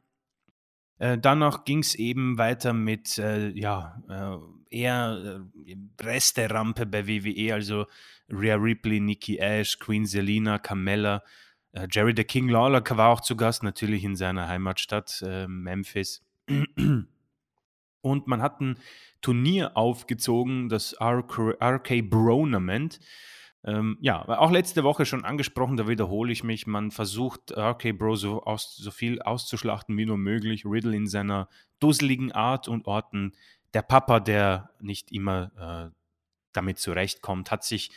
Äh, 0.98 1.18
danach 1.18 1.64
ging 1.64 1.80
es 1.80 1.96
eben 1.96 2.38
weiter 2.38 2.74
mit 2.74 3.18
äh, 3.18 3.50
ja, 3.50 4.02
äh, 4.10 4.76
eher 4.78 5.42
äh, 5.66 5.76
Reste-Rampe 6.04 6.86
bei 6.86 7.08
WWE, 7.08 7.54
also 7.54 7.86
Rhea 8.30 8.56
Ripley, 8.56 9.00
Nikki 9.00 9.38
Ash, 9.38 9.80
Queen 9.80 10.06
Selina, 10.06 10.60
Carmella. 10.60 11.24
Äh, 11.72 11.88
Jerry 11.90 12.14
the 12.16 12.24
King 12.26 12.50
Lawler 12.50 12.84
war 12.90 13.10
auch 13.10 13.22
zu 13.22 13.38
Gast, 13.38 13.64
natürlich 13.64 14.04
in 14.04 14.16
seiner 14.16 14.48
Heimatstadt 14.48 15.24
äh, 15.26 15.48
Memphis. 15.48 16.22
Und 18.02 18.28
man 18.28 18.42
hat 18.42 18.60
ein 18.60 18.78
Turnier 19.22 19.76
aufgezogen, 19.76 20.70
das 20.70 20.96
RK, 21.02 21.58
RK 21.62 22.02
Bronament. 22.02 23.00
Ähm, 23.66 23.98
ja, 24.00 24.26
auch 24.28 24.52
letzte 24.52 24.84
Woche 24.84 25.06
schon 25.06 25.26
angesprochen, 25.26 25.76
da 25.76 25.88
wiederhole 25.88 26.32
ich 26.32 26.44
mich. 26.44 26.66
Man 26.66 26.92
versucht, 26.92 27.52
RK 27.52 27.92
Bro 27.94 28.16
so, 28.16 28.44
aus, 28.44 28.76
so 28.76 28.92
viel 28.92 29.22
auszuschlachten 29.22 29.98
wie 29.98 30.06
nur 30.06 30.18
möglich. 30.18 30.66
Riddle 30.66 30.96
in 30.96 31.08
seiner 31.08 31.50
dusseligen 31.80 32.32
Art 32.32 32.68
und 32.68 32.88
Orten. 32.88 33.34
Der 33.74 33.82
Papa, 33.82 34.20
der 34.20 34.70
nicht 34.80 35.12
immer 35.12 35.52
äh, 35.92 35.96
damit 36.54 36.80
zurechtkommt, 36.80 37.52
hat 37.52 37.64
sich 37.64 37.92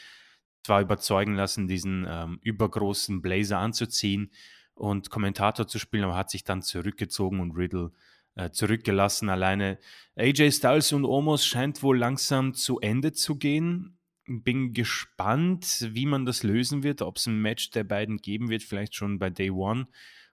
zwar 0.65 0.81
überzeugen 0.81 1.35
lassen, 1.35 1.69
diesen 1.69 2.07
ähm, 2.09 2.39
übergroßen 2.43 3.23
Blazer 3.23 3.59
anzuziehen 3.59 4.33
und 4.75 5.11
Kommentator 5.11 5.67
zu 5.67 5.79
spielen, 5.79 6.05
aber 6.05 6.17
hat 6.17 6.31
sich 6.31 6.45
dann 6.45 6.63
zurückgezogen 6.63 7.41
und 7.41 7.53
Riddle 7.53 7.93
äh, 8.35 8.51
zurückgelassen. 8.51 9.29
Alleine 9.29 9.79
AJ 10.17 10.53
Styles 10.53 10.93
und 10.93 11.05
Omos 11.05 11.47
scheint 11.47 11.83
wohl 11.83 11.99
langsam 11.99 12.55
zu 12.55 12.81
Ende 12.81 13.13
zu 13.13 13.37
gehen 13.37 13.99
bin 14.27 14.73
gespannt, 14.73 15.89
wie 15.93 16.07
man 16.07 16.25
das 16.25 16.43
lösen 16.43 16.83
wird, 16.83 17.03
ob 17.03 17.17
es 17.17 17.27
ein 17.27 17.41
Match 17.41 17.71
der 17.71 17.85
beiden 17.85 18.19
geben 18.19 18.49
wird, 18.49 18.63
vielleicht 18.63 18.95
schon 18.95 19.19
bei 19.19 19.31
Day 19.31 19.51
One, 19.51 19.89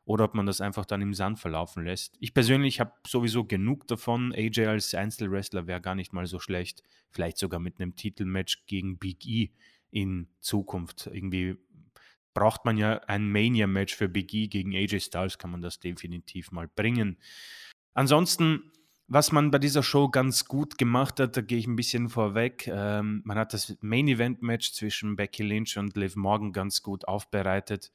oder 0.06 0.26
ob 0.26 0.34
man 0.34 0.46
das 0.46 0.60
einfach 0.60 0.86
dann 0.86 1.02
im 1.02 1.14
Sand 1.14 1.40
verlaufen 1.40 1.86
lässt. 1.86 2.18
Ich 2.20 2.34
persönlich 2.34 2.80
habe 2.80 2.94
sowieso 3.06 3.44
genug 3.46 3.88
davon. 3.88 4.34
AJ 4.34 4.66
als 4.66 4.96
Einzelwrestler 4.96 5.68
wäre 5.68 5.82
gar 5.82 5.94
nicht 5.94 6.14
mal 6.14 6.26
so 6.26 6.40
schlecht. 6.40 6.84
Vielleicht 7.12 7.38
sogar 7.38 7.60
mit 7.60 7.80
einem 7.80 7.96
Titelmatch 7.96 8.66
gegen 8.66 8.98
Big 8.98 9.26
E 9.28 9.52
in 9.92 10.28
Zukunft. 10.40 11.08
Irgendwie 11.14 11.58
braucht 12.34 12.66
man 12.66 12.78
ja 12.78 13.00
ein 13.08 13.32
Mania-Match 13.32 13.96
für 13.96 14.10
Big 14.10 14.34
E 14.34 14.48
gegen 14.48 14.76
AJ 14.76 15.02
Styles, 15.02 15.38
kann 15.38 15.52
man 15.52 15.62
das 15.62 15.80
definitiv 15.80 16.52
mal 16.52 16.68
bringen. 16.68 17.18
Ansonsten 17.94 18.72
was 19.12 19.32
man 19.32 19.50
bei 19.50 19.58
dieser 19.58 19.82
Show 19.82 20.08
ganz 20.08 20.46
gut 20.46 20.78
gemacht 20.78 21.20
hat, 21.20 21.36
da 21.36 21.42
gehe 21.42 21.58
ich 21.58 21.66
ein 21.66 21.76
bisschen 21.76 22.10
vorweg. 22.10 22.68
Ähm, 22.68 23.22
man 23.26 23.40
hat 23.40 23.54
das 23.54 23.76
Main 23.82 24.08
Event 24.08 24.44
Match 24.44 24.72
zwischen 24.72 25.16
Becky 25.16 25.42
Lynch 25.42 25.78
und 25.78 25.98
Liv 25.98 26.16
Morgan 26.16 26.54
ganz 26.54 26.84
gut 26.84 27.08
aufbereitet. 27.08 27.92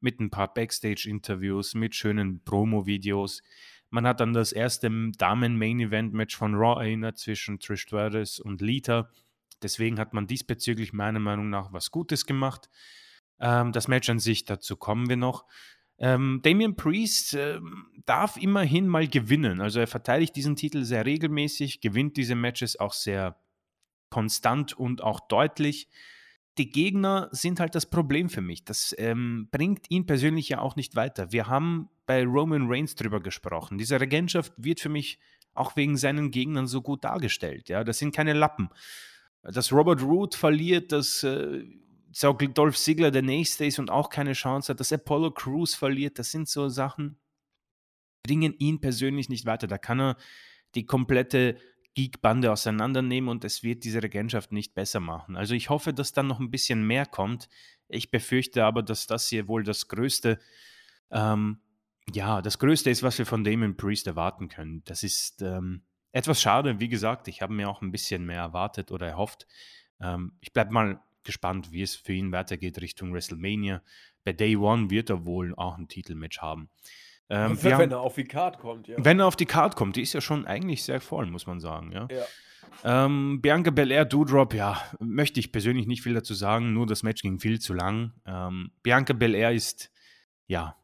Mit 0.00 0.20
ein 0.20 0.30
paar 0.30 0.52
Backstage-Interviews, 0.52 1.74
mit 1.74 1.94
schönen 1.94 2.44
Promo-Videos. 2.44 3.42
Man 3.88 4.06
hat 4.06 4.20
dann 4.20 4.34
das 4.34 4.52
erste 4.52 4.90
Damen-Main-Event-Match 5.16 6.36
von 6.36 6.54
Raw 6.54 6.78
erinnert 6.80 7.16
zwischen 7.16 7.58
Trish 7.58 7.80
Stratus 7.80 8.38
und 8.38 8.60
Lita. 8.60 9.10
Deswegen 9.62 9.98
hat 9.98 10.12
man 10.12 10.26
diesbezüglich 10.26 10.92
meiner 10.92 11.18
Meinung 11.18 11.48
nach 11.48 11.72
was 11.72 11.90
Gutes 11.90 12.26
gemacht. 12.26 12.68
Ähm, 13.40 13.72
das 13.72 13.88
Match 13.88 14.10
an 14.10 14.18
sich, 14.18 14.44
dazu 14.44 14.76
kommen 14.76 15.08
wir 15.08 15.16
noch. 15.16 15.46
Ähm, 15.98 16.40
Damian 16.42 16.76
Priest 16.76 17.34
äh, 17.34 17.58
darf 18.06 18.36
immerhin 18.36 18.86
mal 18.86 19.08
gewinnen. 19.08 19.60
Also 19.60 19.80
er 19.80 19.86
verteidigt 19.86 20.36
diesen 20.36 20.56
Titel 20.56 20.84
sehr 20.84 21.04
regelmäßig, 21.04 21.80
gewinnt 21.80 22.16
diese 22.16 22.34
Matches 22.34 22.78
auch 22.78 22.92
sehr 22.92 23.36
konstant 24.10 24.72
und 24.72 25.02
auch 25.02 25.20
deutlich. 25.20 25.88
Die 26.56 26.70
Gegner 26.70 27.28
sind 27.32 27.60
halt 27.60 27.74
das 27.74 27.86
Problem 27.86 28.30
für 28.30 28.40
mich. 28.40 28.64
Das 28.64 28.94
ähm, 28.98 29.48
bringt 29.50 29.90
ihn 29.90 30.06
persönlich 30.06 30.48
ja 30.48 30.60
auch 30.60 30.76
nicht 30.76 30.96
weiter. 30.96 31.30
Wir 31.32 31.46
haben 31.46 31.88
bei 32.06 32.24
Roman 32.24 32.66
Reigns 32.68 32.94
drüber 32.94 33.20
gesprochen. 33.20 33.78
Diese 33.78 34.00
Regentschaft 34.00 34.52
wird 34.56 34.80
für 34.80 34.88
mich 34.88 35.18
auch 35.54 35.76
wegen 35.76 35.96
seinen 35.96 36.30
Gegnern 36.30 36.66
so 36.66 36.80
gut 36.80 37.04
dargestellt. 37.04 37.68
Ja, 37.68 37.84
das 37.84 37.98
sind 37.98 38.14
keine 38.14 38.32
Lappen. 38.32 38.70
Dass 39.42 39.72
Robert 39.72 40.02
Root 40.02 40.34
verliert, 40.34 40.92
dass 40.92 41.22
äh, 41.22 41.64
Dolph 42.20 42.76
Ziggler 42.76 43.10
der 43.10 43.22
Nächste 43.22 43.64
ist 43.64 43.78
und 43.78 43.90
auch 43.90 44.10
keine 44.10 44.32
Chance 44.32 44.72
hat, 44.72 44.80
dass 44.80 44.92
Apollo 44.92 45.32
Crews 45.32 45.74
verliert, 45.74 46.18
das 46.18 46.30
sind 46.30 46.48
so 46.48 46.68
Sachen, 46.68 47.18
bringen 48.22 48.54
ihn 48.58 48.80
persönlich 48.80 49.28
nicht 49.28 49.46
weiter. 49.46 49.66
Da 49.66 49.78
kann 49.78 50.00
er 50.00 50.16
die 50.74 50.86
komplette 50.86 51.58
Geek-Bande 51.94 52.52
auseinandernehmen 52.52 53.28
und 53.28 53.44
es 53.44 53.62
wird 53.62 53.84
diese 53.84 54.02
Regentschaft 54.02 54.52
nicht 54.52 54.74
besser 54.74 55.00
machen. 55.00 55.36
Also 55.36 55.54
ich 55.54 55.70
hoffe, 55.70 55.92
dass 55.92 56.12
dann 56.12 56.26
noch 56.26 56.38
ein 56.38 56.50
bisschen 56.50 56.86
mehr 56.86 57.06
kommt. 57.06 57.48
Ich 57.88 58.10
befürchte 58.10 58.64
aber, 58.64 58.82
dass 58.82 59.06
das 59.06 59.28
hier 59.28 59.48
wohl 59.48 59.64
das 59.64 59.88
größte, 59.88 60.38
ähm, 61.10 61.60
ja, 62.12 62.40
das 62.42 62.58
größte 62.58 62.90
ist, 62.90 63.02
was 63.02 63.18
wir 63.18 63.26
von 63.26 63.44
Damon 63.44 63.76
Priest 63.76 64.06
erwarten 64.06 64.48
können. 64.48 64.82
Das 64.84 65.02
ist 65.02 65.42
ähm, 65.42 65.82
etwas 66.12 66.40
schade. 66.40 66.78
Wie 66.80 66.88
gesagt, 66.88 67.28
ich 67.28 67.42
habe 67.42 67.52
mir 67.52 67.68
auch 67.68 67.82
ein 67.82 67.90
bisschen 67.90 68.24
mehr 68.24 68.40
erwartet 68.40 68.92
oder 68.92 69.06
erhofft. 69.06 69.46
Ähm, 70.00 70.32
ich 70.40 70.52
bleibe 70.52 70.72
mal 70.72 71.00
gespannt, 71.28 71.70
wie 71.70 71.82
es 71.82 71.94
für 71.94 72.14
ihn 72.14 72.32
weitergeht 72.32 72.80
Richtung 72.80 73.12
WrestleMania. 73.12 73.82
Bei 74.24 74.32
Day 74.32 74.56
One 74.56 74.90
wird 74.90 75.10
er 75.10 75.26
wohl 75.26 75.54
auch 75.54 75.76
ein 75.76 75.86
Titelmatch 75.86 76.40
haben. 76.40 76.70
Ähm, 77.30 77.62
wenn 77.62 77.74
haben, 77.74 77.90
er 77.90 78.00
auf 78.00 78.14
die 78.14 78.24
Card 78.24 78.58
kommt, 78.58 78.88
ja. 78.88 78.96
Wenn 78.98 79.20
er 79.20 79.26
auf 79.26 79.36
die 79.36 79.46
Card 79.46 79.76
kommt, 79.76 79.96
die 79.96 80.02
ist 80.02 80.14
ja 80.14 80.22
schon 80.22 80.46
eigentlich 80.46 80.82
sehr 80.82 81.00
voll, 81.00 81.26
muss 81.26 81.46
man 81.46 81.60
sagen, 81.60 81.92
ja. 81.92 82.08
ja. 82.10 82.24
Ähm, 82.84 83.40
Bianca 83.42 83.70
Belair, 83.70 84.06
Doudrop, 84.06 84.54
ja, 84.54 84.80
möchte 84.98 85.38
ich 85.38 85.52
persönlich 85.52 85.86
nicht 85.86 86.02
viel 86.02 86.14
dazu 86.14 86.32
sagen, 86.32 86.72
nur 86.72 86.86
das 86.86 87.02
Match 87.02 87.22
ging 87.22 87.38
viel 87.38 87.60
zu 87.60 87.74
lang. 87.74 88.12
Ähm, 88.24 88.70
Bianca 88.82 89.12
Belair 89.12 89.52
ist, 89.52 89.90
ja, 90.46 90.76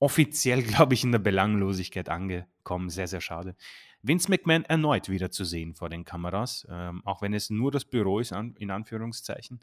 offiziell, 0.00 0.62
glaube 0.62 0.94
ich, 0.94 1.04
in 1.04 1.12
der 1.12 1.20
Belanglosigkeit 1.20 2.08
angekommen. 2.08 2.90
Sehr, 2.90 3.06
sehr 3.06 3.20
schade. 3.20 3.54
Vince 4.02 4.28
McMahon 4.30 4.64
erneut 4.64 5.08
wieder 5.08 5.30
zu 5.30 5.44
sehen 5.44 5.74
vor 5.74 5.88
den 5.88 6.04
Kameras, 6.04 6.66
ähm, 6.68 7.02
auch 7.04 7.22
wenn 7.22 7.34
es 7.34 7.50
nur 7.50 7.70
das 7.70 7.84
Büro 7.84 8.18
ist, 8.18 8.32
an, 8.32 8.54
in 8.58 8.70
Anführungszeichen. 8.70 9.60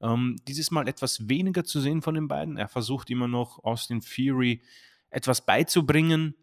Ähm, 0.00 0.36
dieses 0.48 0.70
Mal 0.70 0.88
etwas 0.88 1.28
weniger 1.28 1.64
zu 1.64 1.80
sehen 1.80 2.02
von 2.02 2.14
den 2.14 2.28
beiden. 2.28 2.56
Er 2.56 2.68
versucht 2.68 3.10
immer 3.10 3.28
noch 3.28 3.62
Austin 3.62 4.00
Fury 4.00 4.62
etwas 5.10 5.44
beizubringen. 5.44 6.34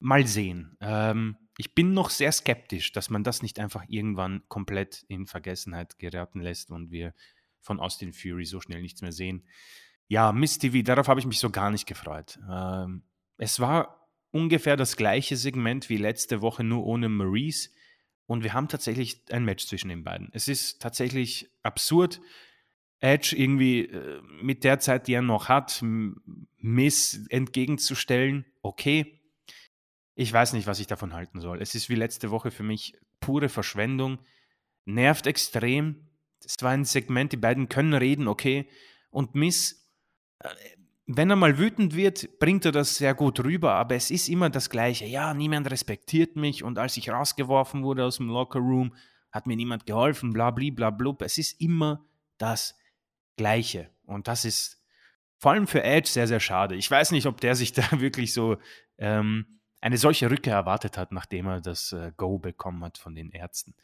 Mal 0.00 0.26
sehen. 0.26 0.76
Ähm, 0.80 1.36
ich 1.56 1.74
bin 1.74 1.94
noch 1.94 2.10
sehr 2.10 2.32
skeptisch, 2.32 2.92
dass 2.92 3.10
man 3.10 3.22
das 3.22 3.42
nicht 3.42 3.60
einfach 3.60 3.84
irgendwann 3.88 4.42
komplett 4.48 5.04
in 5.08 5.26
Vergessenheit 5.26 5.98
geraten 5.98 6.40
lässt 6.40 6.70
und 6.70 6.90
wir 6.90 7.14
von 7.60 7.78
Austin 7.78 8.12
Fury 8.12 8.44
so 8.44 8.60
schnell 8.60 8.82
nichts 8.82 9.02
mehr 9.02 9.12
sehen. 9.12 9.44
Ja, 10.08 10.32
Miss 10.32 10.58
TV, 10.58 10.82
darauf 10.82 11.08
habe 11.08 11.20
ich 11.20 11.26
mich 11.26 11.38
so 11.38 11.50
gar 11.50 11.70
nicht 11.70 11.86
gefreut. 11.86 12.38
Ähm, 12.50 13.02
es 13.38 13.60
war 13.60 14.03
ungefähr 14.34 14.76
das 14.76 14.96
gleiche 14.96 15.36
Segment 15.36 15.88
wie 15.88 15.96
letzte 15.96 16.42
Woche, 16.42 16.64
nur 16.64 16.84
ohne 16.84 17.08
Maurice. 17.08 17.70
Und 18.26 18.42
wir 18.42 18.52
haben 18.52 18.68
tatsächlich 18.68 19.22
ein 19.30 19.44
Match 19.44 19.66
zwischen 19.66 19.88
den 19.88 20.02
beiden. 20.02 20.28
Es 20.32 20.48
ist 20.48 20.82
tatsächlich 20.82 21.48
absurd, 21.62 22.20
Edge 22.98 23.36
irgendwie 23.36 23.82
äh, 23.82 24.20
mit 24.42 24.64
der 24.64 24.80
Zeit, 24.80 25.06
die 25.06 25.12
er 25.12 25.22
noch 25.22 25.48
hat, 25.48 25.84
Miss 26.58 27.26
entgegenzustellen. 27.28 28.44
Okay, 28.62 29.20
ich 30.16 30.32
weiß 30.32 30.52
nicht, 30.54 30.66
was 30.66 30.80
ich 30.80 30.86
davon 30.88 31.12
halten 31.12 31.40
soll. 31.40 31.62
Es 31.62 31.74
ist 31.74 31.88
wie 31.88 31.94
letzte 31.94 32.30
Woche 32.30 32.50
für 32.50 32.62
mich 32.64 32.96
pure 33.20 33.48
Verschwendung. 33.48 34.18
Nervt 34.84 35.26
extrem. 35.28 36.08
Es 36.44 36.56
war 36.60 36.72
ein 36.72 36.84
Segment, 36.84 37.32
die 37.32 37.36
beiden 37.36 37.68
können 37.68 37.94
reden, 37.94 38.26
okay. 38.26 38.68
Und 39.10 39.34
Miss, 39.34 39.88
äh, 40.40 40.48
wenn 41.06 41.30
er 41.30 41.36
mal 41.36 41.58
wütend 41.58 41.94
wird, 41.94 42.38
bringt 42.38 42.64
er 42.64 42.72
das 42.72 42.96
sehr 42.96 43.14
gut 43.14 43.40
rüber, 43.44 43.74
aber 43.74 43.94
es 43.94 44.10
ist 44.10 44.28
immer 44.28 44.48
das 44.48 44.70
Gleiche. 44.70 45.04
Ja, 45.04 45.34
niemand 45.34 45.70
respektiert 45.70 46.36
mich 46.36 46.64
und 46.64 46.78
als 46.78 46.96
ich 46.96 47.10
rausgeworfen 47.10 47.82
wurde 47.82 48.04
aus 48.04 48.16
dem 48.16 48.28
Lockerroom, 48.28 48.94
hat 49.30 49.46
mir 49.46 49.56
niemand 49.56 49.84
geholfen, 49.84 50.32
bla 50.32 50.50
bla 50.50 50.70
bla 50.70 50.90
blub. 50.90 51.20
Es 51.20 51.38
ist 51.38 51.60
immer 51.60 52.04
das 52.38 52.78
Gleiche. 53.36 53.90
Und 54.06 54.28
das 54.28 54.44
ist 54.44 54.80
vor 55.38 55.52
allem 55.52 55.66
für 55.66 55.82
Edge 55.82 56.08
sehr, 56.08 56.28
sehr 56.28 56.40
schade. 56.40 56.76
Ich 56.76 56.90
weiß 56.90 57.10
nicht, 57.10 57.26
ob 57.26 57.40
der 57.40 57.54
sich 57.56 57.72
da 57.74 58.00
wirklich 58.00 58.32
so 58.32 58.56
ähm, 58.96 59.46
eine 59.80 59.98
solche 59.98 60.30
Rückkehr 60.30 60.54
erwartet 60.54 60.96
hat, 60.96 61.12
nachdem 61.12 61.46
er 61.46 61.60
das 61.60 61.92
äh, 61.92 62.12
Go 62.16 62.38
bekommen 62.38 62.82
hat 62.84 62.96
von 62.96 63.14
den 63.14 63.30
Ärzten. 63.30 63.74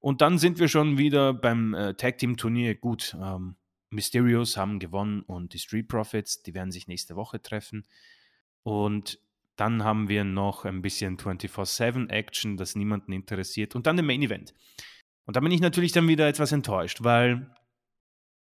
Und 0.00 0.22
dann 0.22 0.38
sind 0.38 0.58
wir 0.58 0.68
schon 0.68 0.96
wieder 0.96 1.34
beim 1.34 1.74
äh, 1.74 1.94
Tag 1.94 2.18
Team 2.18 2.36
Turnier. 2.36 2.74
Gut, 2.74 3.14
ähm, 3.20 3.56
Mysterios 3.90 4.56
haben 4.56 4.78
gewonnen 4.78 5.22
und 5.22 5.52
die 5.52 5.58
Street 5.58 5.88
Profits, 5.88 6.42
die 6.42 6.54
werden 6.54 6.72
sich 6.72 6.86
nächste 6.86 7.16
Woche 7.16 7.42
treffen. 7.42 7.86
Und 8.62 9.18
dann 9.56 9.84
haben 9.84 10.08
wir 10.08 10.24
noch 10.24 10.64
ein 10.64 10.80
bisschen 10.80 11.18
24-7 11.18 12.08
Action, 12.08 12.56
das 12.56 12.76
niemanden 12.76 13.12
interessiert. 13.12 13.74
Und 13.74 13.86
dann 13.86 13.96
den 13.96 14.06
Main 14.06 14.22
Event. 14.22 14.54
Und 15.26 15.36
da 15.36 15.40
bin 15.40 15.52
ich 15.52 15.60
natürlich 15.60 15.92
dann 15.92 16.08
wieder 16.08 16.28
etwas 16.28 16.52
enttäuscht, 16.52 17.02
weil 17.02 17.54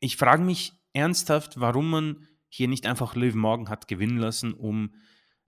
ich 0.01 0.17
frage 0.17 0.43
mich 0.43 0.73
ernsthaft, 0.93 1.61
warum 1.61 1.91
man 1.91 2.27
hier 2.49 2.69
nicht 2.69 2.87
einfach 2.87 3.15
Liv 3.15 3.35
Morgan 3.35 3.69
hat 3.69 3.89
gewinnen 3.89 4.19
lassen, 4.19 4.53
um 4.55 4.95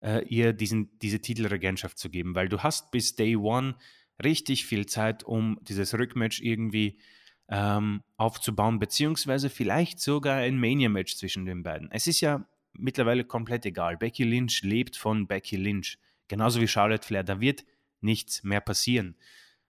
äh, 0.00 0.24
ihr 0.26 0.52
diesen, 0.52 0.98
diese 1.00 1.20
Titelregentschaft 1.20 1.98
zu 1.98 2.10
geben, 2.10 2.34
weil 2.34 2.48
du 2.48 2.62
hast 2.62 2.90
bis 2.90 3.16
Day 3.16 3.36
One 3.36 3.76
richtig 4.22 4.66
viel 4.66 4.86
Zeit, 4.86 5.24
um 5.24 5.58
dieses 5.62 5.94
Rückmatch 5.94 6.40
irgendwie 6.40 6.98
ähm, 7.48 8.02
aufzubauen, 8.16 8.78
beziehungsweise 8.78 9.50
vielleicht 9.50 10.00
sogar 10.00 10.38
ein 10.38 10.58
Mania-Match 10.58 11.16
zwischen 11.16 11.46
den 11.46 11.62
beiden. 11.62 11.90
Es 11.90 12.06
ist 12.06 12.20
ja 12.20 12.46
mittlerweile 12.72 13.24
komplett 13.24 13.64
egal. 13.66 13.96
Becky 13.96 14.24
Lynch 14.24 14.62
lebt 14.62 14.96
von 14.96 15.26
Becky 15.26 15.56
Lynch, 15.56 15.98
genauso 16.28 16.60
wie 16.60 16.68
Charlotte 16.68 17.06
Flair. 17.06 17.24
Da 17.24 17.40
wird 17.40 17.64
nichts 18.00 18.44
mehr 18.44 18.60
passieren. 18.60 19.16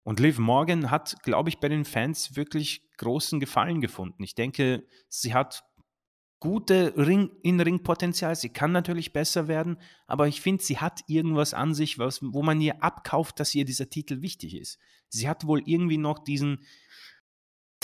Und 0.03 0.19
Liv 0.19 0.37
Morgan 0.37 0.91
hat, 0.91 1.21
glaube 1.23 1.49
ich, 1.49 1.59
bei 1.59 1.67
den 1.67 1.83
Fans 1.83 2.35
wirklich 2.35 2.83
großen 2.97 3.39
Gefallen 3.39 3.81
gefunden. 3.81 4.23
Ich 4.23 4.35
denke, 4.35 4.85
sie 5.09 5.33
hat 5.33 5.63
gute 6.39 6.93
Ring 6.95 7.31
in 7.41 7.59
Ring-Potenzial. 7.59 8.35
Sie 8.35 8.49
kann 8.49 8.71
natürlich 8.71 9.13
besser 9.13 9.47
werden, 9.47 9.77
aber 10.05 10.27
ich 10.27 10.41
finde, 10.41 10.63
sie 10.63 10.77
hat 10.77 11.01
irgendwas 11.07 11.55
an 11.55 11.73
sich, 11.73 11.97
was, 11.97 12.19
wo 12.21 12.43
man 12.43 12.61
ihr 12.61 12.83
abkauft, 12.83 13.39
dass 13.39 13.55
ihr 13.55 13.65
dieser 13.65 13.89
Titel 13.89 14.21
wichtig 14.21 14.55
ist. 14.55 14.77
Sie 15.09 15.27
hat 15.27 15.47
wohl 15.47 15.63
irgendwie 15.65 15.97
noch 15.97 16.19
diesen 16.19 16.59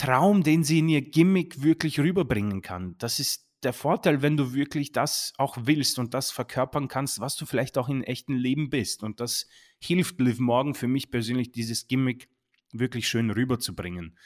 Traum, 0.02 0.42
den 0.42 0.64
sie 0.64 0.80
in 0.80 0.88
ihr 0.88 1.00
Gimmick 1.00 1.62
wirklich 1.62 2.00
rüberbringen 2.00 2.60
kann. 2.60 2.96
Das 2.98 3.20
ist 3.20 3.46
der 3.62 3.72
Vorteil, 3.72 4.20
wenn 4.20 4.36
du 4.36 4.52
wirklich 4.52 4.90
das 4.90 5.32
auch 5.38 5.56
willst 5.62 6.00
und 6.00 6.12
das 6.12 6.32
verkörpern 6.32 6.88
kannst, 6.88 7.20
was 7.20 7.36
du 7.36 7.46
vielleicht 7.46 7.78
auch 7.78 7.88
im 7.88 8.02
echten 8.02 8.34
Leben 8.34 8.68
bist. 8.68 9.04
Und 9.04 9.20
das 9.20 9.46
hilft 9.78 10.18
Liv 10.18 10.40
Morgan 10.40 10.74
für 10.74 10.88
mich 10.88 11.12
persönlich, 11.12 11.52
dieses 11.52 11.86
Gimmick 11.86 12.28
wirklich 12.72 13.06
schön 13.06 13.30
rüberzubringen. 13.30 14.18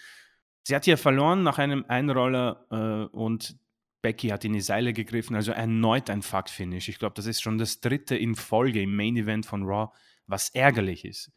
Sie 0.63 0.75
hat 0.75 0.87
hier 0.87 0.97
verloren 0.97 1.43
nach 1.43 1.59
einem 1.59 1.85
Einroller 1.87 2.67
äh, 2.71 3.15
und 3.15 3.59
Becky 4.01 4.29
hat 4.29 4.47
in 4.47 4.55
die 4.55 4.63
Seile 4.63 4.95
gegriffen, 4.95 5.37
also 5.37 5.53
erneut 5.53 6.09
ein 6.09 6.23
Fuck-Finish. 6.23 6.89
Ich 6.89 6.99
glaube, 6.99 7.17
das 7.17 7.27
ist 7.27 7.43
schon 7.43 7.59
das 7.59 7.81
dritte 7.81 8.17
in 8.17 8.35
Folge 8.35 8.81
im 8.81 8.97
Main-Event 8.97 9.45
von 9.45 9.65
Raw, 9.65 9.93
was 10.27 10.49
ärgerlich 10.55 11.05
ist. 11.05 11.33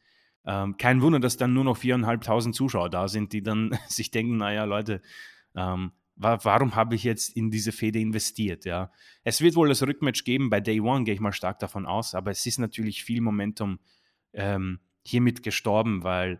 Ähm, 0.45 0.77
kein 0.77 1.01
Wunder, 1.01 1.19
dass 1.19 1.37
dann 1.37 1.53
nur 1.53 1.63
noch 1.63 1.77
viereinhalbtausend 1.77 2.55
Zuschauer 2.55 2.89
da 2.89 3.07
sind, 3.07 3.33
die 3.33 3.43
dann 3.43 3.77
sich 3.87 4.11
denken, 4.11 4.37
naja, 4.37 4.63
Leute, 4.63 5.01
ähm, 5.55 5.91
wa 6.15 6.39
warum 6.43 6.75
habe 6.75 6.95
ich 6.95 7.03
jetzt 7.03 7.35
in 7.35 7.51
diese 7.51 7.71
Fehde 7.71 7.99
investiert? 7.99 8.65
Ja? 8.65 8.91
Es 9.23 9.41
wird 9.41 9.55
wohl 9.55 9.69
das 9.69 9.83
Rückmatch 9.83 10.23
geben, 10.23 10.49
bei 10.49 10.59
Day 10.59 10.79
One 10.79 11.03
gehe 11.03 11.13
ich 11.13 11.19
mal 11.19 11.33
stark 11.33 11.59
davon 11.59 11.85
aus, 11.85 12.15
aber 12.15 12.31
es 12.31 12.45
ist 12.45 12.59
natürlich 12.59 13.03
viel 13.03 13.21
Momentum 13.21 13.79
ähm, 14.33 14.79
hiermit 15.03 15.43
gestorben, 15.43 16.03
weil 16.03 16.39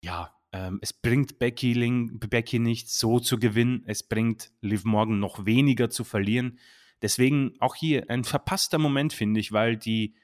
ja, 0.00 0.36
ähm, 0.52 0.78
es 0.80 0.92
bringt 0.92 1.38
Becky, 1.38 1.72
Ling, 1.72 2.18
Becky 2.18 2.58
nicht 2.58 2.90
so 2.90 3.20
zu 3.20 3.38
gewinnen. 3.38 3.82
Es 3.86 4.02
bringt 4.02 4.50
Liv 4.60 4.84
Morgan 4.84 5.18
noch 5.18 5.44
weniger 5.44 5.90
zu 5.90 6.04
verlieren. 6.04 6.58
Deswegen 7.02 7.54
auch 7.60 7.74
hier 7.74 8.08
ein 8.08 8.24
verpasster 8.24 8.78
Moment, 8.78 9.12
finde 9.12 9.40
ich, 9.40 9.52
weil 9.52 9.76
die, 9.76 10.14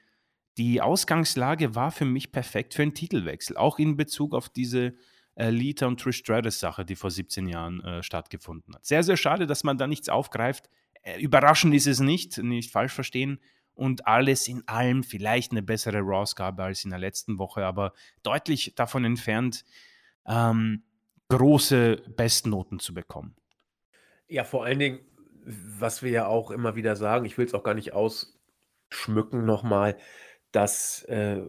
die 0.57 0.81
Ausgangslage 0.81 1.75
war 1.75 1.91
für 1.91 2.05
mich 2.05 2.31
perfekt 2.31 2.73
für 2.73 2.83
einen 2.83 2.93
Titelwechsel. 2.93 3.57
Auch 3.57 3.79
in 3.79 3.95
Bezug 3.95 4.33
auf 4.33 4.49
diese 4.49 4.93
äh, 5.35 5.49
Lita 5.49 5.87
und 5.87 5.99
Trish 5.99 6.17
Stratus 6.17 6.59
Sache, 6.59 6.85
die 6.85 6.95
vor 6.95 7.09
17 7.09 7.47
Jahren 7.47 7.81
äh, 7.81 8.03
stattgefunden 8.03 8.75
hat. 8.75 8.85
Sehr, 8.85 9.03
sehr 9.03 9.17
schade, 9.17 9.47
dass 9.47 9.63
man 9.63 9.77
da 9.77 9.87
nichts 9.87 10.09
aufgreift. 10.09 10.69
Äh, 11.01 11.19
überraschend 11.19 11.73
ist 11.73 11.87
es 11.87 11.99
nicht, 11.99 12.37
nicht 12.37 12.71
falsch 12.71 12.93
verstehen. 12.93 13.39
Und 13.75 14.05
alles 14.05 14.47
in 14.47 14.67
allem 14.67 15.03
vielleicht 15.03 15.51
eine 15.51 15.63
bessere 15.63 15.99
Raw-Ausgabe 15.99 16.63
als 16.63 16.83
in 16.83 16.91
der 16.91 16.99
letzten 16.99 17.39
Woche, 17.39 17.65
aber 17.65 17.93
deutlich 18.21 18.73
davon 18.75 19.03
entfernt, 19.03 19.65
ähm, 20.27 20.83
große 21.29 22.03
Bestnoten 22.15 22.77
zu 22.77 22.93
bekommen. 22.93 23.35
Ja, 24.27 24.43
vor 24.43 24.65
allen 24.65 24.77
Dingen, 24.77 24.99
was 25.43 26.03
wir 26.03 26.11
ja 26.11 26.27
auch 26.27 26.51
immer 26.51 26.75
wieder 26.75 26.95
sagen, 26.95 27.25
ich 27.25 27.37
will 27.39 27.47
es 27.47 27.55
auch 27.55 27.63
gar 27.63 27.73
nicht 27.73 27.93
ausschmücken 27.93 29.45
nochmal, 29.45 29.97
dass 30.53 31.03
äh, 31.03 31.41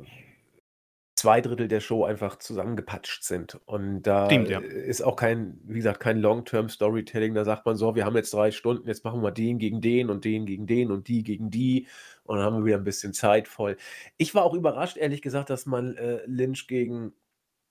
zwei 1.15 1.41
Drittel 1.41 1.69
der 1.69 1.81
Show 1.81 2.05
einfach 2.05 2.39
zusammengepatscht 2.39 3.23
sind. 3.23 3.61
Und 3.67 4.03
da 4.03 4.27
Stimmt, 4.27 4.49
ja. 4.49 4.59
ist 4.59 5.03
auch 5.03 5.17
kein, 5.17 5.61
wie 5.65 5.77
gesagt, 5.77 6.01
kein 6.01 6.19
Long-Term-Storytelling. 6.19 7.35
Da 7.35 7.45
sagt 7.45 7.65
man 7.67 7.77
so, 7.77 7.95
wir 7.95 8.05
haben 8.05 8.17
jetzt 8.17 8.35
drei 8.35 8.51
Stunden, 8.51 8.89
jetzt 8.89 9.05
machen 9.05 9.23
wir 9.23 9.31
den 9.31 9.59
gegen 9.59 9.81
den 9.81 10.11
und 10.11 10.25
den 10.25 10.45
gegen 10.45 10.67
den 10.67 10.91
und 10.91 11.07
die 11.09 11.23
gegen 11.23 11.51
die. 11.51 11.87
Und 12.25 12.39
dann 12.39 12.45
haben 12.45 12.59
wir 12.59 12.65
wieder 12.65 12.79
ein 12.79 12.85
bisschen 12.85 13.13
Zeit 13.13 13.47
voll. 13.47 13.77
Ich 14.17 14.35
war 14.35 14.43
auch 14.43 14.55
überrascht, 14.55 14.97
ehrlich 14.97 15.23
gesagt, 15.23 15.51
dass 15.51 15.67
man 15.67 15.97
äh, 15.97 16.21
Lynch 16.27 16.67
gegen 16.67 17.13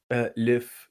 äh, 0.10 0.30
Liv 0.36 0.90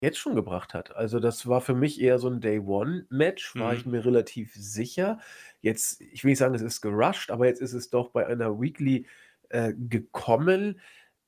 jetzt 0.00 0.18
schon 0.18 0.34
gebracht 0.34 0.74
hat. 0.74 0.94
Also, 0.94 1.20
das 1.20 1.48
war 1.48 1.60
für 1.60 1.74
mich 1.74 2.00
eher 2.00 2.18
so 2.18 2.28
ein 2.28 2.40
Day-One-Match, 2.40 3.56
war 3.56 3.74
ich 3.74 3.84
mhm. 3.84 3.92
mir 3.92 4.04
relativ 4.04 4.54
sicher. 4.54 5.18
Jetzt 5.60 6.00
ich 6.00 6.24
will 6.24 6.30
nicht 6.30 6.38
sagen, 6.38 6.54
es 6.54 6.62
ist 6.62 6.80
gerusht, 6.80 7.30
aber 7.30 7.46
jetzt 7.46 7.60
ist 7.60 7.72
es 7.72 7.90
doch 7.90 8.10
bei 8.10 8.26
einer 8.26 8.60
Weekly, 8.60 9.06
äh, 9.50 9.72
gekommen. 9.76 10.80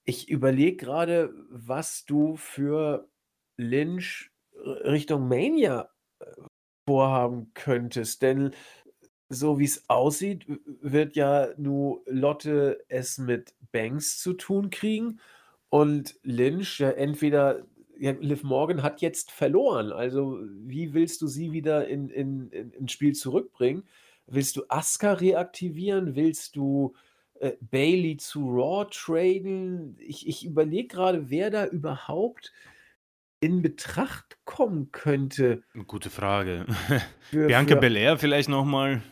Ich 0.04 0.28
überlege 0.28 0.76
gerade, 0.76 1.32
was 1.50 2.04
du 2.04 2.36
für 2.36 3.08
Lynch 3.56 4.30
Richtung 4.84 5.28
Mania, 5.28 5.90
äh, 6.20 6.24
vorhaben 6.86 7.52
könntest, 7.54 8.22
denn 8.22 8.52
so 9.28 9.58
wie 9.60 9.64
es 9.64 9.88
aussieht, 9.88 10.44
wird 10.82 11.14
ja 11.14 11.50
nur 11.56 12.02
Lotte 12.06 12.84
es 12.88 13.18
mit 13.18 13.54
Banks 13.70 14.18
zu 14.18 14.32
tun 14.32 14.70
kriegen 14.70 15.20
und 15.68 16.18
Lynch 16.24 16.80
ja 16.80 16.90
entweder 16.90 17.64
ja, 17.96 18.12
Liv 18.12 18.42
Morgan 18.42 18.82
hat 18.82 19.02
jetzt 19.02 19.30
verloren. 19.30 19.92
Also, 19.92 20.38
wie 20.66 20.94
willst 20.94 21.20
du 21.20 21.26
sie 21.26 21.52
wieder 21.52 21.86
in, 21.86 22.08
in, 22.08 22.48
in, 22.48 22.72
ins 22.72 22.92
Spiel 22.92 23.14
zurückbringen? 23.14 23.84
Willst 24.26 24.56
du 24.56 24.64
Asuka 24.68 25.12
reaktivieren? 25.12 26.16
Willst 26.16 26.56
du 26.56 26.94
äh, 27.40 27.52
Bailey 27.60 28.16
zu 28.16 28.48
Raw 28.48 28.86
traden? 28.90 29.96
Ich, 29.98 30.28
ich 30.28 30.46
überlege 30.46 30.88
gerade, 30.88 31.30
wer 31.30 31.50
da 31.50 31.66
überhaupt 31.66 32.52
in 33.40 33.62
Betracht 33.62 34.38
kommen 34.44 34.92
könnte. 34.92 35.62
Gute 35.86 36.10
Frage. 36.10 36.66
Für, 37.30 37.46
Bianca 37.46 37.74
für, 37.74 37.80
Belair 37.80 38.18
vielleicht 38.18 38.48
nochmal. 38.48 39.02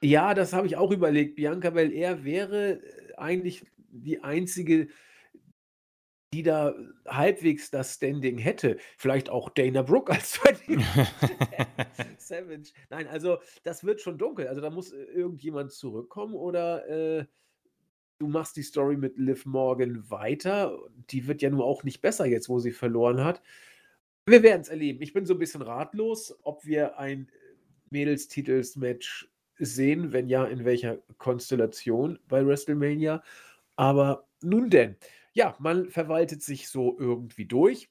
Ja, 0.00 0.34
das 0.34 0.52
habe 0.52 0.66
ich 0.66 0.76
auch 0.76 0.90
überlegt. 0.90 1.36
Bianca 1.36 1.70
Belair 1.70 2.24
wäre 2.24 2.80
äh, 2.80 3.14
eigentlich 3.16 3.66
die 3.90 4.22
einzige, 4.22 4.88
die 6.32 6.42
da 6.42 6.74
halbwegs 7.06 7.70
das 7.70 7.94
Standing 7.94 8.38
hätte. 8.38 8.78
Vielleicht 8.96 9.28
auch 9.28 9.50
Dana 9.50 9.82
Brooke 9.82 10.12
als 10.12 10.34
Savage. 12.18 12.72
Nein, 12.90 13.06
also 13.08 13.38
das 13.62 13.84
wird 13.84 14.00
schon 14.00 14.18
dunkel. 14.18 14.48
Also 14.48 14.60
da 14.60 14.70
muss 14.70 14.92
äh, 14.92 15.02
irgendjemand 15.04 15.72
zurückkommen 15.72 16.34
oder 16.34 16.88
äh, 16.88 17.26
du 18.18 18.28
machst 18.28 18.56
die 18.56 18.62
Story 18.62 18.96
mit 18.96 19.18
Liv 19.18 19.46
Morgan 19.46 20.08
weiter. 20.10 20.78
Die 21.10 21.26
wird 21.26 21.42
ja 21.42 21.50
nur 21.50 21.64
auch 21.64 21.84
nicht 21.84 22.00
besser 22.00 22.26
jetzt, 22.26 22.48
wo 22.48 22.58
sie 22.58 22.72
verloren 22.72 23.22
hat. 23.24 23.42
Wir 24.26 24.42
werden 24.42 24.62
es 24.62 24.68
erleben. 24.68 25.02
Ich 25.02 25.12
bin 25.12 25.26
so 25.26 25.34
ein 25.34 25.38
bisschen 25.38 25.62
ratlos, 25.62 26.38
ob 26.42 26.64
wir 26.64 26.98
ein 26.98 27.28
Mädels-Titels-Match 27.90 29.30
sehen, 29.58 30.12
wenn 30.12 30.28
ja, 30.28 30.44
in 30.44 30.64
welcher 30.64 30.98
Konstellation 31.18 32.18
bei 32.28 32.44
WrestleMania. 32.44 33.22
Aber 33.76 34.26
nun 34.42 34.70
denn, 34.70 34.96
ja, 35.32 35.56
man 35.58 35.90
verwaltet 35.90 36.42
sich 36.42 36.68
so 36.68 36.96
irgendwie 36.98 37.46
durch. 37.46 37.90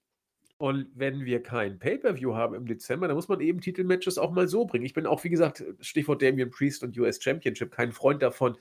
Und 0.57 0.87
wenn 0.95 1.25
wir 1.25 1.43
kein 1.43 1.77
Pay-Per-View 1.77 2.35
haben 2.35 2.55
im 2.55 2.65
Dezember, 2.65 3.07
dann 3.07 3.17
muss 3.17 3.27
man 3.27 3.41
eben 3.41 3.59
Titelmatches 3.59 4.17
auch 4.17 4.31
mal 4.31 4.47
so 4.47 4.65
bringen. 4.65 4.85
Ich 4.85 4.93
bin 4.93 5.05
auch, 5.05 5.23
wie 5.23 5.29
gesagt, 5.29 5.63
Stichwort 5.81 6.21
Damien 6.21 6.51
Priest 6.51 6.83
und 6.83 6.97
US 6.97 7.21
Championship, 7.21 7.71
kein 7.71 7.91
Freund 7.91 8.21
davon, 8.21 8.55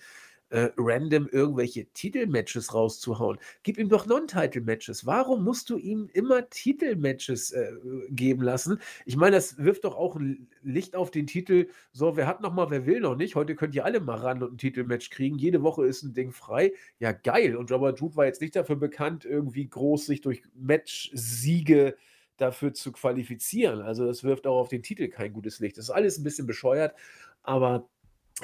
äh, 0.53 0.71
random 0.77 1.29
irgendwelche 1.29 1.87
Titelmatches 1.95 2.75
rauszuhauen. 2.75 3.39
Gib 3.63 3.79
ihm 3.79 3.89
doch 3.89 4.05
Non-Title-Matches. 4.07 5.07
Warum 5.07 5.45
musst 5.45 5.71
du 5.71 5.79
ihm 5.79 6.11
immer 6.13 6.49
Titelmatches 6.51 7.53
äh, 7.53 7.73
geben 8.11 8.43
lassen? 8.43 8.79
Ich 9.07 9.17
meine, 9.17 9.37
das 9.37 9.57
wirft 9.57 9.85
doch 9.85 9.97
auch 9.97 10.15
ein 10.15 10.49
Licht 10.63 10.95
auf 10.95 11.11
den 11.11 11.27
Titel. 11.27 11.69
So, 11.93 12.17
wer 12.17 12.27
hat 12.27 12.43
noch 12.43 12.53
mal, 12.53 12.71
wer 12.71 12.85
will 12.85 13.01
noch 13.01 13.17
nicht? 13.17 13.35
Heute 13.35 13.55
könnt 13.55 13.75
ihr 13.75 13.87
alle 13.87 14.01
mal 14.01 14.19
ran 14.19 14.43
und 14.43 14.55
ein 14.55 14.59
Titelmatch 14.59 15.09
kriegen. 15.09 15.39
Jede 15.39 15.63
Woche 15.63 15.87
ist 15.87 16.03
ein 16.03 16.13
Ding 16.13 16.33
frei. 16.33 16.75
Ja, 16.99 17.13
geil. 17.13 17.57
Und 17.57 17.73
Robert 17.73 18.03
Root 18.03 18.17
war 18.17 18.27
jetzt 18.27 18.43
nicht 18.43 18.55
dafür 18.55 18.77
bekannt, 18.77 19.25
irgendwie 19.25 19.67
groß 19.67 20.05
sich 20.05 20.21
durch 20.21 20.43
Match-Siege 20.55 21.97
dafür 22.37 22.75
zu 22.75 22.93
qualifizieren. 22.93 23.81
Also 23.81 24.05
das 24.05 24.23
wirft 24.23 24.47
auch 24.47 24.61
auf 24.61 24.69
den 24.69 24.83
Titel 24.83 25.09
kein 25.09 25.33
gutes 25.33 25.61
Licht. 25.61 25.79
Das 25.79 25.87
ist 25.87 25.91
alles 25.91 26.19
ein 26.19 26.25
bisschen 26.25 26.47
bescheuert, 26.47 26.95
aber 27.43 27.89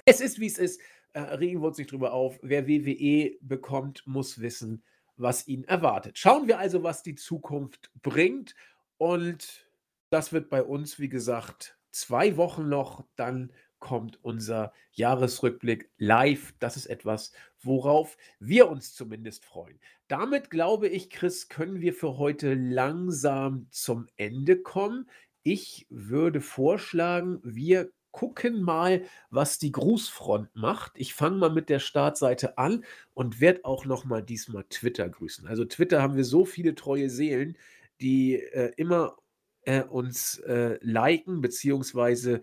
es 0.05 0.21
ist, 0.21 0.41
wie 0.41 0.47
es 0.47 0.59
ist. 0.59 0.81
Äh, 1.13 1.21
regen 1.21 1.61
wir 1.61 1.69
uns 1.69 1.79
nicht 1.79 1.93
drüber 1.93 2.13
auf. 2.13 2.39
Wer 2.43 2.67
WWE 2.69 3.37
bekommt, 3.41 4.07
muss 4.07 4.41
wissen, 4.41 4.83
was 5.17 5.47
ihn 5.49 5.65
erwartet. 5.65 6.19
Schauen 6.19 6.47
wir 6.49 6.59
also, 6.59 6.83
was 6.83 7.03
die 7.03 7.15
Zukunft 7.15 7.91
bringt. 8.03 8.55
Und 8.99 9.69
das 10.11 10.33
wird 10.33 10.49
bei 10.49 10.63
uns, 10.63 10.99
wie 10.99 11.09
gesagt, 11.09 11.79
zwei 11.91 12.37
Wochen 12.37 12.69
noch. 12.69 13.05
Dann 13.17 13.53
kommt 13.79 14.23
unser 14.23 14.73
Jahresrückblick 14.93 15.91
live. 15.99 16.55
Das 16.59 16.77
ist 16.77 16.87
etwas, 16.87 17.33
worauf 17.61 18.17
wir 18.39 18.69
uns 18.69 18.95
zumindest 18.95 19.45
freuen. 19.45 19.79
Damit 20.09 20.51
glaube 20.51 20.89
ich, 20.89 21.11
Chris, 21.11 21.49
können 21.49 21.81
wir 21.81 21.95
für 21.95 22.19
heute 22.19 22.55
langsam 22.55 23.69
zum 23.71 24.09
Ende 24.17 24.61
kommen. 24.61 25.09
Ich 25.43 25.87
würde 25.91 26.41
vorschlagen, 26.41 27.41
wir 27.43 27.91
gucken 28.11 28.63
mal, 28.63 29.03
was 29.31 29.59
die 29.59 29.73
Grußfront 29.73 30.55
macht. 30.55 30.93
Ich 30.97 31.15
fange 31.15 31.37
mal 31.37 31.51
mit 31.51 31.69
der 31.69 31.79
Startseite 31.79 32.59
an 32.59 32.85
und 33.15 33.41
werde 33.41 33.65
auch 33.65 33.85
noch 33.85 34.05
mal 34.05 34.23
diesmal 34.23 34.65
Twitter 34.71 35.09
grüßen. 35.09 35.47
Also 35.47 35.65
Twitter 35.65 36.03
haben 36.03 36.17
wir 36.17 36.25
so 36.25 36.45
viele 36.45 36.75
treue 36.75 37.11
Seelen, 37.11 37.57
die 38.01 38.37
äh, 38.37 38.73
immer 38.77 39.17
äh, 39.63 39.83
uns 39.83 40.39
äh, 40.39 40.79
liken, 40.81 41.41
beziehungsweise 41.41 42.43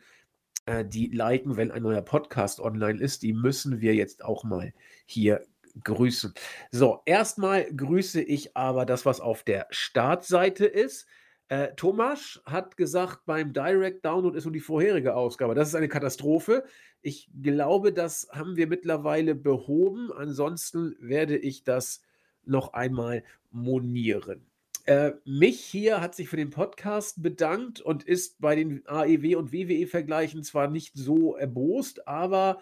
äh, 0.66 0.86
die 0.86 1.08
liken, 1.08 1.58
wenn 1.58 1.72
ein 1.72 1.84
neuer 1.84 2.02
Podcast 2.02 2.60
online 2.60 3.00
ist. 3.02 3.24
Die 3.24 3.34
müssen 3.34 3.82
wir 3.82 3.96
jetzt 3.96 4.24
auch 4.24 4.44
mal 4.44 4.74
hier 5.06 5.46
grüßen. 5.84 6.34
So, 6.72 7.02
erstmal 7.06 7.66
grüße 7.66 8.22
ich 8.22 8.56
aber 8.56 8.86
das, 8.86 9.06
was 9.06 9.20
auf 9.20 9.44
der 9.44 9.68
Startseite 9.72 10.66
ist. 10.66 11.08
Äh, 11.48 11.74
Thomas 11.76 12.42
hat 12.46 12.76
gesagt, 12.76 13.26
beim 13.26 13.54
Direct 13.54 14.04
Download 14.04 14.36
ist 14.38 14.46
nur 14.46 14.54
die 14.54 14.60
vorherige 14.60 15.16
Ausgabe. 15.16 15.54
Das 15.54 15.68
ist 15.68 15.76
eine 15.76 15.88
Katastrophe. 15.88 16.64
Ich 17.02 17.30
glaube, 17.42 17.94
das 17.94 18.28
haben 18.32 18.56
wir 18.56 18.68
mittlerweile 18.68 19.36
behoben. 19.36 20.12
Ansonsten 20.12 20.96
werde 21.00 21.38
ich 21.38 21.64
das 21.64 22.02
noch 22.46 22.74
einmal 22.74 23.24
monieren. 23.52 24.46
Äh, 24.86 25.14
mich 25.24 25.62
hier 25.62 26.02
hat 26.02 26.16
sich 26.16 26.30
für 26.30 26.38
den 26.38 26.52
Podcast 26.52 27.22
bedankt 27.22 27.82
und 27.82 28.04
ist 28.04 28.40
bei 28.40 28.56
den 28.56 28.86
AEW 28.88 29.36
und 29.36 29.52
WWE-Vergleichen 29.52 30.44
zwar 30.44 30.68
nicht 30.68 30.96
so 30.96 31.36
erbost, 31.36 32.08
aber 32.08 32.60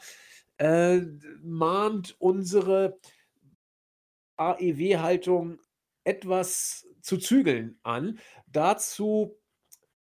äh, 0.58 1.02
mahnt 1.42 2.16
unsere 2.20 2.98
AEW-Haltung 4.38 5.60
etwas 6.04 6.88
zu 7.02 7.18
zügeln 7.18 7.78
an. 7.84 8.20
Dazu 8.48 9.38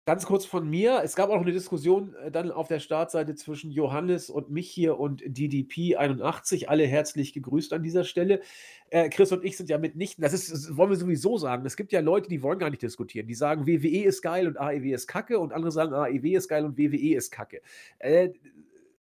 ganz 0.08 0.24
kurz 0.24 0.46
von 0.46 0.66
mir. 0.66 1.02
Es 1.04 1.16
gab 1.16 1.28
auch 1.28 1.42
eine 1.42 1.52
Diskussion 1.52 2.14
äh, 2.14 2.30
dann 2.30 2.50
auf 2.50 2.66
der 2.66 2.80
Startseite 2.80 3.34
zwischen 3.34 3.70
Johannes 3.70 4.30
und 4.30 4.48
mich 4.48 4.70
hier 4.70 4.98
und 4.98 5.22
DDP81. 5.22 6.64
Alle 6.64 6.86
herzlich 6.86 7.34
gegrüßt 7.34 7.74
an 7.74 7.82
dieser 7.82 8.04
Stelle. 8.04 8.40
Äh, 8.88 9.10
Chris 9.10 9.32
und 9.32 9.44
ich 9.44 9.58
sind 9.58 9.68
ja 9.68 9.76
mitnichten, 9.76 10.22
das, 10.22 10.32
ist, 10.32 10.50
das 10.50 10.74
wollen 10.78 10.88
wir 10.88 10.96
sowieso 10.96 11.36
sagen. 11.36 11.66
Es 11.66 11.76
gibt 11.76 11.92
ja 11.92 12.00
Leute, 12.00 12.30
die 12.30 12.42
wollen 12.42 12.58
gar 12.58 12.70
nicht 12.70 12.80
diskutieren. 12.80 13.26
Die 13.26 13.34
sagen, 13.34 13.66
WWE 13.66 14.04
ist 14.04 14.22
geil 14.22 14.46
und 14.46 14.58
AEW 14.58 14.94
ist 14.94 15.08
kacke 15.08 15.38
und 15.38 15.52
andere 15.52 15.72
sagen, 15.72 15.92
AEW 15.92 16.38
ist 16.38 16.48
geil 16.48 16.64
und 16.64 16.78
WWE 16.78 17.14
ist 17.14 17.30
kacke. 17.30 17.60
Äh, 17.98 18.30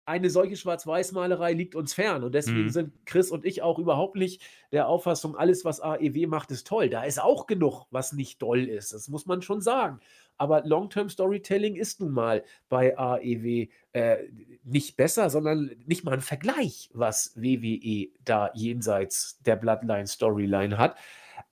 eine 0.08 0.30
solche 0.30 0.56
Schwarz-Weiß-Malerei 0.56 1.52
liegt 1.52 1.76
uns 1.76 1.94
fern. 1.94 2.24
Und 2.24 2.34
deswegen 2.34 2.64
mhm. 2.64 2.70
sind 2.70 3.06
Chris 3.06 3.30
und 3.30 3.46
ich 3.46 3.62
auch 3.62 3.78
überhaupt 3.78 4.16
nicht 4.16 4.42
der 4.72 4.88
Auffassung, 4.88 5.36
alles, 5.36 5.66
was 5.66 5.82
AEW 5.82 6.28
macht, 6.28 6.50
ist 6.50 6.66
toll. 6.66 6.90
Da 6.90 7.04
ist 7.04 7.22
auch 7.22 7.46
genug, 7.46 7.86
was 7.92 8.14
nicht 8.14 8.40
toll 8.40 8.70
ist. 8.70 8.94
Das 8.94 9.10
muss 9.10 9.26
man 9.26 9.42
schon 9.42 9.60
sagen. 9.62 10.00
Aber 10.38 10.64
Long-Term-Storytelling 10.66 11.76
ist 11.76 12.00
nun 12.00 12.12
mal 12.12 12.44
bei 12.70 12.98
AEW 12.98 13.68
äh, 13.92 14.18
nicht 14.64 14.96
besser, 14.96 15.30
sondern 15.30 15.72
nicht 15.86 16.06
mal 16.06 16.14
ein 16.14 16.22
Vergleich, 16.22 16.90
was 16.94 17.34
WWE 17.36 18.08
da 18.24 18.52
jenseits 18.54 19.40
der 19.42 19.58
Bloodline-Storyline 19.58 20.78
hat. 20.78 20.98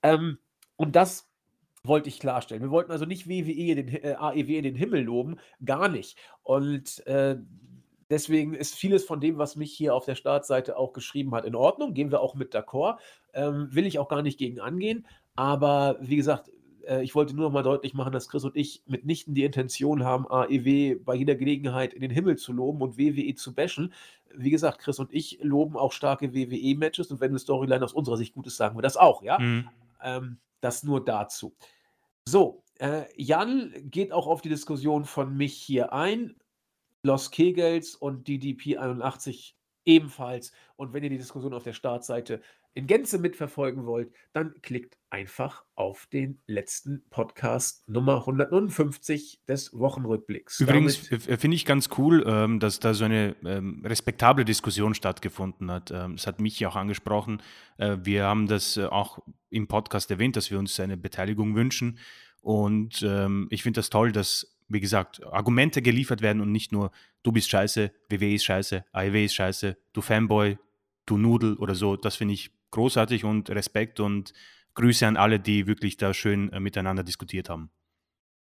Ähm, 0.02 0.38
und 0.76 0.96
das 0.96 1.28
wollte 1.84 2.08
ich 2.08 2.20
klarstellen. 2.20 2.62
Wir 2.62 2.70
wollten 2.70 2.90
also 2.90 3.04
nicht 3.04 3.28
WWE, 3.28 3.74
den, 3.74 3.88
äh, 3.88 4.14
AEW 4.18 4.56
in 4.56 4.64
den 4.64 4.76
Himmel 4.76 5.02
loben, 5.02 5.36
gar 5.62 5.88
nicht. 5.88 6.16
Und 6.42 7.06
äh, 7.06 7.36
Deswegen 8.08 8.54
ist 8.54 8.74
vieles 8.74 9.04
von 9.04 9.20
dem, 9.20 9.38
was 9.38 9.56
mich 9.56 9.72
hier 9.72 9.94
auf 9.94 10.04
der 10.04 10.14
Startseite 10.14 10.76
auch 10.76 10.92
geschrieben 10.92 11.34
hat, 11.34 11.44
in 11.44 11.54
Ordnung. 11.54 11.92
Gehen 11.92 12.10
wir 12.10 12.20
auch 12.20 12.34
mit 12.34 12.54
d'accord. 12.54 12.98
Ähm, 13.34 13.68
will 13.72 13.86
ich 13.86 13.98
auch 13.98 14.08
gar 14.08 14.22
nicht 14.22 14.38
gegen 14.38 14.60
angehen. 14.60 15.06
Aber 15.34 15.96
wie 16.00 16.16
gesagt, 16.16 16.50
äh, 16.86 17.02
ich 17.02 17.14
wollte 17.14 17.34
nur 17.34 17.46
noch 17.46 17.52
mal 17.52 17.62
deutlich 17.62 17.94
machen, 17.94 18.12
dass 18.12 18.28
Chris 18.28 18.44
und 18.44 18.56
ich 18.56 18.82
mitnichten 18.86 19.34
die 19.34 19.44
Intention 19.44 20.04
haben, 20.04 20.26
AEW 20.28 21.00
bei 21.04 21.14
jeder 21.14 21.34
Gelegenheit 21.34 21.92
in 21.92 22.00
den 22.00 22.10
Himmel 22.10 22.36
zu 22.36 22.52
loben 22.52 22.80
und 22.80 22.98
WWE 22.98 23.34
zu 23.34 23.54
bashen. 23.54 23.92
Wie 24.34 24.50
gesagt, 24.50 24.78
Chris 24.78 24.98
und 24.98 25.12
ich 25.12 25.38
loben 25.42 25.76
auch 25.76 25.92
starke 25.92 26.34
WWE-Matches 26.34 27.10
und 27.10 27.20
wenn 27.20 27.30
eine 27.30 27.38
Storyline 27.38 27.84
aus 27.84 27.92
unserer 27.92 28.16
Sicht 28.16 28.34
gut 28.34 28.46
ist, 28.46 28.56
sagen 28.56 28.76
wir 28.76 28.82
das 28.82 28.96
auch, 28.96 29.22
ja. 29.22 29.38
Mhm. 29.38 29.68
Ähm, 30.02 30.38
das 30.60 30.82
nur 30.82 31.04
dazu. 31.04 31.54
So, 32.24 32.62
äh, 32.78 33.04
Jan 33.16 33.72
geht 33.84 34.12
auch 34.12 34.26
auf 34.26 34.42
die 34.42 34.48
Diskussion 34.48 35.04
von 35.04 35.36
mich 35.36 35.54
hier 35.54 35.92
ein. 35.92 36.36
Los 37.06 37.30
Kegels 37.30 37.94
und 37.94 38.26
DDP 38.26 38.78
81 38.78 39.56
ebenfalls. 39.84 40.52
Und 40.74 40.92
wenn 40.92 41.04
ihr 41.04 41.10
die 41.10 41.18
Diskussion 41.18 41.54
auf 41.54 41.62
der 41.62 41.72
Startseite 41.72 42.42
in 42.74 42.88
Gänze 42.88 43.18
mitverfolgen 43.18 43.86
wollt, 43.86 44.12
dann 44.32 44.60
klickt 44.60 44.98
einfach 45.08 45.64
auf 45.76 46.06
den 46.12 46.40
letzten 46.48 47.04
Podcast 47.08 47.88
Nummer 47.88 48.18
159 48.18 49.40
des 49.48 49.72
Wochenrückblicks. 49.72 50.60
Übrigens 50.60 50.96
finde 50.96 51.54
ich 51.54 51.64
ganz 51.64 51.88
cool, 51.96 52.24
ähm, 52.26 52.58
dass 52.58 52.80
da 52.80 52.92
so 52.92 53.04
eine 53.04 53.36
ähm, 53.44 53.82
respektable 53.86 54.44
Diskussion 54.44 54.94
stattgefunden 54.94 55.70
hat. 55.70 55.92
Ähm, 55.92 56.14
es 56.14 56.26
hat 56.26 56.40
mich 56.40 56.58
ja 56.58 56.68
auch 56.68 56.76
angesprochen. 56.76 57.40
Äh, 57.78 57.98
wir 58.02 58.24
haben 58.24 58.48
das 58.48 58.76
äh, 58.76 58.84
auch 58.84 59.20
im 59.48 59.68
Podcast 59.68 60.10
erwähnt, 60.10 60.36
dass 60.36 60.50
wir 60.50 60.58
uns 60.58 60.78
eine 60.80 60.96
Beteiligung 60.96 61.54
wünschen. 61.54 61.98
Und 62.42 63.02
ich 63.50 63.62
finde 63.64 63.78
das 63.78 63.90
toll, 63.90 64.12
dass 64.12 64.55
wie 64.68 64.80
gesagt, 64.80 65.24
Argumente 65.24 65.82
geliefert 65.82 66.22
werden 66.22 66.40
und 66.40 66.52
nicht 66.52 66.72
nur, 66.72 66.90
du 67.22 67.32
bist 67.32 67.50
scheiße, 67.50 67.92
WWE 68.08 68.34
ist 68.34 68.44
scheiße, 68.44 68.84
AEW 68.92 69.24
ist 69.24 69.34
scheiße, 69.34 69.76
du 69.92 70.00
Fanboy, 70.00 70.58
du 71.06 71.18
Nudel 71.18 71.54
oder 71.56 71.74
so. 71.74 71.96
Das 71.96 72.16
finde 72.16 72.34
ich 72.34 72.50
großartig 72.72 73.24
und 73.24 73.50
Respekt 73.50 74.00
und 74.00 74.32
Grüße 74.74 75.06
an 75.06 75.16
alle, 75.16 75.40
die 75.40 75.66
wirklich 75.66 75.96
da 75.96 76.12
schön 76.12 76.52
äh, 76.52 76.60
miteinander 76.60 77.02
diskutiert 77.02 77.48
haben. 77.48 77.70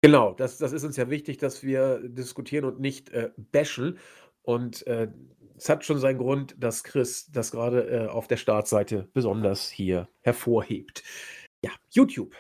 Genau, 0.02 0.34
das, 0.34 0.58
das 0.58 0.72
ist 0.72 0.84
uns 0.84 0.96
ja 0.96 1.08
wichtig, 1.08 1.38
dass 1.38 1.62
wir 1.62 2.00
diskutieren 2.08 2.64
und 2.64 2.80
nicht 2.80 3.10
äh, 3.10 3.30
bashen. 3.36 3.98
Und 4.42 4.86
äh, 4.86 5.08
es 5.56 5.68
hat 5.68 5.84
schon 5.84 5.98
seinen 5.98 6.18
Grund, 6.18 6.54
dass 6.58 6.84
Chris 6.84 7.30
das 7.30 7.50
gerade 7.50 7.88
äh, 7.88 8.06
auf 8.08 8.28
der 8.28 8.36
Startseite 8.36 9.08
besonders 9.12 9.70
hier 9.70 10.08
hervorhebt. 10.20 11.02
Ja, 11.62 11.70
YouTube. 11.90 12.34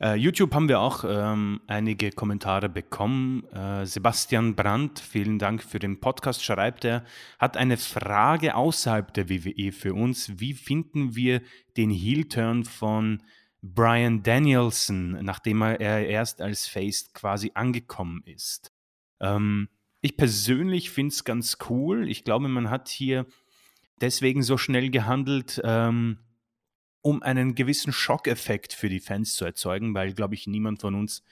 Uh, 0.00 0.14
YouTube 0.14 0.54
haben 0.54 0.68
wir 0.68 0.78
auch 0.78 1.04
ähm, 1.04 1.60
einige 1.66 2.12
Kommentare 2.12 2.68
bekommen. 2.68 3.42
Uh, 3.52 3.84
Sebastian 3.84 4.54
Brandt, 4.54 5.00
vielen 5.00 5.40
Dank 5.40 5.60
für 5.60 5.80
den 5.80 5.98
Podcast, 5.98 6.44
schreibt 6.44 6.84
er, 6.84 7.04
hat 7.40 7.56
eine 7.56 7.76
Frage 7.76 8.54
außerhalb 8.54 9.12
der 9.12 9.28
WWE 9.28 9.72
für 9.72 9.94
uns. 9.94 10.38
Wie 10.38 10.54
finden 10.54 11.16
wir 11.16 11.42
den 11.76 11.90
Heel-Turn 11.90 12.64
von 12.64 13.24
Brian 13.60 14.22
Danielson, 14.22 15.18
nachdem 15.24 15.62
er 15.62 16.06
erst 16.06 16.40
als 16.40 16.68
Face 16.68 17.12
quasi 17.12 17.50
angekommen 17.54 18.22
ist? 18.24 18.72
Ähm, 19.18 19.68
ich 20.00 20.16
persönlich 20.16 20.90
finde 20.90 21.12
es 21.12 21.24
ganz 21.24 21.58
cool. 21.68 22.08
Ich 22.08 22.22
glaube, 22.22 22.46
man 22.46 22.70
hat 22.70 22.88
hier 22.88 23.26
deswegen 24.00 24.44
so 24.44 24.56
schnell 24.56 24.90
gehandelt, 24.90 25.60
ähm, 25.64 26.18
um 27.02 27.22
einen 27.22 27.54
gewissen 27.54 27.92
Schockeffekt 27.92 28.72
für 28.72 28.88
die 28.88 29.00
Fans 29.00 29.34
zu 29.34 29.44
erzeugen, 29.44 29.94
weil, 29.94 30.12
glaube 30.12 30.34
ich, 30.34 30.46
niemand 30.46 30.80
von 30.80 30.94
uns 30.94 31.22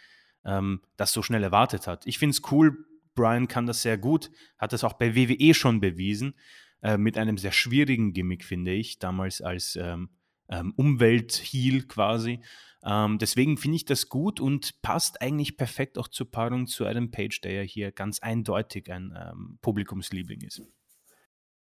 ähm, 0.45 0.81
das 0.97 1.13
so 1.13 1.23
schnell 1.23 1.43
erwartet 1.43 1.87
hat. 1.87 2.07
Ich 2.07 2.19
finde 2.19 2.33
es 2.33 2.43
cool, 2.51 2.87
Brian 3.15 3.49
kann 3.49 3.67
das 3.67 3.83
sehr 3.83 3.99
gut, 3.99 4.31
hat 4.59 4.73
das 4.73 4.85
auch 4.85 4.93
bei 4.95 5.17
WWE 5.17 5.55
schon 5.55 5.81
bewiesen, 5.81 6.35
äh, 6.83 6.97
mit 6.97 7.19
einem 7.19 7.39
sehr 7.39 7.53
schwierigen 7.53 8.13
Gimmick, 8.13 8.45
finde 8.45 8.73
ich, 8.73 8.99
damals 8.99 9.41
als 9.41 9.77
ähm, 9.77 10.11
ähm, 10.49 10.73
Umwelt-Heal 10.77 11.83
quasi. 11.83 12.41
Ähm, 12.85 13.19
deswegen 13.19 13.57
finde 13.57 13.77
ich 13.77 13.85
das 13.85 14.09
gut 14.09 14.39
und 14.39 14.81
passt 14.83 15.21
eigentlich 15.21 15.57
perfekt 15.57 15.99
auch 15.99 16.09
zur 16.09 16.31
Paarung 16.31 16.69
zu 16.69 16.87
Adam 16.87 17.11
Page, 17.11 17.41
der 17.41 17.53
ja 17.53 17.63
hier 17.63 17.91
ganz 17.91 18.21
eindeutig 18.21 18.93
ein 18.93 19.13
ähm, 19.19 19.59
Publikumsliebling 19.61 20.43
ist. 20.43 20.63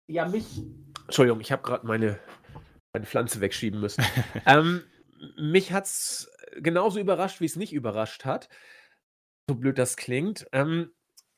Ja, 0.06 0.26
mich. 0.26 0.44
Entschuldigung, 1.04 1.40
ich 1.40 1.52
habe 1.52 1.62
gerade 1.62 1.86
meine 1.86 2.18
meine 2.94 3.06
Pflanze 3.06 3.40
wegschieben 3.40 3.80
müssen. 3.80 4.04
ähm, 4.46 4.84
mich 5.36 5.72
hat 5.72 5.84
es 5.84 6.30
genauso 6.56 7.00
überrascht, 7.00 7.40
wie 7.40 7.46
es 7.46 7.56
nicht 7.56 7.72
überrascht 7.72 8.24
hat. 8.24 8.48
So 9.48 9.56
blöd 9.56 9.78
das 9.78 9.96
klingt. 9.96 10.46
Ähm, 10.52 10.92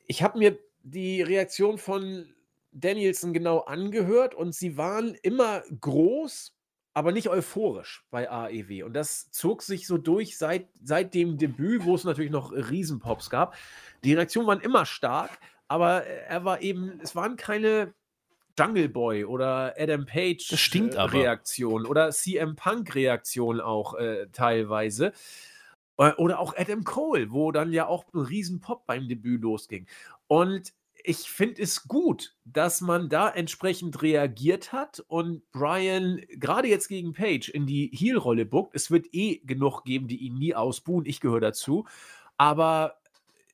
ich 0.05 0.23
habe 0.23 0.37
mir 0.37 0.57
die 0.83 1.21
Reaktion 1.21 1.77
von 1.77 2.33
Danielson 2.71 3.33
genau 3.33 3.59
angehört 3.59 4.35
und 4.35 4.53
sie 4.53 4.77
waren 4.77 5.15
immer 5.15 5.63
groß, 5.81 6.53
aber 6.93 7.11
nicht 7.11 7.27
euphorisch 7.27 8.05
bei 8.11 8.29
AEW. 8.29 8.85
Und 8.85 8.93
das 8.93 9.31
zog 9.31 9.63
sich 9.63 9.87
so 9.87 9.97
durch 9.97 10.37
seit, 10.37 10.69
seit 10.81 11.13
dem 11.13 11.37
Debüt, 11.37 11.85
wo 11.85 11.95
es 11.95 12.03
natürlich 12.03 12.31
noch 12.31 12.51
Riesenpops 12.51 13.29
gab. 13.29 13.55
Die 14.03 14.13
Reaktionen 14.13 14.47
waren 14.47 14.61
immer 14.61 14.85
stark, 14.85 15.39
aber 15.67 16.05
er 16.05 16.45
war 16.45 16.61
eben, 16.61 16.99
es 17.01 17.15
waren 17.15 17.35
keine 17.35 17.93
Jungle 18.57 18.89
Boy 18.89 19.25
oder 19.25 19.75
Adam 19.77 20.05
Page 20.05 20.47
das 20.49 20.59
stimmt 20.59 20.95
äh, 20.95 21.01
Reaktion 21.01 21.85
oder 21.85 22.11
CM 22.11 22.55
Punk 22.55 22.95
Reaktion 22.95 23.61
auch 23.61 23.95
äh, 23.95 24.27
teilweise. 24.31 25.13
Äh, 25.97 26.13
oder 26.13 26.39
auch 26.39 26.55
Adam 26.57 26.83
Cole, 26.83 27.31
wo 27.31 27.51
dann 27.51 27.71
ja 27.73 27.87
auch 27.87 28.05
ein 28.13 28.19
Riesenpop 28.19 28.85
beim 28.85 29.07
Debüt 29.07 29.41
losging. 29.41 29.87
Und 30.27 30.73
ich 31.03 31.29
finde 31.29 31.61
es 31.61 31.87
gut, 31.87 32.35
dass 32.43 32.81
man 32.81 33.07
da 33.07 33.29
entsprechend 33.29 34.01
reagiert 34.01 34.73
hat 34.73 34.99
und 35.07 35.49
Brian 35.51 36.21
gerade 36.35 36.67
jetzt 36.67 36.89
gegen 36.89 37.13
Page 37.13 37.47
in 37.49 37.65
die 37.65 37.89
Heel-Rolle 37.93 38.45
buckt. 38.45 38.75
Es 38.75 38.91
wird 38.91 39.07
eh 39.13 39.39
genug 39.45 39.85
geben, 39.85 40.07
die 40.07 40.17
ihn 40.17 40.37
nie 40.37 40.53
ausbuhen. 40.53 41.05
Ich 41.05 41.21
gehöre 41.21 41.39
dazu. 41.39 41.85
Aber 42.37 42.99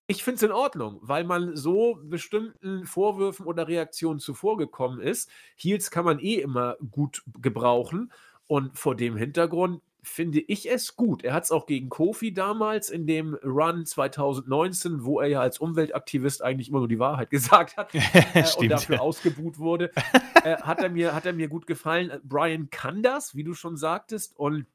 ich 0.07 0.23
finde 0.23 0.35
es 0.35 0.43
in 0.43 0.51
Ordnung, 0.51 0.99
weil 1.01 1.23
man 1.23 1.55
so 1.55 1.99
bestimmten 2.03 2.85
Vorwürfen 2.85 3.45
oder 3.45 3.67
Reaktionen 3.67 4.19
zuvorgekommen 4.19 4.99
ist. 4.99 5.29
Heels 5.55 5.91
kann 5.91 6.05
man 6.05 6.19
eh 6.19 6.35
immer 6.35 6.75
gut 6.91 7.23
gebrauchen. 7.41 8.11
Und 8.47 8.77
vor 8.77 8.95
dem 8.95 9.15
Hintergrund 9.15 9.81
finde 10.03 10.41
ich 10.41 10.69
es 10.69 10.97
gut. 10.97 11.23
Er 11.23 11.33
hat 11.33 11.45
es 11.45 11.51
auch 11.51 11.65
gegen 11.65 11.87
Kofi 11.87 12.33
damals 12.33 12.89
in 12.89 13.07
dem 13.07 13.35
Run 13.35 13.85
2019, 13.85 15.05
wo 15.05 15.21
er 15.21 15.27
ja 15.29 15.39
als 15.39 15.59
Umweltaktivist 15.59 16.43
eigentlich 16.43 16.67
immer 16.67 16.79
nur 16.79 16.89
die 16.89 16.99
Wahrheit 16.99 17.29
gesagt 17.31 17.77
hat 17.77 17.95
äh, 18.33 18.43
und 18.57 18.69
dafür 18.69 19.01
ausgebuht 19.01 19.57
wurde, 19.57 19.91
äh, 20.43 20.57
hat, 20.57 20.79
er 20.79 20.89
mir, 20.89 21.15
hat 21.15 21.25
er 21.25 21.33
mir 21.33 21.47
gut 21.47 21.65
gefallen. 21.65 22.11
Brian 22.23 22.69
kann 22.69 23.01
das, 23.01 23.35
wie 23.35 23.45
du 23.45 23.53
schon 23.53 23.77
sagtest, 23.77 24.37
und 24.37 24.65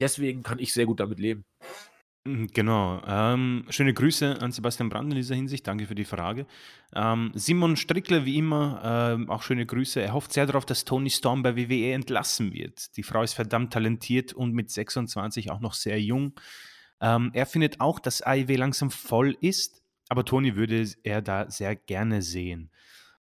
deswegen 0.00 0.44
kann 0.44 0.60
ich 0.60 0.72
sehr 0.72 0.86
gut 0.86 1.00
damit 1.00 1.18
leben. 1.18 1.44
Mhm, 2.26 2.48
genau. 2.48 3.00
Ähm, 3.06 3.64
schöne 3.70 3.94
Grüße 3.94 4.42
an 4.42 4.52
Sebastian 4.52 4.90
Brand 4.90 5.10
in 5.10 5.16
dieser 5.16 5.34
Hinsicht. 5.34 5.66
Danke 5.66 5.86
für 5.86 5.94
die 5.94 6.04
Frage. 6.04 6.46
Ähm, 6.94 7.32
Simon 7.34 7.76
Strickler, 7.76 8.26
wie 8.26 8.36
immer, 8.36 8.82
ähm, 8.84 9.30
auch 9.30 9.42
schöne 9.42 9.64
Grüße. 9.64 10.02
Er 10.02 10.12
hofft 10.12 10.34
sehr 10.34 10.44
darauf, 10.44 10.66
dass 10.66 10.84
Tony 10.84 11.08
Storm 11.08 11.42
bei 11.42 11.56
WWE 11.56 11.92
entlassen 11.92 12.52
wird. 12.52 12.94
Die 12.98 13.02
Frau 13.02 13.22
ist 13.22 13.32
verdammt 13.32 13.72
talentiert 13.72 14.34
und 14.34 14.52
mit 14.52 14.70
26 14.70 15.50
auch 15.50 15.60
noch 15.60 15.72
sehr 15.72 16.00
jung. 16.00 16.34
Ähm, 17.00 17.30
er 17.32 17.46
findet 17.46 17.80
auch, 17.80 17.98
dass 17.98 18.20
AIW 18.20 18.54
langsam 18.56 18.90
voll 18.90 19.34
ist, 19.40 19.82
aber 20.10 20.26
Tony 20.26 20.56
würde 20.56 20.86
er 21.02 21.22
da 21.22 21.50
sehr 21.50 21.74
gerne 21.74 22.20
sehen. 22.20 22.70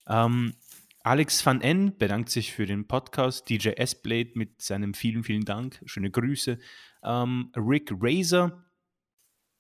Ähm, 0.07 0.55
Alex 1.03 1.45
van 1.45 1.61
N 1.61 1.99
bedankt 1.99 2.31
sich 2.31 2.53
für 2.53 2.65
den 2.65 2.87
Podcast. 2.87 3.51
DJ 3.51 3.71
S-Blade 3.71 4.31
mit 4.35 4.63
seinem 4.63 4.95
vielen, 4.95 5.25
vielen 5.25 5.45
Dank. 5.45 5.83
Schöne 5.85 6.11
Grüße. 6.11 6.59
Ähm, 7.03 7.51
Rick 7.57 7.93
Razor 8.01 8.64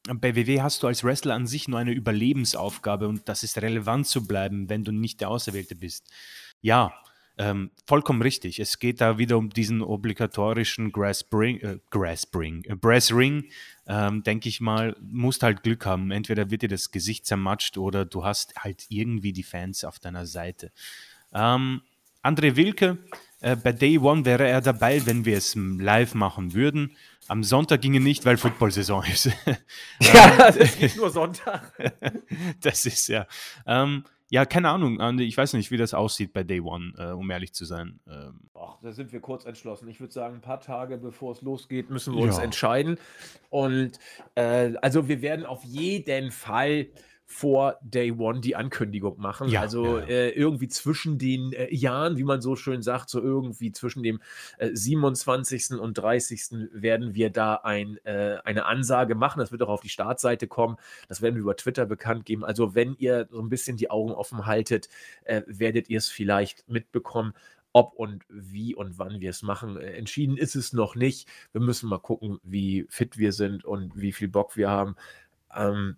bei 0.06 0.36
WW 0.36 0.60
hast 0.60 0.82
du 0.82 0.86
als 0.86 1.02
Wrestler 1.02 1.34
an 1.34 1.46
sich 1.46 1.68
nur 1.68 1.78
eine 1.78 1.92
Überlebensaufgabe 1.92 3.08
und 3.08 3.28
das 3.28 3.42
ist 3.42 3.60
relevant 3.62 4.06
zu 4.06 4.26
bleiben, 4.26 4.68
wenn 4.68 4.84
du 4.84 4.92
nicht 4.92 5.20
der 5.20 5.30
Auserwählte 5.30 5.74
bist. 5.74 6.10
Ja, 6.60 6.92
ähm, 7.36 7.70
vollkommen 7.86 8.22
richtig. 8.22 8.60
Es 8.60 8.78
geht 8.78 9.00
da 9.00 9.18
wieder 9.18 9.38
um 9.38 9.50
diesen 9.50 9.82
obligatorischen 9.82 10.92
Grass 10.92 11.24
Bring, 11.24 11.58
äh, 11.60 11.78
Grass 11.90 12.26
Bring, 12.26 12.62
äh, 12.64 12.76
Brass 12.76 13.12
Ring, 13.12 13.48
ähm, 13.86 14.22
denke 14.22 14.48
ich 14.48 14.60
mal, 14.60 14.96
musst 15.00 15.42
halt 15.42 15.62
Glück 15.62 15.84
haben. 15.84 16.10
Entweder 16.12 16.50
wird 16.50 16.62
dir 16.62 16.68
das 16.68 16.92
Gesicht 16.92 17.26
zermatscht 17.26 17.76
oder 17.76 18.04
du 18.04 18.24
hast 18.24 18.54
halt 18.56 18.84
irgendwie 18.88 19.32
die 19.32 19.42
Fans 19.42 19.84
auf 19.84 19.98
deiner 19.98 20.26
Seite. 20.26 20.70
Ähm, 21.32 21.82
André 22.22 22.56
Wilke, 22.56 22.98
äh, 23.44 23.56
bei 23.56 23.72
Day 23.72 23.98
One 23.98 24.24
wäre 24.24 24.48
er 24.48 24.62
dabei, 24.62 25.04
wenn 25.04 25.26
wir 25.26 25.36
es 25.36 25.54
live 25.54 26.14
machen 26.14 26.54
würden. 26.54 26.96
Am 27.28 27.44
Sonntag 27.44 27.82
ginge 27.82 28.00
nicht, 28.00 28.24
weil 28.24 28.38
Football-Saison 28.38 29.04
ist. 29.04 29.26
ja, 30.00 30.36
das 30.38 30.56
ist 30.56 30.80
nicht 30.80 30.96
nur 30.96 31.10
Sonntag. 31.10 31.72
das 32.62 32.86
ist 32.86 33.08
ja. 33.08 33.26
Ähm, 33.66 34.04
ja, 34.30 34.46
keine 34.46 34.70
Ahnung, 34.70 35.18
ich 35.20 35.36
weiß 35.36 35.52
nicht, 35.52 35.70
wie 35.70 35.76
das 35.76 35.92
aussieht 35.92 36.32
bei 36.32 36.42
Day 36.42 36.60
One, 36.60 36.94
äh, 36.96 37.12
um 37.12 37.30
ehrlich 37.30 37.52
zu 37.52 37.66
sein. 37.66 38.00
Ähm, 38.08 38.40
Ach, 38.54 38.78
da 38.82 38.92
sind 38.92 39.12
wir 39.12 39.20
kurz 39.20 39.44
entschlossen. 39.44 39.88
Ich 39.88 40.00
würde 40.00 40.12
sagen, 40.12 40.36
ein 40.36 40.40
paar 40.40 40.60
Tage 40.60 40.96
bevor 40.96 41.32
es 41.32 41.42
losgeht, 41.42 41.90
müssen 41.90 42.14
wir 42.14 42.22
ja. 42.22 42.28
uns 42.28 42.38
entscheiden. 42.38 42.98
Und 43.50 43.98
äh, 44.36 44.72
also 44.80 45.06
wir 45.06 45.20
werden 45.20 45.44
auf 45.44 45.62
jeden 45.64 46.30
Fall 46.30 46.86
vor 47.26 47.78
Day 47.82 48.12
One 48.12 48.40
die 48.40 48.54
Ankündigung 48.54 49.18
machen. 49.18 49.48
Ja, 49.48 49.62
also 49.62 49.98
ja, 49.98 50.04
ja. 50.04 50.08
Äh, 50.08 50.30
irgendwie 50.30 50.68
zwischen 50.68 51.18
den 51.18 51.52
äh, 51.52 51.74
Jahren, 51.74 52.18
wie 52.18 52.24
man 52.24 52.40
so 52.40 52.54
schön 52.54 52.82
sagt, 52.82 53.08
so 53.08 53.20
irgendwie 53.20 53.72
zwischen 53.72 54.02
dem 54.02 54.20
äh, 54.58 54.70
27. 54.72 55.72
und 55.80 55.94
30. 55.94 56.68
werden 56.72 57.14
wir 57.14 57.30
da 57.30 57.54
ein, 57.56 57.98
äh, 58.04 58.36
eine 58.44 58.66
Ansage 58.66 59.14
machen. 59.14 59.38
Das 59.38 59.52
wird 59.52 59.62
auch 59.62 59.68
auf 59.68 59.80
die 59.80 59.88
Startseite 59.88 60.46
kommen. 60.46 60.76
Das 61.08 61.22
werden 61.22 61.34
wir 61.34 61.42
über 61.42 61.56
Twitter 61.56 61.86
bekannt 61.86 62.26
geben. 62.26 62.44
Also 62.44 62.74
wenn 62.74 62.94
ihr 62.98 63.26
so 63.30 63.40
ein 63.40 63.48
bisschen 63.48 63.76
die 63.76 63.90
Augen 63.90 64.12
offen 64.12 64.46
haltet, 64.46 64.88
äh, 65.24 65.42
werdet 65.46 65.88
ihr 65.88 65.98
es 65.98 66.08
vielleicht 66.08 66.68
mitbekommen 66.68 67.32
ob 67.76 67.94
und 67.94 68.24
wie 68.28 68.72
und 68.72 68.98
wann 68.98 69.20
wir 69.20 69.30
es 69.30 69.42
machen. 69.42 69.76
Äh, 69.76 69.94
entschieden 69.94 70.36
ist 70.36 70.54
es 70.54 70.72
noch 70.72 70.94
nicht. 70.94 71.28
Wir 71.52 71.60
müssen 71.60 71.88
mal 71.88 71.98
gucken, 71.98 72.38
wie 72.44 72.86
fit 72.88 73.18
wir 73.18 73.32
sind 73.32 73.64
und 73.64 74.00
wie 74.00 74.12
viel 74.12 74.28
Bock 74.28 74.56
wir 74.56 74.70
haben. 74.70 74.94
Ähm, 75.52 75.96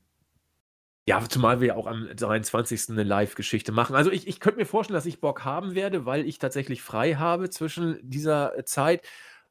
ja, 1.09 1.23
zumal 1.29 1.61
wir 1.61 1.69
ja 1.69 1.77
auch 1.77 1.87
am 1.87 2.09
23. 2.15 2.91
eine 2.91 3.05
Live-Geschichte 3.05 3.71
machen. 3.71 3.95
Also 3.95 4.11
ich, 4.11 4.27
ich 4.27 4.41
könnte 4.41 4.59
mir 4.59 4.67
vorstellen, 4.67 4.97
dass 4.97 5.07
ich 5.07 5.21
Bock 5.21 5.45
haben 5.45 5.77
werde, 5.77 6.05
weil 6.05 6.27
ich 6.27 6.39
tatsächlich 6.39 6.83
frei 6.83 7.15
habe 7.15 7.49
zwischen 7.49 7.99
dieser 8.03 8.59
äh, 8.59 8.65
Zeit. 8.65 9.07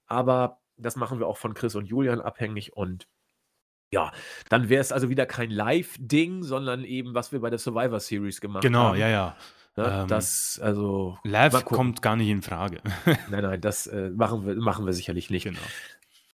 Aber 0.05 0.59
das 0.75 0.97
machen 0.97 1.19
wir 1.19 1.27
auch 1.27 1.37
von 1.37 1.53
Chris 1.53 1.75
und 1.75 1.85
Julian 1.85 2.19
abhängig 2.19 2.75
und 2.75 3.07
ja, 3.91 4.11
dann 4.49 4.67
wäre 4.67 4.81
es 4.81 4.91
also 4.91 5.09
wieder 5.09 5.25
kein 5.25 5.49
Live-Ding, 5.49 6.43
sondern 6.43 6.83
eben, 6.83 7.13
was 7.13 7.31
wir 7.31 7.39
bei 7.39 7.49
der 7.49 7.59
Survivor 7.59 8.01
Series 8.01 8.41
gemacht 8.41 8.63
genau, 8.63 8.85
haben. 8.85 8.95
Genau, 8.95 9.05
ja, 9.05 9.09
ja. 9.09 9.37
Ne, 9.77 10.01
ähm, 10.01 10.07
das, 10.07 10.59
also. 10.61 11.17
Live 11.23 11.65
kommt 11.65 12.01
gar 12.01 12.15
nicht 12.15 12.29
in 12.29 12.41
Frage. 12.41 12.81
nein, 13.29 13.43
nein, 13.43 13.61
das 13.61 13.87
äh, 13.87 14.09
machen, 14.09 14.45
wir, 14.45 14.55
machen 14.55 14.85
wir 14.85 14.93
sicherlich 14.93 15.29
nicht. 15.29 15.43
Genau. 15.43 15.59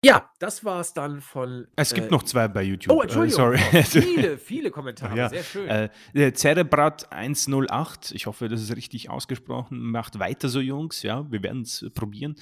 Ja, 0.02 0.30
das 0.38 0.64
war 0.64 0.80
es 0.80 0.94
dann 0.94 1.20
von. 1.20 1.66
Es 1.76 1.92
gibt 1.92 2.06
äh, 2.06 2.10
noch 2.10 2.22
zwei 2.22 2.48
bei 2.48 2.62
YouTube. 2.62 2.96
Oh, 2.96 3.02
Entschuldigung. 3.02 3.52
Äh, 3.52 3.82
sorry. 3.82 3.82
viele, 3.84 4.38
viele 4.38 4.70
Kommentare. 4.70 5.16
Ja. 5.16 5.28
Sehr 5.28 5.42
schön. 5.42 5.68
Äh, 5.68 6.32
Cerebrat 6.32 7.12
108, 7.12 8.12
ich 8.12 8.26
hoffe, 8.26 8.48
das 8.48 8.62
ist 8.62 8.74
richtig 8.74 9.10
ausgesprochen. 9.10 9.78
Macht 9.78 10.18
weiter 10.18 10.48
so, 10.48 10.60
Jungs. 10.60 11.02
Ja, 11.02 11.30
wir 11.30 11.42
werden 11.42 11.62
es 11.62 11.84
probieren. 11.94 12.36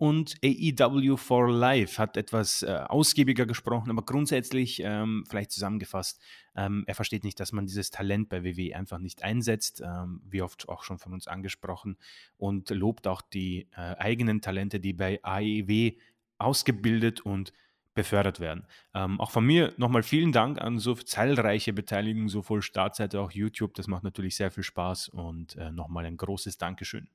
Und 0.00 0.36
AEW 0.42 1.18
for 1.18 1.50
Life 1.50 2.00
hat 2.00 2.16
etwas 2.16 2.62
äh, 2.62 2.70
ausgiebiger 2.88 3.44
gesprochen, 3.44 3.90
aber 3.90 4.02
grundsätzlich, 4.02 4.80
ähm, 4.82 5.26
vielleicht 5.28 5.50
zusammengefasst, 5.50 6.18
ähm, 6.56 6.84
er 6.86 6.94
versteht 6.94 7.22
nicht, 7.22 7.38
dass 7.38 7.52
man 7.52 7.66
dieses 7.66 7.90
Talent 7.90 8.30
bei 8.30 8.42
WWE 8.42 8.74
einfach 8.74 8.98
nicht 8.98 9.22
einsetzt, 9.22 9.82
ähm, 9.84 10.22
wie 10.24 10.40
oft 10.40 10.70
auch 10.70 10.84
schon 10.84 10.98
von 10.98 11.12
uns 11.12 11.26
angesprochen, 11.26 11.98
und 12.38 12.70
lobt 12.70 13.06
auch 13.06 13.20
die 13.20 13.68
äh, 13.76 13.94
eigenen 13.98 14.40
Talente, 14.40 14.80
die 14.80 14.94
bei 14.94 15.20
AEW 15.22 15.92
ausgebildet 16.40 17.20
und 17.20 17.52
befördert 17.94 18.40
werden. 18.40 18.66
Ähm, 18.94 19.20
auch 19.20 19.30
von 19.30 19.44
mir 19.44 19.74
nochmal 19.76 20.02
vielen 20.02 20.32
Dank 20.32 20.60
an 20.60 20.78
so 20.78 20.94
zahlreiche 20.94 21.72
Beteiligungen, 21.72 22.28
sowohl 22.28 22.62
Startseite 22.62 23.20
auch 23.20 23.32
YouTube. 23.32 23.74
Das 23.74 23.88
macht 23.88 24.04
natürlich 24.04 24.36
sehr 24.36 24.50
viel 24.50 24.62
Spaß 24.62 25.08
und 25.08 25.56
äh, 25.56 25.70
nochmal 25.72 26.06
ein 26.06 26.16
großes 26.16 26.56
Dankeschön. 26.56 27.08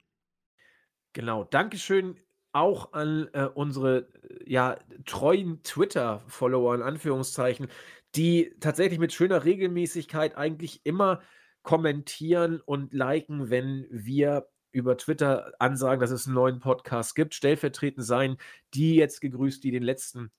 Genau, 1.14 1.46
Dankeschön 1.46 2.18
auch 2.52 2.94
an 2.94 3.30
äh, 3.34 3.46
unsere 3.54 4.08
ja, 4.46 4.78
treuen 5.06 5.62
Twitter-Follower 5.64 6.76
in 6.76 6.82
Anführungszeichen, 6.82 7.68
die 8.16 8.54
tatsächlich 8.60 9.00
mit 9.00 9.12
schöner 9.14 9.44
Regelmäßigkeit 9.44 10.38
eigentlich 10.38 10.82
immer 10.86 11.22
kommentieren 11.64 12.62
und 12.62 12.94
liken, 12.94 13.50
wenn 13.50 13.88
wir 13.90 14.48
über 14.76 14.98
Twitter 14.98 15.54
ansagen, 15.58 16.02
dass 16.02 16.12
es 16.12 16.28
einen 16.28 16.36
neuen 16.36 16.60
Podcast 16.60 17.16
gibt. 17.16 17.34
Stellvertretend 17.34 18.06
sein, 18.06 18.38
die 18.74 18.96
jetzt 18.96 19.22
gegrüßt, 19.22 19.64
die 19.64 19.72
den 19.72 19.84
letzten 19.84 20.32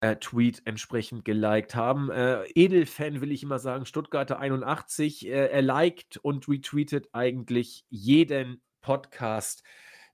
äh, 0.00 0.16
Tweet 0.16 0.60
entsprechend 0.66 1.24
geliked 1.24 1.74
haben. 1.74 2.10
Äh, 2.10 2.44
Edelfan 2.54 3.22
will 3.22 3.32
ich 3.32 3.42
immer 3.42 3.58
sagen, 3.58 3.86
Stuttgarter 3.86 4.38
81. 4.38 5.26
Äh, 5.26 5.48
er 5.48 5.62
liked 5.62 6.18
und 6.18 6.46
retweetet 6.46 7.08
eigentlich 7.12 7.86
jeden 7.88 8.60
Podcast, 8.82 9.62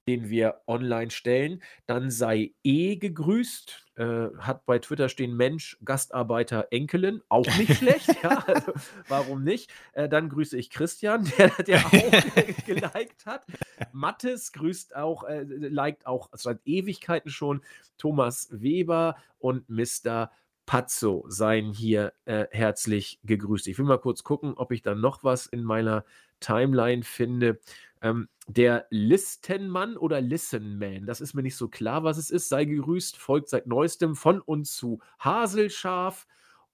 den 0.06 0.30
wir 0.30 0.60
online 0.68 1.10
stellen. 1.10 1.60
Dann 1.86 2.12
sei 2.12 2.54
E 2.62 2.96
gegrüßt. 2.96 3.87
Äh, 3.98 4.30
hat 4.38 4.64
bei 4.64 4.78
Twitter 4.78 5.08
stehen 5.08 5.36
Mensch, 5.36 5.76
Gastarbeiter, 5.84 6.68
Enkelin. 6.70 7.20
Auch 7.28 7.44
nicht 7.58 7.78
schlecht, 7.78 8.08
ja. 8.22 8.44
Also, 8.46 8.72
warum 9.08 9.42
nicht? 9.42 9.72
Äh, 9.92 10.08
dann 10.08 10.28
grüße 10.28 10.56
ich 10.56 10.70
Christian, 10.70 11.24
der, 11.38 11.48
der 11.64 11.84
auch 11.84 11.90
geliked 12.66 13.26
hat. 13.26 13.44
Mattes 13.90 14.52
grüßt 14.52 14.94
auch, 14.94 15.24
äh, 15.24 15.42
liked 15.42 16.06
auch 16.06 16.28
seit 16.32 16.60
Ewigkeiten 16.64 17.28
schon. 17.28 17.62
Thomas 17.96 18.46
Weber 18.52 19.16
und 19.40 19.68
Mr. 19.68 20.30
Pazzo 20.64 21.24
seien 21.26 21.72
hier 21.72 22.12
äh, 22.24 22.46
herzlich 22.52 23.18
gegrüßt. 23.24 23.66
Ich 23.66 23.78
will 23.78 23.86
mal 23.86 23.98
kurz 23.98 24.22
gucken, 24.22 24.54
ob 24.54 24.70
ich 24.70 24.82
dann 24.82 25.00
noch 25.00 25.24
was 25.24 25.46
in 25.46 25.64
meiner 25.64 26.04
Timeline 26.38 27.02
finde. 27.02 27.58
Ähm, 28.02 28.28
der 28.46 28.86
Listenmann 28.90 29.96
oder 29.96 30.20
Listenman, 30.20 31.06
das 31.06 31.20
ist 31.20 31.34
mir 31.34 31.42
nicht 31.42 31.56
so 31.56 31.68
klar, 31.68 32.04
was 32.04 32.18
es 32.18 32.30
ist, 32.30 32.48
sei 32.48 32.64
gegrüßt, 32.64 33.16
folgt 33.16 33.48
seit 33.48 33.66
neuestem 33.66 34.14
von 34.16 34.40
uns 34.40 34.76
zu 34.76 35.00
Haselschaf. 35.18 36.26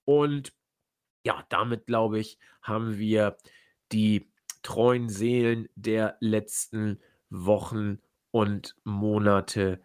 Und 0.05 0.53
ja, 1.25 1.45
damit 1.49 1.87
glaube 1.87 2.19
ich, 2.19 2.39
haben 2.63 2.99
wir 2.99 3.37
die 3.93 4.31
treuen 4.63 5.09
Seelen 5.09 5.69
der 5.75 6.17
letzten 6.21 7.01
Wochen 7.31 8.01
und 8.31 8.77
Monate 8.85 9.81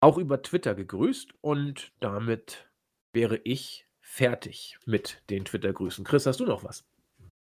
auch 0.00 0.18
über 0.18 0.42
Twitter 0.42 0.74
gegrüßt. 0.74 1.34
Und 1.40 1.92
damit 2.00 2.70
wäre 3.12 3.36
ich 3.44 3.86
fertig 4.00 4.78
mit 4.86 5.22
den 5.30 5.44
Twitter-Grüßen. 5.44 6.04
Chris, 6.04 6.26
hast 6.26 6.40
du 6.40 6.46
noch 6.46 6.64
was? 6.64 6.84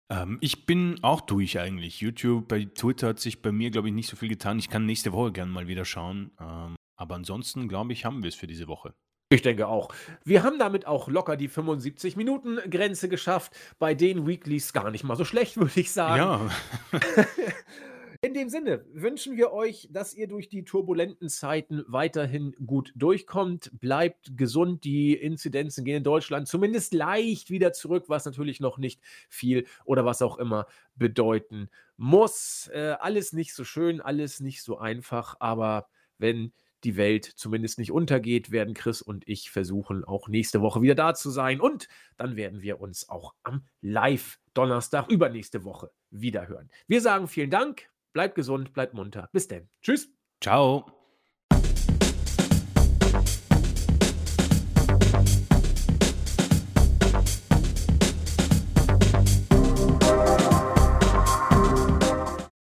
Ähm, 0.09 0.39
ich 0.41 0.66
bin 0.66 0.99
auch 1.03 1.20
durch 1.20 1.59
eigentlich. 1.59 2.01
YouTube, 2.01 2.49
bei 2.49 2.65
Twitter 2.65 3.09
hat 3.09 3.20
sich 3.20 3.43
bei 3.43 3.53
mir, 3.53 3.70
glaube 3.70 3.89
ich, 3.89 3.95
nicht 3.95 4.09
so 4.09 4.16
viel 4.16 4.28
getan. 4.28 4.59
Ich 4.59 4.70
kann 4.70 4.87
nächste 4.87 5.12
Woche 5.12 5.33
gerne 5.33 5.51
mal 5.51 5.69
wieder 5.69 5.85
schauen. 5.85 6.31
Ähm, 6.41 6.77
aber 6.97 7.15
ansonsten, 7.15 7.69
glaube 7.69 7.93
ich, 7.93 8.05
haben 8.05 8.23
wir 8.23 8.28
es 8.28 8.35
für 8.35 8.47
diese 8.47 8.69
Woche. 8.69 8.95
Ich 9.28 9.43
denke 9.43 9.66
auch. 9.66 9.89
Wir 10.24 10.45
haben 10.45 10.59
damit 10.59 10.87
auch 10.87 11.09
locker 11.09 11.37
die 11.37 11.49
75-Minuten-Grenze 11.49 13.09
geschafft. 13.09 13.53
Bei 13.81 13.95
den 13.95 14.27
Weeklies 14.27 14.73
gar 14.73 14.93
nicht 14.93 15.03
mal 15.03 15.16
so 15.16 15.24
schlecht, 15.24 15.57
würde 15.57 15.81
ich 15.81 15.91
sagen. 15.91 16.16
Ja. 16.16 16.51
In 18.21 18.35
dem 18.35 18.49
Sinne 18.49 18.85
wünschen 18.93 19.37
wir 19.37 19.53
euch, 19.53 19.89
dass 19.91 20.15
ihr 20.15 20.29
durch 20.29 20.49
die 20.49 20.65
turbulenten 20.65 21.29
Zeiten 21.29 21.85
weiterhin 21.89 22.55
gut 22.65 22.93
durchkommt. 22.95 23.71
Bleibt 23.81 24.37
gesund. 24.37 24.85
Die 24.85 25.15
Inzidenzen 25.15 25.85
gehen 25.85 25.99
in 25.99 26.05
Deutschland 26.05 26.49
zumindest 26.49 26.95
leicht 26.95 27.51
wieder 27.51 27.73
zurück, 27.73 28.05
was 28.09 28.25
natürlich 28.25 28.61
noch 28.61 28.79
nicht 28.79 29.01
viel 29.29 29.67
oder 29.85 30.05
was 30.05 30.23
auch 30.23 30.39
immer 30.39 30.67
bedeuten 30.95 31.69
muss. 31.97 32.71
Äh, 32.73 32.97
alles 33.01 33.33
nicht 33.33 33.55
so 33.55 33.65
schön, 33.65 34.01
alles 34.01 34.41
nicht 34.41 34.63
so 34.63 34.79
einfach, 34.79 35.37
aber 35.41 35.89
wenn 36.19 36.53
die 36.85 36.97
Welt 36.97 37.25
zumindest 37.25 37.79
nicht 37.79 37.91
untergeht, 37.91 38.51
werden 38.51 38.75
Chris 38.75 39.03
und 39.03 39.27
ich 39.27 39.51
versuchen, 39.51 40.05
auch 40.05 40.29
nächste 40.29 40.61
Woche 40.61 40.83
wieder 40.83 40.95
da 40.95 41.15
zu 41.15 41.31
sein. 41.31 41.61
Und 41.61 41.89
dann 42.17 42.37
werden 42.37 42.63
wir 42.63 42.81
uns 42.81 43.09
auch 43.09 43.35
am 43.43 43.65
Live-Donnerstag 43.81 45.11
übernächste 45.11 45.65
Woche 45.65 45.91
wiederhören. 46.11 46.71
Wir 46.87 47.01
sagen 47.01 47.27
vielen 47.29 47.51
Dank. 47.51 47.89
Bleibt 48.17 48.35
gesund, 48.35 48.73
bleibt 48.73 48.95
munter. 48.95 49.29
Bis 49.31 49.47
denn. 49.47 49.69
Tschüss. 49.83 50.09
Ciao. 50.41 50.87